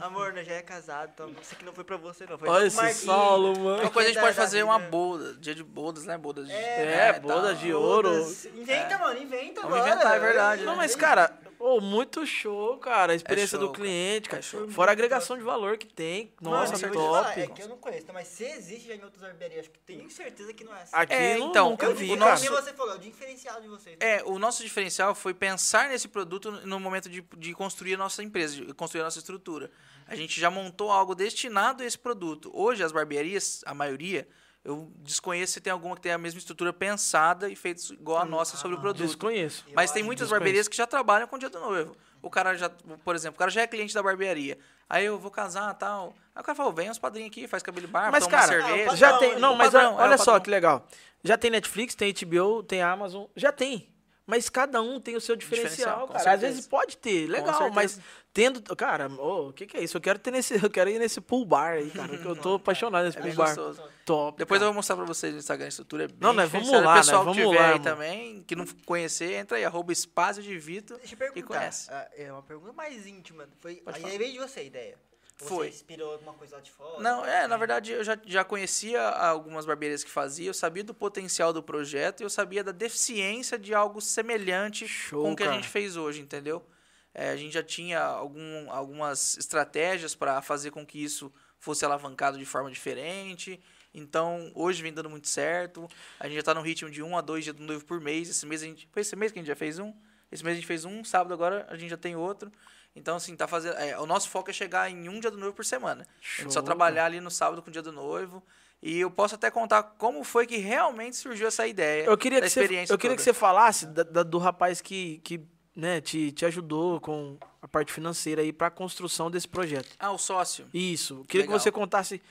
Amor, 0.00 0.32
nós 0.32 0.46
já 0.46 0.54
é 0.54 0.62
casado, 0.62 1.10
então 1.14 1.30
isso 1.40 1.54
aqui 1.54 1.64
não 1.64 1.72
foi 1.72 1.84
pra 1.84 1.96
você, 1.96 2.26
não. 2.26 2.36
Foi 2.38 2.48
Olha 2.48 2.66
esse 2.66 2.76
Marquinhos. 2.76 3.04
Saulo, 3.04 3.58
mano. 3.58 3.82
Uma 3.82 3.90
coisa 3.90 4.10
a 4.10 4.12
gente 4.12 4.20
pode 4.22 4.36
fazer 4.36 4.58
vida. 4.58 4.66
uma 4.70 4.78
boda. 4.78 5.34
Dia 5.34 5.54
de 5.54 5.62
bodas, 5.64 6.04
né? 6.04 6.16
Bodas 6.18 6.46
de... 6.46 6.52
É, 6.52 7.12
tá. 7.12 7.20
boda 7.20 7.54
de 7.54 7.72
ouro. 7.72 8.10
Inventa, 8.54 8.98
mano, 8.98 9.20
inventa 9.20 9.62
Vamos 9.62 9.76
agora. 9.78 9.92
inventar, 9.92 10.16
é 10.16 10.20
verdade, 10.20 10.62
Não, 10.64 10.72
né? 10.72 10.78
mas, 10.78 10.94
cara, 10.96 11.36
ô, 11.58 11.80
muito 11.80 12.26
show, 12.26 12.76
cara. 12.78 13.12
A 13.12 13.16
experiência 13.16 13.58
show, 13.58 13.66
do 13.68 13.72
cliente, 13.72 14.28
cara. 14.28 14.40
É 14.40 14.42
show. 14.42 14.68
Fora 14.68 14.90
a 14.90 14.92
agregação 14.92 15.36
de 15.36 15.42
valor 15.42 15.76
que 15.78 15.86
tem. 15.86 16.32
Mano, 16.40 16.56
Nossa, 16.56 16.74
eu 16.74 16.78
vou 16.78 16.88
te 16.90 16.92
top. 16.94 17.24
falar, 17.24 17.38
é 17.38 17.46
que 17.46 17.62
eu 17.62 17.68
não 17.68 17.76
conheço, 17.78 18.06
mas 18.12 18.28
se 18.28 18.44
existe 18.44 18.88
já 18.88 18.94
em 18.94 19.02
outras 19.04 19.22
barbearias, 19.22 19.60
acho 19.60 19.70
que 19.70 19.78
tenho 19.80 20.08
certeza 20.10 20.52
que 20.52 20.64
não 20.64 20.74
é 20.74 20.82
assim. 20.82 20.92
Aqui 20.94 21.12
É, 21.14 21.38
então, 21.38 21.70
nunca 21.70 21.86
eu 21.86 21.94
vi, 21.94 22.08
cara. 22.16 22.30
nosso... 22.30 22.50
você 22.50 22.72
falou, 22.72 22.92
é 22.94 22.96
o 22.96 23.00
diferencial 23.00 23.60
de 23.60 23.68
vocês. 23.68 23.98
né? 23.98 24.16
É, 24.18 24.22
o 24.24 24.38
nosso 24.38 24.62
diferencial 24.62 25.14
foi 25.14 25.32
pensar 25.34 25.88
nesse 25.88 26.08
produto 26.08 26.50
no 26.50 26.78
momento 26.80 27.08
de, 27.08 27.24
de 27.36 27.54
construir 27.54 27.94
a 27.94 27.98
nossa 27.98 28.22
empresa, 28.22 28.54
de 28.56 28.74
construir 28.74 29.00
a 29.02 29.04
nossa 29.04 29.18
estrutura. 29.18 29.70
A 30.06 30.14
gente 30.14 30.38
já 30.40 30.50
montou 30.50 30.90
algo 30.90 31.14
destinado 31.14 31.82
a 31.82 31.86
esse 31.86 31.98
produto. 31.98 32.50
Hoje, 32.52 32.82
as 32.82 32.92
barbearias, 32.92 33.62
a 33.64 33.74
maioria, 33.74 34.28
eu 34.64 34.90
desconheço 34.98 35.54
se 35.54 35.60
tem 35.60 35.72
alguma 35.72 35.94
que 35.94 36.02
tem 36.02 36.12
a 36.12 36.18
mesma 36.18 36.38
estrutura 36.38 36.72
pensada 36.72 37.48
e 37.48 37.56
feita 37.56 37.82
igual 37.92 38.18
a 38.18 38.24
nossa 38.24 38.56
sobre 38.56 38.76
o 38.76 38.80
produto. 38.80 39.06
Desconheço. 39.06 39.64
Mas 39.74 39.90
tem 39.92 40.02
muitas 40.02 40.28
barbearias 40.30 40.68
que 40.68 40.76
já 40.76 40.86
trabalham 40.86 41.26
com 41.26 41.36
o 41.36 41.38
dia 41.38 41.50
do 41.50 41.60
noivo. 41.60 41.96
O 42.22 42.30
cara 42.30 42.54
já, 42.54 42.70
por 43.04 43.14
exemplo, 43.14 43.36
o 43.36 43.38
cara 43.38 43.50
já 43.50 43.62
é 43.62 43.66
cliente 43.66 43.94
da 43.94 44.02
barbearia. 44.02 44.58
Aí 44.88 45.04
eu 45.04 45.18
vou 45.18 45.30
casar 45.30 45.74
e 45.74 45.78
tal. 45.78 46.14
Aí 46.34 46.40
o 46.40 46.44
cara 46.44 46.56
fala, 46.56 46.72
vem 46.72 46.90
os 46.90 46.98
padrinhos 46.98 47.30
aqui, 47.30 47.46
faz 47.46 47.62
cabelo 47.62 47.86
de 47.86 47.92
barba, 47.92 48.12
Mas, 48.12 48.24
toma 48.24 48.38
cara, 48.38 48.48
cerveja. 48.48 48.92
Ah, 48.92 48.96
já 48.96 49.18
tem. 49.18 49.38
Não, 49.38 49.52
o 49.52 49.58
mas 49.58 49.70
padrão, 49.70 49.94
olha, 49.94 50.02
é 50.02 50.06
olha 50.08 50.18
só 50.18 50.40
que 50.40 50.48
legal. 50.48 50.86
Já 51.22 51.36
tem 51.36 51.50
Netflix, 51.50 51.94
tem 51.94 52.12
HBO, 52.12 52.62
tem 52.62 52.82
Amazon. 52.82 53.26
Já 53.36 53.52
tem. 53.52 53.93
Mas 54.26 54.48
cada 54.48 54.80
um 54.80 54.98
tem 54.98 55.16
o 55.16 55.20
seu 55.20 55.36
diferencial, 55.36 55.70
Diferencial, 55.70 56.06
cara. 56.08 56.16
Às 56.18 56.22
certeza. 56.24 56.46
vezes 56.52 56.66
pode 56.66 56.96
ter, 56.96 57.26
legal, 57.28 57.70
mas 57.70 58.00
tendo. 58.32 58.62
Cara, 58.74 59.06
o 59.08 59.52
que, 59.52 59.66
que 59.66 59.76
é 59.76 59.82
isso? 59.82 59.98
Eu 59.98 60.00
quero 60.00 60.18
ter 60.18 60.30
nesse. 60.30 60.54
Eu 60.64 60.70
quero 60.70 60.88
ir 60.88 60.98
nesse 60.98 61.20
pool 61.20 61.44
bar 61.44 61.72
aí, 61.74 61.90
cara. 61.90 62.16
Que 62.16 62.24
eu 62.24 62.34
tô 62.34 62.54
apaixonado 62.56 63.04
nesse 63.04 63.18
É 63.18 63.20
pool 63.20 63.28
bem 63.28 63.36
bar. 63.36 63.46
gostoso. 63.54 63.82
Top. 64.06 64.38
Depois 64.38 64.58
eu 64.58 64.64
cara. 64.64 64.72
vou 64.72 64.74
mostrar 64.76 64.96
pra 64.96 65.04
vocês 65.04 65.32
no 65.34 65.38
Instagram 65.40 65.66
a 65.66 65.68
estrutura. 65.68 66.04
É 66.04 66.08
bem 66.08 66.16
Não, 66.18 66.32
nós 66.32 66.50
vamos 66.50 66.70
lá, 66.72 66.94
O 66.94 66.96
pessoal 66.96 67.20
que 67.20 67.24
vamos 67.26 67.42
tiver 67.48 67.58
lá, 67.60 67.66
aí 67.66 67.72
mano. 67.72 67.84
também, 67.84 68.42
que 68.46 68.56
não 68.56 68.64
conhecer, 68.86 69.32
entra 69.34 69.58
aí, 69.58 69.64
arroba 69.64 69.92
espaço 69.92 70.42
de 70.42 70.56
Vito. 70.58 70.96
Deixa 70.96 71.14
eu 71.14 71.18
perguntar. 71.18 71.40
E 71.40 71.42
conhece. 71.42 71.90
ah, 71.92 72.08
É 72.16 72.32
uma 72.32 72.42
pergunta 72.42 72.72
mais 72.72 73.06
íntima. 73.06 73.46
Foi, 73.60 73.76
Pode 73.76 73.96
aí 73.98 74.02
falar. 74.04 74.18
veio 74.18 74.32
de 74.32 74.38
você 74.38 74.60
a 74.60 74.62
ideia. 74.62 74.96
Você 75.36 75.48
Foi. 75.48 75.68
inspirou 75.68 76.12
alguma 76.12 76.32
coisa 76.34 76.56
lá 76.56 76.62
de 76.62 76.70
fora? 76.70 77.02
Não, 77.02 77.24
é, 77.24 77.48
na 77.48 77.56
verdade 77.56 77.90
eu 77.92 78.04
já, 78.04 78.16
já 78.24 78.44
conhecia 78.44 79.02
algumas 79.02 79.66
barbearias 79.66 80.04
que 80.04 80.10
faziam, 80.10 80.48
eu 80.48 80.54
sabia 80.54 80.84
do 80.84 80.94
potencial 80.94 81.52
do 81.52 81.62
projeto 81.62 82.20
e 82.20 82.24
eu 82.24 82.30
sabia 82.30 82.62
da 82.62 82.70
deficiência 82.70 83.58
de 83.58 83.74
algo 83.74 84.00
semelhante 84.00 84.86
Show, 84.86 85.24
com 85.24 85.32
o 85.32 85.36
que 85.36 85.42
cara. 85.42 85.56
a 85.56 85.60
gente 85.60 85.68
fez 85.68 85.96
hoje, 85.96 86.20
entendeu? 86.20 86.64
É, 87.12 87.30
a 87.30 87.36
gente 87.36 87.52
já 87.52 87.62
tinha 87.62 88.00
algum, 88.00 88.70
algumas 88.70 89.36
estratégias 89.36 90.14
para 90.14 90.40
fazer 90.40 90.70
com 90.70 90.86
que 90.86 91.02
isso 91.02 91.32
fosse 91.58 91.84
alavancado 91.84 92.38
de 92.38 92.44
forma 92.44 92.70
diferente. 92.70 93.60
Então, 93.92 94.50
hoje 94.54 94.82
vem 94.82 94.92
dando 94.92 95.08
muito 95.08 95.28
certo. 95.28 95.88
A 96.18 96.24
gente 96.24 96.34
já 96.34 96.40
está 96.40 96.54
no 96.54 96.60
ritmo 96.60 96.90
de 96.90 97.02
um 97.02 97.16
a 97.16 97.20
dois 97.20 97.44
dias 97.44 97.54
do 97.54 97.62
noivo 97.62 97.84
por 97.84 98.00
mês. 98.00 98.28
Esse 98.28 98.44
mês 98.44 98.62
a 98.62 98.66
gente. 98.66 98.88
Foi 98.90 99.02
esse 99.02 99.14
mês 99.14 99.30
que 99.30 99.38
a 99.38 99.42
gente 99.42 99.48
já 99.48 99.54
fez 99.54 99.78
um? 99.78 99.94
Esse 100.32 100.42
mês 100.42 100.54
a 100.54 100.56
gente 100.56 100.66
fez 100.66 100.84
um, 100.84 101.04
sábado 101.04 101.32
agora 101.32 101.64
a 101.70 101.76
gente 101.76 101.90
já 101.90 101.96
tem 101.96 102.16
outro. 102.16 102.50
Então, 102.96 103.16
assim, 103.16 103.34
tá 103.34 103.46
fazendo. 103.48 103.76
é, 103.76 103.98
o 103.98 104.06
nosso 104.06 104.28
foco 104.28 104.50
é 104.50 104.52
chegar 104.52 104.88
em 104.90 105.08
um 105.08 105.18
dia 105.18 105.30
do 105.30 105.36
noivo 105.38 105.54
por 105.54 105.64
semana. 105.64 106.06
A 106.38 106.42
gente 106.42 106.52
só 106.52 106.60
Show, 106.60 106.62
trabalhar 106.62 107.06
ali 107.06 107.20
no 107.20 107.30
sábado 107.30 107.60
com 107.62 107.68
o 107.68 107.72
dia 107.72 107.82
do 107.82 107.92
noivo. 107.92 108.42
E 108.82 109.00
eu 109.00 109.10
posso 109.10 109.34
até 109.34 109.50
contar 109.50 109.82
como 109.82 110.22
foi 110.22 110.46
que 110.46 110.58
realmente 110.58 111.16
surgiu 111.16 111.48
essa 111.48 111.66
ideia. 111.66 112.04
Eu 112.04 112.16
queria 112.18 112.40
que 112.40 112.48
você, 112.48 112.60
eu 112.90 112.98
queria 112.98 113.16
que 113.16 113.22
você 113.22 113.32
falasse 113.32 113.86
da- 113.86 114.02
da- 114.02 114.22
do 114.22 114.36
rapaz 114.38 114.80
que, 114.82 115.18
que 115.24 115.40
né, 115.74 116.00
te, 116.00 116.30
te 116.32 116.44
ajudou 116.44 117.00
com 117.00 117.38
a 117.62 117.66
parte 117.66 117.92
financeira 117.92 118.42
aí 118.42 118.52
para 118.52 118.66
a 118.66 118.70
construção 118.70 119.30
desse 119.30 119.48
projeto. 119.48 119.88
Ah, 119.98 120.12
o 120.12 120.18
sócio. 120.18 120.66
Isso. 120.72 121.14
Eu 121.20 121.24
Queria 121.24 121.44
Legal. 121.46 121.56
que 121.58 121.62
você 121.62 121.72
contasse. 121.72 122.22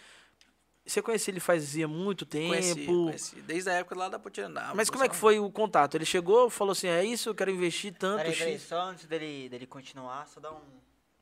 Você 0.85 1.01
conhecia 1.01 1.31
ele 1.31 1.39
fazia 1.39 1.87
muito 1.87 2.25
tempo? 2.25 2.49
Conheci, 2.49 2.85
conheci. 2.85 3.35
Desde 3.41 3.69
a 3.69 3.73
época 3.73 3.95
lá 3.97 4.09
da 4.09 4.19
Potirandá. 4.19 4.71
Mas 4.75 4.89
como 4.89 5.03
é 5.03 5.07
que 5.09 5.15
foi 5.15 5.39
o 5.39 5.49
contato? 5.49 5.95
Ele 5.95 6.03
chegou, 6.05 6.49
falou 6.49 6.73
assim: 6.73 6.87
é 6.87 7.03
isso, 7.05 7.29
eu 7.29 7.35
quero 7.35 7.49
investir 7.51 7.93
tanto. 7.93 8.17
Peraí, 8.17 8.35
peraí, 8.35 8.59
só 8.59 8.81
antes 8.81 9.05
dele, 9.05 9.47
dele 9.47 9.65
continuar, 9.65 10.27
só 10.27 10.41
dar 10.41 10.51
um, 10.51 10.59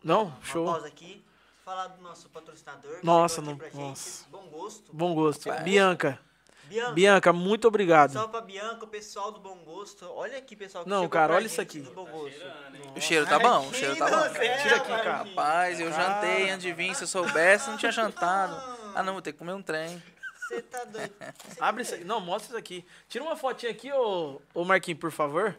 Não? 0.03 0.23
uma 0.25 0.37
Show. 0.43 0.65
pausa 0.65 0.87
aqui. 0.87 1.23
Falar 1.63 1.87
do 1.89 2.01
nosso 2.01 2.27
patrocinador. 2.29 2.99
Nossa, 3.03 3.39
não- 3.39 3.53
nossa. 3.55 3.69
gente. 3.69 4.29
Bom 4.31 4.47
gosto. 4.47 4.91
Bom 4.91 5.13
gosto. 5.13 5.47
Vai. 5.47 5.61
Bianca. 5.63 6.19
Bianca. 6.63 6.91
Bianca, 6.93 7.33
muito 7.33 7.67
obrigado. 7.67 8.13
Salve 8.13 8.31
pra 8.31 8.41
Bianca, 8.41 8.85
o 8.85 8.87
pessoal 8.87 9.31
do 9.31 9.39
Bom 9.41 9.57
Gosto. 9.57 10.05
Olha 10.09 10.37
aqui, 10.37 10.55
pessoal. 10.55 10.85
que 10.85 10.89
Não, 10.89 11.07
cara, 11.09 11.35
olha 11.35 11.45
isso 11.45 11.59
aqui. 11.61 11.81
do 11.81 11.91
Bom 11.91 12.05
Gosto. 12.05 12.41
O 12.95 13.01
cheiro 13.01 13.25
tá 13.27 13.37
bom? 13.37 13.67
O 13.67 13.73
cheiro 13.73 13.95
tá 13.97 14.09
bom. 14.09 14.29
Tira 14.33 14.77
aqui, 14.77 14.87
cara. 14.87 15.17
Rapaz, 15.17 15.79
eu 15.81 15.91
jantei 15.91 16.49
antes 16.49 16.63
de 16.63 16.71
vir. 16.73 16.95
Se 16.95 17.03
eu 17.03 17.07
soubesse, 17.07 17.69
não 17.69 17.77
tinha 17.77 17.91
jantado. 17.91 18.55
Ah, 18.95 19.03
não, 19.03 19.13
vou 19.13 19.21
ter 19.21 19.31
que 19.33 19.39
comer 19.39 19.53
um 19.53 19.61
trem. 19.61 20.01
Você 20.47 20.61
tá 20.61 20.83
doido. 20.83 21.13
Você 21.47 21.57
Abre 21.59 21.83
isso 21.83 21.95
aqui. 21.95 22.03
Não, 22.03 22.19
mostra 22.19 22.49
isso 22.49 22.57
aqui. 22.57 22.85
Tira 23.07 23.23
uma 23.23 23.35
fotinha 23.35 23.71
aqui, 23.71 23.91
ô, 23.91 24.41
ô 24.53 24.65
Marquinhos, 24.65 24.99
por 24.99 25.11
favor. 25.11 25.57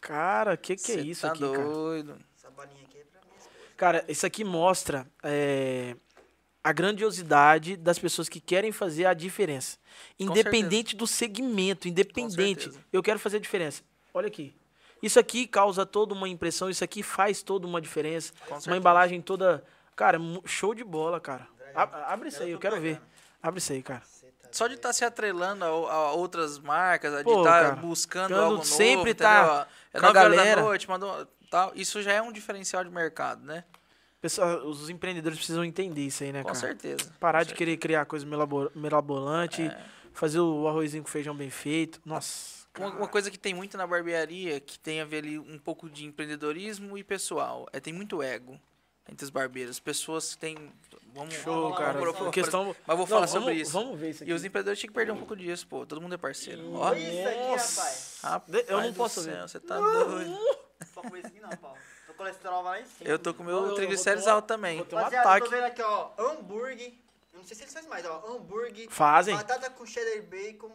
Cara, 0.00 0.56
que 0.56 0.76
que 0.76 0.92
é 0.92 0.94
Cê 0.94 1.00
isso 1.02 1.22
tá 1.22 1.32
aqui, 1.32 1.40
cara? 1.40 1.62
doido. 1.62 2.18
Essa 2.36 2.50
bolinha 2.50 2.82
aqui 2.82 2.98
é 2.98 3.04
pra 3.04 3.20
minha 3.26 3.36
esposa. 3.36 3.58
Cara, 3.76 4.04
isso 4.08 4.26
aqui 4.26 4.42
mostra 4.42 5.06
é, 5.22 5.94
a 6.64 6.72
grandiosidade 6.72 7.76
das 7.76 7.98
pessoas 7.98 8.28
que 8.28 8.40
querem 8.40 8.72
fazer 8.72 9.04
a 9.04 9.12
diferença. 9.14 9.78
Independente 10.18 10.96
do 10.96 11.06
segmento, 11.06 11.86
independente. 11.86 12.70
Eu 12.92 13.02
quero 13.02 13.18
fazer 13.18 13.36
a 13.36 13.40
diferença. 13.40 13.82
Olha 14.14 14.28
aqui. 14.28 14.54
Isso 15.02 15.18
aqui 15.18 15.46
causa 15.46 15.86
toda 15.86 16.14
uma 16.14 16.28
impressão, 16.28 16.68
isso 16.68 16.84
aqui 16.84 17.02
faz 17.02 17.42
toda 17.42 17.66
uma 17.66 17.80
diferença. 17.80 18.32
Com 18.46 18.54
uma 18.54 18.60
certeza. 18.60 18.76
embalagem 18.76 19.20
toda. 19.20 19.64
Cara, 19.96 20.18
show 20.44 20.74
de 20.74 20.84
bola, 20.84 21.20
cara. 21.20 21.46
Ab- 21.74 21.94
Abre 22.06 22.28
isso 22.28 22.38
Eu 22.42 22.46
aí, 22.46 22.52
eu 22.52 22.58
quero 22.58 22.80
ver. 22.80 23.00
Abre 23.42 23.58
isso 23.58 23.72
aí, 23.72 23.82
cara. 23.82 24.00
Tá 24.00 24.48
Só 24.52 24.66
de 24.66 24.74
estar 24.74 24.92
se 24.92 25.04
atrelando 25.04 25.64
a, 25.64 25.68
a 25.68 26.12
outras 26.12 26.58
marcas, 26.58 27.16
de 27.18 27.24
Pô, 27.24 27.38
estar 27.40 27.62
cara, 27.64 27.76
buscando 27.76 28.34
algo 28.34 28.56
novo, 28.56 28.64
sempre 28.64 29.12
entendeu? 29.12 29.14
tá 29.16 29.68
é 29.92 30.00
com 30.00 30.06
a 30.06 30.08
9 30.12 30.18
horas 30.18 30.36
galera. 30.36 30.56
da 30.60 30.66
noite, 30.66 30.88
mandou 30.88 31.26
tal. 31.50 31.72
Isso 31.74 32.02
já 32.02 32.12
é 32.12 32.20
um 32.22 32.32
diferencial 32.32 32.82
de 32.84 32.90
mercado, 32.90 33.44
né? 33.44 33.64
Pessoal, 34.20 34.66
os 34.66 34.90
empreendedores 34.90 35.38
precisam 35.38 35.64
entender 35.64 36.02
isso 36.02 36.22
aí, 36.22 36.32
né, 36.32 36.40
Com 36.42 36.48
cara? 36.48 36.58
certeza. 36.58 37.10
Parar 37.18 37.38
Com 37.38 37.44
de 37.44 37.48
certeza. 37.50 37.56
querer 37.58 37.76
criar 37.78 38.04
coisa 38.04 38.26
mirabolante, 38.74 39.62
É. 39.62 39.80
fazer 40.12 40.40
o 40.40 40.68
arrozinho 40.68 41.02
com 41.02 41.08
feijão 41.08 41.34
bem 41.34 41.48
feito. 41.50 42.00
Nossa. 42.04 42.60
Uma, 42.78 42.88
uma 42.88 43.08
coisa 43.08 43.30
que 43.30 43.38
tem 43.38 43.54
muito 43.54 43.76
na 43.76 43.86
barbearia, 43.86 44.60
que 44.60 44.78
tem 44.78 45.00
a 45.00 45.04
ver 45.04 45.18
ali 45.18 45.38
um 45.38 45.58
pouco 45.58 45.88
de 45.88 46.04
empreendedorismo 46.04 46.96
e 46.98 47.02
pessoal, 47.02 47.66
é 47.72 47.80
tem 47.80 47.92
muito 47.92 48.22
ego 48.22 48.60
entre 49.08 49.24
os 49.24 49.30
barbeiros. 49.30 49.78
Pessoas 49.80 50.34
que 50.34 50.40
têm. 50.40 50.72
Vamos, 51.12 51.34
Show, 51.34 51.62
vamos 51.72 51.78
cara. 51.78 51.98
por- 51.98 52.14
por- 52.14 52.30
questão... 52.30 52.66
Mas 52.86 52.96
vou 52.96 52.98
Não, 52.98 53.06
falar 53.06 53.26
vamos, 53.26 53.32
sobre 53.44 53.54
isso. 53.54 53.72
Vamos 53.72 53.98
ver 53.98 54.10
isso 54.10 54.22
aqui. 54.22 54.30
E 54.30 54.34
os 54.34 54.44
empreendedores 54.44 54.78
tinham 54.78 54.90
que 54.90 54.94
perder 54.94 55.10
um 55.10 55.16
pouco 55.16 55.34
disso, 55.34 55.66
pô. 55.66 55.84
Todo 55.84 56.00
mundo 56.00 56.14
é 56.14 56.18
parceiro. 56.18 56.72
Ó, 56.74 56.88
Olha 56.88 56.98
isso 56.98 57.28
aqui, 57.28 57.38
rapaz. 57.40 58.18
rapaz 58.22 58.64
Eu 58.68 58.80
não 58.80 58.92
posso 58.94 59.22
ver. 59.22 59.42
Você 59.42 59.58
tá 59.58 59.76
doido. 59.76 60.38
Só 60.94 61.02
com 61.02 61.16
esse 61.16 61.26
aqui 61.26 61.40
não, 61.40 61.50
Paulo. 61.50 61.76
O 62.08 62.14
colesterol 62.14 62.62
lá 62.62 62.80
em 62.80 62.84
cima. 62.84 63.10
Eu 63.10 63.18
tô 63.18 63.34
com 63.34 63.42
o 63.44 63.50
Eu- 63.50 63.56
eu 63.56 63.66
meu 63.66 63.74
triglicérides 63.74 64.28
alto 64.28 64.46
também. 64.46 64.76
vou 64.76 64.86
ter 64.86 64.94
um 64.94 64.98
Rapaziada, 64.98 65.26
eu 65.26 65.30
ataque. 65.32 65.44
tô 65.50 65.56
vendo 65.56 65.64
aqui, 65.64 65.82
ó, 65.82 66.10
hambúrguer. 66.16 66.92
Eu 67.32 67.38
não 67.40 67.44
sei 67.44 67.56
se 67.56 67.62
eles 67.64 67.72
fazem 67.74 67.88
mais, 67.90 68.04
ó. 68.06 68.24
Hambúrguer. 68.28 68.88
Fazem. 68.90 69.34
Batata 69.34 69.68
com 69.70 69.84
cheddar 69.86 70.22
bacon. 70.22 70.70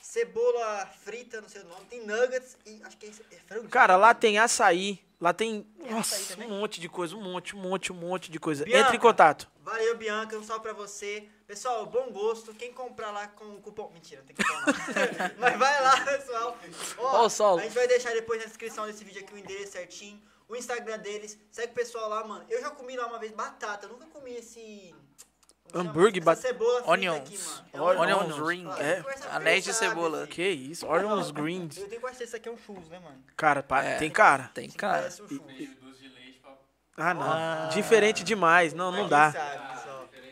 Cebola 0.00 0.86
frita, 1.04 1.40
não 1.40 1.48
sei 1.48 1.62
o 1.62 1.66
nome, 1.66 1.84
tem 1.86 2.04
nuggets 2.06 2.56
e 2.66 2.80
acho 2.82 2.96
que 2.96 3.06
é, 3.06 3.08
é 3.08 3.38
frango. 3.46 3.68
Cara, 3.68 3.96
lá 3.96 4.14
tem 4.14 4.38
açaí, 4.38 4.98
lá 5.20 5.32
tem, 5.32 5.62
Tem 5.62 5.90
nossa, 5.92 6.40
um 6.40 6.48
monte 6.60 6.80
de 6.80 6.88
coisa, 6.88 7.14
um 7.14 7.22
monte, 7.22 7.54
um 7.54 7.60
monte, 7.60 7.92
um 7.92 7.96
monte 7.96 8.30
de 8.30 8.40
coisa. 8.40 8.64
Bianca. 8.64 8.80
Entre 8.80 8.96
em 8.96 9.00
contato. 9.00 9.50
Valeu, 9.62 9.96
Bianca, 9.96 10.36
um 10.36 10.42
salve 10.42 10.62
pra 10.62 10.72
você. 10.72 11.28
Pessoal, 11.46 11.86
bom 11.86 12.10
gosto. 12.10 12.54
Quem 12.54 12.72
comprar 12.72 13.10
lá 13.10 13.28
com 13.28 13.44
o 13.44 13.60
cupom. 13.60 13.90
Mentira, 13.92 14.20
não 14.22 14.26
tem 14.26 14.36
cupom 14.36 14.58
não. 14.60 15.30
Mas 15.38 15.58
vai 15.58 15.82
lá, 15.82 16.00
pessoal. 16.00 16.58
Ó, 16.98 17.26
o 17.26 17.28
Saulo. 17.28 17.60
A 17.60 17.64
gente 17.64 17.74
vai 17.74 17.86
deixar 17.86 18.12
depois 18.12 18.40
na 18.40 18.46
descrição 18.46 18.86
desse 18.86 19.04
vídeo 19.04 19.20
aqui 19.20 19.34
o 19.34 19.38
endereço 19.38 19.72
certinho, 19.72 20.20
o 20.48 20.56
Instagram 20.56 20.98
deles. 20.98 21.38
Segue 21.50 21.72
o 21.72 21.74
pessoal 21.74 22.08
lá, 22.08 22.24
mano. 22.24 22.44
Eu 22.48 22.60
já 22.60 22.70
comi 22.70 22.96
lá 22.96 23.06
uma 23.06 23.18
vez 23.18 23.32
batata, 23.32 23.86
eu 23.86 23.90
nunca 23.90 24.06
comi 24.06 24.34
esse. 24.34 24.94
Hambúrguer, 25.74 26.22
bat- 26.22 26.40
Onions. 26.86 27.16
aqui, 27.18 27.38
mano. 27.38 27.84
Onions. 27.86 28.00
onions. 28.00 28.22
Onions 28.38 28.48
ring. 28.48 28.68
É. 28.78 29.02
tem 29.02 29.30
Anéis 29.30 29.64
de 29.64 29.72
cebola. 29.72 30.26
Que 30.26 30.48
isso, 30.48 30.86
Orion's 30.86 31.30
Greens. 31.30 31.76
Eu 31.76 31.88
tenho 31.88 32.00
quase 32.00 32.16
certeza 32.18 32.38
que 32.40 32.48
isso 32.48 32.48
aqui 32.48 32.48
é 32.48 32.52
um 32.52 32.56
churros, 32.76 32.88
né, 32.88 32.98
mano? 32.98 33.22
Cara, 33.36 33.62
pa- 33.62 33.82
É. 33.82 33.96
tem 33.96 34.10
cara. 34.10 34.50
Tem 34.54 34.68
cara. 34.70 34.98
Parece 34.98 35.22
um 35.22 35.26
pra 35.26 35.36
Ah, 36.96 37.14
não. 37.14 37.22
Ah. 37.22 37.68
Diferente 37.72 38.22
demais. 38.22 38.74
Não, 38.74 38.90
não 38.92 39.08
dá. 39.08 39.32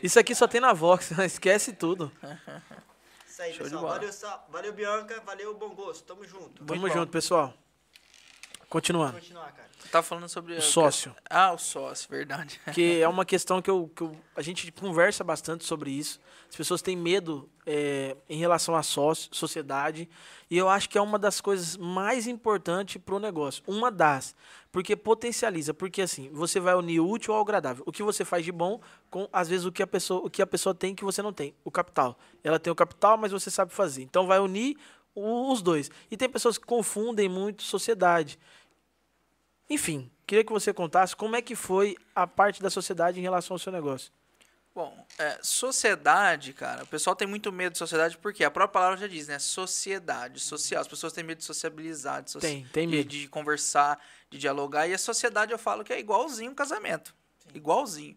Isso 0.03 0.19
aqui 0.19 0.35
só 0.35 0.47
tem 0.47 0.61
na 0.61 0.73
Vox, 0.73 1.11
esquece 1.25 1.73
tudo. 1.73 2.13
Isso 3.27 3.43
aí, 3.43 3.53
Show 3.55 3.65
de 3.67 3.71
pessoal. 3.73 3.83
bola. 3.83 3.95
Valeu, 3.95 4.13
valeu, 4.51 4.73
Bianca. 4.73 5.23
Valeu, 5.25 5.55
bom 5.57 5.71
gosto. 5.71 6.05
Tamo 6.05 6.25
junto. 6.25 6.65
Tamo 6.65 6.81
bom. 6.81 6.89
junto, 6.89 7.11
pessoal. 7.11 7.55
Continuando. 8.69 9.15
Continuar, 9.15 9.53
cara. 9.53 9.69
Você 9.79 9.89
tá 9.89 10.03
falando 10.03 10.29
sobre... 10.29 10.55
O 10.57 10.61
sócio. 10.63 11.15
Ah, 11.31 11.53
o 11.53 11.59
sócio, 11.59 12.09
verdade. 12.11 12.61
Que 12.75 13.01
é 13.01 13.09
uma 13.09 13.25
questão 13.25 13.63
que, 13.63 13.71
eu, 13.71 13.91
que 13.95 14.03
eu- 14.03 14.15
a 14.37 14.43
gente 14.43 14.71
conversa 14.73 15.25
bastante 15.25 15.65
sobre 15.65 15.91
isso. 15.91 16.21
As 16.51 16.57
pessoas 16.57 16.83
têm 16.83 16.97
medo 16.97 17.49
é, 17.65 18.17
em 18.29 18.39
relação 18.39 18.75
à 18.75 18.83
sócio, 18.83 19.31
sociedade. 19.33 20.09
E 20.51 20.59
eu 20.59 20.69
acho 20.69 20.89
que 20.91 20.99
é 20.99 21.01
uma 21.01 21.19
das 21.19 21.41
coisas 21.41 21.77
mais 21.77 22.27
importantes 22.27 23.01
para 23.03 23.15
o 23.15 23.19
negócio. 23.19 23.63
Uma 23.67 23.91
das. 23.91 24.35
Porque 24.73 24.97
potencializa. 24.97 25.73
Porque 25.73 26.03
assim, 26.03 26.29
você 26.33 26.59
vai 26.61 26.75
unir 26.75 27.01
o 27.01 27.09
útil 27.09 27.33
ao 27.33 27.41
agradável. 27.41 27.85
O 27.87 27.93
que 27.93 28.03
você 28.03 28.25
faz 28.25 28.45
de 28.45 28.53
bom 28.53 28.81
com, 29.11 29.29
às 29.33 29.49
vezes, 29.49 29.65
o 29.65 29.73
que 29.73 29.83
a 29.83 29.87
pessoa, 29.87 30.27
o 30.27 30.29
que 30.29 30.43
a 30.43 30.47
pessoa 30.47 30.75
tem 30.75 30.95
que 30.95 31.05
você 31.05 31.23
não 31.23 31.33
tem. 31.33 31.55
O 31.65 31.71
capital. 31.71 32.19
Ela 32.45 32.59
tem 32.59 32.71
o 32.71 32.77
capital, 32.77 33.17
mas 33.17 33.31
você 33.33 33.51
sabe 33.51 33.73
fazer. 33.73 34.03
Então 34.03 34.27
vai 34.27 34.39
unir 34.41 34.77
os 35.15 35.63
dois. 35.63 35.91
E 36.11 36.17
tem 36.17 36.29
pessoas 36.29 36.59
que 36.59 36.65
confundem 36.67 37.29
muito 37.29 37.63
sociedade. 37.63 38.39
Enfim, 39.69 40.11
queria 40.27 40.45
que 40.45 40.53
você 40.53 40.73
contasse 40.73 41.15
como 41.15 41.37
é 41.37 41.43
que 41.43 41.55
foi 41.55 41.97
a 42.15 42.27
parte 42.27 42.63
da 42.63 42.71
sociedade 42.71 43.19
em 43.19 43.23
relação 43.23 43.55
ao 43.55 43.59
seu 43.59 43.73
negócio. 43.73 44.11
Bom, 44.75 45.05
é, 45.19 45.39
sociedade, 45.43 46.53
cara, 46.53 46.85
o 46.85 46.87
pessoal 46.87 47.17
tem 47.17 47.27
muito 47.27 47.51
medo 47.51 47.73
de 47.73 47.79
sociedade 47.79 48.17
porque 48.17 48.45
a 48.45 48.51
própria 48.51 48.73
palavra 48.81 48.97
já 48.99 49.07
diz, 49.09 49.27
né? 49.27 49.39
Sociedade, 49.39 50.39
social. 50.39 50.81
As 50.81 50.87
pessoas 50.89 51.13
têm 51.13 51.25
medo 51.25 51.39
de 51.39 51.45
sociabilizar, 51.45 52.23
de, 52.23 52.31
soci- 52.31 52.47
Tem, 52.47 52.65
tem 52.73 52.89
de- 52.89 52.97
medo. 52.99 53.09
de 53.09 53.27
conversar, 53.29 54.01
de 54.31 54.39
dialogar. 54.39 54.87
E 54.87 54.95
a 54.95 54.99
sociedade 54.99 55.51
eu 55.51 55.59
falo 55.59 55.83
que 55.83 55.93
é 55.93 55.99
igualzinho 55.99 56.53
um 56.53 56.55
casamento. 56.55 57.13
Igualzinho. 57.53 58.17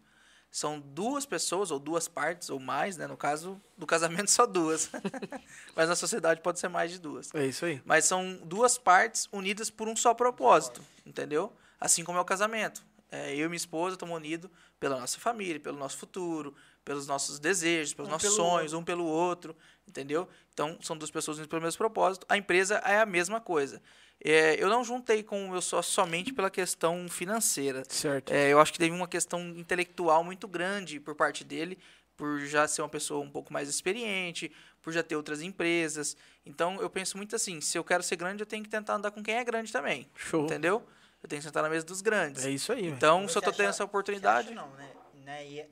São 0.52 0.82
duas 0.82 1.26
pessoas, 1.26 1.72
ou 1.72 1.80
duas 1.80 2.10
partes, 2.10 2.50
ou 2.50 2.60
mais, 2.60 2.98
né? 2.98 3.08
No 3.08 3.16
caso 3.16 3.60
do 3.78 3.88
casamento, 3.88 4.30
só 4.30 4.46
duas. 4.46 4.92
Mas 5.74 5.88
na 5.88 5.96
sociedade 5.96 6.42
pode 6.42 6.60
ser 6.60 6.68
mais 6.68 6.92
de 6.92 7.00
duas. 7.00 7.34
É 7.34 7.46
isso 7.46 7.66
aí. 7.66 7.82
Mas 7.86 8.04
são 8.04 8.38
duas 8.44 8.78
partes 8.78 9.30
unidas 9.32 9.70
por 9.70 9.88
um 9.88 9.96
só 9.96 10.14
propósito, 10.14 10.82
entendeu? 11.06 11.54
Assim 11.80 12.04
como 12.04 12.18
é 12.18 12.22
o 12.22 12.26
casamento. 12.26 12.84
É, 13.10 13.34
eu 13.34 13.46
e 13.46 13.48
minha 13.48 13.56
esposa 13.56 13.96
estamos 13.96 14.16
unidos 14.16 14.52
pela 14.78 15.00
nossa 15.00 15.20
família, 15.20 15.60
pelo 15.60 15.78
nosso 15.78 15.98
futuro, 15.98 16.54
pelos 16.84 17.08
nossos 17.08 17.40
desejos, 17.40 17.94
pelos 17.94 18.10
Um 18.10 18.12
nossos 18.12 18.30
pelo 18.30 18.36
sonhos, 18.36 18.74
um 18.74 18.84
pelo 18.84 19.06
outro, 19.06 19.56
entendeu? 19.88 20.28
Então, 20.54 20.78
são 20.82 20.98
duas 20.98 21.12
pessoas 21.12 21.38
unidas 21.38 21.50
pelo 21.50 21.62
mesmo 21.62 21.78
propósito. 21.78 22.26
A 22.28 22.38
empresa 22.38 22.76
é 22.86 23.00
a 23.00 23.06
mesma 23.06 23.40
coisa. 23.40 23.82
É, 24.24 24.62
eu 24.62 24.70
não 24.70 24.84
juntei 24.84 25.24
com 25.24 25.46
o 25.46 25.52
meu 25.52 25.62
sócio 25.62 25.92
somente 25.92 26.32
pela 26.32 26.50
questão 26.50 27.08
financeira. 27.10 27.84
Certo. 27.90 28.32
É, 28.32 28.50
eu 28.50 28.60
acho 28.60 28.72
que 28.72 28.78
teve 28.78 28.96
uma 28.96 29.08
questão 29.08 29.42
intelectual 29.50 30.24
muito 30.24 30.48
grande 30.48 31.00
por 31.00 31.16
parte 31.16 31.44
dele, 31.44 31.78
por 32.16 32.40
já 32.42 32.68
ser 32.68 32.84
uma 32.84 32.90
pessoa 32.90 33.24
um 33.24 33.30
pouco 33.32 33.52
mais 33.52 33.68
experiente, 33.68 34.52
por 34.82 34.94
já 34.94 35.02
ter 35.02 35.16
outras 35.16 35.42
empresas. 35.42 36.16
Então, 36.46 36.80
eu 36.80 36.90
penso 36.90 37.18
muito 37.18 37.36
assim, 37.36 37.60
se 37.62 37.78
eu 37.78 37.84
quero 37.84 38.04
ser 38.04 38.16
grande, 38.16 38.44
eu 38.44 38.46
tenho 38.46 38.64
que 38.64 38.70
tentar 38.70 38.96
andar 38.96 39.10
com 39.10 39.24
quem 39.24 39.36
é 39.36 39.44
grande 39.44 39.72
também, 39.72 40.08
Show. 40.16 40.46
entendeu? 40.46 40.86
Eu 41.24 41.30
tenho 41.30 41.40
que 41.42 41.48
sentar 41.48 41.64
na 41.64 41.70
mesa 41.70 41.86
dos 41.86 42.02
grandes. 42.02 42.46
É 42.46 42.50
isso 42.52 42.72
aí. 42.72 42.88
Então, 42.88 43.28
se 43.28 43.36
eu 43.38 43.42
tô 43.42 43.50
acha- 43.50 43.58
tendo 43.58 43.70
essa 43.70 43.84
oportunidade, 43.84 44.54
não, 44.54 44.70
né? 44.72 44.90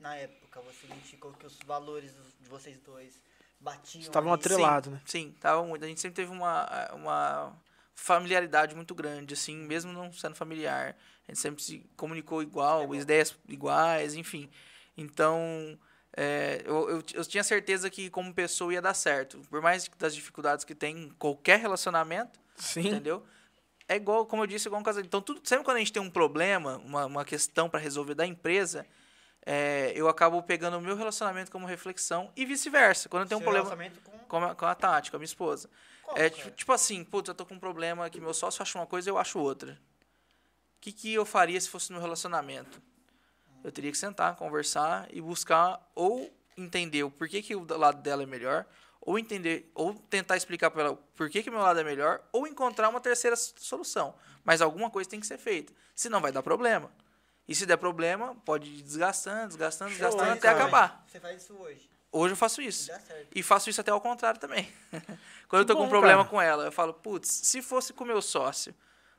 na 0.00 0.16
época, 0.16 0.60
você 0.62 0.86
identificou 0.86 1.32
que 1.32 1.46
os 1.46 1.58
valores 1.66 2.12
de 2.40 2.48
vocês 2.48 2.78
dois 2.80 3.20
batiam. 3.60 4.00
Estavam 4.00 4.32
atrelados, 4.32 4.92
né? 4.92 5.00
sim, 5.04 5.34
tava 5.38 5.62
muito. 5.64 5.84
A 5.84 5.88
gente 5.88 6.00
sempre 6.00 6.16
teve 6.16 6.32
uma, 6.32 6.92
uma 6.94 7.52
familiaridade 7.94 8.74
muito 8.74 8.94
grande, 8.94 9.34
assim, 9.34 9.56
mesmo 9.56 9.92
não 9.92 10.12
sendo 10.12 10.34
familiar. 10.34 10.96
A 11.26 11.32
gente 11.32 11.40
sempre 11.40 11.62
se 11.62 11.86
comunicou 11.96 12.42
igual, 12.42 12.94
ideias 12.94 13.36
iguais, 13.48 14.14
enfim. 14.14 14.50
Então, 14.96 15.78
é, 16.16 16.62
eu, 16.64 16.90
eu, 16.90 17.04
eu 17.14 17.24
tinha 17.24 17.44
certeza 17.44 17.88
que 17.88 18.10
como 18.10 18.34
pessoa 18.34 18.72
ia 18.72 18.82
dar 18.82 18.94
certo. 18.94 19.40
Por 19.48 19.62
mais 19.62 19.88
das 19.98 20.14
dificuldades 20.14 20.64
que 20.64 20.74
tem 20.74 21.04
em 21.04 21.10
qualquer 21.10 21.58
relacionamento, 21.60 22.40
Sim. 22.56 22.88
entendeu? 22.88 23.24
É 23.86 23.96
igual, 23.96 24.24
como 24.26 24.42
eu 24.42 24.46
disse, 24.46 24.68
igual 24.68 24.80
um 24.80 24.84
casamento. 24.84 25.08
Então, 25.08 25.20
tudo, 25.20 25.40
sempre 25.44 25.64
quando 25.64 25.76
a 25.76 25.80
gente 25.80 25.92
tem 25.92 26.02
um 26.02 26.10
problema, 26.10 26.76
uma, 26.78 27.06
uma 27.06 27.24
questão 27.24 27.68
para 27.68 27.80
resolver 27.80 28.14
da 28.14 28.26
empresa, 28.26 28.86
é, 29.44 29.92
eu 29.94 30.08
acabo 30.08 30.42
pegando 30.42 30.78
o 30.78 30.80
meu 30.80 30.94
relacionamento 30.94 31.50
como 31.50 31.66
reflexão 31.66 32.30
e 32.36 32.44
vice-versa. 32.44 33.08
Quando 33.08 33.22
eu 33.22 33.28
tenho 33.28 33.40
um 33.40 33.42
Seu 33.42 33.52
problema 33.52 33.68
relacionamento 33.68 34.00
com... 34.02 34.18
com 34.18 34.44
a, 34.44 34.54
com 34.54 34.66
a 34.66 34.74
Tati, 34.74 35.10
com 35.10 35.16
a 35.16 35.20
minha 35.20 35.26
esposa. 35.26 35.70
Como, 36.02 36.18
é 36.18 36.28
tipo, 36.28 36.50
tipo 36.50 36.72
assim, 36.72 37.02
putz, 37.04 37.28
eu 37.28 37.34
tô 37.34 37.46
com 37.46 37.54
um 37.54 37.58
problema 37.58 38.08
que 38.10 38.20
meu 38.20 38.34
sócio 38.34 38.62
acha 38.62 38.78
uma 38.78 38.86
coisa 38.86 39.08
e 39.08 39.10
eu 39.10 39.18
acho 39.18 39.38
outra. 39.38 39.72
O 40.76 40.80
que, 40.80 40.92
que 40.92 41.12
eu 41.12 41.24
faria 41.24 41.60
se 41.60 41.68
fosse 41.68 41.90
no 41.90 41.94
meu 41.96 42.02
relacionamento? 42.02 42.80
Eu 43.62 43.70
teria 43.70 43.90
que 43.90 43.98
sentar, 43.98 44.36
conversar 44.36 45.06
e 45.10 45.20
buscar 45.20 45.80
ou 45.94 46.32
entender 46.56 47.02
o 47.02 47.10
porquê 47.10 47.42
que 47.42 47.54
o 47.54 47.66
lado 47.76 48.00
dela 48.02 48.22
é 48.22 48.26
melhor, 48.26 48.66
ou 49.00 49.18
entender, 49.18 49.70
ou 49.74 49.94
tentar 49.94 50.36
explicar 50.36 50.70
para 50.70 50.82
ela 50.82 50.96
por 51.16 51.28
que, 51.30 51.42
que 51.42 51.50
meu 51.50 51.60
lado 51.60 51.80
é 51.80 51.84
melhor, 51.84 52.22
ou 52.32 52.46
encontrar 52.46 52.88
uma 52.88 53.00
terceira 53.00 53.36
solução. 53.36 54.14
Mas 54.44 54.60
alguma 54.60 54.90
coisa 54.90 55.08
tem 55.08 55.20
que 55.20 55.26
ser 55.26 55.38
feita. 55.38 55.72
Senão 55.94 56.20
vai 56.20 56.32
dar 56.32 56.42
problema. 56.42 56.90
E 57.50 57.54
se 57.56 57.66
der 57.66 57.76
problema, 57.76 58.36
pode 58.44 58.70
ir 58.70 58.80
desgastando, 58.80 59.48
desgastando, 59.48 59.90
Show, 59.90 59.98
desgastando 59.98 60.30
até 60.30 60.40
cara? 60.40 60.62
acabar. 60.62 61.04
Você 61.08 61.18
faz 61.18 61.42
isso 61.42 61.52
hoje. 61.54 61.90
Hoje 62.12 62.32
eu 62.34 62.36
faço 62.36 62.62
isso. 62.62 62.86
Dá 62.86 63.00
certo. 63.00 63.26
E 63.34 63.42
faço 63.42 63.68
isso 63.68 63.80
até 63.80 63.90
ao 63.90 64.00
contrário 64.00 64.38
também. 64.38 64.72
Quando 65.48 65.62
eu 65.62 65.66
tô 65.66 65.74
com 65.74 65.80
bom, 65.80 65.86
um 65.86 65.90
problema 65.90 66.18
cara. 66.18 66.28
com 66.28 66.40
ela, 66.40 66.66
eu 66.66 66.70
falo, 66.70 66.94
putz, 66.94 67.28
se 67.28 67.60
fosse 67.60 67.92
com 67.92 68.04
o 68.04 68.06
meu 68.06 68.22
sócio, 68.22 68.72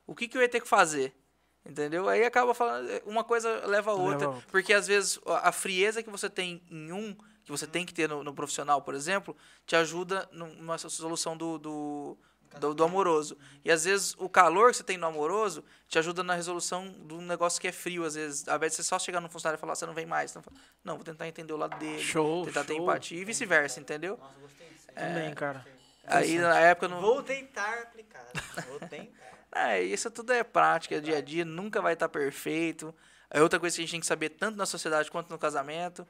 o 0.06 0.14
que, 0.14 0.26
que 0.26 0.38
eu 0.38 0.40
ia 0.40 0.48
ter 0.48 0.62
que 0.62 0.66
fazer? 0.66 1.14
Entendeu? 1.62 2.08
Aí 2.08 2.24
acaba 2.24 2.54
falando, 2.54 2.88
uma 3.04 3.22
coisa 3.22 3.66
leva 3.66 3.90
a 3.90 3.94
outra. 3.94 4.30
Leva. 4.30 4.42
Porque 4.50 4.72
às 4.72 4.86
vezes 4.86 5.20
a 5.26 5.52
frieza 5.52 6.02
que 6.02 6.08
você 6.08 6.30
tem 6.30 6.62
em 6.70 6.90
um, 6.90 7.14
que 7.44 7.50
você 7.50 7.66
tem 7.66 7.84
que 7.84 7.92
ter 7.92 8.08
no, 8.08 8.24
no 8.24 8.32
profissional, 8.32 8.80
por 8.80 8.94
exemplo, 8.94 9.36
te 9.66 9.76
ajuda 9.76 10.26
numa 10.32 10.78
solução 10.78 11.36
do, 11.36 11.58
do, 11.58 12.18
do, 12.58 12.74
do 12.74 12.84
amoroso. 12.84 13.36
E 13.64 13.70
às 13.70 13.84
vezes 13.84 14.14
o 14.18 14.28
calor 14.28 14.70
que 14.70 14.78
você 14.78 14.82
tem 14.82 14.96
no 14.96 15.06
amoroso 15.06 15.64
te 15.88 15.98
ajuda 15.98 16.22
na 16.22 16.34
resolução 16.34 16.88
de 16.90 17.14
um 17.14 17.20
negócio 17.22 17.60
que 17.60 17.68
é 17.68 17.72
frio, 17.72 18.04
às 18.04 18.14
vezes. 18.14 18.46
Ao 18.48 18.56
invés 18.56 18.72
de 18.72 18.76
você 18.76 18.82
só 18.82 18.98
chegar 18.98 19.20
no 19.20 19.28
funcionário 19.28 19.58
e 19.58 19.60
falar, 19.60 19.74
você 19.74 19.86
não 19.86 19.94
vem 19.94 20.06
mais. 20.06 20.34
Não, 20.34 20.42
não 20.84 20.94
vou 20.96 21.04
tentar 21.04 21.28
entender 21.28 21.52
o 21.52 21.56
lado 21.56 21.78
dele. 21.78 22.02
Show, 22.02 22.44
tentar 22.44 22.64
ter 22.64 22.74
show. 22.74 22.82
empatia 22.82 23.20
e 23.20 23.24
vice-versa, 23.24 23.80
entendeu? 23.80 24.18
Nossa, 24.18 24.38
gostei 24.40 24.68
disso. 24.68 24.88
aí. 24.94 25.08
Também, 25.08 25.34
cara. 25.34 25.66
Aí 26.06 26.38
na 26.38 26.58
época 26.58 26.86
eu 26.86 26.90
não. 26.90 27.00
Vou 27.00 27.22
tentar 27.22 27.82
aplicar. 27.82 28.26
Vou 28.68 28.80
tentar. 28.80 29.22
É, 29.54 29.82
isso 29.82 30.10
tudo 30.10 30.32
é 30.32 30.42
prática, 30.42 30.96
é 30.96 31.00
dia 31.00 31.18
a 31.18 31.20
dia, 31.20 31.44
nunca 31.44 31.80
vai 31.80 31.92
estar 31.92 32.08
perfeito. 32.08 32.94
É 33.30 33.42
outra 33.42 33.60
coisa 33.60 33.76
que 33.76 33.82
a 33.82 33.84
gente 33.84 33.92
tem 33.92 34.00
que 34.00 34.06
saber 34.06 34.30
tanto 34.30 34.56
na 34.56 34.66
sociedade 34.66 35.10
quanto 35.10 35.30
no 35.30 35.38
casamento. 35.38 36.06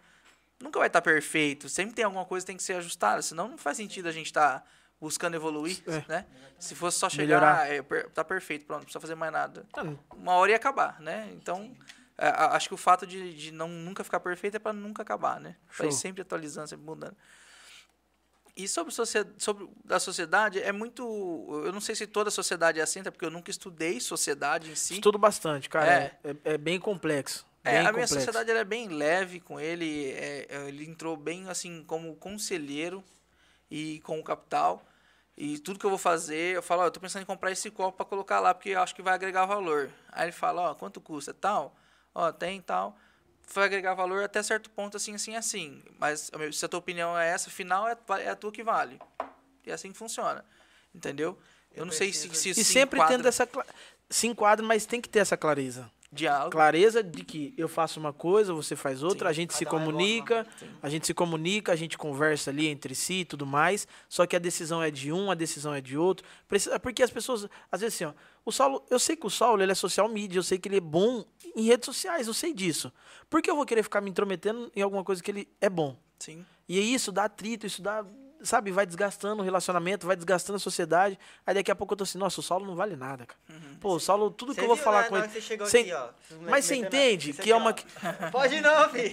Nunca 0.60 0.78
vai 0.78 0.86
estar 0.86 1.02
perfeito. 1.02 1.68
Sempre 1.68 1.94
tem 1.94 2.04
alguma 2.04 2.24
coisa 2.24 2.44
que 2.44 2.48
tem 2.48 2.56
que 2.56 2.62
ser 2.62 2.74
ajustada, 2.74 3.20
senão 3.20 3.48
não 3.48 3.58
faz 3.58 3.76
sentido 3.76 4.08
a 4.08 4.12
gente 4.12 4.26
estar 4.26 4.64
buscando 5.02 5.34
evoluir, 5.34 5.82
É. 5.86 6.04
né? 6.08 6.26
Se 6.60 6.76
fosse 6.76 6.96
só 6.98 7.10
chegar, 7.10 7.68
é, 7.68 7.82
tá 8.14 8.22
perfeito, 8.24 8.64
pronto, 8.64 8.78
não 8.78 8.84
precisa 8.84 9.00
fazer 9.00 9.16
mais 9.16 9.32
nada. 9.32 9.66
Ah, 9.72 9.82
Uma 10.14 10.34
hora 10.34 10.52
ia 10.52 10.56
acabar, 10.56 11.00
né? 11.00 11.28
Então, 11.32 11.76
é, 12.16 12.28
a- 12.28 12.52
acho 12.56 12.68
que 12.68 12.74
o 12.74 12.76
fato 12.76 13.04
de, 13.04 13.34
de 13.34 13.50
não 13.50 13.66
nunca 13.66 14.04
ficar 14.04 14.20
perfeito 14.20 14.56
é 14.56 14.60
para 14.60 14.72
nunca 14.72 15.02
acabar, 15.02 15.40
né? 15.40 15.56
Pra 15.76 15.86
ir 15.88 15.92
sempre 15.92 16.22
atualizando, 16.22 16.68
sempre 16.68 16.86
mudando. 16.86 17.16
E 18.54 18.68
sobre, 18.68 18.92
sobre 19.38 19.68
a 19.88 19.98
sociedade, 19.98 20.60
é 20.60 20.70
muito. 20.70 21.02
Eu 21.64 21.72
não 21.72 21.80
sei 21.80 21.94
se 21.94 22.06
toda 22.06 22.28
a 22.28 22.30
sociedade 22.30 22.78
é 22.78 22.82
assim, 22.82 23.00
até 23.00 23.10
porque 23.10 23.24
eu 23.24 23.30
nunca 23.30 23.50
estudei 23.50 23.98
sociedade 23.98 24.70
em 24.70 24.74
si. 24.76 24.94
Estudo 24.94 25.18
bastante, 25.18 25.68
cara. 25.70 25.90
É. 25.90 26.18
É, 26.22 26.30
é- 26.30 26.36
é 26.54 26.58
bem 26.58 26.78
complexo. 26.78 27.44
É, 27.64 27.70
bem 27.70 27.78
a 27.78 27.80
minha 27.80 27.92
complexo. 27.92 28.14
sociedade 28.14 28.50
ela 28.50 28.60
é 28.60 28.64
bem 28.64 28.88
leve 28.88 29.40
com 29.40 29.58
ele. 29.58 30.10
é, 30.12 30.46
é, 30.50 30.68
ele 30.68 30.84
entrou 30.84 31.16
bem 31.16 31.48
assim 31.48 31.82
como 31.84 32.14
conselheiro 32.16 33.02
e 33.70 34.00
com 34.00 34.20
o 34.20 34.22
capital. 34.22 34.86
E 35.36 35.58
tudo 35.58 35.78
que 35.78 35.86
eu 35.86 35.90
vou 35.90 35.98
fazer, 35.98 36.56
eu 36.56 36.62
falo, 36.62 36.82
ó, 36.82 36.86
eu 36.86 36.90
tô 36.90 37.00
pensando 37.00 37.22
em 37.22 37.26
comprar 37.26 37.50
esse 37.50 37.70
copo 37.70 37.96
para 37.96 38.06
colocar 38.06 38.38
lá, 38.40 38.52
porque 38.54 38.70
eu 38.70 38.80
acho 38.80 38.94
que 38.94 39.02
vai 39.02 39.14
agregar 39.14 39.46
valor. 39.46 39.90
Aí 40.10 40.26
ele 40.26 40.32
fala, 40.32 40.70
ó, 40.70 40.74
quanto 40.74 41.00
custa? 41.00 41.32
Tal? 41.32 41.74
Ó, 42.14 42.30
tem 42.30 42.60
tal. 42.60 42.96
Vai 43.54 43.64
agregar 43.64 43.94
valor 43.94 44.22
até 44.22 44.42
certo 44.42 44.70
ponto, 44.70 44.96
assim, 44.96 45.14
assim, 45.14 45.34
assim. 45.34 45.82
Mas 45.98 46.30
se 46.52 46.64
a 46.64 46.68
tua 46.68 46.78
opinião 46.78 47.18
é 47.18 47.28
essa, 47.30 47.50
final 47.50 47.88
é, 47.88 47.96
é 48.20 48.28
a 48.30 48.36
tua 48.36 48.52
que 48.52 48.62
vale. 48.62 49.00
E 49.64 49.70
é 49.70 49.74
assim 49.74 49.90
que 49.90 49.98
funciona. 49.98 50.44
Entendeu? 50.94 51.38
Eu, 51.72 51.78
Eu 51.80 51.84
não 51.86 51.92
sei 51.92 52.12
se, 52.12 52.28
se 52.34 52.50
E 52.50 52.54
se 52.54 52.64
sempre 52.64 52.98
enquadra- 52.98 53.16
tendo 53.16 53.26
essa. 53.28 53.46
cla- 53.46 53.66
Se 54.10 54.26
enquadra, 54.26 54.64
mas 54.64 54.84
tem 54.84 55.00
que 55.00 55.08
ter 55.08 55.20
essa 55.20 55.36
clareza. 55.36 55.90
Diálogo. 56.12 56.50
Clareza 56.50 57.02
de 57.02 57.24
que 57.24 57.54
eu 57.56 57.66
faço 57.66 57.98
uma 57.98 58.12
coisa, 58.12 58.52
você 58.52 58.76
faz 58.76 59.02
outra, 59.02 59.28
Sim, 59.28 59.30
a 59.30 59.32
gente 59.32 59.54
se 59.54 59.64
é 59.64 59.66
comunica, 59.66 60.46
a 60.82 60.88
gente 60.88 61.06
se 61.06 61.14
comunica, 61.14 61.72
a 61.72 61.76
gente 61.76 61.96
conversa 61.96 62.50
ali 62.50 62.66
entre 62.66 62.94
si 62.94 63.20
e 63.20 63.24
tudo 63.24 63.46
mais. 63.46 63.88
Só 64.08 64.26
que 64.26 64.36
a 64.36 64.38
decisão 64.38 64.82
é 64.82 64.90
de 64.90 65.10
um, 65.10 65.30
a 65.30 65.34
decisão 65.34 65.74
é 65.74 65.80
de 65.80 65.96
outro. 65.96 66.26
Precisa, 66.46 66.78
porque 66.78 67.02
as 67.02 67.10
pessoas, 67.10 67.48
às 67.70 67.80
vezes 67.80 67.94
assim, 67.94 68.04
ó, 68.04 68.12
o 68.44 68.52
Saulo, 68.52 68.84
eu 68.90 68.98
sei 68.98 69.16
que 69.16 69.26
o 69.26 69.30
Saulo 69.30 69.62
ele 69.62 69.72
é 69.72 69.74
social 69.74 70.08
media, 70.08 70.38
eu 70.38 70.42
sei 70.42 70.58
que 70.58 70.68
ele 70.68 70.76
é 70.76 70.80
bom 70.80 71.24
em 71.56 71.64
redes 71.64 71.86
sociais, 71.86 72.26
eu 72.26 72.34
sei 72.34 72.52
disso. 72.52 72.92
Por 73.30 73.40
que 73.40 73.50
eu 73.50 73.56
vou 73.56 73.64
querer 73.64 73.82
ficar 73.82 74.00
me 74.00 74.10
intrometendo 74.10 74.70
em 74.76 74.82
alguma 74.82 75.02
coisa 75.02 75.22
que 75.22 75.30
ele 75.30 75.48
é 75.60 75.70
bom? 75.70 75.96
Sim. 76.18 76.44
E 76.68 76.78
isso 76.94 77.10
dá 77.10 77.24
atrito, 77.24 77.66
isso 77.66 77.80
dá, 77.80 78.04
sabe, 78.44 78.70
vai 78.70 78.84
desgastando 78.86 79.40
o 79.42 79.44
relacionamento, 79.44 80.06
vai 80.06 80.16
desgastando 80.16 80.56
a 80.56 80.60
sociedade. 80.60 81.18
Aí 81.46 81.54
daqui 81.54 81.70
a 81.70 81.74
pouco 81.74 81.92
eu 81.94 81.96
tô 81.98 82.04
assim, 82.04 82.18
nossa, 82.18 82.40
o 82.40 82.42
Saulo 82.42 82.66
não 82.66 82.74
vale 82.74 82.96
nada, 82.96 83.26
cara. 83.26 83.40
Pô, 83.80 83.94
o 83.94 84.00
Saulo, 84.00 84.30
tudo 84.30 84.54
que 84.54 84.60
eu 84.60 84.66
vou 84.66 84.76
falar 84.76 85.02
né, 85.02 85.08
com 85.08 85.16
ele. 85.18 85.28
Você 85.28 85.40
chegou 85.40 85.66
Cê- 85.66 85.80
aqui, 85.80 85.92
ó. 85.92 86.08
Mas 86.42 86.64
você 86.64 86.76
entende 86.76 87.32
que 87.32 87.50
é 87.50 87.56
uma. 87.56 87.74
Pode 88.30 88.60
não, 88.60 88.88
fi. 88.90 89.10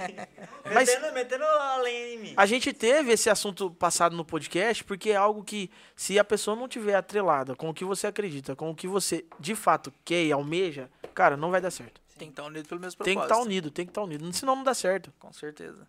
Mas- 0.73 0.89
Metendo, 0.89 1.13
metendo 1.13 1.43
a 1.43 1.77
lenha 1.77 2.13
em 2.13 2.17
mim. 2.19 2.33
A 2.37 2.45
gente 2.45 2.71
teve 2.73 3.11
esse 3.11 3.29
assunto 3.29 3.71
passado 3.71 4.15
no 4.15 4.23
podcast 4.25 4.83
porque 4.83 5.11
é 5.11 5.15
algo 5.15 5.43
que, 5.43 5.71
se 5.95 6.19
a 6.19 6.23
pessoa 6.23 6.55
não 6.55 6.67
tiver 6.67 6.95
atrelada 6.95 7.55
com 7.55 7.69
o 7.69 7.73
que 7.73 7.83
você 7.85 8.07
acredita, 8.07 8.55
com 8.55 8.69
o 8.69 8.75
que 8.75 8.87
você 8.87 9.25
de 9.39 9.55
fato 9.55 9.91
quer 10.05 10.23
e 10.23 10.31
almeja, 10.31 10.89
cara, 11.13 11.35
não 11.35 11.51
vai 11.51 11.61
dar 11.61 11.71
certo. 11.71 11.99
Tem 12.17 12.27
que 12.27 12.33
estar 12.33 12.43
unido 12.43 12.67
pelo 12.67 12.81
mesmo 12.81 13.01
Tem 13.03 13.13
propósito. 13.13 13.27
que 13.33 13.39
estar 13.39 13.45
unido, 13.49 13.71
tem 13.71 13.85
que 13.85 13.91
estar 13.91 14.01
unido. 14.03 14.33
Senão 14.33 14.55
não 14.57 14.63
dá 14.63 14.73
certo. 14.73 15.11
Com 15.17 15.31
certeza. 15.31 15.87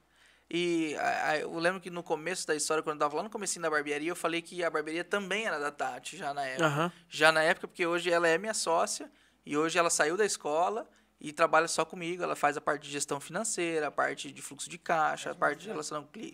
E 0.50 0.96
a- 0.96 1.30
a- 1.30 1.38
eu 1.38 1.56
lembro 1.58 1.80
que 1.80 1.90
no 1.90 2.02
começo 2.02 2.46
da 2.46 2.54
história, 2.56 2.82
quando 2.82 2.96
eu 2.96 3.00
tava 3.06 3.16
lá 3.16 3.22
no 3.22 3.30
comecinho 3.30 3.62
da 3.62 3.70
barbearia, 3.70 4.10
eu 4.10 4.16
falei 4.16 4.42
que 4.42 4.64
a 4.64 4.70
barbearia 4.70 5.04
também 5.04 5.46
era 5.46 5.58
da 5.60 5.70
Tati, 5.70 6.16
já 6.16 6.34
na 6.34 6.44
época. 6.44 6.66
Aham. 6.66 6.92
Já 7.08 7.30
na 7.30 7.42
época, 7.42 7.68
porque 7.68 7.86
hoje 7.86 8.10
ela 8.10 8.26
é 8.26 8.36
minha 8.36 8.54
sócia 8.54 9.10
e 9.46 9.56
hoje 9.56 9.78
ela 9.78 9.90
saiu 9.90 10.16
da 10.16 10.24
escola 10.24 10.88
e 11.20 11.32
trabalha 11.32 11.68
só 11.68 11.84
comigo. 11.84 12.22
Ela 12.22 12.34
faz 12.34 12.56
a 12.56 12.60
parte 12.60 12.82
de 12.82 12.90
gestão 12.90 13.20
financeira, 13.20 13.86
a 13.86 13.90
parte 13.92 14.32
de 14.32 14.42
fluxo 14.42 14.68
de 14.68 14.76
caixa, 14.78 15.30
a 15.30 15.34
parte 15.34 15.60
de 15.68 15.68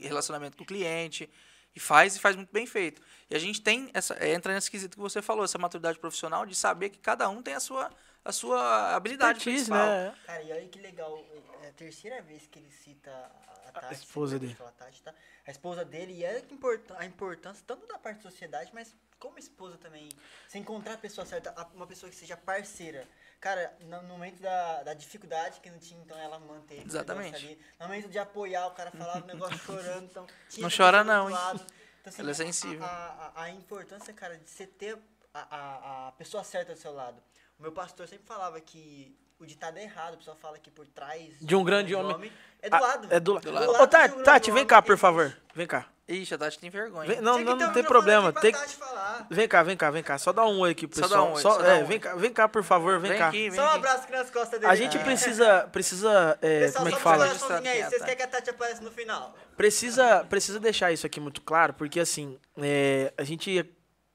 relacionamento 0.06 0.56
com 0.56 0.64
o 0.64 0.66
cliente. 0.66 1.28
E 1.74 1.78
faz 1.80 2.16
e 2.16 2.18
faz 2.18 2.34
muito 2.36 2.50
bem 2.50 2.64
feito. 2.66 3.02
E 3.28 3.36
a 3.36 3.38
gente 3.38 3.60
tem 3.60 3.90
essa. 3.92 4.16
Entra 4.26 4.54
nesse 4.54 4.70
quesito 4.70 4.96
que 4.96 5.02
você 5.02 5.20
falou, 5.20 5.44
essa 5.44 5.58
maturidade 5.58 5.98
profissional 5.98 6.46
de 6.46 6.54
saber 6.54 6.88
que 6.88 6.98
cada 6.98 7.28
um 7.28 7.42
tem 7.42 7.52
a 7.52 7.60
sua, 7.60 7.90
a 8.27 8.33
sua 8.33 8.95
habilidade 8.95 9.39
Expertise, 9.39 9.66
principal. 9.70 9.87
né? 9.87 10.14
Cara, 10.27 10.43
e 10.43 10.53
olha 10.53 10.68
que 10.68 10.79
legal. 10.81 11.24
É 11.62 11.68
a 11.68 11.72
terceira 11.72 12.20
vez 12.22 12.47
que 12.47 12.59
ele 12.59 12.70
cita 12.70 13.11
a, 13.11 13.68
a 13.68 13.72
Tati. 13.72 13.95
esposa 13.95 14.39
dele. 14.39 14.55
fala 14.55 14.72
Tati, 14.72 15.03
tá? 15.03 15.14
A 15.47 15.51
esposa 15.51 15.85
dele. 15.85 16.12
E 16.14 16.24
é 16.24 16.41
que 16.41 16.55
importa- 16.55 16.97
a 16.99 17.05
importância 17.05 17.62
tanto 17.66 17.87
da 17.87 17.99
parte 17.99 18.16
da 18.18 18.31
sociedade, 18.31 18.70
mas 18.74 18.95
como 19.18 19.39
esposa 19.39 19.77
também. 19.79 20.09
Você 20.47 20.59
encontrar 20.59 20.95
a 20.95 20.99
pessoa 20.99 21.24
certa, 21.27 21.51
a- 21.57 21.66
uma 21.74 21.87
pessoa 21.87 22.11
que 22.11 22.16
seja 22.16 22.37
parceira. 22.37 23.07
Cara, 23.41 23.77
no, 23.81 24.03
momento 24.05 24.41
da, 24.41 24.83
da 24.83 24.95
dificuldade 24.95 25.61
que 25.61 25.70
não 25.70 25.79
tinha, 25.79 26.01
então 26.01 26.18
ela 26.18 26.39
manteve. 26.39 26.83
Exatamente. 26.85 27.37
Ali. 27.37 27.61
No 27.79 27.87
momento 27.87 28.09
de 28.09 28.18
apoiar, 28.18 28.66
o 28.66 28.70
cara 28.72 28.91
falava 28.91 29.22
o 29.22 29.27
negócio 29.27 29.59
chorando. 29.64 30.05
Então, 30.05 30.27
tinha 30.49 30.62
Não 30.68 30.74
chora 30.74 31.05
não, 31.05 31.29
hein? 31.29 31.35
lado. 31.35 31.61
Então, 32.01 32.11
assim, 32.12 32.22
Ela 32.22 32.31
é 32.31 32.33
a- 32.33 32.35
sensível. 32.35 32.85
A, 32.85 33.33
a, 33.37 33.43
a 33.45 33.51
importância, 33.51 34.12
cara, 34.14 34.37
de 34.39 34.49
você 34.49 34.66
ter 34.66 34.99
a, 35.35 35.57
a, 35.57 36.09
a 36.09 36.12
pessoa 36.12 36.43
certa 36.45 36.72
do 36.74 36.79
seu 36.81 36.93
lado. 36.93 37.22
O 37.59 37.62
meu 37.62 37.72
pastor 37.72 38.07
sempre 38.07 38.26
falava 38.26 38.61
que 38.61 39.16
o 39.38 39.46
ditado 39.46 39.78
é 39.78 39.82
errado, 39.84 40.14
a 40.14 40.16
pessoa 40.16 40.36
fala 40.36 40.59
que 40.59 40.70
por 40.70 40.86
trás 40.86 41.22
De 41.40 41.54
um 41.54 41.64
grande 41.64 41.94
homem. 41.94 42.30
é 42.62 42.68
do 42.68 42.76
Ah, 42.76 42.80
lado. 42.80 43.09
É 43.11 43.20
do, 43.20 43.38
Do 43.40 43.50
lado. 43.50 43.70
Ô, 43.82 43.86
Tati, 43.86 44.14
um 44.14 44.22
Tati, 44.22 44.50
vem 44.50 44.66
cá, 44.66 44.82
por 44.82 44.96
favor. 44.98 45.34
Vem 45.54 45.66
cá. 45.66 45.86
Ixi, 46.09 46.34
a 46.34 46.38
Tati 46.38 46.59
tem 46.59 46.70
vergonha. 46.70 47.09
Vem- 47.09 47.20
não, 47.20 47.38
que 47.38 47.44
não, 47.44 47.57
não 47.57 47.72
tem 47.72 47.82
problema. 47.82 48.32
Tem, 48.32 48.52
falar. 48.54 49.26
vem 49.28 49.48
cá, 49.48 49.62
vem 49.62 49.76
cá, 49.76 49.90
vem 49.90 50.02
cá. 50.02 50.18
Só 50.18 50.32
dá 50.32 50.44
um 50.46 50.61
oi 50.61 50.70
aqui 50.70 50.86
pro 50.86 50.96
Só 51.00 51.02
dá 51.02 51.09
pessoal. 51.09 51.28
um 51.30 51.34
oi, 51.34 51.42
Só- 51.42 51.50
só 51.59 51.64
é, 51.64 51.74
um 51.82 51.86
vem 51.86 51.96
oi. 51.96 51.98
cá, 51.98 52.14
vem 52.14 52.32
cá, 52.32 52.48
por 52.48 52.62
favor, 52.62 53.00
vem, 53.00 53.11
Vem 53.11 53.18
cá. 53.18 53.28
aqui, 53.28 53.50
vem 53.50 53.59
Só 53.59 53.62
um 53.62 53.66
aqui. 53.66 53.76
abraço 53.76 54.02
aqui 54.04 54.12
nas 54.12 54.30
costas 54.30 54.61
dele. 54.61 54.72
A 54.72 54.74
gente 54.76 54.98
precisa, 55.00 55.68
precisa, 55.72 56.38
é, 56.42 56.61
Pessoal, 56.61 56.84
como 56.84 56.88
é 56.88 56.90
só 56.92 56.96
que 56.96 57.02
fala? 57.02 57.24
aí. 57.24 57.82
Vocês 57.82 58.02
querem 58.02 58.16
que 58.16 58.22
a 58.22 58.28
Tati 58.28 58.50
apareça 58.50 58.82
no 58.82 58.90
final? 58.92 59.34
Precisa, 59.57 60.24
precisa 60.24 60.61
deixar 60.61 60.92
isso 60.92 61.07
aqui 61.07 61.18
muito 61.18 61.40
claro, 61.40 61.72
porque 61.74 61.98
assim, 61.98 62.38
é, 62.59 63.12
a 63.18 63.24
gente, 63.24 63.68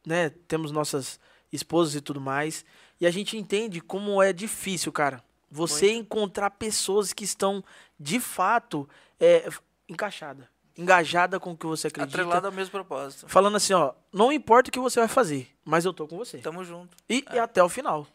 né, 0.07 0.29
temos 0.47 0.71
nossas 0.71 1.19
esposas 1.51 1.95
e 1.95 2.01
tudo 2.01 2.21
mais, 2.21 2.63
e 3.01 3.07
a 3.07 3.11
gente 3.11 3.35
entende 3.35 3.81
como 3.81 4.21
é 4.21 4.31
difícil, 4.31 4.91
cara, 4.91 5.23
você 5.49 5.91
encontrar 5.91 6.51
pessoas 6.51 7.11
que 7.11 7.23
estão, 7.23 7.63
de 7.99 8.19
fato, 8.19 8.87
é, 9.19 9.49
encaixada, 9.89 10.47
engajada 10.77 11.39
com 11.39 11.51
o 11.51 11.57
que 11.57 11.65
você 11.65 11.87
acredita. 11.87 12.21
Atrelado 12.21 12.45
ao 12.45 12.53
mesmo 12.53 12.71
propósito. 12.71 13.27
Falando 13.27 13.57
assim, 13.57 13.73
ó, 13.73 13.93
não 14.13 14.31
importa 14.31 14.69
o 14.69 14.71
que 14.71 14.79
você 14.79 14.99
vai 14.99 15.09
fazer, 15.09 15.49
mas 15.65 15.83
eu 15.83 15.91
tô 15.91 16.07
com 16.07 16.15
você. 16.15 16.37
Tamo 16.37 16.63
junto. 16.63 16.95
E, 17.09 17.25
e 17.33 17.39
até 17.39 17.63
o 17.63 17.67
final. 17.67 18.05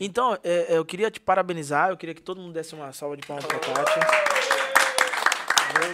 Então, 0.00 0.36
é, 0.42 0.74
é, 0.74 0.78
eu 0.78 0.84
queria 0.84 1.08
te 1.08 1.20
parabenizar, 1.20 1.90
eu 1.90 1.96
queria 1.96 2.14
que 2.14 2.22
todo 2.22 2.40
mundo 2.40 2.52
desse 2.52 2.74
uma 2.74 2.92
salva 2.92 3.16
de 3.16 3.24
palmas 3.24 3.46
pra 3.46 3.58
Tati. 3.60 4.00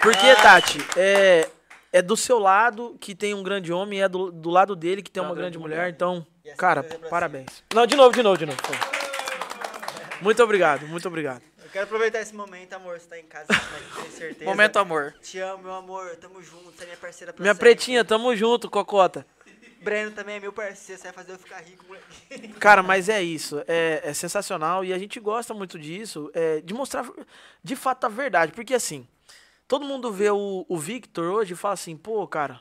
Porque, 0.00 0.34
Tati, 0.36 0.78
é, 0.96 1.50
é 1.92 2.00
do 2.00 2.16
seu 2.16 2.38
lado 2.38 2.96
que 2.98 3.14
tem 3.14 3.34
um 3.34 3.42
grande 3.42 3.72
homem, 3.72 4.02
é 4.02 4.08
do, 4.08 4.32
do 4.32 4.48
lado 4.48 4.74
dele 4.74 5.02
que 5.02 5.10
tem 5.10 5.22
uma 5.22 5.34
grande 5.34 5.58
mulher, 5.58 5.90
então, 5.90 6.26
E 6.37 6.37
essa 6.37 6.37
cara, 6.56 6.80
é 6.80 6.82
pra 6.82 7.08
parabéns. 7.08 7.62
Não, 7.74 7.86
de 7.86 7.96
novo, 7.96 8.14
de 8.14 8.22
novo, 8.22 8.36
de 8.38 8.46
novo. 8.46 8.58
Muito 10.20 10.42
obrigado, 10.42 10.86
muito 10.86 11.06
obrigado. 11.06 11.42
Eu 11.62 11.70
quero 11.70 11.84
aproveitar 11.84 12.20
esse 12.20 12.34
momento, 12.34 12.72
amor. 12.72 12.98
Você 12.98 13.06
tá 13.06 13.18
em 13.18 13.24
casa, 13.24 13.46
mas 13.50 13.94
tenho 13.94 14.10
certeza. 14.10 14.44
Momento 14.44 14.78
amor. 14.78 15.14
Te 15.20 15.38
amo, 15.38 15.64
meu 15.64 15.74
amor. 15.74 16.16
Tamo 16.16 16.42
junto. 16.42 16.72
Você 16.72 16.82
é 16.84 16.86
minha 16.86 16.96
parceira 16.96 17.32
pra 17.32 17.42
Minha 17.42 17.54
sempre. 17.54 17.68
pretinha, 17.68 18.04
tamo 18.04 18.34
junto, 18.34 18.70
Cocota. 18.70 19.26
Breno 19.82 20.10
também 20.10 20.36
é 20.36 20.40
meu 20.40 20.52
parceiro. 20.52 21.00
Você 21.00 21.08
vai 21.08 21.12
fazer 21.12 21.32
eu 21.32 21.38
ficar 21.38 21.60
rico, 21.60 21.84
moleque. 21.86 22.48
Cara, 22.58 22.82
mas 22.82 23.08
é 23.08 23.22
isso, 23.22 23.62
é, 23.68 24.00
é 24.02 24.12
sensacional 24.14 24.84
e 24.84 24.92
a 24.92 24.98
gente 24.98 25.20
gosta 25.20 25.54
muito 25.54 25.78
disso, 25.78 26.30
é, 26.34 26.60
de 26.60 26.74
mostrar 26.74 27.08
de 27.62 27.76
fato 27.76 28.04
a 28.04 28.08
verdade, 28.08 28.50
porque 28.52 28.74
assim, 28.74 29.06
todo 29.68 29.84
mundo 29.84 30.10
vê 30.12 30.30
o, 30.30 30.66
o 30.68 30.76
Victor 30.78 31.26
hoje 31.26 31.52
e 31.52 31.56
fala 31.56 31.74
assim, 31.74 31.96
pô, 31.96 32.26
cara, 32.26 32.60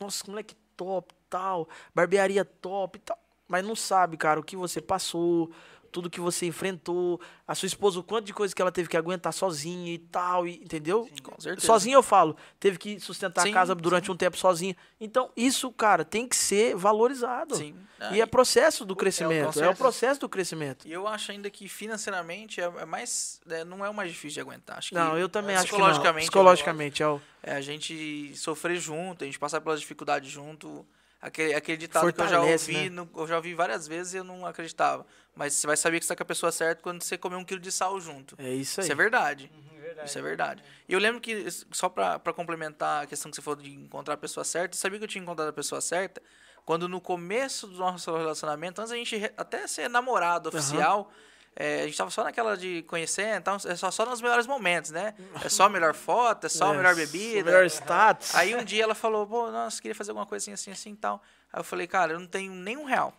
nossa, 0.00 0.24
moleque 0.26 0.56
top, 0.76 1.14
tal, 1.30 1.68
barbearia 1.94 2.44
top 2.44 2.98
e 2.98 3.00
tal, 3.00 3.18
mas 3.48 3.64
não 3.64 3.76
sabe, 3.76 4.16
cara, 4.16 4.40
o 4.40 4.42
que 4.42 4.56
você 4.56 4.80
passou, 4.80 5.50
tudo 5.90 6.08
que 6.08 6.20
você 6.20 6.46
enfrentou, 6.46 7.20
a 7.46 7.54
sua 7.54 7.66
esposa, 7.66 7.98
o 7.98 8.02
quanto 8.02 8.26
de 8.26 8.32
coisa 8.32 8.54
que 8.54 8.62
ela 8.62 8.70
teve 8.70 8.88
que 8.88 8.96
aguentar 8.96 9.32
sozinha 9.32 9.92
e 9.92 9.98
tal, 9.98 10.46
e, 10.46 10.54
entendeu? 10.54 11.08
Com 11.22 11.40
certeza. 11.40 11.66
Sozinha 11.66 11.96
eu 11.96 12.02
falo, 12.02 12.36
teve 12.58 12.78
que 12.78 13.00
sustentar 13.00 13.42
Sim, 13.42 13.50
a 13.50 13.54
casa 13.54 13.74
durante 13.74 14.10
um 14.10 14.16
tempo 14.16 14.36
sozinha. 14.36 14.76
Então, 15.00 15.30
isso, 15.36 15.70
cara, 15.72 16.04
tem 16.04 16.28
que 16.28 16.36
ser 16.36 16.76
valorizado. 16.76 17.56
Sim. 17.56 17.74
E 18.12 18.20
é 18.20 18.26
processo 18.26 18.84
do 18.84 18.94
com 18.94 19.00
crescimento, 19.00 19.46
é 19.46 19.48
o 19.48 19.52
certeza. 19.52 19.74
processo 19.74 20.20
do 20.20 20.28
crescimento. 20.28 20.86
E 20.88 20.92
eu 20.92 21.06
acho 21.06 21.32
ainda 21.32 21.50
que 21.50 21.68
financeiramente 21.68 22.60
é, 22.60 22.64
é 22.64 22.84
mais. 22.86 23.40
é, 23.50 23.62
não 23.64 23.84
é 23.84 23.90
o 23.90 23.94
mais 23.94 24.10
difícil 24.10 24.34
de 24.34 24.40
aguentar. 24.40 24.78
Acho 24.78 24.90
que 24.90 24.94
Não, 24.94 25.18
eu 25.18 25.28
também 25.28 25.54
acho 25.54 25.66
que 25.66 25.72
não. 25.72 25.78
psicologicamente, 25.80 26.24
Psicologicamente, 26.24 27.02
é 27.02 27.08
o... 27.08 27.20
É 27.42 27.52
a 27.54 27.60
gente 27.60 28.34
sofrer 28.36 28.76
junto, 28.76 29.24
a 29.24 29.26
gente 29.26 29.38
passar 29.38 29.60
pelas 29.60 29.80
dificuldades 29.80 30.30
junto. 30.30 30.86
Aquele, 31.22 31.52
aquele 31.54 31.76
ditado 31.76 32.10
que 32.12 32.20
eu 32.20 32.24
já 32.26 32.36
Fortalece, 32.38 32.72
ouvi, 32.72 32.88
né? 32.90 32.96
no- 32.96 33.10
eu 33.20 33.26
já 33.26 33.36
ouvi 33.36 33.52
várias 33.54 33.86
vezes 33.86 34.14
e 34.14 34.16
eu 34.16 34.24
não 34.24 34.46
acreditava. 34.46 35.06
Mas 35.34 35.52
você 35.54 35.66
vai 35.66 35.76
saber 35.76 35.98
que 36.00 36.06
você 36.06 36.14
tá 36.14 36.16
com 36.16 36.22
a 36.22 36.26
pessoa 36.26 36.50
certa 36.50 36.82
quando 36.82 37.02
você 37.02 37.18
comer 37.18 37.36
um 37.36 37.44
quilo 37.44 37.60
de 37.60 37.70
sal 37.70 38.00
junto. 38.00 38.34
é 38.38 38.48
isso 38.54 38.80
aí. 38.80 38.84
Isso 38.86 38.92
é 38.92 38.94
verdade. 38.94 39.50
verdade. 39.78 40.08
Isso 40.08 40.18
é 40.18 40.22
verdade. 40.22 40.64
E 40.88 40.92
eu 40.94 40.98
lembro 40.98 41.20
que, 41.20 41.46
só 41.72 41.88
pra, 41.90 42.18
pra 42.18 42.32
complementar 42.32 43.04
a 43.04 43.06
questão 43.06 43.30
que 43.30 43.36
você 43.36 43.42
falou 43.42 43.60
de 43.60 43.70
encontrar 43.70 44.14
a 44.14 44.16
pessoa 44.16 44.44
certa, 44.44 44.74
eu 44.74 44.78
sabia 44.80 44.98
que 44.98 45.04
eu 45.04 45.08
tinha 45.08 45.22
encontrado 45.22 45.48
a 45.48 45.52
pessoa 45.52 45.80
certa 45.80 46.22
quando 46.64 46.88
no 46.88 47.00
começo 47.00 47.66
do 47.66 47.76
nosso 47.78 48.16
relacionamento, 48.16 48.80
antes 48.80 48.90
da 48.90 48.96
gente 48.96 49.32
até 49.36 49.66
ser 49.66 49.88
namorado 49.90 50.48
oficial, 50.48 51.10
é, 51.56 51.82
a 51.82 51.86
gente 51.86 51.96
tava 51.98 52.10
só 52.10 52.24
naquela 52.24 52.56
de 52.56 52.82
conhecer, 52.84 53.36
então 53.36 53.56
é 53.66 53.76
só, 53.76 53.90
só 53.90 54.06
nos 54.06 54.20
melhores 54.22 54.46
momentos, 54.46 54.90
né? 54.90 55.14
É 55.44 55.48
só 55.48 55.64
a 55.64 55.68
melhor 55.68 55.94
foto, 55.94 56.46
é 56.46 56.48
só 56.48 56.70
a 56.70 56.74
melhor 56.74 56.92
É, 56.92 56.94
bebida. 56.94 57.44
Melhor 57.50 57.66
status. 57.66 58.34
Aí 58.34 58.54
um 58.54 58.64
dia 58.64 58.84
ela 58.84 58.94
falou, 58.94 59.26
pô, 59.26 59.50
nossa, 59.50 59.80
queria 59.82 59.94
fazer 59.94 60.10
alguma 60.12 60.26
coisa 60.26 60.42
assim, 60.44 60.52
assim, 60.52 60.70
assim 60.70 60.92
e 60.92 60.96
tal. 60.96 61.22
Aí 61.52 61.60
eu 61.60 61.64
falei, 61.64 61.86
cara, 61.86 62.12
eu 62.12 62.20
não 62.20 62.26
tenho 62.26 62.52
nenhum 62.52 62.84
real. 62.84 63.12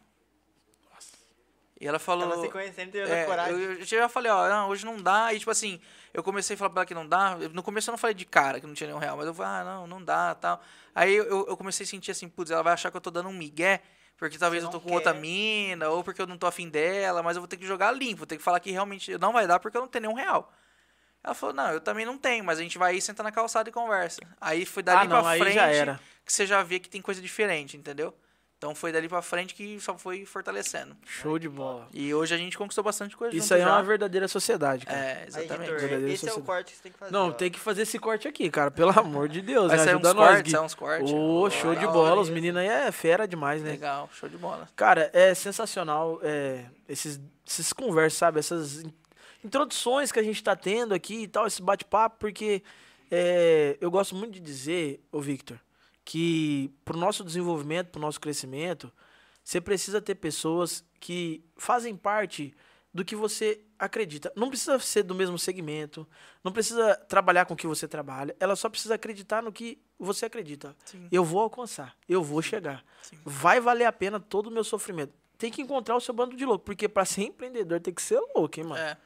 E 1.80 1.88
ela 1.88 1.98
falou. 1.98 2.30
Tava 2.30 2.41
se 2.41 2.49
conhecendo, 2.49 2.91
teve 2.91 3.12
É, 3.12 3.26
coragem. 3.26 3.53
eu, 3.60 3.74
eu 3.80 3.86
já 3.86 4.08
falei, 4.08 4.32
ó, 4.32 4.48
não, 4.48 4.70
hoje 4.70 4.86
não 4.86 5.02
dá. 5.02 5.34
E 5.34 5.40
tipo 5.40 5.49
assim, 5.49 5.82
eu 6.14 6.22
comecei 6.22 6.53
a 6.53 6.58
falar 6.58 6.70
pra 6.70 6.82
ela 6.82 6.86
que 6.86 6.94
não 6.94 7.08
dá. 7.08 7.36
No 7.52 7.64
começo 7.64 7.90
eu 7.90 7.94
não 7.94 7.98
falei 7.98 8.14
de 8.14 8.24
cara 8.24 8.60
que 8.60 8.68
não 8.68 8.74
tinha 8.76 8.88
nenhum 8.88 8.99
real, 8.99 9.18
mas 9.18 9.26
eu 9.26 9.34
falei, 9.34 9.52
ah, 9.52 9.64
não, 9.64 9.88
não 9.88 10.03
dá 10.03 10.36
tal. 10.36 10.62
Aí 10.94 11.12
eu, 11.14 11.24
eu, 11.26 11.45
eu 11.49 11.58
comecei 11.58 11.84
a 11.84 11.88
sentir 11.88 12.12
assim, 12.12 12.30
putz, 12.30 12.52
ela 12.52 12.62
vai 12.62 12.74
achar 12.74 12.91
que 12.91 12.98
eu 12.98 13.02
tô 13.02 13.10
dando 13.10 13.30
um 13.30 13.34
migué, 13.34 13.82
porque 14.22 14.38
talvez 14.38 14.64
eu 14.64 14.69
tô 14.69 14.80
com 14.80 14.93
outra 14.93 15.14
quer. 15.14 15.19
mina, 15.19 15.89
ou 15.89 16.03
porque 16.03 16.22
eu 16.22 16.27
não 16.27 16.38
tô 16.38 16.45
afim 16.45 16.69
dela, 16.69 17.23
mas 17.23 17.35
eu 17.35 17.41
vou 17.41 17.48
ter 17.48 17.57
que 17.57 17.65
jogar 17.65 17.91
limpo, 17.91 18.18
vou 18.18 18.27
ter 18.27 18.38
que 18.38 18.43
falar 18.43 18.60
que 18.60 18.69
realmente 18.69 19.18
não 19.18 19.34
vai 19.34 19.48
dar 19.48 19.60
porque 19.60 19.76
eu 19.76 19.81
não 19.81 19.88
tenho 19.88 20.03
nenhum 20.03 20.14
real. 20.14 20.53
Ela 21.23 21.34
falou, 21.34 21.56
não, 21.56 21.72
eu 21.72 21.81
também 21.81 22.06
não 22.06 22.19
tenho, 22.19 22.43
mas 22.43 22.60
a 22.60 22.61
gente 22.61 22.77
vai 22.77 22.93
aí, 22.93 23.02
senta 23.02 23.23
na 23.23 23.31
calçada 23.31 23.68
e 23.68 23.72
conversa. 23.73 24.22
Aí 24.39 24.64
foi 24.64 24.84
dali 24.84 24.99
Ah, 24.99 25.03
não, 25.06 25.22
pra 25.22 25.38
frente 25.39 25.57
que 26.23 26.31
você 26.31 26.45
já 26.45 26.61
vê 26.61 26.80
que 26.80 26.88
tem 26.88 27.02
coisa 27.02 27.19
diferente, 27.19 27.76
entendeu? 27.76 28.15
Então 28.62 28.76
foi 28.76 28.92
dali 28.92 29.10
pra 29.10 29.24
frente 29.24 29.56
que 29.56 29.80
só 29.80 29.98
foi 29.98 30.24
fortalecendo. 30.24 30.96
Show 31.04 31.40
de 31.40 31.50
bola. 31.50 31.88
E 31.92 32.14
hoje 32.14 32.36
a 32.36 32.38
gente 32.38 32.56
conquistou 32.56 32.84
bastante 32.84 33.18
coisa 33.18 33.36
Isso 33.36 33.52
aí 33.56 33.62
é 33.62 33.64
já. 33.64 33.72
uma 33.72 33.82
verdadeira 33.82 34.28
sociedade, 34.28 34.86
cara. 34.86 35.00
É, 35.00 35.18
Aí, 35.24 35.28
exatamente. 35.30 35.72
Verdadeira 35.72 35.96
esse 36.14 36.26
é 36.28 36.30
o 36.30 36.36
sociedade. 36.36 36.46
corte 36.46 36.70
que 36.72 36.78
você 36.78 36.84
tem 36.84 36.92
que 36.92 36.98
fazer. 37.00 37.12
Não, 37.12 37.30
ó. 37.30 37.32
tem 37.32 37.50
que 37.50 37.60
fazer 37.60 37.82
esse 37.82 37.98
corte 37.98 38.28
aqui, 38.28 38.52
cara. 38.52 38.70
Pelo 38.70 38.92
amor 38.92 39.28
de 39.30 39.42
Deus, 39.42 39.70
Vai 39.70 39.78
né? 39.78 39.84
sair 39.84 39.94
Ajuda 39.96 40.10
uns 40.12 40.14
nós, 40.16 40.30
cortes, 40.36 40.52
sai 40.52 40.62
uns 40.62 40.76
cortes. 40.76 41.12
Ô, 41.12 41.50
show 41.50 41.74
de 41.74 41.88
bola. 41.88 42.12
hora 42.12 42.20
Os 42.20 42.30
meninos 42.30 42.62
aí 42.62 42.68
é 42.68 42.92
fera 42.92 43.28
demais, 43.28 43.64
né? 43.64 43.72
Legal, 43.72 44.08
show 44.14 44.30
de 44.30 44.38
bola. 44.38 44.70
Cara, 44.76 45.10
é 45.12 45.34
sensacional 45.34 46.20
é, 46.22 46.64
esses, 46.88 47.20
esses 47.48 47.74
conversas, 47.74 48.20
sabe? 48.20 48.38
Essas 48.38 48.84
in- 48.84 48.94
introduções 49.44 50.12
que 50.12 50.20
a 50.20 50.24
gente 50.24 50.44
tá 50.44 50.56
tendo 50.56 50.94
aqui 50.94 51.24
e 51.24 51.28
tal, 51.28 51.48
esse 51.48 51.64
bate-papo, 51.64 52.18
porque 52.20 52.62
é, 53.10 53.76
eu 53.82 53.90
gosto 53.90 54.14
muito 54.16 54.34
de 54.34 54.40
dizer, 54.40 55.02
ô 55.12 55.20
Victor, 55.20 55.58
que 56.12 56.70
pro 56.84 56.98
nosso 56.98 57.24
desenvolvimento, 57.24 57.88
pro 57.88 58.02
nosso 58.02 58.20
crescimento, 58.20 58.92
você 59.42 59.62
precisa 59.62 60.02
ter 60.02 60.16
pessoas 60.16 60.84
que 61.00 61.42
fazem 61.56 61.96
parte 61.96 62.54
do 62.94 63.06
que 63.06 63.16
você 63.16 63.62
acredita. 63.80 64.30
Não 64.36 64.50
precisa 64.50 64.78
ser 64.78 65.04
do 65.04 65.16
mesmo 65.16 65.40
segmento, 65.40 66.06
não 66.44 66.52
precisa 66.52 66.98
trabalhar 67.08 67.46
com 67.46 67.54
o 67.54 67.58
que 67.58 67.66
você 67.66 67.88
trabalha, 67.88 68.36
ela 68.42 68.58
só 68.58 68.68
precisa 68.68 68.96
acreditar 68.96 69.42
no 69.42 69.54
que 69.54 69.82
você 69.98 70.26
acredita. 70.26 70.76
Sim. 70.84 71.08
Eu 71.10 71.24
vou 71.24 71.40
alcançar, 71.40 71.96
eu 72.10 72.22
vou 72.22 72.42
chegar. 72.42 72.84
Sim. 73.04 73.18
Vai 73.24 73.62
valer 73.62 73.86
a 73.86 73.94
pena 73.94 74.20
todo 74.20 74.48
o 74.48 74.52
meu 74.52 74.66
sofrimento. 74.66 75.14
Tem 75.38 75.50
que 75.50 75.62
encontrar 75.62 75.96
o 75.96 76.02
seu 76.02 76.14
bando 76.14 76.36
de 76.36 76.46
louco, 76.46 76.66
porque 76.66 76.90
pra 76.90 77.06
ser 77.06 77.22
empreendedor 77.32 77.80
tem 77.80 77.94
que 77.94 78.02
ser 78.02 78.20
louco, 78.36 78.60
hein, 78.60 78.66
mano? 78.66 78.84
É. 78.84 78.98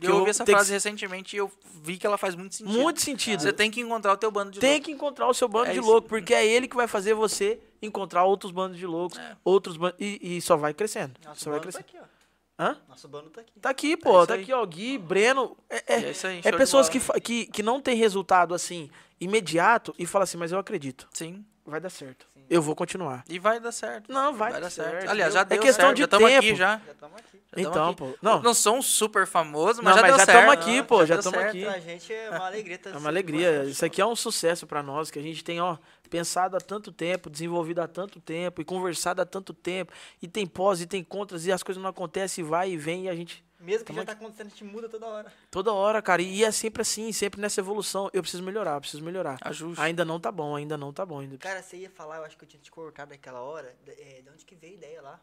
Que 0.00 0.06
Eu 0.06 0.10
eu 0.10 0.16
ouvi 0.18 0.30
essa 0.30 0.44
que 0.44 0.50
frase 0.52 0.66
se- 0.68 0.72
recentemente 0.72 1.34
e 1.34 1.38
eu 1.38 1.50
vi 1.82 1.96
que 1.98 2.06
ela 2.06 2.16
faz 2.16 2.34
muito 2.34 2.54
sentido. 2.54 2.78
Muito 2.78 3.00
sentido. 3.00 3.40
Você 3.42 3.52
tem 3.52 3.70
que 3.70 3.80
encontrar 3.80 4.12
o 4.12 4.16
teu 4.16 4.30
bando 4.30 4.50
de 4.52 4.60
Tem 4.60 4.70
louco. 4.72 4.84
que 4.84 4.90
encontrar 4.92 5.28
o 5.28 5.34
seu 5.34 5.48
bando 5.48 5.70
É 5.70 5.72
de 5.72 5.80
isso. 5.80 5.88
louco, 5.88 6.08
porque 6.08 6.32
é 6.32 6.46
ele 6.46 6.68
que 6.68 6.76
vai 6.76 6.86
fazer 6.86 7.14
você 7.14 7.58
encontrar 7.82 8.24
outros 8.24 8.52
bandos 8.52 8.78
de 8.78 8.86
loucos, 8.86 9.18
É. 9.18 9.36
outros 9.44 9.76
bandos, 9.76 9.96
e, 9.98 10.36
e 10.36 10.40
só 10.40 10.56
vai 10.56 10.72
crescendo. 10.72 11.14
Nosso 11.24 11.42
só 11.44 11.50
vai 11.50 11.58
bando 11.60 11.72
tá 11.72 11.78
crescendo. 11.82 12.02
aqui, 12.02 12.10
ó. 12.58 12.62
Hã? 12.64 12.76
Nosso 12.88 13.06
bando 13.08 13.30
tá 13.30 13.40
aqui. 13.40 13.52
Tá 13.60 13.70
aqui, 13.70 13.96
pô, 13.96 14.18
isso 14.18 14.26
tá 14.28 14.34
aí. 14.34 14.42
aqui, 14.42 14.52
ó, 14.52 14.64
Gui, 14.66 14.98
Breno, 14.98 15.56
é, 15.70 15.76
é, 15.86 15.94
é 16.06 16.10
isso 16.10 16.26
aí, 16.26 16.40
é 16.44 16.50
pessoas 16.52 16.88
que, 16.88 16.98
que, 17.20 17.46
que 17.46 17.62
não 17.62 17.80
tem 17.80 17.96
resultado, 17.96 18.52
assim, 18.54 18.90
imediato, 19.20 19.94
e 19.98 20.06
fala 20.06 20.24
assim, 20.24 20.36
mas 20.36 20.50
eu 20.52 20.58
acredito, 20.58 21.08
Sim. 21.12 21.44
Vai 21.68 21.80
dar 21.80 21.90
certo, 21.90 22.26
eu 22.48 22.60
vou 22.62 22.74
continuar. 22.74 23.24
E 23.28 23.38
vai 23.38 23.60
dar 23.60 23.72
certo. 23.72 24.12
Não, 24.12 24.32
vai, 24.34 24.52
Vai 24.52 24.60
dar 24.60 24.66
dar 24.66 24.70
certo. 24.70 24.90
certo. 24.92 25.10
Aliás, 25.10 25.34
já 25.34 25.40
É 25.40 25.44
deu 25.44 25.60
questão 25.60 25.86
certo. 25.86 25.94
de 25.96 26.00
já 26.00 26.04
estamos 26.06 26.32
aqui 26.32 26.40
tempo. 26.46 26.56
já. 26.58 26.80
Já 26.86 26.92
estamos 26.92 27.18
aqui. 27.18 27.42
Já 27.56 27.62
Então, 27.62 27.88
aqui. 27.88 27.96
pô, 27.96 28.14
não. 28.22 28.42
Não 28.42 28.54
sou 28.54 28.76
um 28.76 28.82
super 28.82 29.26
famoso, 29.26 29.82
mas 29.82 29.94
Não, 29.96 30.02
já 30.02 30.02
mas 30.02 30.10
deu 30.10 30.18
já 30.18 30.26
certo. 30.26 30.50
aqui, 30.50 30.82
pô, 30.82 31.06
já 31.06 31.22
certo. 31.22 31.38
aqui. 31.40 31.64
Pra 31.64 31.78
gente 31.78 32.12
é 32.12 32.30
uma 32.30 32.46
alegria. 32.46 32.78
tá 32.78 32.90
É 32.90 32.96
uma 32.96 33.08
alegria. 33.08 33.64
Isso 33.64 33.84
aqui 33.84 34.00
é 34.00 34.06
um 34.06 34.16
sucesso 34.16 34.66
pra 34.66 34.82
nós, 34.82 35.10
que 35.10 35.18
a 35.18 35.22
gente 35.22 35.42
tem, 35.44 35.60
ó, 35.60 35.76
pensado 36.10 36.56
há 36.56 36.60
tanto 36.60 36.90
tempo, 36.92 37.28
desenvolvido 37.30 37.80
há 37.80 37.88
tanto 37.88 38.20
tempo 38.20 38.60
e 38.60 38.64
conversado 38.64 39.20
há 39.20 39.26
tanto 39.26 39.52
tempo. 39.54 39.92
E 40.22 40.28
tem 40.28 40.46
pós 40.46 40.80
e 40.80 40.86
tem 40.86 41.02
contras 41.04 41.46
e 41.46 41.52
as 41.52 41.62
coisas 41.62 41.82
não 41.82 41.90
acontecem, 41.90 42.44
e 42.44 42.48
vai 42.48 42.70
e 42.70 42.76
vem 42.76 43.04
e 43.04 43.08
a 43.08 43.14
gente. 43.14 43.44
Mesmo 43.60 43.80
que 43.80 43.86
Tamo 43.92 43.98
já 43.98 44.04
tá 44.06 44.12
acontecendo, 44.12 44.46
a 44.46 44.50
gente 44.50 44.64
muda 44.64 44.88
toda 44.88 45.06
hora. 45.06 45.32
Toda 45.50 45.72
hora, 45.72 46.00
cara. 46.00 46.22
E 46.22 46.44
é 46.44 46.50
sempre 46.52 46.82
assim, 46.82 47.10
sempre 47.12 47.40
nessa 47.40 47.60
evolução. 47.60 48.08
Eu 48.12 48.22
preciso 48.22 48.42
melhorar, 48.42 48.74
eu 48.76 48.80
preciso 48.80 49.02
melhorar. 49.02 49.36
Ajuste. 49.42 49.80
Ainda 49.82 50.04
não 50.04 50.20
tá 50.20 50.30
bom, 50.30 50.54
ainda 50.54 50.76
não 50.76 50.92
tá 50.92 51.04
bom. 51.04 51.20
Ainda 51.20 51.36
Cara, 51.38 51.60
você 51.62 51.76
ia 51.78 51.90
falar, 51.90 52.18
eu 52.18 52.24
acho 52.24 52.36
que 52.36 52.44
eu 52.44 52.48
tinha 52.48 52.60
te 52.62 52.70
cortado 52.70 53.10
naquela 53.10 53.40
hora. 53.40 53.74
De, 53.84 53.90
é, 53.90 54.22
de 54.22 54.30
onde 54.30 54.44
que 54.44 54.54
veio 54.54 54.74
a 54.74 54.76
ideia 54.76 55.02
lá? 55.02 55.20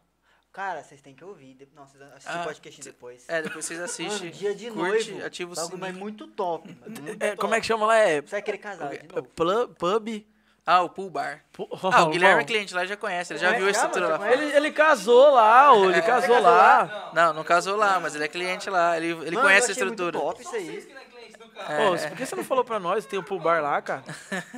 Cara, 0.52 0.84
vocês 0.84 1.02
têm 1.02 1.14
que 1.14 1.24
ouvir. 1.24 1.54
de- 1.54 1.68
Não, 1.76 1.86
vocês 1.88 2.02
assistem 2.02 2.34
Ah, 2.36 2.42
o 2.42 2.46
podcast 2.46 2.82
depois. 2.82 3.26
É, 3.28 3.42
depois 3.42 3.66
vocês 3.66 3.80
assistem. 3.80 4.08
Mano, 4.30 4.32
dia 4.32 4.56
de 4.56 4.72
curte, 4.72 5.12
noivo. 5.12 5.26
ativa 5.26 5.52
o 5.52 5.56
bagulho, 5.56 5.78
mas 5.78 5.88
sininho. 5.90 6.02
muito 6.04 6.28
top, 6.28 6.74
mano. 6.80 7.02
Muito 7.02 7.24
É, 7.24 7.30
top. 7.32 7.42
como 7.42 7.56
é 7.56 7.60
que 7.62 7.68
chama 7.68 7.86
lá? 7.86 7.98
É. 7.98 8.22
Você 8.22 8.32
vai 8.32 8.42
querer 8.42 8.58
casar 8.58 8.98
de 8.98 9.08
novo. 9.08 9.28
Plu- 9.30 9.68
Pub. 9.70 10.08
Ah, 10.68 10.82
o 10.82 10.90
Pool 10.90 11.12
Bar. 11.12 11.42
Ah, 11.92 12.04
o 12.06 12.10
Guilherme 12.10 12.42
é 12.42 12.46
cliente 12.46 12.74
lá, 12.74 12.86
já 12.86 12.98
conhece, 12.98 13.34
ele 13.34 13.40
já 13.40 13.54
É, 13.54 13.58
viu 13.58 13.68
a 13.68 13.70
estrutura 13.72 14.18
lá. 14.18 14.32
Ele, 14.34 14.46
ele 14.56 14.72
casou 14.72 15.32
lá, 15.32 15.72
ô, 15.74 15.92
ele 15.92 16.02
casou 16.02 16.30
casou 16.36 16.40
lá. 16.42 17.12
Não, 17.14 17.34
não 17.34 17.44
casou 17.44 17.76
lá, 17.76 18.00
mas 18.00 18.16
ele 18.16 18.24
é 18.24 18.28
cliente 18.28 18.68
lá, 18.70 18.98
ele, 18.98 19.10
ele 19.12 19.36
Mano, 19.36 19.42
conhece 19.48 19.72
a 19.72 19.76
muito 19.76 19.92
estrutura. 20.02 20.20
top 20.20 20.42
isso 20.42 20.56
aí. 20.56 20.88
É. 21.58 21.88
Ô, 21.90 22.10
por 22.10 22.18
que 22.18 22.26
você 22.26 22.36
não 22.36 22.44
falou 22.44 22.66
pra 22.66 22.80
nós? 22.80 23.06
Tem 23.06 23.18
o 23.18 23.24
pool 23.24 23.40
bar 23.40 23.62
lá, 23.62 23.82
cara. 23.82 24.04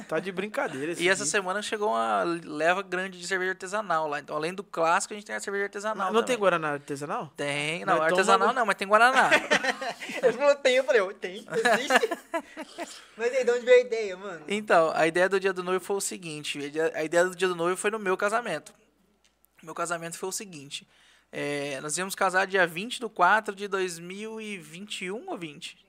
Tá 0.07 0.19
de 0.19 0.31
brincadeira. 0.31 0.91
esse 0.93 1.03
E 1.03 1.07
essa 1.09 1.25
semana 1.25 1.61
chegou 1.61 1.89
uma 1.89 2.23
leva 2.23 2.81
grande 2.81 3.19
de 3.19 3.27
cerveja 3.27 3.51
artesanal 3.51 4.07
lá. 4.07 4.19
Então, 4.19 4.35
além 4.35 4.53
do 4.53 4.63
clássico, 4.63 5.13
a 5.13 5.17
gente 5.17 5.25
tem 5.25 5.35
a 5.35 5.39
cerveja 5.39 5.65
artesanal. 5.65 6.07
Não, 6.07 6.13
não 6.19 6.23
tem. 6.23 6.35
Guaraná 6.37 6.71
artesanal? 6.71 7.31
Tem, 7.37 7.85
Não, 7.85 7.87
não, 7.87 7.93
então 7.95 8.03
artesanal 8.17 8.53
não, 8.53 8.65
mas 8.65 8.75
tem 8.75 8.87
Guaraná. 8.87 9.29
Ele 10.23 10.33
falou, 10.33 10.55
tem, 10.55 10.75
eu 10.75 10.83
falei, 10.83 11.01
"Ô, 11.01 11.13
tem, 11.13 11.45
existe. 11.47 12.09
Mas 13.17 13.33
aí, 13.33 13.43
de 13.43 13.51
onde 13.51 13.65
veio 13.65 13.77
a 13.77 13.81
ideia, 13.81 14.17
mano? 14.17 14.45
Então, 14.47 14.91
a 14.93 15.07
ideia 15.07 15.27
do 15.27 15.39
dia 15.39 15.51
do 15.53 15.63
noivo 15.63 15.83
foi 15.83 15.95
o 15.95 16.01
seguinte: 16.01 16.59
a 16.93 17.03
ideia- 17.03 17.25
do 17.25 17.35
dia 17.35 17.47
do 17.47 17.55
noivo 17.55 17.75
foi 17.77 17.89
no 17.91 17.97
meu 17.99 18.15
casamento. 18.15 18.73
Meu 19.63 19.73
casamento 19.73 20.17
foi 20.17 20.29
o 20.29 20.31
seguinte: 20.31 20.87
é, 21.31 21.79
nós 21.81 21.97
íamos 21.97 22.13
casar 22.15 22.45
dia 22.45 22.65
20 22.67 22.99
de 22.99 23.09
4 23.09 23.55
de 23.55 23.67
2021 23.67 25.29
ou 25.29 25.37
20? 25.37 25.86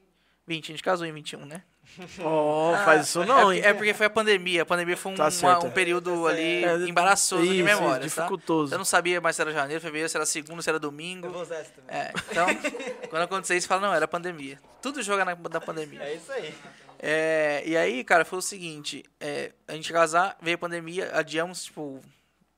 20, 0.49 0.65
a 0.65 0.73
gente 0.75 0.83
casou 0.83 1.07
em 1.07 1.13
21, 1.13 1.45
né? 1.45 1.63
Ó, 2.23 2.75
faz 2.85 3.09
isso 3.09 3.25
não, 3.25 3.51
é, 3.51 3.59
é 3.61 3.75
porque 3.75 3.95
foi 3.95 4.07
a 4.07 4.11
pandemia. 4.11 4.63
A 4.63 4.67
pandemia 4.67 4.97
foi 4.97 5.13
um, 5.13 5.15
Tá 5.15 5.29
uma- 5.41 5.59
um 5.65 5.71
período 5.71 6.27
ali 6.27 6.65
É, 6.65 6.77
embaraçoso 6.89 7.43
de 7.47 7.55
isso, 7.57 7.65
memória. 7.65 8.01
Tá? 8.01 8.07
dificultoso. 8.07 8.75
Eu 8.75 8.79
não 8.79 8.85
sabia 8.85 9.21
mais 9.21 9.37
se 9.37 9.43
era 9.43 9.53
janeiro, 9.53 9.81
fevereiro, 9.81 10.09
se 10.09 10.17
era 10.17 10.27
segunda, 10.27 10.61
se 10.63 10.69
era 10.69 10.77
Eu 10.77 10.81
domingo. 10.81 11.31
vou 11.31 11.43
usar 11.43 11.57
essa 11.57 11.71
também. 11.73 11.97
É, 11.97 12.13
então, 12.31 12.47
quando 13.09 13.23
acontecer 13.23 13.57
isso, 13.57 13.67
fala, 13.69 13.81
não, 13.87 13.95
era 13.95 14.07
pandemia. 14.09 14.59
Tudo 14.83 15.03
joga 15.03 15.25
na, 15.25 15.35
da 15.35 15.61
pandemia. 15.61 16.03
É 16.03 16.15
isso 16.15 16.31
aí. 16.33 16.55
É, 16.99 17.63
e 17.65 17.77
aí, 17.77 18.03
cara, 18.05 18.25
foi 18.25 18.39
o 18.39 18.43
seguinte: 18.43 19.05
é, 19.21 19.53
a 19.67 19.73
gente 19.73 19.93
casar, 19.93 20.37
veio 20.43 20.57
a 20.57 20.59
pandemia, 20.59 21.11
adiamos, 21.15 21.65
tipo, 21.65 22.01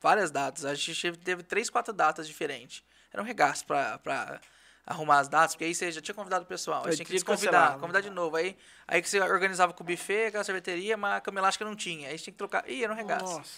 várias 0.00 0.30
datas. 0.30 0.64
A 0.64 0.74
gente 0.74 1.00
teve, 1.00 1.16
teve 1.18 1.42
três, 1.42 1.68
quatro 1.70 1.92
datas 1.92 2.26
diferentes. 2.26 2.82
Era 3.12 3.22
um 3.22 3.26
regaço 3.26 3.64
pra, 3.66 3.98
pra 3.98 4.40
arrumar 4.90 5.20
as 5.20 5.28
datas, 5.28 5.54
porque 5.54 5.64
aí 5.64 5.74
você 5.74 5.92
já 5.92 6.00
tinha 6.00 6.14
convidado 6.14 6.44
o 6.44 6.46
pessoal. 6.46 6.82
Aí 6.84 6.94
tinha 6.96 7.06
que 7.06 7.12
desconvidar, 7.12 7.74
né? 7.74 7.78
convidar 7.78 8.00
de 8.00 8.10
novo. 8.10 8.36
Aí, 8.36 8.56
aí 8.88 9.00
que 9.00 9.08
você 9.08 9.20
organizava 9.20 9.72
com 9.72 9.84
o 9.84 9.86
buffet, 9.86 10.32
com 10.32 10.38
a 10.38 10.44
sorveteria, 10.44 10.96
mas 10.96 11.16
a 11.16 11.20
cama 11.20 11.38
elástica 11.38 11.64
não 11.64 11.76
tinha. 11.76 12.08
Aí 12.08 12.18
você 12.18 12.24
tinha 12.24 12.32
que 12.32 12.38
trocar. 12.38 12.68
Ih, 12.68 12.82
era 12.82 12.92
um 12.92 12.96
regaço. 12.96 13.38
Nossa. 13.38 13.50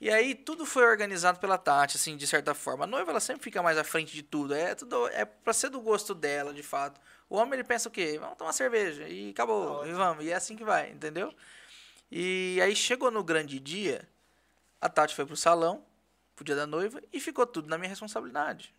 E 0.00 0.10
aí 0.10 0.34
tudo 0.34 0.64
foi 0.64 0.84
organizado 0.84 1.38
pela 1.38 1.58
Tati, 1.58 1.96
assim, 1.96 2.16
de 2.16 2.26
certa 2.26 2.54
forma. 2.54 2.84
A 2.84 2.86
noiva, 2.86 3.10
ela 3.10 3.20
sempre 3.20 3.44
fica 3.44 3.62
mais 3.62 3.76
à 3.76 3.84
frente 3.84 4.14
de 4.14 4.22
tudo. 4.22 4.54
É 4.54 4.74
tudo 4.74 5.06
é 5.08 5.24
pra 5.26 5.52
ser 5.52 5.68
do 5.68 5.80
gosto 5.80 6.14
dela, 6.14 6.54
de 6.54 6.62
fato. 6.62 7.00
O 7.28 7.36
homem, 7.36 7.54
ele 7.54 7.64
pensa 7.64 7.88
o 7.88 7.92
quê? 7.92 8.16
Vamos 8.18 8.36
tomar 8.36 8.52
cerveja 8.52 9.06
e 9.06 9.30
acabou. 9.30 9.86
E 9.86 9.92
vamos. 9.92 10.24
E 10.24 10.30
é 10.30 10.34
assim 10.34 10.56
que 10.56 10.64
vai, 10.64 10.90
entendeu? 10.90 11.32
E 12.10 12.58
aí 12.62 12.74
chegou 12.74 13.10
no 13.10 13.22
grande 13.22 13.60
dia, 13.60 14.08
a 14.80 14.88
Tati 14.88 15.14
foi 15.14 15.26
pro 15.26 15.36
salão, 15.36 15.84
pro 16.34 16.44
dia 16.44 16.56
da 16.56 16.66
noiva, 16.66 17.00
e 17.12 17.20
ficou 17.20 17.46
tudo 17.46 17.68
na 17.68 17.78
minha 17.78 17.88
responsabilidade. 17.88 18.74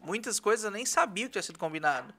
Muitas 0.00 0.40
coisas 0.40 0.64
eu 0.64 0.70
nem 0.70 0.86
sabia 0.86 1.26
que 1.26 1.32
tinha 1.32 1.42
sido 1.42 1.58
combinado, 1.58 2.12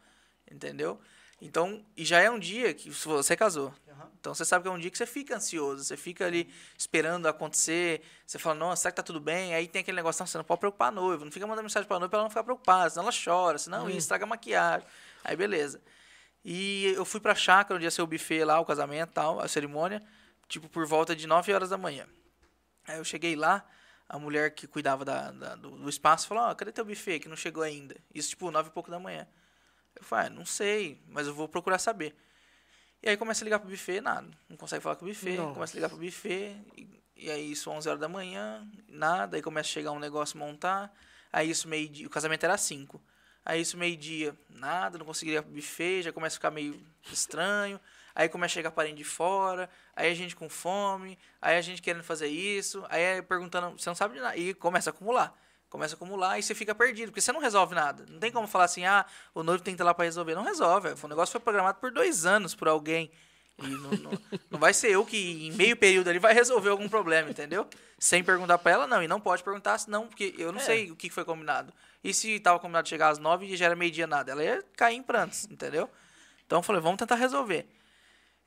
entendeu? 0.49 0.99
Então, 1.41 1.83
e 1.97 2.05
já 2.05 2.19
é 2.19 2.29
um 2.29 2.37
dia 2.37 2.73
que 2.73 2.91
você 2.91 3.35
casou. 3.35 3.73
Aham. 3.89 4.11
Então 4.19 4.35
você 4.35 4.45
sabe 4.45 4.61
que 4.61 4.69
é 4.69 4.71
um 4.71 4.77
dia 4.77 4.91
que 4.91 4.97
você 4.97 5.07
fica 5.07 5.35
ansioso, 5.35 5.83
você 5.83 5.97
fica 5.97 6.27
ali 6.27 6.47
esperando 6.77 7.25
acontecer, 7.25 8.03
você 8.25 8.37
fala, 8.37 8.53
nossa, 8.53 8.83
será 8.83 8.91
que 8.91 8.97
tá 8.97 9.03
tudo 9.03 9.19
bem? 9.19 9.55
Aí 9.55 9.67
tem 9.67 9.81
aquele 9.81 9.95
negócio, 9.95 10.21
"Nossa, 10.21 10.33
você 10.33 10.37
não 10.37 10.45
pode 10.45 10.59
preocupar 10.59 10.89
a 10.89 10.91
noiva, 10.91 11.25
não 11.25 11.31
fica 11.31 11.47
mandando 11.47 11.63
mensagem 11.63 11.87
pra 11.87 11.97
noiva 11.97 12.09
pra 12.09 12.17
ela 12.19 12.25
não 12.25 12.29
ficar 12.29 12.43
preocupada, 12.43 12.91
senão 12.91 13.03
ela 13.05 13.11
chora, 13.11 13.57
senão 13.57 13.89
isso 13.89 13.97
estraga 13.97 14.25
a 14.25 14.27
maquiagem. 14.27 14.87
Aí 15.23 15.35
beleza. 15.35 15.81
E 16.45 16.93
eu 16.95 17.03
fui 17.03 17.19
pra 17.19 17.33
chácara, 17.33 17.75
onde 17.75 17.85
ia 17.85 17.91
ser 17.91 18.03
o 18.03 18.07
buffet 18.07 18.43
lá, 18.43 18.59
o 18.59 18.65
casamento 18.65 19.09
e 19.09 19.13
tal, 19.13 19.39
a 19.39 19.47
cerimônia, 19.47 20.03
tipo 20.47 20.69
por 20.69 20.85
volta 20.85 21.15
de 21.15 21.25
9 21.25 21.51
horas 21.51 21.69
da 21.69 21.77
manhã. 21.77 22.05
Aí 22.87 22.99
eu 22.99 23.03
cheguei 23.03 23.35
lá, 23.35 23.65
a 24.13 24.19
mulher 24.19 24.51
que 24.53 24.67
cuidava 24.67 25.05
da, 25.05 25.31
da- 25.31 25.55
do, 25.55 25.71
do 25.71 25.89
espaço 25.89 26.27
falou, 26.27 26.43
ó, 26.43 26.53
cadê 26.55 26.71
teu 26.71 26.83
buffet 26.85 27.19
que 27.19 27.29
não 27.29 27.35
chegou 27.37 27.63
ainda? 27.63 27.95
Isso 28.13 28.29
tipo 28.29 28.51
9 28.51 28.69
e 28.69 28.71
pouco 28.71 28.91
da 28.91 28.99
manhã. 28.99 29.25
Eu 29.95 30.03
falei, 30.03 30.27
ah, 30.27 30.29
não 30.29 30.45
sei, 30.45 31.01
mas 31.07 31.27
eu 31.27 31.33
vou 31.33 31.47
procurar 31.47 31.77
saber. 31.79 32.15
E 33.03 33.09
aí 33.09 33.17
começa 33.17 33.43
a 33.43 33.45
ligar 33.45 33.59
pro 33.59 33.69
buffet, 33.69 34.01
nada. 34.01 34.27
Não 34.49 34.57
consegue 34.57 34.81
falar 34.83 34.95
com 34.95 35.05
o 35.05 35.07
buffet, 35.07 35.37
Nossa. 35.37 35.53
começa 35.53 35.73
a 35.73 35.75
ligar 35.75 35.89
pro 35.89 35.97
buffet. 35.97 36.55
E, 36.77 36.87
e 37.15 37.31
aí 37.31 37.51
isso 37.51 37.69
11 37.71 37.87
horas 37.89 37.99
da 38.01 38.07
manhã, 38.07 38.67
nada. 38.87 39.37
Aí 39.37 39.41
começa 39.41 39.69
a 39.69 39.71
chegar 39.71 39.91
um 39.91 39.99
negócio 39.99 40.37
montar. 40.37 40.93
Aí 41.31 41.49
isso 41.49 41.67
meio-dia, 41.67 42.05
o 42.05 42.09
casamento 42.09 42.43
era 42.43 42.57
5. 42.57 43.01
Aí 43.43 43.61
isso 43.61 43.75
meio-dia, 43.77 44.35
nada, 44.49 44.97
não 44.99 45.05
consegui 45.05 45.31
ligar 45.31 45.41
pro 45.43 45.51
buffet, 45.53 46.03
já 46.03 46.11
começa 46.13 46.35
a 46.35 46.37
ficar 46.37 46.51
meio 46.51 46.79
estranho. 47.11 47.79
Aí 48.15 48.27
começa 48.29 48.51
a 48.53 48.55
chegar 48.55 48.71
parente 48.71 48.95
de 48.97 49.03
fora, 49.03 49.69
aí 49.95 50.11
a 50.11 50.15
gente 50.15 50.35
com 50.35 50.49
fome, 50.49 51.17
aí 51.41 51.57
a 51.57 51.61
gente 51.61 51.81
querendo 51.81 52.03
fazer 52.03 52.27
isso, 52.27 52.83
aí 52.89 53.01
é 53.01 53.21
perguntando, 53.21 53.71
você 53.77 53.89
não 53.89 53.95
sabe 53.95 54.15
de 54.15 54.19
nada. 54.21 54.35
E 54.37 54.53
começa 54.53 54.89
a 54.89 54.91
acumular. 54.91 55.37
Começa 55.69 55.93
a 55.93 55.97
acumular 55.97 56.37
e 56.37 56.43
você 56.43 56.53
fica 56.53 56.75
perdido, 56.75 57.07
porque 57.09 57.21
você 57.21 57.31
não 57.31 57.39
resolve 57.39 57.73
nada. 57.73 58.05
Não 58.09 58.19
tem 58.19 58.29
como 58.31 58.45
falar 58.47 58.65
assim, 58.65 58.85
ah, 58.85 59.05
o 59.33 59.41
noivo 59.41 59.63
tem 59.63 59.73
que 59.75 59.81
ir 59.81 59.85
lá 59.85 59.93
pra 59.93 60.03
resolver. 60.03 60.35
Não 60.35 60.43
resolve. 60.43 60.89
O 61.01 61.07
negócio 61.07 61.31
foi 61.31 61.39
programado 61.39 61.79
por 61.79 61.91
dois 61.91 62.25
anos 62.25 62.53
por 62.53 62.67
alguém. 62.67 63.09
E 63.57 63.67
não, 63.67 63.91
não, 63.91 64.11
não 64.49 64.59
vai 64.59 64.73
ser 64.73 64.89
eu 64.91 65.05
que, 65.05 65.47
em 65.47 65.51
meio 65.51 65.77
período 65.77 66.09
ali, 66.09 66.19
vai 66.19 66.33
resolver 66.33 66.69
algum 66.71 66.89
problema, 66.89 67.29
entendeu? 67.29 67.67
Sem 67.99 68.21
perguntar 68.23 68.57
pra 68.57 68.71
ela, 68.71 68.87
não. 68.87 69.01
E 69.03 69.07
não 69.07 69.21
pode 69.21 69.43
perguntar, 69.43 69.77
senão, 69.77 70.07
porque 70.07 70.33
eu 70.37 70.51
não 70.51 70.59
É. 70.59 70.63
sei 70.63 70.91
o 70.91 70.95
que 70.95 71.09
foi 71.09 71.23
combinado. 71.23 71.71
E 72.03 72.13
se 72.13 72.39
tava 72.39 72.59
combinado 72.59 72.89
chegar 72.89 73.09
às 73.09 73.19
nove 73.19 73.45
e 73.45 73.55
já 73.55 73.67
era 73.67 73.75
meio-dia 73.75 74.07
nada? 74.07 74.31
Ela 74.31 74.43
ia 74.43 74.65
cair 74.75 74.95
em 74.95 75.03
prantos, 75.03 75.45
entendeu? 75.49 75.89
Então 76.45 76.59
eu 76.59 76.63
falei, 76.63 76.81
vamos 76.81 76.97
tentar 76.97 77.15
resolver. 77.15 77.65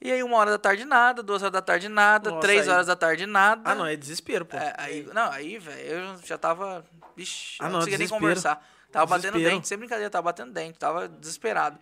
E 0.05 0.13
aí, 0.13 0.23
uma 0.23 0.37
hora 0.37 0.51
da 0.51 0.59
tarde, 0.59 0.85
nada. 0.85 1.23
Duas 1.23 1.43
horas 1.43 1.53
da 1.53 1.63
tarde, 1.63 1.89
nada. 1.89 2.29
Nossa, 2.31 2.43
três 2.43 2.69
aí- 2.69 2.75
horas 2.75 2.87
da 2.87 2.95
tarde, 2.95 3.25
nada. 3.25 3.63
Ah, 3.65 3.75
não, 3.75 3.87
é 3.87 3.97
desespero, 3.97 4.45
pô. 4.45 4.55
É, 4.57 4.75
aí, 4.77 5.03
não, 5.15 5.33
aí, 5.33 5.59
velho, 5.59 5.81
eu 5.81 6.19
já 6.23 6.37
tava. 6.37 6.85
Vixe, 7.17 7.57
Ah, 7.59 7.65
não, 7.65 7.71
não, 7.73 7.79
conseguia 7.79 7.97
nem 7.99 8.07
desespero. 8.07 8.21
conversar. 8.21 8.69
Tava 8.93 9.07
batendo 9.07 9.33
Desespero. 9.33 9.57
dente, 9.57 9.67
sem 9.69 9.79
brincadeira, 9.79 10.11
tava 10.11 10.23
batendo 10.25 10.53
dente, 10.53 10.79
tava 10.79 11.09
desesperado. 11.09 11.79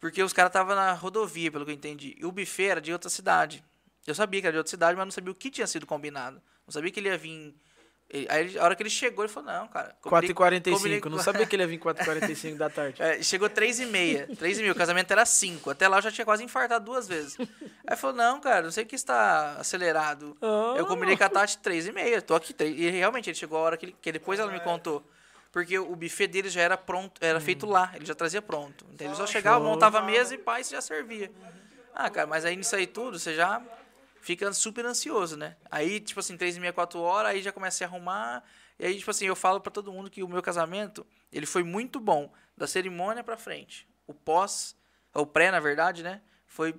Porque 0.00 0.22
os 0.22 0.32
caras 0.32 0.50
estavam 0.50 0.74
na 0.74 0.92
rodovia, 0.92 1.50
pelo 1.50 1.64
que 1.64 1.70
eu 1.70 1.74
entendi. 1.74 2.14
E 2.18 2.26
o 2.26 2.32
buffet 2.32 2.66
era 2.66 2.80
de 2.80 2.92
outra 2.92 3.08
cidade. 3.08 3.64
Eu 4.06 4.14
sabia 4.14 4.40
que 4.40 4.46
era 4.48 4.52
de 4.52 4.58
outra 4.58 4.70
cidade, 4.70 4.96
mas 4.96 5.06
não 5.06 5.12
sabia 5.12 5.30
o 5.30 5.34
que 5.34 5.48
tinha 5.50 5.66
sido 5.66 5.86
combinado. 5.86 6.42
Não 6.66 6.72
sabia 6.72 6.90
que 6.90 6.98
ele 7.00 7.08
ia 7.08 7.16
vir. 7.16 7.54
Ele- 8.10 8.26
Aí, 8.30 8.40
ele- 8.48 8.58
a 8.58 8.64
hora 8.64 8.76
que 8.76 8.82
ele 8.82 8.90
chegou, 8.90 9.24
ele 9.24 9.32
falou: 9.32 9.52
Não, 9.52 9.66
cara. 9.68 9.94
combinei- 10.00 10.34
4h45. 10.34 10.76
combinei- 10.76 11.00
Não 11.10 11.18
sabia 11.18 11.46
que 11.46 11.56
ele 11.56 11.62
ia 11.62 11.66
vir 11.66 11.78
4h45 11.82 12.56
da 12.56 12.70
tarde. 12.70 13.02
É, 13.02 13.22
chegou 13.22 13.48
3 13.48 13.80
e 13.80 13.86
meia. 13.86 14.28
3 14.38 14.58
e 14.58 14.60
meia. 14.62 14.72
O 14.72 14.76
casamento 14.76 15.10
era 15.10 15.24
5. 15.26 15.70
Até 15.70 15.88
lá 15.88 15.98
eu 15.98 16.02
já 16.02 16.10
tinha 16.12 16.24
quase 16.24 16.44
infartado 16.44 16.84
duas 16.84 17.08
vezes. 17.08 17.36
Aí 17.86 17.96
falou, 17.96 18.16
não, 18.16 18.40
cara, 18.40 18.62
não 18.62 18.70
sei 18.70 18.84
que 18.84 18.94
está 18.94 19.56
acelerado. 19.58 20.36
Ah. 20.40 20.74
Eu 20.76 20.86
combinei 20.86 21.16
com 21.16 21.24
a 21.24 21.28
Tati 21.28 21.58
3 21.58 21.86
e 21.86 21.92
meia. 21.92 22.20
Tô 22.22 22.34
aqui. 22.34 22.52
três- 22.52 22.78
E 22.78 22.88
realmente, 22.90 23.28
ele 23.30 23.36
chegou 23.36 23.58
a 23.58 23.62
hora 23.62 23.76
que, 23.76 23.86
ele- 23.86 23.96
que 24.00 24.12
depois 24.12 24.38
ela 24.38 24.50
me 24.52 24.60
contou. 24.60 25.02
Porque 25.52 25.78
o 25.78 25.94
buffet 25.94 26.26
dele 26.26 26.48
já 26.48 26.62
era 26.62 26.76
pronto, 26.76 27.20
era 27.20 27.38
feito 27.40 27.64
lá. 27.64 27.92
Ele 27.94 28.04
já 28.04 28.14
trazia 28.14 28.42
pronto. 28.42 28.84
Então 28.92 29.06
ele 29.06 29.14
só 29.16 29.24
chegava, 29.24 29.60
montava 29.64 29.98
a 30.00 30.02
mesa 30.02 30.34
e 30.34 30.38
pá, 30.38 30.58
e 30.60 30.64
você 30.64 30.74
já 30.74 30.80
servia. 30.80 31.30
Ah, 31.94 32.10
cara, 32.10 32.26
mas 32.26 32.44
aí 32.44 32.56
nisso 32.56 32.74
aí 32.74 32.88
tudo, 32.88 33.20
você 33.20 33.34
já 33.36 33.62
fica 34.24 34.52
super 34.52 34.84
ansioso, 34.86 35.36
né? 35.36 35.56
Aí, 35.70 36.00
tipo 36.00 36.18
assim, 36.20 36.36
3 36.36 36.56
e 36.56 36.60
meia, 36.60 36.72
4 36.72 36.98
horas, 37.00 37.30
aí 37.32 37.42
já 37.42 37.52
começa 37.52 37.76
a 37.76 37.78
se 37.78 37.84
arrumar. 37.84 38.42
E 38.78 38.86
aí, 38.86 38.98
tipo 38.98 39.10
assim, 39.10 39.26
eu 39.26 39.36
falo 39.36 39.60
pra 39.60 39.70
todo 39.70 39.92
mundo 39.92 40.10
que 40.10 40.22
o 40.22 40.28
meu 40.28 40.42
casamento, 40.42 41.06
ele 41.32 41.46
foi 41.46 41.62
muito 41.62 42.00
bom. 42.00 42.32
Da 42.56 42.66
cerimônia 42.66 43.22
pra 43.24 43.36
frente. 43.36 43.86
O 44.06 44.14
pós, 44.14 44.76
o 45.12 45.26
pré, 45.26 45.50
na 45.50 45.58
verdade, 45.60 46.02
né? 46.04 46.22
Foi 46.46 46.72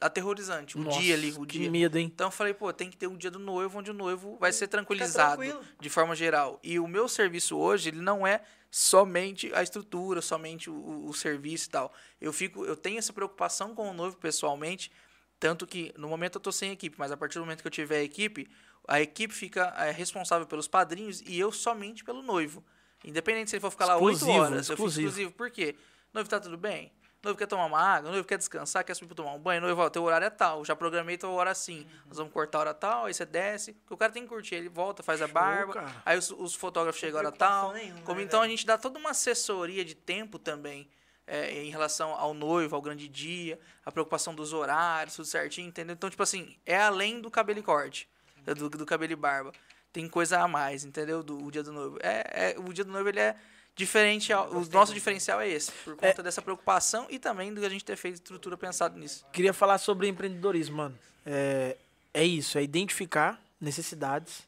aterrorizante. 0.00 0.76
O 0.78 0.80
Nossa, 0.80 1.00
dia 1.00 1.14
ali, 1.14 1.32
o 1.32 1.44
que 1.44 1.58
dia. 1.58 1.70
medo, 1.70 1.98
hein? 1.98 2.10
Então 2.14 2.28
eu 2.28 2.30
falei, 2.30 2.54
pô, 2.54 2.72
tem 2.72 2.88
que 2.90 2.96
ter 2.96 3.06
um 3.06 3.16
dia 3.16 3.30
do 3.30 3.38
noivo 3.38 3.78
onde 3.78 3.90
o 3.90 3.94
noivo 3.94 4.36
vai 4.38 4.52
ser 4.52 4.68
tranquilizado 4.68 5.36
tranquilo. 5.42 5.60
de 5.80 5.90
forma 5.90 6.14
geral. 6.14 6.58
E 6.62 6.78
o 6.78 6.86
meu 6.86 7.08
serviço 7.08 7.56
hoje, 7.58 7.88
ele 7.90 8.00
não 8.00 8.26
é 8.26 8.40
somente 8.70 9.52
a 9.54 9.62
estrutura, 9.62 10.20
somente 10.22 10.70
o, 10.70 10.74
o- 10.74 11.08
o 11.08 11.14
serviço 11.14 11.66
e 11.68 11.70
tal. 11.70 11.92
Eu 12.20 12.32
fico, 12.32 12.64
eu 12.64 12.76
tenho 12.76 12.98
essa 12.98 13.12
preocupação 13.12 13.74
com 13.74 13.90
o 13.90 13.94
noivo 13.94 14.16
pessoalmente, 14.16 14.90
tanto 15.40 15.66
que 15.66 15.92
no 15.96 16.08
momento 16.08 16.36
eu 16.36 16.40
tô 16.40 16.50
sem 16.52 16.72
equipe, 16.72 16.96
mas 16.98 17.12
a 17.12 17.16
partir 17.16 17.34
do 17.38 17.42
momento 17.44 17.60
que 17.62 17.66
eu 17.66 17.70
tiver 17.72 17.98
a 17.98 18.02
equipe, 18.02 18.48
a 18.86 19.00
equipe 19.00 19.32
fica 19.34 19.72
é, 19.78 19.90
responsável 19.90 20.46
pelos 20.46 20.66
padrinhos 20.68 21.20
e 21.22 21.38
eu 21.38 21.52
somente 21.52 22.02
pelo 22.04 22.22
noivo. 22.22 22.64
Independente 23.04 23.50
se 23.50 23.56
ele 23.56 23.60
for 23.60 23.70
ficar 23.70 23.86
lá 23.86 23.96
8 23.96 24.16
Exclusivo, 24.16 24.38
horas, 24.38 24.50
eu 24.68 24.76
fico 24.76 24.88
exclusivo. 24.88 25.08
exclusivo. 25.08 25.32
Por 25.32 25.50
quê? 25.50 25.76
Noivo 26.12 26.28
tá 26.28 26.40
tudo 26.40 26.56
bem? 26.56 26.92
Noivo 27.22 27.36
quer 27.36 27.46
tomar 27.46 27.66
uma 27.66 27.80
água, 27.80 28.10
noivo 28.12 28.26
quer 28.26 28.38
descansar, 28.38 28.84
quer 28.84 28.94
subir 28.94 29.08
pra 29.08 29.16
tomar 29.16 29.32
um 29.34 29.38
banho, 29.40 29.60
noivo, 29.60 29.80
ó, 29.82 29.90
teu 29.90 30.04
horário 30.04 30.24
é 30.26 30.30
tal, 30.30 30.64
já 30.64 30.74
programei 30.76 31.18
tua 31.18 31.30
hora 31.30 31.50
assim. 31.50 31.84
Nós 32.06 32.16
vamos 32.16 32.32
cortar 32.32 32.58
a 32.58 32.60
hora 32.60 32.74
tal, 32.74 33.06
aí 33.06 33.14
você 33.14 33.26
desce, 33.26 33.72
porque 33.72 33.92
o 33.94 33.96
cara 33.96 34.12
tem 34.12 34.22
que 34.22 34.28
curtir, 34.28 34.54
ele 34.54 34.68
volta, 34.68 35.02
faz 35.02 35.20
a 35.20 35.26
barba, 35.26 35.74
cara. 35.74 35.92
aí 36.06 36.16
os, 36.16 36.30
os 36.30 36.54
fotógrafos 36.54 37.00
chegam 37.00 37.18
a 37.20 37.22
hora 37.24 37.32
tal. 37.32 37.72
nenhuma, 37.72 38.02
Como 38.02 38.18
né, 38.20 38.24
então 38.24 38.38
a 38.40 38.42
velho? 38.44 38.56
gente 38.56 38.64
dá 38.64 38.78
toda 38.78 38.98
uma 39.00 39.10
assessoria 39.10 39.84
de 39.84 39.96
tempo 39.96 40.38
também 40.38 40.88
é, 41.28 41.62
em 41.62 41.70
relação 41.70 42.12
ao 42.14 42.32
noivo, 42.34 42.74
ao 42.74 42.82
grande 42.82 43.06
dia, 43.08 43.58
a 43.84 43.92
preocupação 43.92 44.34
dos 44.34 44.52
horários, 44.52 45.14
tudo 45.16 45.26
certinho, 45.26 45.68
entendeu? 45.68 45.94
Então, 45.94 46.08
tipo 46.10 46.22
assim, 46.22 46.56
é 46.66 46.76
além 46.76 47.20
do 47.20 47.30
cabelo 47.30 47.58
e 47.58 47.62
corte, 47.62 48.08
é 48.46 48.54
do, 48.54 48.68
do 48.70 48.86
cabelo 48.86 49.12
e 49.12 49.16
barba. 49.16 49.52
Tem 49.92 50.08
coisa 50.08 50.40
a 50.40 50.48
mais, 50.48 50.84
entendeu? 50.84 51.22
Do 51.22 51.42
o 51.44 51.50
dia 51.50 51.62
do 51.62 51.72
noivo. 51.72 51.98
É, 52.02 52.52
é- 52.52 52.58
o 52.58 52.72
dia 52.72 52.84
do 52.84 52.92
noivo 52.92 53.08
ele 53.08 53.20
é 53.20 53.36
diferente. 53.74 54.32
ao- 54.32 54.50
O 54.50 54.66
nosso 54.70 54.92
diferencial 54.92 55.40
é 55.40 55.48
esse, 55.48 55.70
por 55.84 55.96
conta 55.96 56.22
dessa 56.22 56.42
preocupação 56.42 57.06
e 57.08 57.18
também 57.18 57.52
do 57.54 57.60
que 57.60 57.66
a 57.66 57.70
gente 57.70 57.84
ter 57.84 57.96
feito 57.96 58.16
estrutura 58.16 58.56
pensado 58.56 58.98
nisso. 58.98 59.24
Queria 59.32 59.52
falar 59.54 59.78
sobre 59.78 60.06
empreendedorismo, 60.08 60.76
mano. 60.76 60.98
É, 61.24 61.76
é 62.12 62.24
isso, 62.24 62.58
é 62.58 62.62
identificar 62.62 63.40
necessidades. 63.60 64.46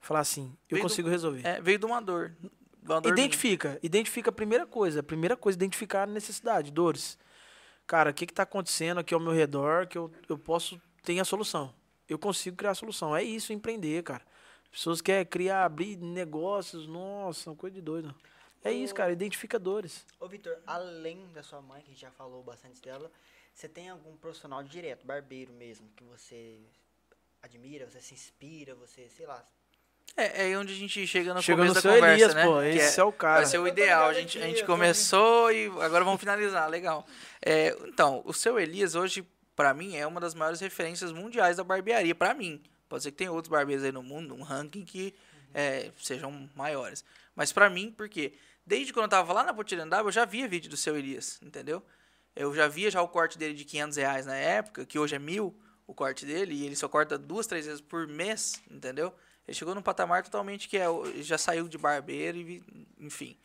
Falar 0.00 0.20
assim, 0.20 0.44
eu 0.70 0.76
Veio 0.76 0.82
do- 0.82 0.88
consigo 0.88 1.08
resolver. 1.08 1.44
É, 1.46 1.60
veio 1.60 1.78
de 1.78 1.84
uma 1.86 2.00
dor. 2.00 2.32
Identifica, 3.04 3.78
identifica 3.82 4.30
a 4.30 4.32
primeira 4.32 4.66
coisa. 4.66 5.00
A 5.00 5.02
primeira 5.02 5.36
coisa, 5.36 5.56
identificar 5.56 6.04
a 6.04 6.06
necessidade, 6.06 6.70
dores. 6.70 7.18
Cara, 7.86 8.10
o 8.10 8.14
que 8.14 8.24
está 8.24 8.42
acontecendo 8.42 8.98
aqui 8.98 9.14
ao 9.14 9.20
meu 9.20 9.32
redor 9.32 9.86
que 9.86 9.96
eu, 9.96 10.10
eu 10.28 10.38
posso 10.38 10.80
ter 11.02 11.18
a 11.18 11.24
solução? 11.24 11.74
Eu 12.08 12.18
consigo 12.18 12.56
criar 12.56 12.72
a 12.72 12.74
solução. 12.74 13.14
É 13.14 13.22
isso, 13.22 13.52
empreender, 13.52 14.02
cara. 14.02 14.24
Pessoas 14.70 15.00
querem 15.00 15.24
criar, 15.24 15.64
abrir 15.64 15.96
negócios, 15.96 16.86
nossa, 16.86 17.50
uma 17.50 17.56
coisa 17.56 17.74
de 17.74 17.82
doido. 17.82 18.14
É 18.62 18.72
isso, 18.72 18.94
cara, 18.94 19.12
identifica 19.12 19.58
dores. 19.58 20.04
Ô, 20.20 20.28
Vitor, 20.28 20.58
além 20.66 21.26
da 21.32 21.42
sua 21.42 21.62
mãe, 21.62 21.80
que 21.80 21.90
a 21.90 21.92
gente 21.92 22.00
já 22.00 22.10
falou 22.10 22.42
bastante 22.42 22.80
dela, 22.82 23.10
você 23.54 23.68
tem 23.68 23.88
algum 23.88 24.16
profissional 24.16 24.62
direto, 24.62 25.06
barbeiro 25.06 25.52
mesmo, 25.52 25.88
que 25.96 26.04
você 26.04 26.60
admira, 27.42 27.88
você 27.88 28.00
se 28.00 28.14
inspira, 28.14 28.74
você, 28.74 29.08
sei 29.08 29.26
lá. 29.26 29.44
É, 30.16 30.42
é 30.42 30.44
aí 30.46 30.56
onde 30.56 30.72
a 30.72 30.76
gente 30.76 31.06
chega 31.06 31.32
no 31.32 31.40
Chega 31.40 31.58
começo 31.58 31.74
no 31.74 31.74
da 31.74 31.80
seu 31.80 31.92
conversa, 31.94 32.14
Elias, 32.14 32.34
né? 32.34 32.44
pô. 32.44 32.60
Que 32.60 32.78
Esse 32.78 33.00
é, 33.00 33.04
o 33.04 33.12
cara. 33.12 33.36
Vai 33.36 33.46
ser 33.46 33.58
o 33.58 33.68
ideal. 33.68 34.08
A 34.08 34.14
gente, 34.14 34.38
a 34.38 34.46
gente 34.46 34.64
começou 34.64 35.52
e 35.52 35.66
agora 35.80 36.04
vamos 36.04 36.18
finalizar. 36.20 36.68
Legal. 36.68 37.06
É, 37.40 37.76
então, 37.86 38.22
o 38.24 38.32
seu 38.32 38.58
Elias 38.58 38.94
hoje, 38.94 39.24
pra 39.54 39.72
mim, 39.72 39.96
é 39.96 40.06
uma 40.06 40.20
das 40.20 40.34
maiores 40.34 40.60
referências 40.60 41.12
mundiais 41.12 41.56
da 41.56 41.64
barbearia. 41.64 42.14
Pra 42.14 42.34
mim. 42.34 42.60
Pode 42.88 43.02
ser 43.02 43.10
que 43.10 43.18
tenha 43.18 43.30
outros 43.30 43.50
barbeiros 43.50 43.84
aí 43.84 43.92
no 43.92 44.02
mundo, 44.02 44.34
um 44.34 44.42
ranking 44.42 44.84
que 44.84 45.14
é, 45.54 45.90
sejam 45.98 46.48
maiores. 46.54 47.04
Mas 47.36 47.52
pra 47.52 47.68
mim, 47.68 47.92
porque 47.96 48.32
desde 48.66 48.92
quando 48.92 49.04
eu 49.04 49.10
tava 49.10 49.32
lá 49.32 49.44
na 49.44 49.52
Potirandaba, 49.52 50.08
eu 50.08 50.12
já 50.12 50.24
via 50.24 50.48
vídeo 50.48 50.70
do 50.70 50.76
seu 50.76 50.96
Elias, 50.96 51.38
entendeu? 51.42 51.82
Eu 52.34 52.54
já 52.54 52.66
via 52.66 52.90
já 52.90 53.02
o 53.02 53.08
corte 53.08 53.36
dele 53.36 53.54
de 53.54 53.64
500 53.64 53.96
reais 53.98 54.26
na 54.26 54.36
época, 54.36 54.86
que 54.86 54.98
hoje 54.98 55.14
é 55.14 55.18
mil 55.18 55.54
o 55.86 55.94
corte 55.94 56.26
dele, 56.26 56.54
e 56.54 56.66
ele 56.66 56.76
só 56.76 56.88
corta 56.88 57.16
duas, 57.16 57.46
três 57.46 57.66
vezes 57.66 57.80
por 57.80 58.06
mês, 58.06 58.60
entendeu? 58.70 59.14
Ele 59.48 59.54
chegou 59.54 59.74
num 59.74 59.82
patamar 59.82 60.22
totalmente 60.22 60.68
que 60.68 60.76
é, 60.76 60.84
já 61.22 61.38
saiu 61.38 61.66
de 61.68 61.76
barbeiro, 61.78 62.36
e 62.38 62.62
enfim. 63.00 63.36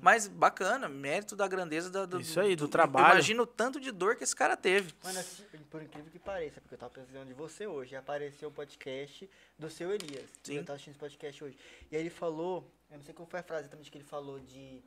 Mas 0.00 0.26
bacana, 0.28 0.86
mérito 0.88 1.34
da 1.34 1.46
grandeza 1.48 1.88
da- 1.88 2.04
do, 2.04 2.20
Isso 2.20 2.38
aí, 2.38 2.54
do 2.54 2.68
trabalho. 2.68 3.12
Imagina 3.14 3.42
o 3.42 3.46
tanto 3.46 3.80
de 3.80 3.90
dor 3.90 4.16
que 4.16 4.24
esse 4.24 4.36
cara 4.36 4.54
teve. 4.56 4.92
Mano, 5.02 5.18
assim, 5.18 5.44
por 5.70 5.80
incrível 5.80 6.10
que 6.10 6.18
pareça, 6.18 6.60
porque 6.60 6.74
eu 6.74 6.78
tava 6.78 6.90
precisando 6.92 7.26
de 7.28 7.32
você 7.32 7.66
hoje, 7.66 7.96
apareceu 7.96 8.48
o 8.50 8.52
podcast 8.52 9.30
do 9.58 9.70
seu 9.70 9.90
Elias. 9.92 10.28
Sim. 10.42 10.56
Eu 10.56 10.64
tava 10.64 10.74
assistindo 10.74 10.92
esse 10.92 11.00
podcast 11.00 11.44
hoje. 11.44 11.56
E 11.90 11.96
aí 11.96 12.02
ele 12.02 12.10
falou, 12.10 12.68
eu 12.90 12.98
não 12.98 13.04
sei 13.04 13.14
qual 13.14 13.26
foi 13.26 13.40
a 13.40 13.42
frase 13.42 13.62
exatamente 13.62 13.90
que 13.90 13.96
ele 13.96 14.04
falou 14.04 14.38
de 14.40 14.82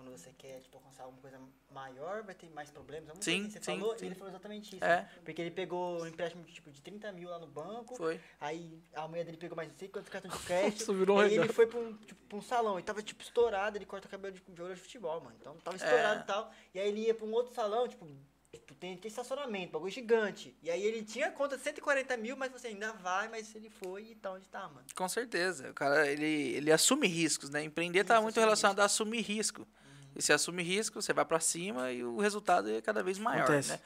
quando 0.00 0.16
você 0.16 0.32
quer, 0.32 0.60
tipo, 0.60 0.78
alcançar 0.78 1.02
alguma 1.04 1.20
coisa 1.20 1.38
maior, 1.70 2.22
vai 2.22 2.34
ter 2.34 2.48
mais 2.50 2.70
problemas. 2.70 3.10
Alguma 3.10 3.22
Sim, 3.22 3.42
coisa 3.42 3.58
assim. 3.58 3.64
Você 3.64 3.72
sim, 3.72 3.78
falou, 3.78 3.98
sim. 3.98 4.06
ele 4.06 4.14
falou 4.14 4.30
exatamente 4.30 4.76
isso. 4.76 4.84
É. 4.84 5.08
Porque 5.24 5.40
ele 5.40 5.50
pegou 5.50 6.02
um 6.02 6.06
empréstimo 6.06 6.42
tipo, 6.44 6.70
de 6.70 6.80
30 6.80 7.12
mil 7.12 7.28
lá 7.28 7.38
no 7.38 7.46
banco. 7.46 7.96
Foi. 7.96 8.20
Aí 8.40 8.82
a 8.94 9.06
mulher 9.06 9.24
dele 9.24 9.36
pegou 9.36 9.56
mais 9.56 9.68
não 9.68 9.76
sei 9.76 9.88
quantos 9.88 10.08
cartões 10.08 10.34
de 10.34 10.40
crédito. 10.46 10.90
Um 11.10 11.18
aí 11.18 11.34
ele 11.36 11.52
foi 11.52 11.66
pra 11.66 11.78
um, 11.78 11.96
tipo, 11.96 12.20
pra 12.28 12.38
um 12.38 12.42
salão 12.42 12.78
e 12.78 12.82
tava 12.82 13.02
tipo 13.02 13.22
estourado, 13.22 13.76
ele 13.76 13.84
corta 13.84 14.08
cabelo 14.08 14.34
de 14.34 14.42
jogador 14.54 14.74
de 14.74 14.80
futebol, 14.80 15.20
mano. 15.20 15.36
Então 15.40 15.56
tava 15.56 15.76
estourado 15.76 16.20
É. 16.20 16.22
e 16.22 16.26
tal. 16.26 16.52
E 16.74 16.80
aí 16.80 16.88
ele 16.88 17.00
ia 17.00 17.14
pra 17.14 17.26
um 17.26 17.32
outro 17.32 17.52
salão, 17.52 17.88
tipo, 17.88 18.06
tipo, 18.52 18.74
tem, 18.74 18.96
tem 18.96 19.08
estacionamento, 19.08 19.72
bagulho 19.72 19.90
gigante. 19.90 20.56
E 20.62 20.70
aí 20.70 20.82
ele 20.82 21.02
tinha 21.02 21.30
conta 21.30 21.56
de 21.56 21.62
140 21.62 22.16
mil, 22.16 22.36
mas 22.36 22.52
você 22.52 22.68
ainda 22.68 22.92
vai, 22.92 23.28
mas 23.28 23.54
ele 23.54 23.70
foi 23.70 24.02
e 24.10 24.14
tá 24.14 24.32
onde 24.32 24.48
tá, 24.48 24.68
mano. 24.68 24.84
Com 24.94 25.08
certeza. 25.08 25.70
O 25.70 25.74
cara, 25.74 26.06
ele, 26.10 26.54
ele 26.54 26.72
assume 26.72 27.06
riscos, 27.06 27.50
né? 27.50 27.62
Empreender 27.62 28.04
tá 28.04 28.14
Isso, 28.14 28.22
muito 28.22 28.34
assume 28.34 28.44
relacionado 28.46 28.80
a 28.80 28.84
assumir 28.84 29.22
risco. 29.22 29.66
E 30.14 30.22
se 30.22 30.32
assume 30.32 30.62
risco, 30.62 31.00
você 31.00 31.12
vai 31.12 31.24
pra 31.24 31.40
cima 31.40 31.92
e 31.92 32.02
o 32.04 32.18
resultado 32.18 32.70
é 32.70 32.80
cada 32.80 33.02
vez 33.02 33.18
maior, 33.18 33.44
Acontece. 33.44 33.70
né? 33.72 33.80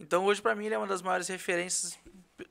Então 0.00 0.24
hoje 0.24 0.40
pra 0.40 0.54
mim 0.54 0.66
ele 0.66 0.74
é 0.74 0.78
uma 0.78 0.86
das 0.86 1.02
maiores 1.02 1.26
referências, 1.28 1.98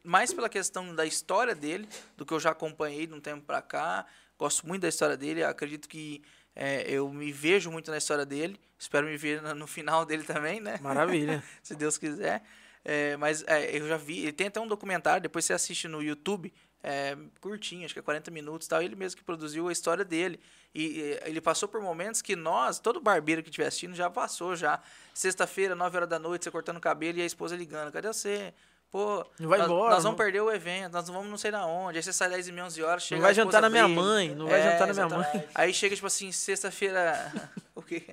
mais 0.04 0.34
pela 0.34 0.50
questão 0.50 0.94
da 0.94 1.06
história 1.06 1.56
dele, 1.56 1.88
do 2.18 2.26
que 2.26 2.34
eu 2.34 2.40
já 2.40 2.52
acompanhei 2.52 3.08
de 3.08 3.14
um 3.14 3.22
tempo 3.22 3.46
pra 3.46 3.62
cá. 3.62 4.06
Gosto 4.38 4.68
muito 4.68 4.82
da 4.82 4.90
história 4.90 5.16
dele, 5.16 5.44
acredito 5.44 5.88
que 5.88 6.22
é, 6.56 6.90
eu 6.90 7.10
me 7.12 7.32
vejo 7.32 7.72
muito 7.72 7.90
na 7.92 7.98
história 7.98 8.26
dele. 8.26 8.60
Espero 8.78 9.08
me 9.08 9.16
ver 9.18 9.42
no, 9.42 9.56
no 9.56 9.68
final 9.68 10.06
dele 10.06 10.24
também, 10.24 10.60
né? 10.60 10.78
Maravilha. 10.82 11.44
se 11.64 11.76
Deus 11.76 11.98
quiser. 11.98 12.44
É, 12.84 13.18
mas 13.18 13.44
é, 13.48 13.78
eu 13.78 13.88
já 13.88 13.98
vi, 13.98 14.20
ele 14.20 14.32
tem 14.34 14.48
até 14.48 14.60
um 14.60 14.68
documentário, 14.68 15.22
depois 15.22 15.44
você 15.44 15.54
assiste 15.54 15.88
no 15.88 16.02
YouTube, 16.02 16.54
é, 16.88 17.18
curtinho, 17.42 17.84
acho 17.86 17.94
que 17.94 18.00
é 18.00 18.04
40 18.04 18.32
minutos 18.32 18.66
e 18.66 18.70
tal, 18.70 18.82
ele 18.82 18.96
mesmo 18.96 19.18
que 19.18 19.24
produziu 19.24 19.68
a 19.68 19.72
história 19.72 20.06
dele. 20.06 20.40
E, 20.74 20.84
e 21.00 21.20
ele 21.26 21.42
passou 21.42 21.68
por 21.68 21.82
momentos 21.82 22.22
que 22.22 22.36
nós, 22.36 22.80
todo 22.80 23.02
barbeiro 23.02 23.44
que 23.44 23.50
estiver 23.50 23.68
assistindo, 23.68 23.94
já 23.96 24.10
passou 24.10 24.56
já. 24.56 24.80
Sexta-feira, 25.14 25.76
9 25.76 25.98
horas 25.98 26.10
da 26.10 26.18
noite, 26.20 26.44
você 26.46 26.52
cortando 26.52 26.78
o 26.78 26.82
cabelo 26.82 27.18
e 27.18 27.22
a 27.22 27.26
esposa 27.26 27.56
ligando, 27.56 27.92
cadê 27.92 28.08
você? 28.08 28.54
Pô, 28.90 29.26
Não 29.38 29.50
vai 29.50 29.60
nós, 29.60 29.68
embora, 29.68 29.96
nós 29.96 30.04
vamos 30.04 30.18
não- 30.18 30.24
perder 30.26 30.40
o 30.42 30.50
evento, 30.50 30.94
nós 30.94 31.06
não 31.08 31.16
vamos 31.16 31.30
não 31.30 31.38
sei 31.38 31.52
na 31.52 31.66
onde. 31.66 31.98
Aí 31.98 32.04
você 32.04 32.14
sai 32.14 32.30
10 32.30 32.48
e 32.48 32.52
meia, 32.54 32.66
11 32.68 32.82
horas, 32.82 33.04
chega 33.04 33.20
Não 33.20 33.26
vai 33.26 33.34
jantar 33.34 33.62
na 33.62 33.70
minha 33.70 33.84
dele. 33.84 33.96
mãe, 33.96 34.34
não 34.34 34.48
vai 34.48 34.60
É, 34.62 34.72
jantar 34.72 34.88
na 34.88 34.94
minha 34.94 35.10
mãe. 35.10 35.48
Aí 35.54 35.74
chega, 35.74 35.94
tipo 35.94 36.08
assim, 36.08 36.32
sexta-feira. 36.32 37.34
o 37.76 37.82
quê? 37.82 38.04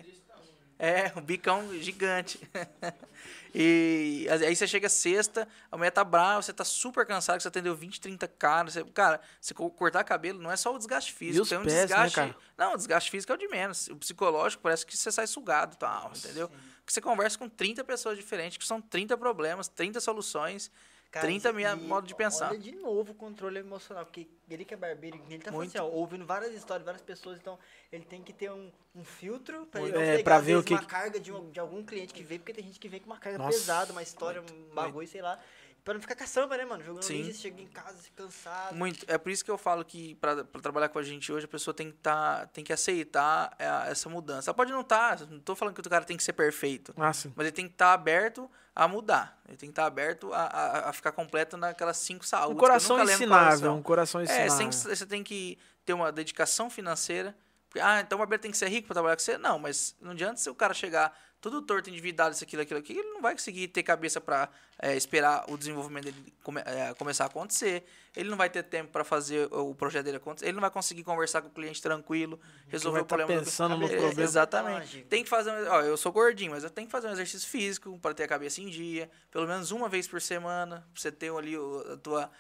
É, 0.79 1.13
um 1.17 1.21
bicão 1.21 1.73
gigante. 1.81 2.41
e 3.55 4.27
aí 4.47 4.55
você 4.57 4.67
chega 4.67 4.89
sexta, 4.89 5.47
a 5.71 5.77
mulher 5.77 5.91
tá 5.91 6.03
brava, 6.03 6.43
você 6.43 6.53
tá 6.53 6.65
super 6.65 7.07
cansado, 7.07 7.37
que 7.37 7.43
você 7.43 7.49
atendeu 7.49 7.75
20, 7.75 8.01
30 8.01 8.27
caras. 8.27 8.73
Você, 8.75 8.85
cara, 8.85 9.21
você 9.41 9.55
co- 9.55 9.71
cortar 9.71 10.03
cabelo 10.05 10.41
não 10.41 10.51
é 10.51 10.57
só 10.57 10.75
o 10.75 10.79
desgaste 10.79 11.13
físico, 11.13 11.47
tem 11.47 11.59
um 11.59 11.63
pés, 11.63 11.75
né, 11.75 11.81
desgaste. 11.83 12.17
cara? 12.17 12.37
Não, 12.59 12.75
o 12.75 12.77
desgaste 12.77 13.11
físico 13.11 13.33
é 13.33 13.35
o 13.37 13.39
de 13.39 13.49
menos. 13.49 13.87
O 13.89 13.97
psicológico 13.97 14.63
parece 14.63 14.85
que 14.85 14.97
você 14.97 15.13
sai 15.13 15.27
sugado, 15.27 15.77
tua 15.77 15.91
alma, 15.91 16.17
entendeu? 16.17 16.49
Porque 16.49 16.93
você 16.93 17.01
conversa 17.01 17.39
com 17.39 17.49
30 17.49 17.85
pessoas 17.85 18.17
diferentes, 18.19 18.59
que 18.59 18.67
são 18.67 18.81
30 18.81 19.17
problemas, 19.17 19.69
30 19.69 20.01
soluções, 20.01 20.71
30 21.21 21.49
isso- 21.49 21.57
mil 21.57 21.69
e 21.69 21.77
modos 21.77 22.09
de 22.09 22.15
pensar. 22.15 22.51
Olha 22.51 22.59
de 22.59 22.73
novo 22.73 23.13
o 23.13 23.15
controle 23.15 23.59
emocional, 23.59 24.05
porque 24.05 24.29
ele 24.49 24.65
que 24.65 24.75
é 24.75 24.77
barbeiro, 24.77 25.17
ele 25.29 25.39
tá 25.39 25.51
falando 25.51 25.59
Muito. 25.67 25.77
assim, 25.79 25.87
ó, 25.87 25.91
ouvindo 25.91 26.25
várias 26.27 26.55
histórias, 26.55 26.85
várias 26.85 27.03
pessoas, 27.03 27.39
então 27.39 27.59
ele 27.93 28.05
tem 28.05 28.23
que 28.23 28.33
ter 28.33 28.51
um, 28.51 28.71
um 28.95 29.05
filtro 29.05 29.67
pra 29.67 29.81
ele 29.81 29.91
Muito. 29.93 30.01
não 30.05 30.13
É, 30.13 30.17
pegar, 30.19 30.25
pra 30.25 30.39
ver 30.41 30.57
o 30.57 30.63
que 30.63 30.75
uma 30.75 30.85
carga 30.85 31.19
de, 31.21 31.33
um- 31.33 31.51
de 31.51 31.61
algum 31.61 31.85
cliente 31.85 32.13
que 32.15 32.23
vem, 32.23 32.39
porque 32.39 32.53
tem 32.53 32.65
gente 32.65 32.79
que 32.79 32.89
vem 32.89 33.01
com 33.01 33.07
uma 33.07 33.19
carga 33.19 33.39
Nossa, 33.39 33.51
pesada, 33.59 33.93
uma 33.93 34.03
história, 34.03 34.41
um 34.43 34.75
bagulho, 34.75 35.07
sei 35.09 35.23
lá. 35.23 35.39
Pra 35.85 35.93
não 35.93 36.01
ficar 36.01 36.15
caçamba, 36.15 36.57
né, 36.57 36.65
mano? 36.65 36.83
Jogando 36.83 37.03
Sim. 37.03 37.21
lixo, 37.21 37.43
chega 37.43 37.61
em 37.61 37.67
casa 37.67 37.99
cansado. 38.17 38.75
Muito. 38.75 39.05
É 39.07 39.19
por 39.19 39.31
isso 39.31 39.45
que 39.45 39.51
eu 39.51 39.59
falo 39.59 39.85
que 39.85 40.15
para 40.15 40.43
trabalhar 40.45 40.89
com 40.89 40.99
a 40.99 41.03
gente 41.03 41.31
hoje, 41.31 41.45
a 41.45 41.49
pessoa 41.49 41.75
tem 41.75 41.91
que, 41.91 41.99
tá, 41.99 42.47
tem 42.47 42.65
que 42.65 42.73
aceitar 42.73 43.55
é, 43.59 43.91
essa 43.91 44.09
mudança. 44.09 44.49
Ela 44.49 44.55
pode 44.57 44.73
não 44.73 44.81
estar, 44.81 45.21
não 45.29 45.39
tô 45.41 45.55
falando 45.55 45.75
que 45.75 45.87
o 45.87 45.91
cara 45.91 46.03
tem 46.07 46.17
que 46.17 46.23
ser 46.23 46.33
perfeito, 46.33 46.95
Ah, 46.97 47.13
sim. 47.13 47.31
mas 47.37 47.47
ele 47.49 47.55
tem 47.55 47.67
que 47.69 47.75
estar 47.75 47.93
aberto 47.93 48.51
a 48.75 48.89
mudar. 48.89 49.39
Ele 49.49 49.57
tem 49.57 49.69
que 49.69 49.73
estar 49.73 49.87
aberto 49.87 50.33
a, 50.33 50.43
a, 50.43 50.91
a 50.91 50.93
ficar 50.93 51.13
completo 51.13 51.57
naquelas 51.57 51.97
cinco 51.99 52.27
saúdes. 52.27 52.51
Um 52.51 52.55
que 52.55 52.65
eu 52.65 52.69
coração 52.69 53.03
ensinável, 53.03 53.73
um 53.75 53.83
coração 53.83 54.21
É, 54.21 54.25
ensinável. 54.25 54.51
você 54.51 54.59
tem, 54.59 54.69
que, 54.71 54.77
você 54.77 55.07
tem 55.07 55.23
que 55.25 55.59
ter 55.85 55.93
uma 55.93 56.11
dedicação 56.11 56.69
financeira. 56.69 57.37
Ah, 57.81 58.01
então 58.01 58.17
o 58.17 58.19
barbeiro 58.21 58.43
tem 58.43 58.51
que 58.51 58.57
ser 58.57 58.69
rico 58.69 58.87
para 58.87 58.95
trabalhar 58.95 59.17
com 59.17 59.23
você? 59.23 59.37
Não, 59.39 59.59
mas 59.59 59.97
não 60.01 60.13
adianta 60.13 60.37
se 60.37 60.49
o 60.51 60.55
cara 60.55 60.73
chegar 60.75 61.17
tudo 61.41 61.61
torto, 61.61 61.91
endividado, 61.91 62.35
isso, 62.35 62.43
aquilo, 62.43 62.63
aquilo, 62.63 62.81
aquilo, 62.81 63.01
ele 63.01 63.11
não 63.11 63.21
vai 63.21 63.35
conseguir 63.35 63.69
ter 63.69 63.83
cabeça 63.83 64.19
para 64.19 64.49
esperar 64.97 65.45
o 65.51 65.59
desenvolvimento 65.59 66.05
dele 66.05 66.33
come- 66.43 66.63
é, 66.65 66.95
começar 66.95 67.25
a 67.25 67.27
acontecer. 67.27 67.85
Ele 68.17 68.31
não 68.31 68.37
vai 68.37 68.49
ter 68.49 68.63
tempo 68.63 68.91
para 68.91 69.05
fazer 69.05 69.49
o 69.53 69.75
projeto 69.75 70.05
dele 70.07 70.17
acontecer. 70.17 70.47
Ele 70.47 70.55
não 70.55 70.63
vai 70.63 70.71
conseguir 70.71 71.05
conversar 71.05 71.43
com 71.43 71.49
o 71.49 71.51
cliente 71.51 71.83
tranquilo, 71.83 72.41
resolver 72.69 73.01
vai 73.01 73.03
o 73.03 73.05
tá 73.05 73.17
problema. 73.17 73.41
do- 73.43 73.45
pensando 73.45 73.73
no 73.77 73.81
Cabeça- 73.83 73.95
problema. 73.99 74.15
Tá 74.17 74.23
Exatamente. 74.23 75.03
Tem 75.05 75.23
que 75.23 75.29
fazer. 75.29 75.51
um- 75.51 75.69
Ó, 75.69 75.81
eu 75.83 75.97
sou 75.99 76.13
gordinho, 76.13 76.53
mas 76.53 76.65
eu 76.65 76.71
tenho 76.71 76.87
que 76.87 76.93
fazer 76.93 77.09
um 77.09 77.13
exercício 77.13 77.47
físico 77.47 77.99
para 77.99 78.15
ter 78.15 78.23
a 78.25 78.29
cabeça 78.29 78.63
em 78.63 78.69
dia, 78.71 79.11
pelo 79.31 79.47
menos 79.47 79.71
uma 79.71 79.89
vez 79.89 80.09
por 80.09 80.23
semana, 80.23 80.77
pra 80.93 81.03
você 81.03 81.13
ter 81.13 81.31
ali 81.31 81.59
o- 81.59 81.93
a 81.93 81.97
tua 81.99 82.31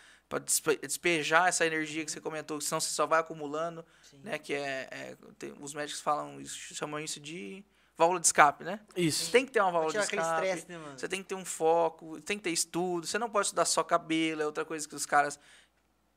para 0.40 0.76
despejar 0.82 1.48
essa 1.48 1.64
energia 1.66 2.04
que 2.04 2.10
você 2.10 2.20
comentou, 2.20 2.58
que 2.58 2.64
senão 2.64 2.80
você 2.80 2.90
só 2.90 3.06
vai 3.06 3.20
acumulando, 3.20 3.84
Sim. 4.10 4.18
né? 4.22 4.38
Que 4.38 4.54
é, 4.54 4.88
é- 4.90 5.16
tem- 5.38 5.54
os 5.60 5.74
médicos 5.74 6.00
falam 6.00 6.40
isso, 6.40 6.74
chamam 6.74 6.98
isso 7.00 7.20
de 7.20 7.64
válvula 7.96 8.18
de 8.20 8.26
escape, 8.26 8.64
né? 8.64 8.80
Isso. 8.96 9.30
Tem 9.30 9.46
que 9.46 9.52
ter 9.52 9.60
uma 9.60 9.70
válvula 9.70 9.92
de 9.92 9.98
escape. 9.98 10.22
estresse, 10.22 10.68
né, 10.68 10.78
mano? 10.78 10.98
Você 10.98 11.08
tem 11.08 11.22
que 11.22 11.28
ter 11.28 11.34
um 11.34 11.44
foco, 11.44 12.20
tem 12.20 12.36
que 12.36 12.44
ter 12.44 12.50
estudo. 12.50 13.06
Você 13.06 13.18
não 13.18 13.30
pode 13.30 13.46
estudar 13.46 13.64
só 13.64 13.84
cabelo, 13.84 14.42
é 14.42 14.46
outra 14.46 14.64
coisa 14.64 14.88
que 14.88 14.94
os 14.94 15.06
caras 15.06 15.38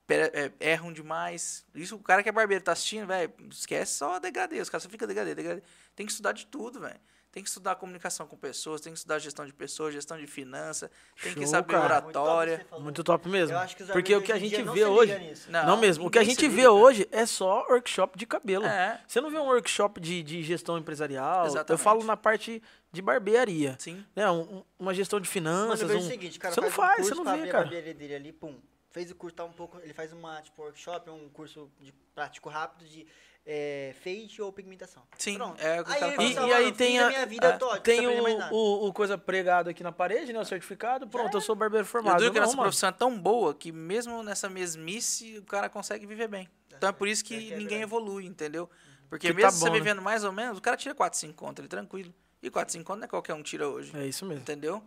é, 0.10 0.52
erram 0.60 0.92
demais. 0.94 1.66
Isso 1.76 1.96
o 1.96 2.00
cara 2.00 2.24
que 2.24 2.30
é 2.30 2.32
barbeiro 2.32 2.64
tá 2.64 2.72
assistindo, 2.72 3.06
velho, 3.06 3.32
esquece 3.52 3.96
só 3.96 4.20
degradê. 4.20 4.60
Os 4.62 4.70
caras 4.70 4.84
só 4.84 4.90
ficam 4.90 5.08
degradê, 5.08 5.36
degradê. 5.36 5.62
Tem 5.96 6.06
que 6.06 6.12
estudar 6.12 6.32
de 6.32 6.46
tudo, 6.48 6.80
velho. 6.80 7.00
Tem 7.38 7.44
que 7.44 7.50
estudar 7.50 7.76
comunicação 7.76 8.26
com 8.26 8.36
pessoas, 8.36 8.82
tem 8.82 8.92
que 8.92 8.98
estudar 8.98 9.20
gestão 9.20 9.46
de 9.46 9.54
pessoas, 9.54 9.94
gestão 9.94 10.18
de 10.18 10.26
finanças, 10.26 10.90
tem 11.22 11.36
que 11.36 11.42
Show, 11.42 11.48
saber 11.50 11.72
cara. 11.74 12.02
Muito 12.02 12.06
top 12.06 12.08
o 12.08 12.12
que 12.12 12.18
oratória. 12.18 12.58
você 12.58 12.64
falou. 12.64 12.84
Muito 12.84 13.04
top 13.04 13.30
mesmo. 13.30 13.54
Eu 13.56 13.60
acho 13.60 13.76
que 13.78 13.84
os 13.84 13.90
Porque 13.92 14.16
o 14.16 14.22
que 14.24 14.32
a 14.32 14.40
gente 14.40 14.56
vê 14.64 14.84
não 14.84 14.92
hoje. 14.94 15.20
nisso. 15.20 15.52
Não, 15.52 15.78
mesmo. 15.78 16.08
O 16.08 16.10
que 16.10 16.18
a 16.18 16.24
gente 16.24 16.48
vê 16.48 16.68
hoje 16.68 17.08
é 17.12 17.28
só 17.28 17.64
workshop 17.70 18.18
de 18.18 18.26
cabelo. 18.26 18.66
É, 18.66 19.00
Você 19.08 19.22
não 19.22 19.30
vê 19.30 19.38
um 19.38 19.46
workshop 19.46 20.02
de, 20.02 20.24
de 20.24 20.42
gestão 20.42 20.80
empresarial. 20.80 21.42
Eu 21.42 21.52
Exatamente. 21.52 21.84
falo 21.84 22.04
na 22.04 22.18
parte 22.18 22.60
de 22.92 23.02
barbearia. 23.04 23.76
sim. 23.78 24.04
Né? 24.16 24.28
Um- 24.32 24.42
um- 24.58 24.64
uma 24.80 24.94
gestão 24.96 25.20
de 25.22 25.30
finanças. 25.30 25.82
eu 25.82 25.88
vejo 25.90 26.00
um- 26.00 26.08
o 26.08 26.10
seguinte, 26.10 26.40
cara 26.40 26.56
você 26.56 26.60
não 26.62 26.72
faz, 26.72 26.94
um 26.94 26.96
curso 26.96 27.10
você 27.10 27.16
não 27.18 27.24
vê, 27.24 27.30
abrir 27.38 27.50
a 27.50 27.52
cara. 27.52 27.64
barbearia 27.66 27.94
dele 27.94 28.16
ali, 28.16 28.34
pum. 28.34 28.56
Fez 28.90 29.12
o 29.12 29.16
curso, 29.16 29.36
tá 29.36 29.44
um 29.46 29.52
pouco, 29.54 29.78
ele 29.84 29.94
faz 29.94 30.12
uma, 30.12 30.42
tipo, 30.42 30.60
workshop, 30.60 31.08
um 31.12 31.30
curso 31.30 31.70
de 31.80 31.92
prático 32.16 32.50
rápido 32.50 32.90
de 32.90 33.06
é, 33.50 33.96
fade 34.04 34.42
ou 34.42 34.52
pigmentação. 34.52 35.02
Sim, 35.18 35.36
Pronto. 35.38 35.62
é 35.62 35.80
o 35.80 35.86
que 35.86 35.90
o 35.90 35.94
aí 35.94 36.04
ele 36.04 36.34
fala. 36.36 36.48
E, 36.48 36.50
e 36.50 36.54
aí 36.54 36.72
tem, 36.74 37.00
a, 37.00 37.08
minha 37.08 37.26
vida, 37.26 37.56
a- 37.56 37.58
tô, 37.58 37.78
tem 37.80 38.06
o, 38.06 38.54
o, 38.54 38.88
o 38.90 38.94
coisa 38.94 39.18
pregado 39.18 39.70
aqui 39.70 39.82
na 39.82 39.92
parede, 39.94 40.34
né? 40.34 40.40
O 40.40 40.44
certificado. 40.46 41.08
Pronto, 41.08 41.38
eu 41.38 41.40
sou 41.42 41.56
barbeiro 41.56 41.84
Eu 41.86 41.90
formado. 41.90 42.20
digo 42.22 42.34
que 42.34 42.40
nossa 42.42 42.58
profissão 42.58 42.90
é 42.90 42.92
tão 42.92 43.18
boa 43.18 43.54
que 43.54 43.72
mesmo 43.72 44.22
nessa 44.22 44.50
mesmice 44.50 45.38
o 45.38 45.44
cara 45.44 45.70
consegue 45.70 46.06
viver 46.06 46.28
bem. 46.28 46.50
Então 46.76 46.90
é 46.90 46.92
por 46.92 47.08
isso 47.08 47.24
que 47.24 47.36
É 47.36 47.40
que 47.40 47.46
é 47.54 47.58
ninguém 47.58 47.80
verdade. 47.80 47.84
evolui, 47.84 48.26
entendeu? 48.26 48.70
Porque 49.10 49.28
Que 49.28 49.34
mesmo 49.34 49.50
tá 49.50 49.52
você 49.58 49.66
bom, 49.68 49.72
né? 49.74 49.80
vivendo 49.80 50.02
mais 50.02 50.26
ou 50.26 50.34
menos, 50.34 50.58
o 50.58 50.62
cara 50.62 50.76
tira 50.76 50.94
4, 50.94 51.18
5 51.18 51.34
conto, 51.34 51.62
ele 51.62 51.70
tranquilo. 51.70 52.14
E 52.44 52.50
4, 52.50 52.74
5 52.74 52.84
conto 52.84 52.98
não 53.00 53.06
é 53.06 53.08
qualquer 53.08 53.34
um 53.34 53.42
tira 53.42 53.66
hoje, 53.68 53.96
É 53.96 54.06
isso 54.06 54.26
mesmo. 54.26 54.42
entendeu? 54.42 54.84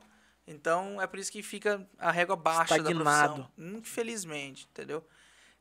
Então 0.47 1.01
é 1.01 1.07
por 1.07 1.19
isso 1.19 1.32
que 1.32 1.43
fica 1.43 1.87
a 1.99 2.11
régua 2.11 2.37
baixa 2.37 2.77
Estagnado. 2.77 3.05
da 3.05 3.49
profissão. 3.49 3.51
Infelizmente, 3.78 4.69
entendeu? 4.70 5.03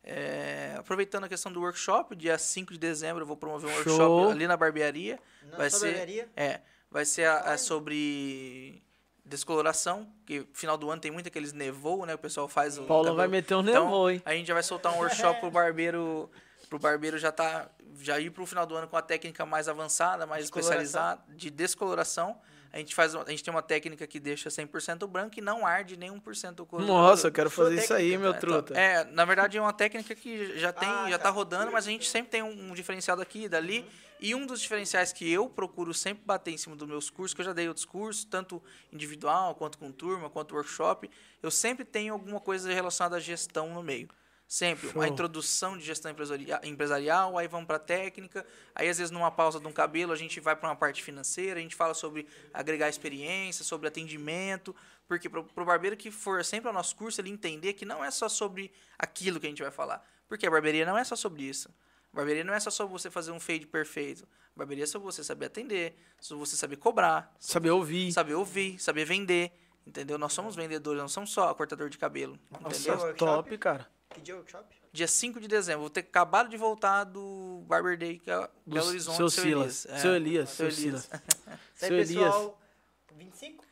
É, 0.04 0.76
aproveitando 0.78 1.26
a 1.26 1.30
questão 1.30 1.52
do 1.52 1.60
workshop, 1.62 2.16
dia 2.16 2.38
5 2.38 2.72
de 2.74 2.80
dezembro 2.80 3.24
eu 3.24 3.28
vou 3.28 3.36
promover 3.38 3.70
um 3.70 3.84
Show. 3.84 3.98
workshop 4.00 4.32
ali 4.32 4.48
na 4.48 4.56
barbearia. 4.58 5.20
Na 5.52 5.58
vai 5.58 5.70
ser- 5.70 5.86
barbearia, 5.88 6.30
É, 6.36 6.62
vai 6.90 7.06
ser 7.06 7.26
a- 7.26 7.40
a 7.54 7.58
sobre 7.58 8.82
descoloração, 9.26 10.12
que 10.26 10.48
final 10.54 10.78
do 10.78 10.90
ano 10.90 11.02
tem 11.02 11.12
muito 11.12 11.28
aqueles 11.28 11.54
nevou, 11.54 12.06
né? 12.06 12.16
O 12.16 12.18
pessoal 12.18 12.48
faz 12.48 12.78
o 12.78 12.84
Paulão 12.84 13.16
vai 13.16 13.28
meter 13.28 13.54
um 13.56 13.62
Então, 13.62 13.86
nevô, 13.86 14.10
hein? 14.10 14.22
A 14.26 14.34
gente 14.34 14.48
já 14.48 14.54
vai 14.54 14.64
soltar 14.64 14.94
um 14.94 14.98
workshop 14.98 15.40
pro 15.42 15.52
barbeiro, 15.52 16.30
pro 16.70 16.80
barbeiro 16.80 17.18
já 17.18 17.32
tá 17.32 17.70
já 18.02 18.18
ir 18.20 18.30
pro 18.32 18.46
final 18.46 18.66
do 18.66 18.76
ano 18.76 18.88
com 18.88 18.96
a 18.96 19.02
técnica 19.02 19.46
mais 19.46 19.68
avançada, 19.68 20.26
mais 20.26 20.46
especializada 20.46 21.22
de 21.36 21.50
descoloração. 21.52 22.40
A 22.72 22.78
gente 22.78 22.94
faz, 22.94 23.16
a 23.16 23.26
gente 23.30 23.44
tem 23.44 23.52
uma 23.54 23.62
técnica 23.64 24.06
que 24.06 24.20
deixa 24.20 24.50
100% 24.50 25.08
branco 25.08 25.40
e 25.40 25.42
não 25.42 25.66
arde 25.66 25.98
nem 25.98 26.12
1% 26.12 26.60
o 26.60 26.66
couro. 26.66 26.86
Nossa, 26.86 27.28
eu 27.28 27.32
quero 27.32 27.50
fazer 27.50 27.76
isso 27.76 27.94
aí, 27.94 28.12
técnica, 28.12 28.20
meu 28.22 28.32
É, 28.32 28.38
truta. 28.40 28.74
então, 28.74 28.82
É, 28.84 29.04
na 29.06 29.26
verdade 29.26 29.58
é 29.58 29.62
uma 29.62 29.74
técnica 29.74 30.14
que 30.14 30.58
já 30.58 30.72
tem, 30.72 30.88
Ah, 30.88 31.10
já 31.10 31.18
tá 31.18 31.26
tá. 31.26 31.30
rodando, 31.32 31.72
mas 31.72 31.88
a 31.88 31.90
gente 31.90 32.08
sempre 32.08 32.30
tem 32.30 32.44
um, 32.44 32.70
um 32.70 32.74
diferencial 32.74 33.18
daqui 33.18 33.44
e 33.46 33.50
dali. 33.50 33.86
E 34.22 34.36
um 34.36 34.46
dos 34.46 34.60
diferenciais 34.62 35.14
que 35.14 35.32
eu 35.32 35.50
procuro 35.50 35.94
sempre 35.94 36.24
bater 36.26 36.52
em 36.52 36.58
cima 36.58 36.76
dos 36.76 36.88
meus 36.88 37.10
cursos, 37.10 37.34
que 37.34 37.40
eu 37.42 37.46
já 37.46 37.54
dei 37.54 37.68
outros 37.70 37.86
cursos, 37.86 38.26
tanto 38.26 38.62
individual, 38.92 39.56
quanto 39.56 39.78
com 39.78 39.92
turma, 39.92 40.30
quanto 40.30 40.54
workshop, 40.56 41.10
eu 41.42 41.50
sempre 41.50 41.86
tenho 41.86 42.14
alguma 42.14 42.40
coisa 42.40 42.72
relacionada 42.74 43.16
à 43.16 43.20
gestão 43.20 43.74
no 43.74 43.82
meio. 43.82 44.10
Sempre. 44.52 44.90
Show. 44.90 45.00
A 45.04 45.08
introdução 45.08 45.78
de 45.78 45.84
gestão 45.86 46.10
empresaria- 46.12 46.60
empresarial, 46.64 47.38
aí 47.38 47.48
vamos 47.48 47.68
para 47.68 47.78
técnica, 47.78 48.44
aí 48.74 48.90
às 48.90 48.98
vezes 48.98 49.12
numa 49.12 49.30
pausa 49.30 49.60
de 49.60 49.68
um 49.68 49.72
cabelo 49.72 50.12
a 50.12 50.16
gente 50.16 50.40
vai 50.40 50.56
para 50.56 50.68
uma 50.70 50.76
parte 50.76 51.04
financeira, 51.04 51.60
a 51.60 51.62
gente 51.62 51.76
fala 51.76 51.94
sobre 51.94 52.26
agregar 52.52 52.90
experiência, 52.90 53.64
sobre 53.64 53.88
atendimento, 53.88 54.76
porque 55.08 55.30
para 55.30 55.42
o 55.42 55.66
barbeiro 55.66 55.96
que 55.96 56.10
for 56.10 56.44
sempre 56.44 56.68
ao 56.68 56.74
nosso 56.74 56.96
curso, 56.96 57.22
ele 57.22 57.30
entender 57.30 57.74
que 57.74 57.86
não 57.86 58.04
é 58.04 58.10
só 58.10 58.28
sobre 58.28 58.72
aquilo 58.98 59.40
que 59.40 59.46
a 59.46 59.50
gente 59.50 59.62
vai 59.62 59.72
falar. 59.72 60.04
Porque 60.28 60.48
a 60.48 60.50
barbearia 60.52 60.84
não 60.84 60.98
é 60.98 61.04
só 61.04 61.16
sobre 61.16 61.44
isso. 61.44 61.70
A 62.12 62.16
barbearia 62.18 62.44
não 62.44 62.54
é 62.56 62.60
só 62.60 62.72
sobre 62.72 62.92
você 62.92 63.12
fazer 63.12 63.32
um 63.32 63.40
fade 63.40 63.68
perfeito. 63.68 64.28
A 64.56 64.58
barbearia 64.58 64.84
é 64.86 64.88
sobre 64.88 65.06
você 65.06 65.24
saber 65.24 65.46
atender, 65.46 65.96
sobre 66.20 66.44
você 66.44 66.56
saber 66.56 66.78
cobrar, 66.78 67.36
Saber 67.40 67.70
ouvir. 67.70 68.12
saber 68.12 68.34
ouvir, 68.34 68.80
saber 68.80 69.06
vender. 69.06 69.52
Entendeu? 69.86 70.18
Nós 70.18 70.34
somos 70.34 70.56
vendedores, 70.56 71.00
não 71.00 71.08
somos 71.08 71.30
só 71.32 71.54
cortador 71.54 71.88
de 71.90 72.00
cabelo. 72.00 72.38
Nossa, 72.62 72.92
Entendeu? 72.94 73.16
top, 73.16 73.56
cara. 73.60 73.88
Que 74.14 74.22
dia 74.22 74.34
é 74.34 74.36
o 74.36 74.40
workshop? 74.40 74.66
Dia 74.92 75.08
5 75.08 75.40
de 75.40 75.48
dezembro. 75.48 75.82
Vou 75.82 75.90
ter 75.90 76.00
acabado 76.02 76.50
de 76.50 76.58
voltar 76.58 77.04
do 77.04 77.64
Barber 77.68 77.98
Day, 77.98 78.18
que 78.18 78.32
é 78.32 78.50
Belo 78.66 78.88
Horizonte. 78.88 79.18
seu 79.18 79.30
Silas. 79.30 79.86
É, 79.86 80.00
Seu 80.00 80.16
Elias, 80.16 80.50
seu 80.50 80.72
seu 80.72 80.84
Elias. 80.86 81.04
Silas. 81.04 81.22
Seu 81.76 81.94
Elias. 81.98 82.08
pessoal, 82.10 82.62
25? 83.16 83.66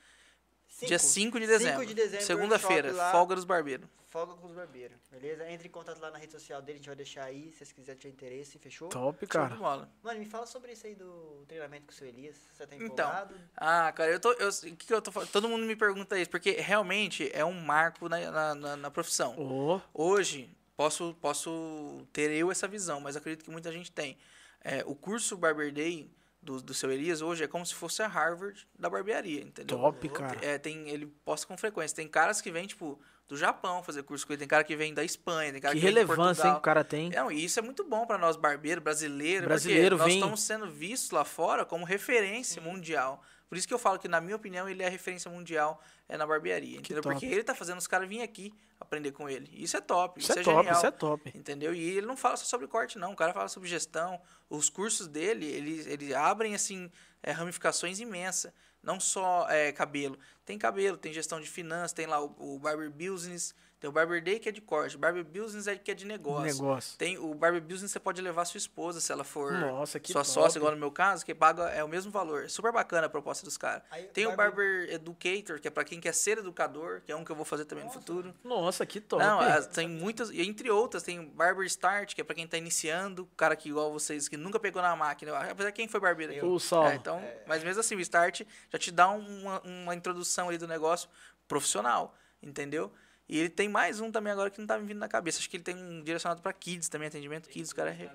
Dia 0.86 1.00
5 1.00 1.40
de 1.40 1.48
dezembro. 1.48 1.80
5 1.82 1.86
de 1.88 1.94
dezembro, 1.94 2.26
Segunda-feira, 2.26 2.94
folga 3.12 3.36
dos 3.36 3.44
barbeiros. 3.44 3.88
Folga 4.10 4.36
com 4.36 4.48
os 4.48 4.54
barbeiros, 4.54 4.98
beleza? 5.12 5.50
Entre 5.52 5.68
em 5.68 5.72
contato 5.72 6.00
lá 6.00 6.10
na 6.10 6.18
rede 6.18 6.32
social 6.32 6.62
dele, 6.62 6.76
a 6.76 6.78
gente 6.78 6.88
vai 6.88 6.96
deixar 6.96 7.26
aí, 7.26 7.52
se 7.52 7.58
vocês 7.58 7.72
quiserem 7.74 8.00
ter 8.00 8.08
interesse, 8.08 8.58
fechou? 8.58 8.88
Top, 8.88 9.18
Show 9.20 9.28
de 9.28 9.28
cara. 9.28 9.56
bola. 9.56 9.92
Mano, 10.02 10.20
me 10.20 10.26
fala 10.26 10.46
sobre 10.46 10.72
isso 10.72 10.88
aí 10.88 10.96
do 10.96 11.44
treinamento 11.46 11.88
com 11.88 11.92
o 11.92 11.94
seu 11.96 12.08
Elias, 12.08 12.38
você 12.54 12.66
tá 12.66 12.74
Então, 12.76 12.86
empolgado? 12.86 13.36
Ah, 13.58 13.92
cara, 13.92 14.10
eu 14.10 14.20
tô. 14.20 14.32
Eu, 14.34 14.48
o 14.50 14.54
que, 14.62 14.88
que 14.88 14.94
eu 14.94 15.02
tô 15.02 15.12
falando? 15.12 15.30
Todo 15.30 15.50
mundo 15.50 15.66
me 15.66 15.76
pergunta 15.76 16.18
isso, 16.18 16.30
porque 16.32 16.52
realmente 16.52 17.30
é 17.34 17.44
um 17.44 17.52
marco 17.60 18.08
na, 18.08 18.32
na, 18.32 18.56
na- 18.56 18.78
na 18.78 18.90
profissão. 18.92 19.36
Ô, 19.38 19.82
Hoje, 19.94 20.50
posso, 20.78 21.14
posso 21.20 22.08
ter 22.14 22.32
eu 22.32 22.50
essa 22.50 22.66
visão, 22.68 23.02
mas 23.02 23.18
acredito 23.18 23.44
que 23.44 23.52
muita 23.52 23.74
gente 23.74 23.92
tem. 23.92 24.18
É, 24.64 24.84
o 24.86 24.96
curso 24.96 25.36
Barber 25.36 25.74
Day 25.74 26.10
do, 26.42 26.62
do 26.62 26.74
seu 26.74 26.90
Elias 26.94 27.22
hoje 27.22 27.44
é 27.44 27.48
como 27.48 27.66
se 27.66 27.74
fosse 27.76 28.02
a 28.02 28.08
Harvard 28.08 28.66
da 28.80 28.90
barbearia, 28.90 29.42
entendeu? 29.42 29.78
top, 29.78 30.08
cara. 30.10 30.40
É, 30.46 30.58
tem, 30.58 30.88
ele 30.90 31.08
posta 31.26 31.46
com 31.46 31.58
frequência. 31.58 31.94
Tem 31.96 32.08
caras 32.08 32.40
que 32.40 32.50
vêm, 32.50 32.66
tipo, 32.68 32.98
do 33.28 33.36
Japão 33.38 33.84
fazer 33.84 34.04
curso 34.04 34.26
com 34.26 34.34
ele, 34.34 34.40
tem 34.40 34.48
cara 34.48 34.64
que 34.64 34.76
vem 34.76 34.94
da 34.94 35.04
Espanha, 35.04 35.52
tem 35.52 35.62
cara 35.62 35.74
Que 35.74 35.80
que, 35.80 35.86
vem 35.86 35.94
relevância, 35.94 36.22
hein, 36.22 36.26
Portugal. 36.36 36.54
que 36.56 36.60
o 36.60 36.62
cara 36.62 36.84
tem. 36.84 37.10
Não, 37.10 37.32
e 37.32 37.44
isso 37.44 37.60
é 37.60 37.62
muito 37.62 37.84
bom 37.84 38.06
para 38.06 38.18
nós 38.18 38.36
barbeiros, 38.38 38.84
brasileiros, 38.84 39.46
Brasileiro 39.48 39.98
porque 39.98 40.04
nós 40.04 40.08
vem- 40.08 40.18
estamos 40.20 40.42
sendo 40.44 40.70
vistos 40.72 41.12
lá 41.12 41.26
fora 41.26 41.66
como 41.66 41.84
referência 41.86 42.62
mundial. 42.62 43.22
Por 43.50 43.58
isso 43.58 43.66
que 43.68 43.74
eu 43.74 43.80
falo 43.80 43.98
que, 43.98 44.10
na 44.10 44.20
minha 44.20 44.36
opinião, 44.36 44.68
ele 44.68 44.84
é 44.84 44.90
referência 44.90 45.32
mundial 45.32 45.82
é 46.10 46.18
na 46.18 46.26
barbearia. 46.28 46.80
Entendeu? 46.80 47.02
top. 47.02 47.16
Porque 47.16 47.26
ele 47.26 47.44
tá 47.44 47.56
fazendo 47.56 47.78
os 47.80 47.88
caras 47.88 48.08
virem 48.08 48.22
aqui 48.24 48.54
aprender 48.80 49.12
com 49.14 49.30
ele. 49.30 49.50
Isso 49.54 49.78
é 49.78 49.82
top. 49.82 50.20
Isso, 50.20 50.32
Isso, 50.32 50.40
é, 50.40 50.42
é, 50.42 50.44
top, 50.46 50.58
genial. 50.58 50.76
isso 50.78 50.86
é 50.86 50.92
top. 50.92 51.32
Entendeu? 51.34 51.74
E 51.74 51.98
ele 51.98 52.06
não 52.06 52.18
fala 52.18 52.36
só 52.36 52.44
sobre 52.46 52.68
corte, 52.68 52.98
não. 53.00 53.14
O 53.14 53.16
cara 53.16 53.32
fala 53.34 53.48
sobre 53.48 53.70
gestão. 53.70 54.20
Os 54.50 54.70
cursos 54.70 55.08
dele, 55.08 55.46
eles, 55.46 55.88
eles 55.88 56.14
abrem, 56.14 56.56
assim, 56.56 56.92
é, 57.24 57.32
ramificações 57.32 58.02
imensas. 58.02 58.52
Não 58.84 59.00
só 59.00 59.48
é, 59.50 59.72
cabelo. 59.72 60.20
Tem 60.48 60.58
cabelo, 60.58 60.98
tem 60.98 61.12
gestão 61.12 61.42
de 61.42 61.46
finanças, 61.46 61.92
tem 61.92 62.06
lá 62.08 62.24
o, 62.24 62.34
o 62.56 62.58
Barber 62.58 62.90
Business, 62.90 63.54
tem 63.80 63.88
o 63.88 63.94
Barber 63.94 64.24
Day 64.24 64.40
que 64.40 64.50
é 64.50 64.52
de 64.52 64.60
corte, 64.62 64.96
o 64.96 65.00
Barber 65.00 65.24
Business 65.24 65.68
é 65.68 65.76
que 65.76 65.92
é 65.92 65.94
de 65.94 66.06
negócio. 66.06 66.46
Negócio. 66.64 66.98
Tem 66.98 67.18
o 67.18 67.34
Barber 67.36 67.62
Business, 67.62 67.92
você 67.92 68.00
pode 68.00 68.22
levar 68.22 68.44
sua 68.46 68.58
esposa, 68.58 69.00
se 69.00 69.12
ela 69.12 69.24
for 69.24 69.52
Nossa, 69.54 70.00
que 70.00 70.12
sua 70.12 70.22
top. 70.24 70.34
sócia, 70.34 70.58
igual 70.58 70.72
no 70.72 70.78
meu 70.80 70.92
caso, 70.92 71.24
que 71.26 71.36
paga 71.36 71.64
é 71.70 71.84
o 71.84 71.88
mesmo 71.88 72.12
valor. 72.12 72.50
Super 72.50 72.72
bacana 72.72 73.06
a 73.06 73.10
proposta 73.10 73.46
dos 73.46 73.56
caras. 73.58 73.84
Tem 74.14 74.26
o 74.26 74.36
Barber- 74.36 74.48
Barber 74.88 74.94
Educator, 74.96 75.60
que 75.60 75.68
é 75.68 75.72
pra 75.72 75.84
quem 75.84 76.00
quer 76.00 76.14
ser 76.14 76.40
educador, 76.40 77.02
que 77.06 77.12
é 77.12 77.16
um 77.16 77.24
que 77.24 77.32
eu 77.32 77.36
vou 77.36 77.46
fazer 77.46 77.66
também 77.66 77.84
no 77.86 77.92
futuro. 77.92 78.34
Nossa, 78.44 78.86
que 78.86 79.00
top. 79.00 79.22
Não, 79.24 79.40
tem 79.74 79.88
muitas, 79.88 80.30
e 80.32 80.42
entre 80.42 80.72
outras, 80.72 81.04
tem 81.04 81.20
o 81.20 81.28
Barber 81.28 81.66
Start, 81.68 82.16
que 82.16 82.22
é 82.22 82.24
pra 82.24 82.34
quem 82.34 82.48
tá 82.48 82.58
iniciando, 82.58 83.28
cara 83.38 83.56
que 83.56 83.70
igual 83.70 83.92
vocês, 83.94 84.28
que 84.28 84.38
nunca 84.38 84.60
pegou 84.60 84.82
na 84.82 84.96
máquina. 84.96 85.38
Apesar 85.38 85.70
de 85.70 85.76
quem 85.76 85.88
foi 85.88 86.00
barbeiro 86.00 86.32
aqui. 86.34 86.44
O 86.44 86.58
Saulo. 86.58 86.88
É, 86.90 86.96
então, 86.96 87.22
mas 87.46 87.64
mesmo 87.64 87.80
assim, 87.82 87.96
o 87.96 88.00
Start 88.00 88.42
já 88.72 88.80
te 88.80 88.92
dá 88.92 89.10
uma, 89.10 89.62
uma 89.62 89.94
introdução 89.94 90.48
ali 90.50 90.58
do 90.58 90.68
negócio 90.68 91.08
profissional, 91.48 92.16
entendeu? 92.42 92.92
E 93.30 93.38
ele 93.40 93.50
tem 93.50 93.68
mais 93.68 94.00
um 94.00 94.12
também 94.12 94.32
agora 94.32 94.50
que 94.50 94.60
não 94.60 94.68
tá 94.68 94.78
me 94.78 94.86
vindo 94.86 95.00
na 95.00 95.08
cabeça. 95.08 95.40
Acho 95.40 95.50
que 95.50 95.58
ele 95.58 95.64
tem 95.64 95.76
um 95.76 96.02
direcionado 96.04 96.42
pra 96.42 96.54
kids 96.54 96.88
também, 96.90 97.08
atendimento 97.10 97.50
kids, 97.50 97.72
o 97.72 97.76
cara 97.76 97.90
é... 97.90 97.94
re- 97.94 98.10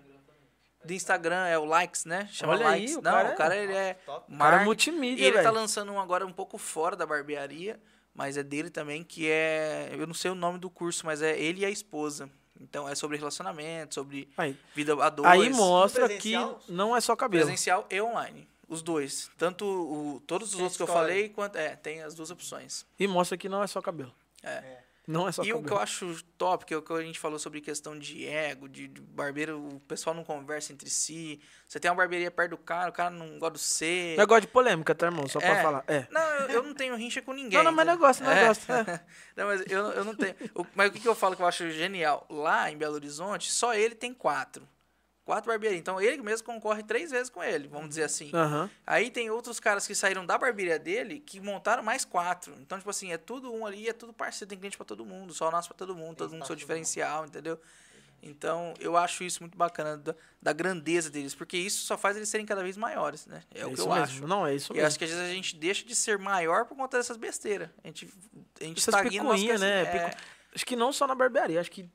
Do 0.85 0.93
Instagram, 0.93 1.47
é 1.47 1.59
o 1.59 1.65
Likes, 1.65 2.05
né? 2.05 2.29
Chama 2.33 2.55
Olha 2.55 2.69
aí, 2.71 2.81
Likes. 2.81 2.97
o 2.97 3.03
não, 3.03 3.13
cara 3.13 3.29
é- 3.29 3.33
o 3.33 3.37
cara 3.37 3.57
ele 3.57 3.73
é 3.75 3.95
Top. 3.95 4.37
Cara 4.37 4.63
é 4.63 4.65
multimídia, 4.65 5.23
e 5.23 5.27
ele 5.27 5.37
tá 5.37 5.43
velho. 5.45 5.55
lançando 5.55 5.93
um 5.93 6.01
agora 6.01 6.27
um 6.27 6.33
pouco 6.33 6.57
fora 6.59 6.97
da 6.97 7.05
barbearia, 7.07 7.79
mas 8.15 8.37
é 8.37 8.43
dele 8.43 8.71
também, 8.71 9.05
que 9.05 9.29
é. 9.31 9.91
Eu 9.93 10.07
não 10.07 10.15
sei 10.15 10.31
o 10.31 10.35
nome 10.35 10.59
do 10.59 10.69
curso, 10.71 11.05
mas 11.07 11.21
é 11.23 11.39
ele 11.39 11.61
e 11.61 11.65
a 11.65 11.71
esposa. 11.71 12.29
Então 12.61 12.89
é 12.89 12.95
sobre 12.95 13.17
relacionamento, 13.17 13.95
sobre 13.95 14.29
Aí, 14.37 14.57
vida 14.75 14.93
a 15.05 15.11
dois. 15.11 15.29
aí 15.29 15.51
mostra 15.51 16.09
que 16.09 16.35
não 16.69 16.97
é 16.97 17.01
só 17.01 17.15
cabelo. 17.17 17.45
Presencial 17.45 17.87
e 17.91 18.01
online. 18.01 18.49
Os 18.69 18.83
dois. 18.83 19.31
Tanto 19.37 19.65
o, 19.67 20.21
todos 20.27 20.49
os 20.51 20.55
Tem 20.55 20.63
outros 20.63 20.77
que 20.77 20.83
eu 20.83 20.87
falei, 20.87 21.29
quanto. 21.29 21.57
É, 21.57 21.75
tem 21.77 22.03
as 22.03 22.15
duas 22.15 22.31
opções. 22.31 22.87
E 22.99 23.07
mostra 23.09 23.37
que 23.37 23.49
não 23.49 23.63
é 23.63 23.67
só 23.67 23.83
cabelo. 23.83 24.15
É. 24.43 24.79
Não 25.13 25.29
é 25.29 25.33
só 25.33 25.43
E 25.45 25.53
o 25.53 25.57
cabelo. 25.57 25.67
que 25.67 25.73
eu 25.73 25.79
acho 25.79 26.25
top, 26.39 26.65
que 26.65 26.73
é 26.75 26.77
o 26.77 26.83
que 26.83 26.93
a 26.93 27.03
gente 27.03 27.19
falou 27.19 27.39
sobre 27.39 27.61
questão 27.61 27.99
de 27.99 28.27
ego, 28.27 28.69
de, 28.69 28.89
de 28.89 29.01
barbeiro, 29.01 29.59
o 29.59 29.81
pessoal 29.81 30.15
não 30.17 30.25
conversa 30.25 30.73
entre 30.73 30.89
si. 30.91 31.41
Você 31.69 31.79
tem 31.79 31.91
uma 31.91 31.97
barbearia 31.97 32.31
perto 32.31 32.51
do 32.51 32.57
cara, 32.59 32.91
o 32.91 32.93
cara 32.93 33.11
não 33.11 33.39
gosta 33.39 33.57
de 33.59 33.61
você. 33.65 34.15
Negócio 34.19 34.41
de 34.43 34.49
polêmica, 34.49 34.95
tá, 34.95 35.07
irmão? 35.07 35.29
Só 35.29 35.39
pra 35.39 35.49
É. 35.59 35.63
falar. 35.63 35.85
É. 35.87 36.07
Não, 36.11 36.21
eu, 36.49 36.63
não 36.63 36.75
tenho 36.75 36.97
rincha 36.97 37.21
com 37.23 37.33
ninguém. 37.33 37.59
Não, 37.59 37.65
não, 37.65 37.73
mas 37.73 37.87
entendeu? 37.87 38.01
negócio, 38.01 38.25
negócio. 38.27 38.73
É. 38.73 39.05
não, 39.37 39.47
mas 39.47 39.63
eu, 39.69 39.87
eu 39.93 40.05
não 40.05 40.15
tenho. 40.15 40.35
O- 40.55 40.67
mas 40.75 40.89
o 40.89 40.93
que, 40.93 41.01
que 41.01 41.09
eu 41.09 41.15
falo 41.15 41.37
que 41.37 41.43
eu 41.43 41.47
acho 41.47 41.71
genial? 41.71 42.27
Lá 42.31 42.71
em 42.71 42.77
Belo 42.77 42.95
Horizonte, 42.95 43.51
só 43.53 43.75
ele 43.75 43.95
tem 43.95 44.13
quatro. 44.15 44.67
Quatro 45.25 45.49
barbearias. 45.51 45.81
Então 45.81 46.01
ele 46.01 46.21
mesmo 46.21 46.45
concorre 46.45 46.83
três 46.83 47.11
vezes 47.13 47.31
com 47.31 47.43
ele, 47.45 47.69
vamos 47.69 47.91
dizer 47.91 48.03
assim. 48.05 48.31
Aham. 48.35 48.69
Aí 48.87 49.11
tem 49.11 49.31
outros 49.31 49.61
caras 49.61 49.87
que 49.87 49.95
saíram 49.95 50.27
da 50.27 50.37
barbearia 50.37 50.79
dele 50.79 51.21
que 51.21 51.39
montaram 51.41 51.83
mais 51.83 52.05
quatro. 52.05 52.55
Então, 52.61 52.77
tipo 52.77 52.91
assim, 52.91 53.13
é 53.13 53.17
tudo 53.19 53.53
um 53.53 53.65
ali, 53.65 53.89
é 53.89 53.93
tudo 53.93 54.13
parceiro, 54.13 54.49
tem 54.49 54.59
cliente 54.59 54.77
pra 54.77 54.85
todo 54.85 55.05
mundo, 55.07 55.33
só 55.33 55.51
nosso 55.51 55.69
pra 55.69 55.77
todo 55.77 55.95
mundo, 55.95 56.17
todo 56.17 56.29
mundo 56.31 56.39
espaço 56.39 56.47
seu 56.49 56.57
diferencial, 56.57 57.25
entendeu? 57.25 57.61
Então, 58.25 58.73
eu 58.79 58.97
acho 58.97 59.25
isso 59.25 59.43
muito 59.43 59.59
bacana 59.59 59.97
da, 59.97 60.15
da 60.41 60.53
grandeza 60.53 61.11
deles, 61.11 61.35
porque 61.35 61.57
isso 61.57 61.85
só 61.85 61.99
faz 61.99 62.17
eles 62.17 62.29
serem 62.29 62.47
cada 62.47 62.63
vez 62.63 62.77
maiores, 62.77 63.27
né? 63.27 63.43
É, 63.53 63.65
o 63.67 63.69
que 63.69 63.75
isso 63.75 63.83
eu 63.83 63.89
mesmo. 63.89 64.03
acho. 64.05 64.27
Não, 64.29 64.47
é 64.47 64.55
isso 64.55 64.73
E 64.73 64.77
mesmo. 64.77 64.87
acho 64.87 64.99
que 64.99 65.05
às 65.05 65.11
vezes 65.11 65.25
a 65.25 65.33
gente 65.35 65.57
deixa 65.57 65.85
de 65.85 65.95
ser 65.97 66.19
maior 66.21 66.65
por 66.65 66.77
conta 66.77 66.97
dessas 66.99 67.17
besteiras. 67.17 67.69
A 67.83 67.87
gente, 67.89 68.09
a 68.61 68.65
gente 68.65 68.79
Essas 68.79 68.95
estagna 68.95 69.11
picuinhas, 69.11 69.61
né? 69.61 69.85
crescimento. 69.87 70.11
Picu- 70.17 70.23
Acho 70.55 70.67
que 70.67 70.77
não 70.77 70.93
só 70.93 71.07
na 71.07 71.15
barbearia, 71.17 71.61
acho 71.61 71.71
que 71.71 71.89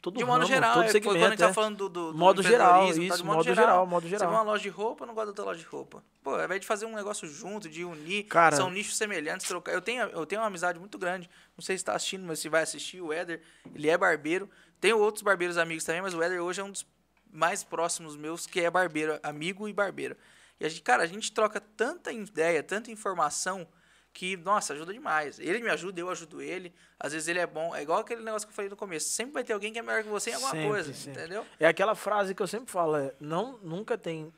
todo 0.00 0.16
De 0.16 0.24
modo 0.24 0.38
ramo, 0.40 0.46
geral, 0.46 0.74
todo 0.74 0.84
é, 0.84 0.88
segmento. 0.88 1.14
quando 1.18 1.24
a 1.26 1.28
gente 1.30 1.38
tá 1.38 1.48
é. 1.48 1.52
falando 1.52 1.76
do, 1.76 1.88
do, 1.88 2.12
do 2.12 2.18
Modo 2.18 2.42
geral, 2.42 2.84
tá? 2.86 2.90
isso, 2.90 3.16
De 3.16 3.24
modo 3.24 3.42
geral, 3.42 3.86
modo 3.86 4.02
Você 4.04 4.08
geral. 4.10 4.28
vai 4.30 4.38
uma 4.38 4.42
loja 4.44 4.62
de 4.62 4.68
roupa, 4.68 5.04
não 5.06 5.14
gosto 5.14 5.26
da 5.26 5.30
outra 5.30 5.44
loja 5.46 5.60
de 5.60 5.66
roupa. 5.66 6.02
Pô, 6.22 6.34
ao 6.34 6.44
invés 6.44 6.60
de 6.60 6.66
fazer 6.66 6.86
um 6.86 6.94
negócio 6.94 7.26
junto, 7.28 7.68
de 7.68 7.84
unir, 7.84 8.24
Cara- 8.24 8.56
são 8.56 8.70
nichos 8.70 8.96
semelhantes, 8.96 9.46
trocar. 9.46 9.72
Eu 9.72 9.82
tenho, 9.82 10.02
eu 10.04 10.24
tenho 10.26 10.40
uma 10.40 10.46
amizade 10.48 10.78
muito 10.78 10.96
grande. 10.98 11.28
Não 11.56 11.62
sei 11.62 11.76
se 11.76 11.82
está 11.82 11.94
assistindo, 11.94 12.24
mas 12.26 12.38
se 12.38 12.48
vai 12.48 12.62
assistir, 12.62 13.00
o 13.00 13.12
Éder, 13.12 13.42
ele 13.74 13.88
é 13.88 13.98
barbeiro. 13.98 14.48
Tenho 14.80 14.98
outros 14.98 15.22
barbeiros 15.22 15.58
amigos 15.58 15.84
também, 15.84 16.00
mas 16.02 16.14
o 16.14 16.22
Éder 16.22 16.40
hoje 16.42 16.60
é 16.60 16.64
um 16.64 16.70
dos 16.70 16.86
mais 17.32 17.64
próximos 17.64 18.16
meus, 18.16 18.46
que 18.46 18.60
é 18.60 18.70
barbeiro, 18.70 19.18
amigo 19.22 19.68
e 19.68 19.72
barbeiro. 19.72 20.16
E 20.60 20.64
a 20.64 20.68
gente, 20.68 20.82
cara, 20.82 21.02
a 21.02 21.06
gente 21.06 21.30
troca 21.32 21.60
tanta 21.60 22.10
ideia, 22.12 22.62
tanta 22.62 22.90
informação 22.90 23.66
que, 24.18 24.36
nossa, 24.38 24.72
ajuda 24.72 24.92
demais. 24.92 25.38
Ele 25.38 25.60
me 25.60 25.70
ajuda, 25.70 26.00
eu 26.00 26.10
ajudo 26.10 26.42
ele. 26.42 26.74
Às 26.98 27.12
vezes 27.12 27.28
ele 27.28 27.38
é 27.38 27.46
bom. 27.46 27.72
É 27.72 27.82
igual 27.82 28.00
aquele 28.00 28.20
negócio 28.20 28.48
que 28.48 28.50
eu 28.52 28.56
falei 28.56 28.68
no 28.68 28.74
começo. 28.76 29.08
Sempre 29.10 29.34
vai 29.34 29.44
ter 29.44 29.52
alguém 29.52 29.72
que 29.72 29.78
é 29.78 29.82
melhor 29.82 30.02
que 30.02 30.08
você 30.08 30.30
em 30.30 30.34
alguma 30.34 30.50
Sempre, 30.50 30.68
coisa, 30.68 30.92
sempre. 30.92 31.20
entendeu? 31.22 31.46
É 31.60 31.68
aquela 31.68 31.94
frase 31.94 32.34
que 32.34 32.42
eu 32.42 32.46
sempre 32.48 32.68
falo, 32.68 32.96
é, 32.96 33.14
não, 33.20 33.58
nunca 33.58 33.96
tem... 33.96 34.32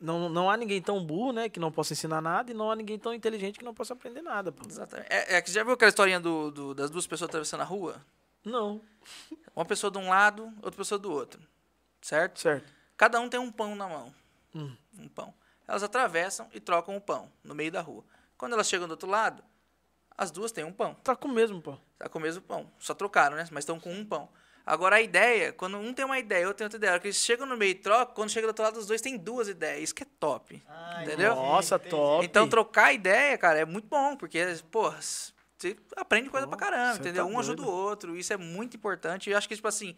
Não, 0.00 0.30
não 0.30 0.48
há 0.48 0.56
ninguém 0.56 0.80
tão 0.80 1.04
burro, 1.04 1.32
né, 1.34 1.50
que 1.50 1.60
não 1.60 1.70
possa 1.70 1.92
ensinar 1.92 2.22
nada, 2.22 2.50
e 2.50 2.54
não 2.54 2.70
há 2.70 2.74
ninguém 2.74 2.98
tão 2.98 3.12
inteligente 3.12 3.58
que 3.58 3.64
não 3.66 3.74
possa 3.74 3.92
aprender 3.92 4.22
nada, 4.22 4.50
pô. 4.50 4.66
Exatamente. 4.66 5.08
É, 5.10 5.36
é 5.36 5.44
já 5.46 5.62
viu 5.62 5.74
aquela 5.74 5.90
historinha 5.90 6.18
do, 6.18 6.50
do- 6.50 6.74
das 6.74 6.88
duas 6.88 7.06
pessoas 7.06 7.28
atravessando 7.28 7.60
a 7.60 7.64
rua? 7.64 8.00
Não, 8.42 8.80
Uma 9.54 9.66
pessoa 9.66 9.90
de 9.90 9.98
um 9.98 10.08
lado, 10.08 10.44
outra 10.62 10.78
pessoa 10.78 10.98
do 10.98 11.12
outro. 11.12 11.38
Certo? 12.00 12.40
certo. 12.40 12.72
Cada 12.96 13.20
um 13.20 13.28
tem 13.28 13.38
um 13.38 13.52
pão 13.52 13.74
na 13.74 13.86
mão. 13.86 14.14
Hum. 14.54 14.74
Um 14.98 15.08
pão. 15.08 15.34
Elas 15.68 15.82
atravessam 15.82 16.48
e 16.54 16.58
trocam 16.60 16.96
o 16.96 17.00
pão 17.02 17.30
no 17.44 17.54
meio 17.54 17.70
da 17.70 17.82
rua. 17.82 18.02
Quando 18.40 18.54
elas 18.54 18.66
chegam 18.70 18.88
do 18.88 18.92
outro 18.92 19.06
lado, 19.06 19.44
as 20.16 20.30
duas 20.30 20.50
têm 20.50 20.64
um 20.64 20.72
pão. 20.72 20.94
Tá 21.04 21.14
com 21.14 21.28
o 21.28 21.30
mesmo, 21.30 21.60
pô. 21.60 21.76
Tá 21.98 22.08
com 22.08 22.18
o 22.18 22.22
mesmo 22.22 22.40
pão. 22.40 22.72
Só 22.78 22.94
trocaram, 22.94 23.36
né? 23.36 23.46
Mas 23.50 23.64
estão 23.64 23.78
com 23.78 23.92
um 23.92 24.02
pão. 24.02 24.30
Agora 24.64 24.96
a 24.96 25.00
ideia, 25.02 25.52
quando 25.52 25.76
um 25.76 25.92
tem 25.92 26.06
uma 26.06 26.18
ideia, 26.18 26.46
outro 26.46 26.56
tem 26.56 26.64
outra 26.64 26.78
ideia. 26.78 26.92
A 26.92 26.94
hora 26.94 27.00
que 27.02 27.08
eles 27.08 27.18
chegam 27.18 27.44
no 27.44 27.54
meio 27.54 27.72
e 27.72 27.74
trocam, 27.74 28.14
quando 28.14 28.30
chega 28.30 28.46
do 28.46 28.50
outro 28.50 28.64
lado, 28.64 28.78
os 28.78 28.86
dois 28.86 29.02
têm 29.02 29.18
duas 29.18 29.46
ideias. 29.46 29.82
Isso 29.82 29.94
que 29.94 30.04
é 30.04 30.06
top. 30.18 30.62
Ah, 30.66 31.02
Entendeu? 31.02 31.32
entendi, 31.32 31.46
Nossa, 31.48 31.74
entendi. 31.74 31.90
top. 31.90 32.24
Então, 32.24 32.48
trocar 32.48 32.94
ideia, 32.94 33.36
cara, 33.36 33.58
é 33.58 33.66
muito 33.66 33.88
bom, 33.88 34.16
porque, 34.16 34.42
pô, 34.70 34.90
você 34.90 35.76
aprende 35.94 36.30
coisa 36.30 36.46
Pô, 36.46 36.56
pra 36.56 36.66
caramba, 36.66 36.94
entendeu? 36.98 37.26
tá 37.26 37.30
um 37.30 37.38
ajuda 37.38 37.60
o 37.60 37.70
outro, 37.70 38.16
isso 38.16 38.32
é 38.32 38.38
muito 38.38 38.74
importante. 38.74 39.28
E 39.28 39.34
eu 39.34 39.36
acho 39.36 39.46
que, 39.46 39.54
tipo 39.54 39.68
assim, 39.68 39.94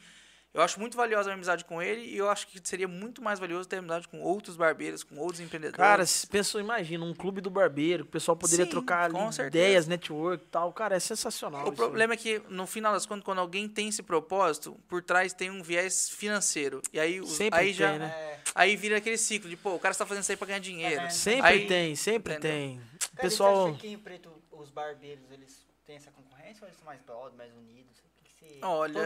eu 0.54 0.60
acho 0.62 0.78
muito 0.78 0.96
valiosa 0.96 1.22
a 1.22 1.24
minha 1.30 1.34
amizade 1.36 1.64
com 1.64 1.80
ele 1.80 2.02
e 2.02 2.16
eu 2.16 2.28
acho 2.28 2.46
que 2.46 2.60
seria 2.62 2.86
muito 2.86 3.22
mais 3.22 3.38
valioso 3.38 3.68
ter 3.68 3.76
amizade 3.76 4.06
com 4.08 4.20
outros 4.20 4.56
barbeiros, 4.56 5.02
com 5.02 5.16
outros 5.18 5.40
empreendedores. 5.40 5.76
Cara, 5.76 6.04
se 6.04 6.26
pensou, 6.26 6.60
imagina, 6.60 7.04
um 7.04 7.14
clube 7.14 7.40
do 7.40 7.48
barbeiro, 7.48 8.04
que 8.04 8.08
o 8.10 8.12
pessoal 8.12 8.36
poderia 8.36 8.64
Sim, 8.66 8.70
trocar 8.70 9.10
ideias, 9.46 9.86
network 9.86 10.44
e 10.44 10.48
tal. 10.48 10.72
Cara, 10.72 10.96
é 10.96 11.00
sensacional. 11.00 11.62
O 11.64 11.68
isso 11.68 11.76
problema 11.76 12.14
é 12.14 12.16
que, 12.16 12.40
no 12.48 12.66
final 12.66 12.92
das 12.92 13.06
contas, 13.06 13.24
quando 13.24 13.38
alguém 13.40 13.68
tem 13.68 13.88
esse 13.88 14.02
propósito, 14.02 14.76
por 14.88 15.02
trás 15.02 15.32
tem 15.32 15.50
um 15.50 15.62
viés 15.62 16.10
financeiro. 16.10 16.82
E 16.92 17.00
aí, 17.00 17.20
os- 17.20 17.30
Sempre 17.32 17.58
aí 17.60 17.66
tem, 17.66 17.74
já. 17.74 17.98
né? 17.98 18.06
É, 18.06 18.38
Aí 18.54 18.76
vira 18.76 18.98
aquele 18.98 19.16
ciclo 19.16 19.48
de, 19.48 19.56
pô, 19.56 19.74
o 19.74 19.78
cara 19.78 19.92
está 19.92 20.04
fazendo 20.04 20.22
isso 20.22 20.32
aí 20.32 20.36
pra 20.36 20.46
ganhar 20.46 20.58
dinheiro. 20.58 21.00
aí. 21.00 21.10
Sempre 21.10 21.46
Aí- 21.46 21.66
tem, 21.66 21.96
sempre 21.96 22.34
entendeu? 22.34 22.50
tem. 22.50 22.76
cara, 22.78 23.22
Pessoal, 23.22 23.64
Você 23.66 23.70
acha 23.70 23.78
que 23.80 23.88
em 23.88 23.98
Preto 23.98 24.30
os 24.50 24.70
barbeiros 24.70 25.24
eles 25.30 25.66
têm 25.86 25.96
essa 25.96 26.10
concorrência 26.10 26.62
ou 26.62 26.68
eles 26.68 26.76
são 26.76 26.84
mais 26.84 27.00
brothers, 27.00 27.34
mais 27.36 27.52
unidos? 27.54 27.98
O 27.98 28.24
que 28.24 28.34
que 28.34 28.54
você... 28.54 28.58
Olha. 28.62 29.00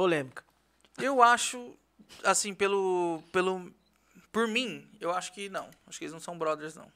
Polêmica. 0.00 0.42
Eu 0.98 1.22
acho, 1.22 1.74
assim, 2.24 2.54
pelo. 2.54 3.22
pelo 3.32 3.70
por 4.32 4.46
mim, 4.48 4.88
eu 5.00 5.10
acho 5.10 5.32
que 5.32 5.48
não. 5.50 5.68
Acho 5.86 5.98
que 5.98 6.04
eles 6.04 6.12
não 6.12 6.20
são 6.20 6.38
brothers, 6.38 6.74
não. 6.74 6.90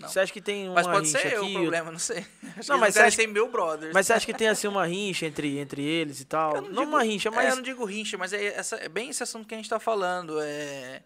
Não. 0.00 0.08
Você 0.08 0.20
acha 0.20 0.32
que 0.32 0.40
tem 0.40 0.66
uma 0.66 0.74
Mas 0.74 0.86
pode 0.86 1.08
ser 1.08 1.32
eu 1.32 1.44
o 1.44 1.52
problema, 1.52 1.90
não 1.90 1.98
sei. 1.98 2.18
Acho 2.56 2.68
Não, 2.70 2.76
que 2.76 2.80
mas 2.80 2.94
você 2.94 3.00
acha 3.00 3.16
ser 3.16 3.26
meu 3.26 3.50
brothers. 3.50 3.92
Mas 3.94 4.06
você 4.06 4.12
acha 4.12 4.26
que 4.26 4.34
tem 4.34 4.48
assim 4.48 4.68
uma 4.68 4.84
rincha 4.86 5.26
entre, 5.26 5.58
entre 5.58 5.82
eles 5.82 6.20
e 6.20 6.24
tal? 6.26 6.54
Eu 6.56 6.62
Não, 6.62 6.68
digo- 6.70 6.82
uma 6.84 7.02
rincha, 7.02 7.28
é, 7.28 7.32
mas. 7.32 7.48
eu 7.50 7.56
não 7.56 7.62
digo 7.62 7.84
rincha, 7.84 8.16
mas 8.18 8.32
é, 8.32 8.44
essa, 8.44 8.76
é 8.76 8.88
bem 8.88 9.08
esse 9.10 9.22
assunto 9.22 9.46
que 9.48 9.54
a 9.54 9.56
gente 9.56 9.68
tá 9.70 9.78
falando. 9.80 10.38
É, 10.40 11.02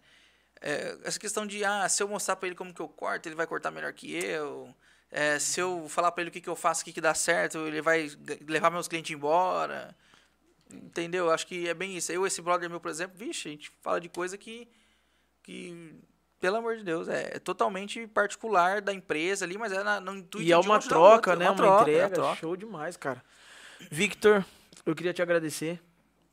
é 0.60 0.96
essa 1.04 1.18
questão 1.18 1.46
de, 1.46 1.64
ah, 1.64 1.88
se 1.88 2.02
eu 2.02 2.08
mostrar 2.08 2.36
pra 2.36 2.46
ele 2.48 2.56
como 2.56 2.74
que 2.74 2.80
eu 2.80 2.88
corto, 2.88 3.28
ele 3.28 3.36
vai 3.36 3.46
cortar 3.46 3.70
melhor 3.70 3.92
que 3.92 4.12
eu. 4.12 4.72
É, 5.10 5.38
se 5.38 5.60
eu 5.60 5.88
falar 5.88 6.10
pra 6.12 6.22
ele 6.22 6.30
o 6.30 6.32
que, 6.32 6.40
que 6.40 6.48
eu 6.48 6.56
faço, 6.56 6.82
o 6.82 6.84
que, 6.84 6.92
que 6.92 7.00
dá 7.00 7.14
certo, 7.14 7.58
ele 7.66 7.80
vai 7.80 8.08
levar 8.46 8.70
meus 8.70 8.86
clientes 8.88 9.10
embora. 9.12 9.96
Entendeu? 10.72 11.26
Eu 11.26 11.30
Acho 11.32 11.46
que 11.46 11.68
é 11.68 11.74
bem 11.74 11.96
isso. 11.96 12.10
Eu, 12.12 12.26
esse 12.26 12.40
brother 12.42 12.68
meu, 12.70 12.80
por 12.80 12.90
exemplo, 12.90 13.16
vixe, 13.18 13.48
a 13.48 13.50
gente 13.52 13.70
fala 13.80 14.00
de 14.00 14.08
coisa 14.08 14.36
que. 14.38 14.68
que 15.42 15.94
pelo 16.38 16.56
amor 16.56 16.76
de 16.76 16.84
Deus, 16.84 17.06
é, 17.06 17.36
é 17.36 17.38
totalmente 17.38 18.06
particular 18.06 18.80
da 18.80 18.94
empresa 18.94 19.44
ali, 19.44 19.58
mas 19.58 19.72
é 19.72 19.82
na, 19.84 20.00
no 20.00 20.14
intuito 20.16 20.46
E 20.46 20.50
é 20.50 20.56
um 20.56 20.62
uma 20.62 20.78
troca, 20.78 21.32
outro, 21.32 21.36
né? 21.38 21.44
é 21.44 21.50
Uma, 21.50 21.56
troca, 21.56 21.78
é 21.78 21.82
entrega. 21.94 22.06
uma 22.06 22.14
troca. 22.14 22.36
Show 22.36 22.56
demais, 22.56 22.96
cara. 22.96 23.22
Victor, 23.90 24.44
eu 24.86 24.94
queria 24.94 25.12
te 25.12 25.20
agradecer. 25.20 25.80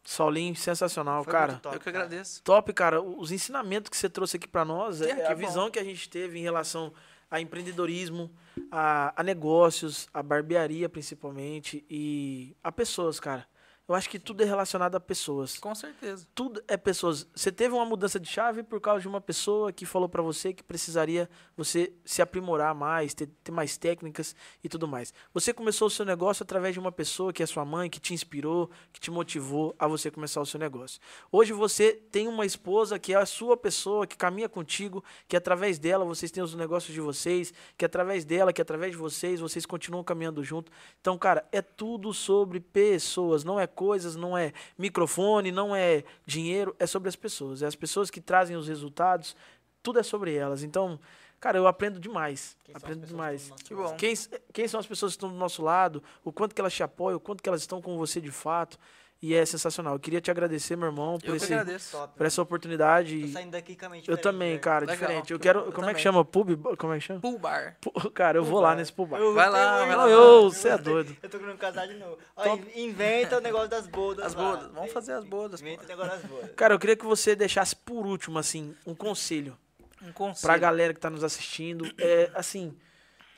Saulinho, 0.06 0.56
sensacional, 0.56 1.26
Foi 1.26 1.34
cara. 1.34 1.54
top, 1.62 1.76
Eu 1.76 1.80
que 1.82 1.92
cara. 1.92 2.06
agradeço. 2.06 2.42
Top, 2.42 2.72
cara. 2.74 3.02
Os 3.02 3.32
ensinamentos 3.34 3.90
que 3.90 3.98
você 3.98 4.10
trouxe 4.10 4.38
aqui 4.38 4.48
pra 4.48 4.64
nós, 4.64 5.02
É, 5.02 5.12
é, 5.12 5.16
que 5.16 5.22
a 5.24 5.36
bom. 5.36 5.46
visão 5.46 5.70
que 5.70 5.78
a 5.78 5.84
gente 5.84 6.08
teve 6.10 6.40
em 6.40 6.42
relação 6.42 6.94
a 7.30 7.42
empreendedorismo, 7.42 8.32
a, 8.72 9.14
a 9.20 9.22
negócios, 9.24 10.08
a 10.14 10.24
barbearia 10.24 10.88
principalmente 10.88 11.86
e 11.90 12.56
a 12.64 12.72
pessoas, 12.72 13.20
cara. 13.20 13.46
Eu 13.88 13.96
acho 13.96 14.10
que 14.10 14.20
tudo 14.20 14.44
é 14.44 14.46
relacionado 14.46 14.96
a 14.96 15.00
pessoas. 15.00 15.58
Com 15.58 15.74
certeza. 15.74 16.28
Tudo 16.36 16.62
é 16.68 16.76
pessoas. 16.76 17.26
Você 17.34 17.50
teve 17.54 17.74
uma 17.74 17.86
mudança 17.86 18.20
de 18.20 18.28
chave 18.28 18.62
por 18.62 18.82
causa 18.82 19.00
de 19.00 19.08
uma 19.08 19.22
pessoa 19.22 19.72
que 19.72 19.86
falou 19.86 20.10
pra 20.10 20.22
você 20.22 20.52
que 20.52 20.62
precisaria 20.62 21.30
você 21.56 21.94
se 22.04 22.22
aprimorar 22.22 22.76
mais, 22.76 23.14
ter, 23.14 23.28
ter 23.42 23.52
mais 23.52 23.78
técnicas 23.78 24.36
e 24.62 24.68
tudo 24.68 24.90
mais. 24.90 25.14
Você 25.34 25.54
começou 25.54 25.88
o 25.88 25.90
seu 25.92 26.04
negócio 26.04 26.44
através 26.44 26.74
de 26.74 26.82
uma 26.82 26.92
pessoa 26.92 27.32
que 27.32 27.42
é 27.42 27.46
sua 27.46 27.64
mãe, 27.64 27.90
que 27.90 27.98
te 27.98 28.14
inspirou, 28.14 28.70
que 28.92 29.00
te 29.00 29.10
motivou 29.10 29.74
a 29.80 29.88
você 29.88 30.12
começar 30.12 30.42
o 30.42 30.46
seu 30.46 30.60
negócio. 30.60 31.00
Hoje 31.32 31.54
você 31.54 31.94
tem 31.94 32.28
uma 32.28 32.46
esposa 32.46 33.00
que 33.00 33.14
é 33.14 33.16
a 33.16 33.26
sua 33.26 33.56
pessoa, 33.56 34.06
que 34.06 34.18
caminha 34.18 34.50
contigo, 34.50 35.02
que 35.30 35.38
através 35.38 35.80
dela 35.80 36.04
vocês 36.04 36.30
têm 36.30 36.44
os 36.44 36.54
negócios 36.56 36.94
de 36.94 37.00
vocês, 37.00 37.54
que 37.78 37.86
através 37.86 38.26
dela, 38.26 38.52
que 38.52 38.62
através 38.62 38.92
de 38.92 38.98
vocês, 38.98 39.40
vocês 39.40 39.66
continuam 39.66 40.04
caminhando 40.04 40.44
junto. 40.44 40.74
Então, 41.00 41.18
cara, 41.18 41.48
é 41.54 41.62
tudo 41.62 42.14
sobre 42.14 42.60
pessoas, 42.60 43.46
não 43.46 43.58
é 43.58 43.66
coisas, 43.78 44.16
não 44.16 44.36
é 44.36 44.52
microfone, 44.76 45.52
não 45.52 45.76
é 45.76 46.04
dinheiro, 46.26 46.76
é 46.80 46.88
sobre 46.88 47.08
as 47.08 47.16
pessoas. 47.16 47.62
É 47.62 47.68
as 47.68 47.76
pessoas 47.76 48.10
que 48.10 48.20
trazem 48.20 48.58
os 48.58 48.68
resultados, 48.68 49.36
tudo 49.84 50.00
é 50.00 50.04
sobre 50.04 50.34
elas. 50.34 50.64
Então, 50.64 51.00
cara, 51.40 51.60
eu 51.60 51.68
aprendo 51.68 52.00
demais. 52.00 52.58
Quem 52.66 52.76
aprendo 52.76 53.06
demais. 53.06 53.52
que 53.64 53.76
bom. 53.76 53.96
Quem, 53.96 54.16
quem 54.52 54.68
são 54.68 54.80
as 54.80 54.88
pessoas 54.88 55.12
que 55.12 55.18
estão 55.18 55.30
do 55.30 55.38
nosso 55.38 55.62
lado, 55.62 56.04
o 56.24 56.34
quanto 56.34 56.56
que 56.56 56.60
elas 56.60 56.74
te 56.74 56.82
apoiam, 56.82 57.18
o 57.18 57.20
quanto 57.20 57.44
que 57.44 57.48
elas 57.48 57.62
estão 57.62 57.80
com 57.80 57.96
você 57.96 58.20
de 58.20 58.32
fato. 58.32 58.80
E 59.20 59.34
é 59.34 59.44
sensacional. 59.46 59.96
Eu 59.96 60.00
queria 60.00 60.22
te 60.22 60.30
agradecer, 60.30 60.76
meu 60.76 60.90
irmão, 60.90 61.18
por, 61.18 61.30
Eu 61.30 61.36
esse, 61.38 61.52
agradeço. 61.52 61.98
Top, 61.98 62.16
por 62.16 62.26
essa 62.28 62.40
oportunidade. 62.40 63.20
Tô 63.22 63.28
saindo 63.30 63.50
daqui 63.52 63.76
com 63.76 63.86
a 63.88 63.90
mente 63.90 64.08
Eu 64.12 64.16
também, 64.18 64.60
cara, 64.60 64.82
Legal. 64.86 64.96
diferente. 64.96 65.34
Eu 65.34 65.40
quero. 65.40 65.60
eu 65.62 65.72
como 65.72 65.90
é 65.90 65.94
que 65.94 66.00
também. 66.00 66.04
chama? 66.04 66.24
Pub? 66.24 66.76
Como 66.78 66.94
é 66.94 67.00
que 67.00 67.04
chama? 67.04 67.20
Pool 67.20 67.40
bar. 67.40 67.78
Pô, 67.82 67.92
Cara, 68.12 68.38
eu 68.38 68.44
vou 68.44 68.60
lá 68.62 68.76
nesse 68.76 68.94
pub 68.94 69.10
bar. 69.10 69.20
Eu- 69.20 69.34
Vai 69.34 69.50
lá, 69.50 69.78
vai 69.86 69.92
eu- 69.94 69.98
lá. 69.98 70.10
eu- 70.10 70.44
você 70.52 70.70
é 70.70 70.78
doido. 70.78 71.18
Eu 71.24 71.30
tô 71.30 71.40
querendo 71.40 71.58
casar 71.58 71.88
de 71.88 71.96
novo. 71.96 72.20
Ó, 72.36 72.58
inventa 72.76 73.38
o 73.38 73.42
negócio 73.42 73.70
das 73.70 73.88
bodas. 73.88 74.24
As 74.28 74.36
lá. 74.36 74.52
bodas. 74.52 74.72
Vamos 74.72 74.92
fazer 74.92 75.14
as 75.14 75.24
bodas. 75.24 75.62
Inventa 75.62 75.80
pô. 75.80 75.86
o 75.86 75.88
negócio 75.88 76.12
das 76.12 76.30
bodas. 76.30 76.52
Cara, 76.56 76.74
eu 76.76 76.80
queria 76.80 76.96
que 76.96 77.06
você 77.06 77.36
deixasse 77.36 77.76
por 77.76 78.06
último, 78.06 78.38
assim, 78.38 78.76
um 78.86 78.94
conselho 78.94 79.58
Um 80.00 80.12
conselho. 80.12 80.42
pra 80.44 80.60
galera 80.60 80.94
que 80.94 81.00
tá 81.00 81.10
nos 81.10 81.24
assistindo. 81.24 81.92
É, 81.98 82.30
assim, 82.36 82.78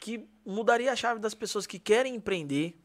que 0.02 0.28
mudaria 0.46 0.92
a 0.92 0.96
chave 0.98 1.22
das 1.22 1.34
pessoas 1.34 1.66
que 1.66 1.80
querem 1.80 2.16
empreender, 2.16 2.78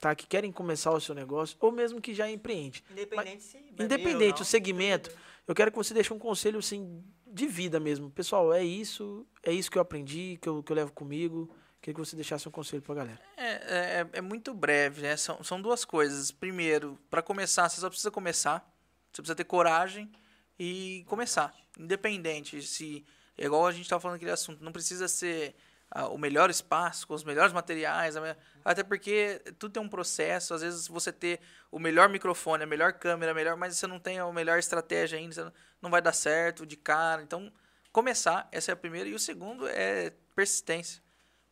tá? 0.00 0.14
Que 0.14 0.26
querem 0.26 0.52
começar 0.52 0.92
o 0.92 1.00
seu 1.00 1.14
negócio, 1.14 1.56
ou 1.60 1.72
mesmo 1.72 2.00
que 2.00 2.14
já 2.14 2.30
empreende. 2.30 2.84
Independente 2.90 3.42
se. 3.42 3.58
beber 3.58 3.84
Independente 3.84 4.38
não, 4.38 4.44
segmento, 4.44 5.10
eu 5.46 5.54
quero 5.54 5.70
que 5.70 5.76
você 5.76 5.94
deixe 5.94 6.12
um 6.12 6.18
conselho, 6.18 6.58
assim, 6.58 7.02
de 7.26 7.46
vida 7.46 7.78
mesmo. 7.78 8.10
Pessoal, 8.10 8.52
é 8.52 8.64
isso, 8.64 9.26
é 9.42 9.52
isso 9.52 9.70
que 9.70 9.78
eu 9.78 9.82
aprendi, 9.82 10.38
que 10.40 10.48
eu, 10.48 10.62
que 10.62 10.72
eu 10.72 10.76
levo 10.76 10.92
comigo. 10.92 11.50
Queria 11.80 11.94
que 11.94 12.00
você 12.00 12.16
deixasse 12.16 12.48
um 12.48 12.50
conselho 12.50 12.82
pra 12.82 12.94
galera. 12.94 13.20
É, 13.36 13.50
é, 13.52 14.08
é 14.14 14.20
muito 14.20 14.52
breve, 14.52 15.02
né? 15.02 15.16
São, 15.16 15.44
são 15.44 15.60
duas 15.60 15.84
coisas. 15.84 16.32
Primeiro, 16.32 16.98
para 17.08 17.22
começar, 17.22 17.68
você 17.68 17.80
só 17.80 17.88
precisa 17.88 18.10
começar. 18.10 18.58
Você 19.12 19.22
precisa 19.22 19.36
ter 19.36 19.44
coragem 19.44 20.10
e 20.58 21.04
começar. 21.06 21.54
Independente 21.78 22.60
se. 22.62 23.04
É 23.38 23.44
igual 23.44 23.66
a 23.66 23.72
gente 23.72 23.82
estava 23.82 24.00
falando 24.00 24.16
aquele 24.16 24.30
assunto, 24.30 24.64
não 24.64 24.72
precisa 24.72 25.06
ser 25.06 25.54
ah, 25.90 26.08
o 26.08 26.18
melhor 26.18 26.50
espaço, 26.50 27.06
com 27.06 27.14
os 27.14 27.24
melhores 27.24 27.52
materiais, 27.52 28.16
a 28.16 28.36
até 28.64 28.82
porque 28.82 29.40
tudo 29.58 29.72
tem 29.72 29.82
um 29.82 29.88
processo. 29.88 30.54
Às 30.54 30.62
vezes 30.62 30.88
você 30.88 31.12
ter 31.12 31.40
o 31.70 31.78
melhor 31.78 32.08
microfone, 32.08 32.64
a 32.64 32.66
melhor 32.66 32.92
câmera, 32.94 33.32
a 33.32 33.34
melhor, 33.34 33.56
mas 33.56 33.76
você 33.76 33.86
não 33.86 33.98
tem 34.00 34.18
a 34.18 34.32
melhor 34.32 34.58
estratégia 34.58 35.18
ainda, 35.18 35.44
não- 35.44 35.52
não 35.82 35.90
vai 35.90 36.02
dar 36.02 36.12
certo 36.12 36.66
de 36.66 36.76
cara. 36.76 37.22
Então, 37.22 37.52
começar, 37.92 38.48
essa 38.52 38.72
é 38.72 38.74
a 38.74 38.76
primeira. 38.76 39.08
E 39.08 39.14
o 39.14 39.18
segundo 39.18 39.66
é 39.68 40.12
persistência. 40.34 41.02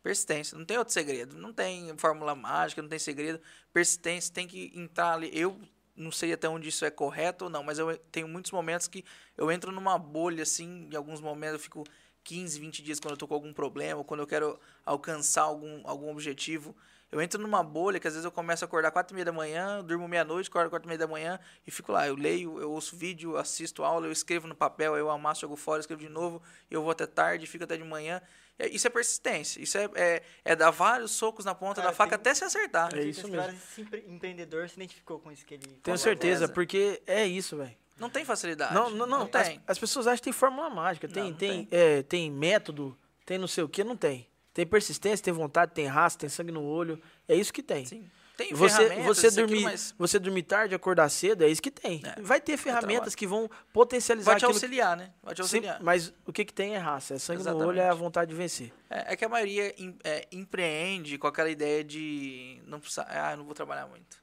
Persistência, 0.03 0.59
não 0.59 0.67
tem 0.67 0.77
outro 0.77 0.93
segredo, 0.93 1.39
não 1.39 1.51
tem 1.53 1.97
fórmula 1.97 2.35
mágica, 2.35 2.83
não 2.83 2.89
tem 2.91 2.99
segredo. 2.99 3.41
Persistência, 3.73 4.35
tem 4.35 4.47
que 4.47 4.71
entrar 4.75 5.15
ali. 5.15 5.31
Eu 5.33 5.59
não 5.97 6.13
sei 6.13 6.33
até 6.33 6.47
onde 6.47 6.69
isso 6.69 6.85
é 6.85 6.91
correto 6.91 7.45
ou 7.45 7.51
não, 7.51 7.63
mas 7.63 7.79
eu 7.79 7.97
tenho 8.13 8.29
muitos 8.29 8.51
momentos 8.53 8.87
que 8.87 9.05
eu 9.37 9.51
entro 9.51 9.73
numa 9.73 9.97
bolha, 9.99 10.43
assim, 10.43 10.89
em 10.93 10.97
alguns 10.97 11.21
momentos 11.21 11.55
eu 11.55 11.61
fico 11.61 11.85
15, 12.25 12.59
20 12.59 12.83
dias 12.83 12.99
quando 12.99 13.13
eu 13.13 13.17
tô 13.19 13.29
com 13.29 13.35
algum 13.35 13.53
problema, 13.53 13.99
ou 13.99 14.05
quando 14.05 14.21
eu 14.21 14.27
quero 14.27 14.59
alcançar 14.85 15.43
algum, 15.43 15.81
algum 15.85 16.11
objetivo. 16.11 16.75
Eu 17.13 17.21
entro 17.23 17.41
numa 17.41 17.63
bolha 17.63 18.01
que 18.01 18.09
às 18.09 18.15
vezes 18.15 18.25
eu 18.25 18.33
começo 18.33 18.65
a 18.65 18.67
acordar 18.67 18.91
4 18.91 19.13
e 19.13 19.15
meia 19.15 19.25
da 19.27 19.31
manhã, 19.33 19.85
durmo 19.85 20.09
meia-noite, 20.09 20.49
acordo 20.49 20.69
4 20.71 20.85
e 20.85 20.89
meia 20.89 20.99
da 20.99 21.07
manhã 21.07 21.39
e 21.65 21.71
fico 21.71 21.93
lá. 21.93 22.09
Eu 22.09 22.17
leio, 22.17 22.59
eu 22.59 22.73
ouço 22.73 22.97
vídeo, 22.97 23.37
assisto 23.37 23.85
aula, 23.85 24.07
eu 24.07 24.11
escrevo 24.13 24.49
no 24.49 24.55
papel, 24.55 24.97
eu 24.97 25.09
amasso, 25.11 25.43
jogo 25.43 25.55
fora, 25.55 25.79
escrevo 25.79 26.01
de 26.03 26.09
novo, 26.09 26.43
eu 26.69 26.83
vou 26.83 26.91
até 26.91 27.07
tarde, 27.07 27.47
fico 27.47 27.63
até 27.63 27.77
de 27.77 27.85
manhã. 27.85 28.21
É, 28.59 28.67
Isso 28.69 28.87
é 28.87 28.91
persistência. 28.91 29.61
Isso 29.63 29.77
é, 29.79 29.89
é, 29.95 30.23
é 30.45 30.57
dar 30.57 30.71
vários 30.71 31.13
socos 31.13 31.45
na 31.45 31.55
ponta 31.55 31.77
Cara, 31.77 31.89
da 31.89 31.93
faca 31.95 32.11
tem- 32.19 32.31
até 32.33 32.35
se 32.35 32.45
acertar. 32.45 32.93
É 32.97 33.03
isso 33.05 33.29
mesmo. 33.29 33.53
Esse 33.53 33.81
empre- 33.83 34.05
empreendedor 34.09 34.69
se 34.69 34.75
identificou 34.77 35.21
com 35.21 35.31
isso 35.31 35.45
que 35.45 35.55
ele 35.55 35.67
Tenho 35.83 35.99
certeza. 35.99 36.49
porque 36.49 37.01
é 37.07 37.25
isso, 37.27 37.57
velho. 37.57 37.77
Não 37.99 38.11
tem 38.11 38.25
facilidade. 38.25 38.75
Não, 38.75 38.91
não, 38.91 39.07
não. 39.07 39.23
As, 39.33 39.49
tem. 39.49 39.61
as 39.67 39.79
pessoas 39.79 40.07
acham 40.07 40.17
que 40.19 40.25
tem 40.25 40.33
fórmula 40.33 40.69
mágica. 40.69 41.07
Tem, 41.09 41.23
Não, 41.25 41.31
não 41.31 41.37
tem, 41.37 41.69
é, 41.71 42.03
tem 42.03 42.31
método, 42.31 42.97
tem 43.25 43.39
não 43.39 43.47
sei 43.47 43.63
o 43.65 43.69
que, 43.69 43.85
não 43.85 43.97
tem. 43.97 44.29
Tem 44.53 44.67
persistência, 44.67 45.25
tem 45.25 45.33
vontade, 45.35 45.73
tem 45.73 45.87
raça, 45.87 46.19
tem 46.19 46.29
sangue 46.29 46.53
no 46.53 46.63
olho. 46.63 47.01
É 47.29 47.35
isso 47.35 47.53
que 47.53 47.63
tem. 47.63 47.85
Sim. 47.85 48.09
Tem 48.37 48.53
Você, 48.53 48.89
ferramentas, 48.89 49.17
você, 49.17 49.31
dormir, 49.31 49.63
mas 49.63 49.95
você 49.97 50.19
dormir 50.19 50.43
tarde, 50.43 50.75
acordar 50.75 51.09
cedo, 51.09 51.45
é 51.45 51.49
isso 51.49 51.63
que 51.63 51.71
tem. 51.71 52.03
É. 52.05 52.21
Vai 52.21 52.41
ter 52.41 52.57
ferramentas 52.57 53.15
que 53.15 53.29
vão 53.29 53.49
potencializar 53.73 54.33
vai 54.33 54.41
te 54.41 54.45
auxiliar, 54.45 54.97
né? 54.97 55.13
Vai 55.23 55.35
te 55.35 55.37
Sim, 55.37 55.43
auxiliar. 55.43 55.81
mas 55.81 56.13
o 56.27 56.33
que, 56.33 56.45
que 56.45 56.53
tem 56.53 56.75
é 56.75 56.79
raça, 56.79 57.15
é 57.15 57.19
sangue 57.21 57.45
no 57.45 57.51
olho, 57.51 57.59
Exatamente. 57.59 57.81
é 57.81 57.89
a 57.91 57.95
vontade 57.95 58.31
de 58.31 58.37
vencer. 58.37 58.73
É, 58.91 59.13
é 59.13 59.17
que 59.17 59.25
a 59.25 59.29
maioria 59.29 59.73
em- 59.81 59.97
é, 60.03 60.27
empreende 60.33 61.17
com 61.17 61.29
aquela 61.29 61.49
ideia 61.49 61.85
de 61.85 62.61
não 62.67 62.81
precisar, 62.81 63.07
ah, 63.09 63.33
eu 63.35 63.37
não 63.37 63.45
vou 63.45 63.55
trabalhar 63.55 63.87
muito. 63.87 64.17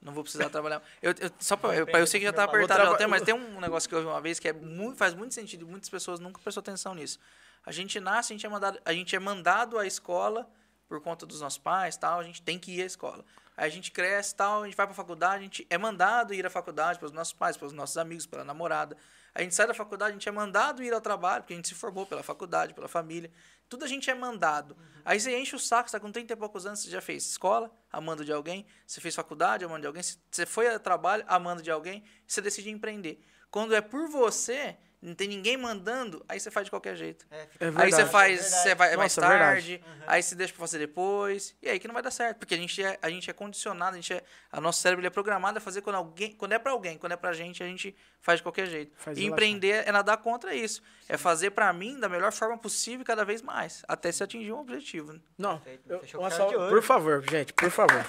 Não 0.00 0.12
vou 0.12 0.22
precisar 0.22 0.48
trabalhar. 0.48 0.82
Eu, 1.02 1.12
eu- 1.18 1.30
só 1.40 1.56
pra, 1.56 1.74
eu, 1.74 1.86
eu 1.86 2.06
sei 2.06 2.20
que 2.20 2.26
já 2.26 2.32
tá 2.32 2.44
apertado 2.44 2.80
até, 2.94 3.06
mas 3.06 3.22
tem 3.22 3.34
um 3.34 3.60
negócio 3.60 3.88
que 3.88 3.94
eu 3.94 4.00
vi 4.00 4.06
uma 4.06 4.20
vez 4.20 4.38
que 4.38 4.48
é 4.48 4.52
muito, 4.52 4.96
faz 4.96 5.14
muito 5.14 5.34
sentido 5.34 5.62
e 5.62 5.64
muitas 5.68 5.88
pessoas 5.88 6.20
nunca 6.20 6.40
prestou 6.40 6.60
atenção 6.60 6.94
nisso. 6.94 7.18
A 7.66 7.72
gente 7.72 7.98
nasce, 8.00 8.32
a 8.32 8.36
gente 8.36 8.46
é 8.46 8.48
mandado, 8.48 8.80
a 8.84 8.92
gente 8.92 9.14
é 9.16 9.18
mandado 9.18 9.78
à 9.78 9.86
escola 9.86 10.48
por 10.88 11.00
conta 11.00 11.26
dos 11.26 11.40
nossos 11.40 11.58
pais, 11.58 11.96
tal, 11.96 12.20
a 12.20 12.22
gente 12.24 12.40
tem 12.40 12.58
que 12.58 12.70
ir 12.78 12.82
à 12.82 12.86
escola. 12.86 13.24
Aí 13.56 13.66
a 13.66 13.68
gente 13.70 13.90
cresce, 13.90 14.34
tal, 14.36 14.62
a 14.62 14.66
gente 14.66 14.76
vai 14.76 14.86
pra 14.86 14.94
faculdade, 14.94 15.36
a 15.38 15.42
gente 15.42 15.66
é 15.68 15.76
mandado 15.76 16.32
ir 16.32 16.46
à 16.46 16.50
faculdade 16.50 16.98
pelos 16.98 17.12
nossos 17.12 17.32
pais, 17.32 17.56
pelos 17.56 17.72
nossos 17.72 17.98
amigos, 17.98 18.24
pela 18.24 18.44
namorada. 18.44 18.96
A 19.34 19.42
gente 19.42 19.54
sai 19.54 19.66
da 19.66 19.74
faculdade, 19.74 20.10
a 20.10 20.14
gente 20.14 20.28
é 20.28 20.32
mandado 20.32 20.82
ir 20.82 20.92
ao 20.94 21.00
trabalho, 21.00 21.42
porque 21.42 21.52
a 21.52 21.56
gente 21.56 21.68
se 21.68 21.74
formou 21.74 22.06
pela 22.06 22.22
faculdade, 22.22 22.72
pela 22.72 22.88
família. 22.88 23.30
Tudo 23.68 23.84
a 23.84 23.88
gente 23.88 24.08
é 24.10 24.14
mandado. 24.14 24.76
Aí 25.04 25.18
você 25.18 25.38
enche 25.38 25.54
o 25.54 25.58
saco, 25.58 25.88
você 25.88 25.96
tá 25.96 26.00
com 26.00 26.12
30 26.12 26.32
e 26.32 26.36
poucos 26.36 26.66
anos, 26.66 26.80
você 26.80 26.90
já 26.90 27.00
fez 27.00 27.24
escola, 27.26 27.70
amando 27.90 28.24
de 28.24 28.32
alguém, 28.32 28.66
você 28.86 29.00
fez 29.00 29.14
faculdade, 29.14 29.64
amando 29.64 29.80
de 29.80 29.86
alguém, 29.86 30.02
você 30.30 30.44
foi 30.44 30.68
a 30.68 30.78
trabalho, 30.78 31.24
amando 31.26 31.62
de 31.62 31.70
alguém, 31.70 32.04
você 32.26 32.40
decide 32.40 32.70
empreender. 32.70 33.22
Quando 33.50 33.74
é 33.74 33.80
por 33.80 34.08
você, 34.08 34.76
não 35.00 35.14
tem 35.14 35.28
ninguém 35.28 35.56
mandando, 35.56 36.24
aí 36.28 36.40
você 36.40 36.50
faz 36.50 36.64
de 36.66 36.70
qualquer 36.70 36.96
jeito. 36.96 37.24
É, 37.30 37.48
É 37.60 37.72
Aí 37.76 37.92
você 37.92 38.04
faz, 38.04 38.40
Verdade. 38.40 38.62
você 38.62 38.74
vai 38.74 38.96
mais 38.96 39.16
Nossa, 39.16 39.28
verdade. 39.28 39.78
tarde, 39.78 39.84
aí 40.06 40.22
você 40.22 40.34
deixa 40.34 40.52
pra 40.52 40.60
fazer 40.60 40.78
depois, 40.78 41.54
e 41.62 41.68
aí 41.68 41.78
que 41.78 41.86
não 41.86 41.94
vai 41.94 42.02
dar 42.02 42.10
certo, 42.10 42.38
porque 42.38 42.54
a 42.54 42.56
gente 42.56 42.82
é, 42.82 42.98
a 43.00 43.08
gente 43.08 43.30
é 43.30 43.32
condicionado, 43.32 43.92
a 43.92 44.00
gente 44.00 44.12
é, 44.12 44.22
a 44.50 44.60
nosso 44.60 44.80
cérebro 44.80 45.00
ele 45.00 45.06
é 45.06 45.10
programado 45.10 45.58
a 45.58 45.60
fazer 45.60 45.82
quando 45.82 45.96
alguém, 45.96 46.32
quando 46.32 46.52
é 46.52 46.58
pra 46.58 46.72
alguém, 46.72 46.98
quando 46.98 47.12
é 47.12 47.16
pra 47.16 47.32
gente, 47.32 47.62
a 47.62 47.66
gente 47.66 47.94
faz 48.20 48.40
de 48.40 48.42
qualquer 48.42 48.66
jeito. 48.66 48.92
Faz 48.96 49.16
e 49.16 49.20
relaxar. 49.22 49.32
empreender 49.32 49.84
é 49.88 49.92
nadar 49.92 50.16
contra 50.18 50.54
isso, 50.54 50.82
é 51.08 51.16
fazer 51.16 51.50
pra 51.50 51.72
mim 51.72 51.98
da 52.00 52.08
melhor 52.08 52.32
forma 52.32 52.58
possível 52.58 53.04
cada 53.04 53.24
vez 53.24 53.40
mais, 53.40 53.82
até 53.86 54.10
se 54.10 54.22
atingir 54.24 54.52
um 54.52 54.58
objetivo. 54.60 55.12
né? 55.12 55.20
Não, 55.38 55.58
Perfeito, 55.60 56.08
eu- 56.14 56.20
uma 56.20 56.30
salva- 56.30 56.56
ouro. 56.56 56.70
por 56.70 56.82
favor, 56.82 57.24
gente, 57.30 57.52
por 57.52 57.70
favor. 57.70 58.04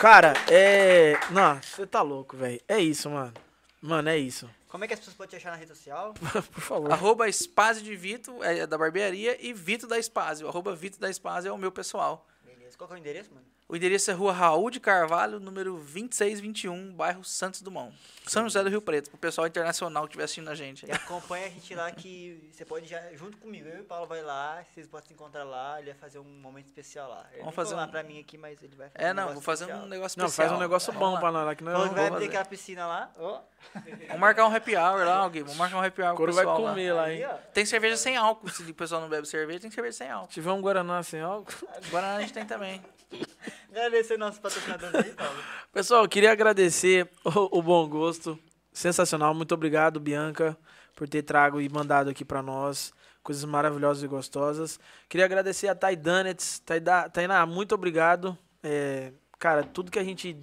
Cara, 0.00 0.32
é. 0.50 1.12
Não, 1.30 1.60
você 1.62 1.86
tá 1.86 2.02
louco, 2.02 2.36
velho. 2.36 2.60
É 2.66 2.78
isso, 2.78 3.08
mano. 3.08 3.32
Mano, 3.82 4.08
é 4.08 4.16
isso. 4.16 4.48
Como 4.68 4.84
é 4.84 4.86
que 4.86 4.94
as 4.94 5.00
pessoas 5.00 5.16
podem 5.16 5.30
te 5.30 5.36
achar 5.36 5.50
na 5.50 5.56
rede 5.56 5.74
social? 5.74 6.14
por 6.52 6.60
favor. 6.62 6.92
Arroba 6.92 7.30
Spazio 7.30 7.82
de 7.82 7.96
Vito, 7.96 8.42
é 8.44 8.64
da 8.64 8.78
barbearia, 8.78 9.36
e 9.44 9.52
Vito 9.52 9.88
da 9.88 10.00
Spazio, 10.00 10.46
arroba 10.46 10.74
Vito 10.74 11.00
da 11.00 11.12
Spazio 11.12 11.48
é 11.48 11.52
o 11.52 11.58
meu 11.58 11.72
pessoal. 11.72 12.26
Beleza. 12.44 12.78
Qual 12.78 12.86
que 12.86 12.94
é 12.94 12.96
o 12.96 13.00
endereço, 13.00 13.34
mano? 13.34 13.44
O 13.72 13.76
endereço 13.76 14.10
é 14.10 14.12
Rua 14.14 14.34
Raul 14.34 14.68
de 14.70 14.78
Carvalho, 14.78 15.40
número 15.40 15.72
2621, 15.78 16.92
bairro 16.92 17.24
Santos 17.24 17.62
Dumont. 17.62 17.96
São 18.26 18.42
José 18.42 18.62
do 18.62 18.68
Rio 18.68 18.82
Preto, 18.82 19.08
pro 19.08 19.18
pessoal 19.18 19.46
internacional 19.46 20.02
que 20.02 20.08
estiver 20.10 20.24
assistindo 20.24 20.50
a 20.50 20.54
gente. 20.54 20.84
E 20.86 20.92
acompanha 20.92 21.46
a 21.46 21.48
gente 21.48 21.74
lá 21.74 21.90
que 21.90 22.50
você 22.52 22.66
pode 22.66 22.86
já, 22.86 23.00
junto 23.14 23.38
comigo, 23.38 23.66
eu 23.66 23.78
e 23.78 23.80
o 23.80 23.84
Paulo 23.84 24.06
vai 24.06 24.20
lá, 24.20 24.62
vocês 24.74 24.86
podem 24.86 25.08
se 25.08 25.14
encontrar 25.14 25.44
lá, 25.44 25.78
ele 25.80 25.90
vai 25.90 25.98
fazer 25.98 26.18
um 26.18 26.24
momento 26.24 26.66
especial 26.66 27.08
lá. 27.08 27.26
Ele 27.32 27.38
Vamos 27.40 27.54
fazer 27.54 27.70
falou 27.70 27.82
lá 27.84 27.88
um- 27.88 27.90
pra 27.92 28.02
mim 28.02 28.20
aqui, 28.20 28.36
mas 28.36 28.62
ele 28.62 28.76
vai 28.76 28.90
fazer 28.90 29.04
É, 29.06 29.10
um 29.10 29.14
não, 29.14 29.22
negócio 29.22 29.34
vou 29.34 29.42
fazer 29.42 29.64
especial. 29.64 29.86
um 29.86 29.88
negócio 29.88 30.18
Não, 30.18 30.26
especial. 30.26 30.48
faz 30.48 30.58
um 30.58 30.62
negócio 30.62 30.92
Vamos 30.92 31.08
bom 31.08 31.18
pra 31.20 31.32
nós 31.32 31.46
lá, 31.46 31.54
que 31.54 31.64
nós 31.64 31.72
Falou 31.72 31.88
que 31.88 31.94
vai 31.94 32.10
fazer. 32.10 32.24
aquela 32.26 32.44
piscina 32.44 32.86
lá. 32.86 33.10
ó. 33.18 33.40
Vamos 34.08 34.18
marcar 34.20 34.46
um 34.48 34.54
happy 34.54 34.76
hour 34.76 34.98
lá, 35.06 35.14
alguém. 35.16 35.42
Vamos 35.44 35.56
marcar 35.56 35.78
um 35.78 35.82
happy 35.82 36.02
hour 36.02 36.10
O 36.10 36.10
com 36.10 36.14
o 36.14 36.16
couro 36.18 36.32
vai 36.34 36.44
pessoal 36.44 36.60
lá. 36.60 36.70
comer 36.70 36.92
lá, 36.92 37.10
hein? 37.10 37.26
Tem 37.54 37.64
cerveja 37.64 37.96
sem 37.96 38.18
álcool. 38.18 38.50
Se 38.50 38.62
o 38.70 38.74
pessoal 38.74 39.00
não 39.00 39.08
bebe 39.08 39.26
cerveja, 39.26 39.60
tem 39.60 39.70
cerveja 39.70 39.96
sem 39.96 40.10
álcool. 40.10 40.28
Se 40.28 40.34
tiver 40.34 40.50
um 40.52 40.60
Guaraná 40.60 41.02
sem 41.02 41.22
álcool. 41.22 41.50
Agora 41.86 42.16
a 42.16 42.20
gente 42.20 42.34
tem 42.34 42.44
também. 42.44 42.82
Agradecer 43.70 44.16
aí, 44.98 45.10
Paulo. 45.12 45.38
Pessoal, 45.72 46.08
queria 46.08 46.32
agradecer 46.32 47.08
o, 47.24 47.58
o 47.58 47.62
bom 47.62 47.88
gosto. 47.88 48.38
Sensacional. 48.72 49.34
Muito 49.34 49.52
obrigado, 49.54 49.98
Bianca, 50.00 50.56
por 50.94 51.08
ter 51.08 51.22
trago 51.22 51.60
e 51.60 51.68
mandado 51.68 52.10
aqui 52.10 52.24
pra 52.24 52.42
nós. 52.42 52.92
Coisas 53.22 53.44
maravilhosas 53.44 54.02
e 54.02 54.06
gostosas. 54.08 54.80
Queria 55.08 55.24
agradecer 55.26 55.68
a 55.68 55.74
Taidanets. 55.74 56.58
Taida- 56.60 57.08
Tainá, 57.08 57.46
muito 57.46 57.74
obrigado. 57.74 58.36
É, 58.62 59.12
cara, 59.38 59.62
tudo 59.62 59.90
que 59.90 59.98
a 59.98 60.04
gente 60.04 60.36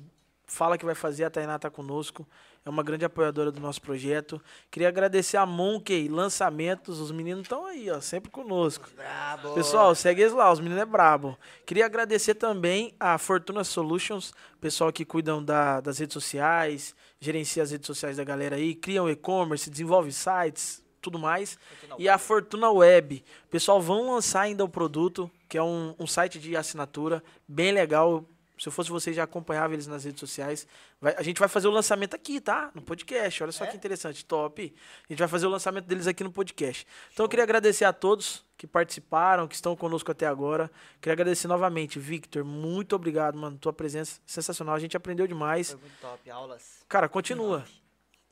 fala 0.45 0.77
que 0.77 0.85
vai 0.85 0.95
fazer, 0.95 1.25
a 1.25 1.29
Tainá 1.29 1.59
tá 1.59 1.69
conosco. 1.69 2.27
É 2.65 2.69
uma 2.69 2.83
grande 2.83 3.05
apoiadora 3.05 3.51
do 3.51 3.59
nosso 3.59 3.81
projeto. 3.81 4.39
Queria 4.69 4.89
agradecer 4.89 5.37
a 5.37 5.45
Monkey 5.45 6.07
Lançamentos. 6.07 6.99
Os 6.99 7.11
meninos 7.11 7.43
estão 7.43 7.65
aí, 7.65 7.89
ó, 7.89 7.99
sempre 8.01 8.29
conosco. 8.29 8.87
Brabo. 8.95 9.53
Pessoal, 9.53 9.95
segue 9.95 10.21
eles 10.21 10.33
lá, 10.33 10.51
os 10.51 10.59
meninos 10.59 10.81
é 10.81 10.85
brabo. 10.85 11.37
Queria 11.65 11.85
agradecer 11.85 12.35
também 12.35 12.93
a 12.99 13.17
Fortuna 13.17 13.63
Solutions, 13.63 14.33
pessoal 14.59 14.91
que 14.91 15.05
cuidam 15.05 15.43
da- 15.43 15.79
das 15.81 15.97
redes 15.99 16.13
sociais, 16.13 16.93
gerencia 17.19 17.63
as 17.63 17.71
redes 17.71 17.87
sociais 17.87 18.17
da 18.17 18.23
galera 18.23 18.55
aí, 18.57 18.75
criam 18.75 19.09
e-commerce, 19.09 19.69
desenvolve 19.69 20.11
sites, 20.11 20.83
tudo 21.01 21.17
mais. 21.17 21.57
E 21.97 22.09
a 22.09 22.17
Fortuna 22.17 22.69
Web. 22.69 23.23
Pessoal, 23.49 23.81
vão 23.81 24.11
lançar 24.13 24.41
ainda 24.41 24.63
o 24.65 24.69
produto, 24.69 25.31
que 25.47 25.57
é 25.57 25.63
um, 25.63 25.95
um 25.97 26.05
site 26.05 26.37
de 26.37 26.55
assinatura 26.57 27.23
bem 27.47 27.71
legal. 27.71 28.25
Se 28.59 28.67
eu 28.67 28.71
fosse 28.71 28.89
vocês, 28.89 29.15
já 29.15 29.23
acompanhava 29.23 29.73
eles 29.73 29.87
nas 29.87 30.03
redes 30.03 30.19
sociais. 30.19 30.67
Vai- 30.99 31.15
a 31.17 31.23
gente 31.23 31.39
vai 31.39 31.47
fazer 31.47 31.67
o 31.67 31.71
lançamento 31.71 32.13
aqui, 32.13 32.41
tá? 32.41 32.69
No 32.75 32.81
podcast. 32.81 33.41
Olha 33.43 33.51
só 33.53 33.63
É? 33.63 33.67
que 33.67 33.77
interessante, 33.77 34.25
top. 34.25 34.73
A 35.07 35.13
gente 35.13 35.19
vai 35.19 35.27
fazer 35.29 35.47
o 35.47 35.49
lançamento 35.49 35.85
deles 35.85 36.07
aqui 36.07 36.23
no 36.23 36.31
podcast. 36.31 36.85
Então 37.13 37.23
eu 37.25 37.29
queria 37.29 37.43
agradecer 37.43 37.85
a 37.85 37.93
todos 37.93 38.43
que 38.57 38.67
participaram, 38.67 39.47
que 39.47 39.55
estão 39.55 39.73
conosco 39.75 40.11
até 40.11 40.27
agora. 40.27 40.69
Queria 40.99 41.13
agradecer 41.13 41.47
novamente, 41.47 41.97
Victor. 41.97 42.43
Muito 42.43 42.95
obrigado, 42.95 43.37
mano. 43.37 43.57
Tua 43.57 43.71
presença 43.71 44.19
sensacional. 44.25 44.75
A 44.75 44.79
gente 44.79 44.97
aprendeu 44.97 45.25
demais. 45.25 45.71
Foi 45.71 45.79
muito 45.79 45.97
top. 46.01 46.29
Aulas. 46.29 46.83
Cara, 46.89 47.07
continua. 47.07 47.63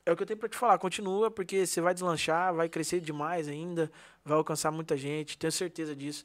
É 0.04 0.12
o 0.12 0.16
que 0.16 0.22
eu 0.22 0.26
tenho 0.26 0.38
pra 0.38 0.48
te 0.48 0.56
falar. 0.56 0.78
Continua, 0.78 1.30
porque 1.30 1.66
você 1.66 1.80
vai 1.80 1.92
deslanchar, 1.94 2.54
vai 2.54 2.68
crescer 2.68 2.98
demais 3.00 3.46
ainda, 3.48 3.90
vai 4.24 4.36
alcançar 4.36 4.70
muita 4.70 4.96
gente. 4.96 5.36
Tenho 5.36 5.52
certeza 5.52 5.94
disso. 5.96 6.24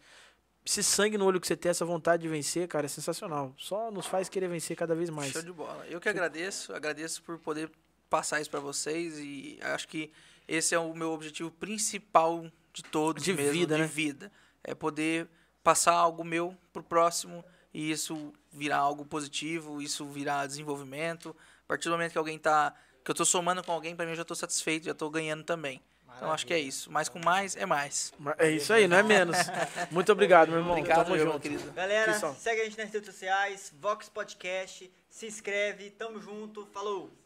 Esse 0.66 0.82
sangue 0.82 1.18
no 1.18 1.26
olho 1.26 1.42
que 1.42 1.48
você 1.48 1.58
tem, 1.58 1.70
essa 1.70 1.86
vontade 1.86 2.24
de 2.24 2.30
vencer, 2.30 2.68
cara, 2.68 2.86
é 2.86 2.90
sensacional. 2.90 3.54
Só 3.58 3.92
nos 3.92 4.06
faz 4.06 4.30
querer 4.30 4.48
vencer 4.48 4.78
cada 4.78 4.96
vez 4.96 5.10
mais. 5.10 5.32
Show 5.32 5.42
de 5.42 5.52
bola. 5.52 5.86
Eu 5.88 6.00
que 6.00 6.08
agradeço, 6.08 6.74
agradeço 6.74 7.22
por 7.22 7.38
poder 7.38 7.70
passar 8.10 8.40
isso 8.40 8.50
pra 8.50 8.60
vocês 8.60 9.20
e 9.20 9.60
acho 9.62 9.88
que 9.88 10.12
esse 10.48 10.74
é 10.74 10.80
o 10.80 10.94
meu 10.94 11.12
objetivo 11.12 11.52
principal 11.52 12.50
de 12.72 12.84
todos 12.84 13.24
De 13.24 13.34
mesmo, 13.34 13.52
vida, 13.52 13.76
de 13.76 13.82
né? 13.82 13.88
vida. 13.88 14.32
É 14.64 14.74
poder 14.74 15.28
passar 15.64 15.94
algo 15.94 16.24
meu 16.24 16.56
pro 16.72 16.84
próximo 16.84 17.44
e 17.74 17.92
isso 17.92 18.32
virar 18.52 18.78
algo 18.78 19.06
positivo, 19.06 19.82
isso 19.82 20.06
virar 20.06 20.48
desenvolvimento. 20.48 21.36
A 21.66 21.68
partir 21.68 21.90
do 21.90 21.92
momento 21.92 22.12
que 22.12 22.18
alguém 22.18 22.38
tá 22.38 22.74
que 23.04 23.12
eu 23.12 23.16
tô 23.16 23.26
somando 23.26 23.62
com 23.64 23.72
alguém, 23.72 23.96
pra 23.96 24.06
mim 24.06 24.14
eu 24.14 24.18
já 24.18 24.24
tô 24.24 24.34
satisfeito, 24.34 24.86
já 24.86 24.94
tô 24.94 25.10
ganhando 25.10 25.44
também. 25.44 25.82
Então 26.16 26.32
acho 26.32 26.46
que 26.46 26.54
é 26.54 26.60
isso. 26.60 26.92
Mais 26.92 27.10
com 27.10 27.20
mais 27.20 27.56
é 27.56 27.66
mais. 27.66 28.14
É 28.38 28.50
isso 28.50 28.72
aí, 28.74 28.88
não 28.88 28.98
é 28.98 29.04
menos. 29.04 29.38
Muito 29.92 30.12
obrigado, 30.12 30.50
meu 30.50 30.60
irmão. 30.60 30.78
Obrigado, 30.78 31.06
Tamo 31.06 31.16
meu 31.16 31.26
junto. 31.26 31.40
querido. 31.40 31.72
Galera, 31.72 32.14
segue 32.38 32.62
a 32.62 32.64
gente 32.66 32.78
nas 32.78 32.92
redes 32.92 33.10
sociais, 33.10 33.74
Vox 33.80 34.10
Podcast, 34.10 34.92
se 35.10 35.26
inscreve, 35.26 35.90
tamo 35.92 36.22
junto, 36.22 36.66
falou! 36.74 37.23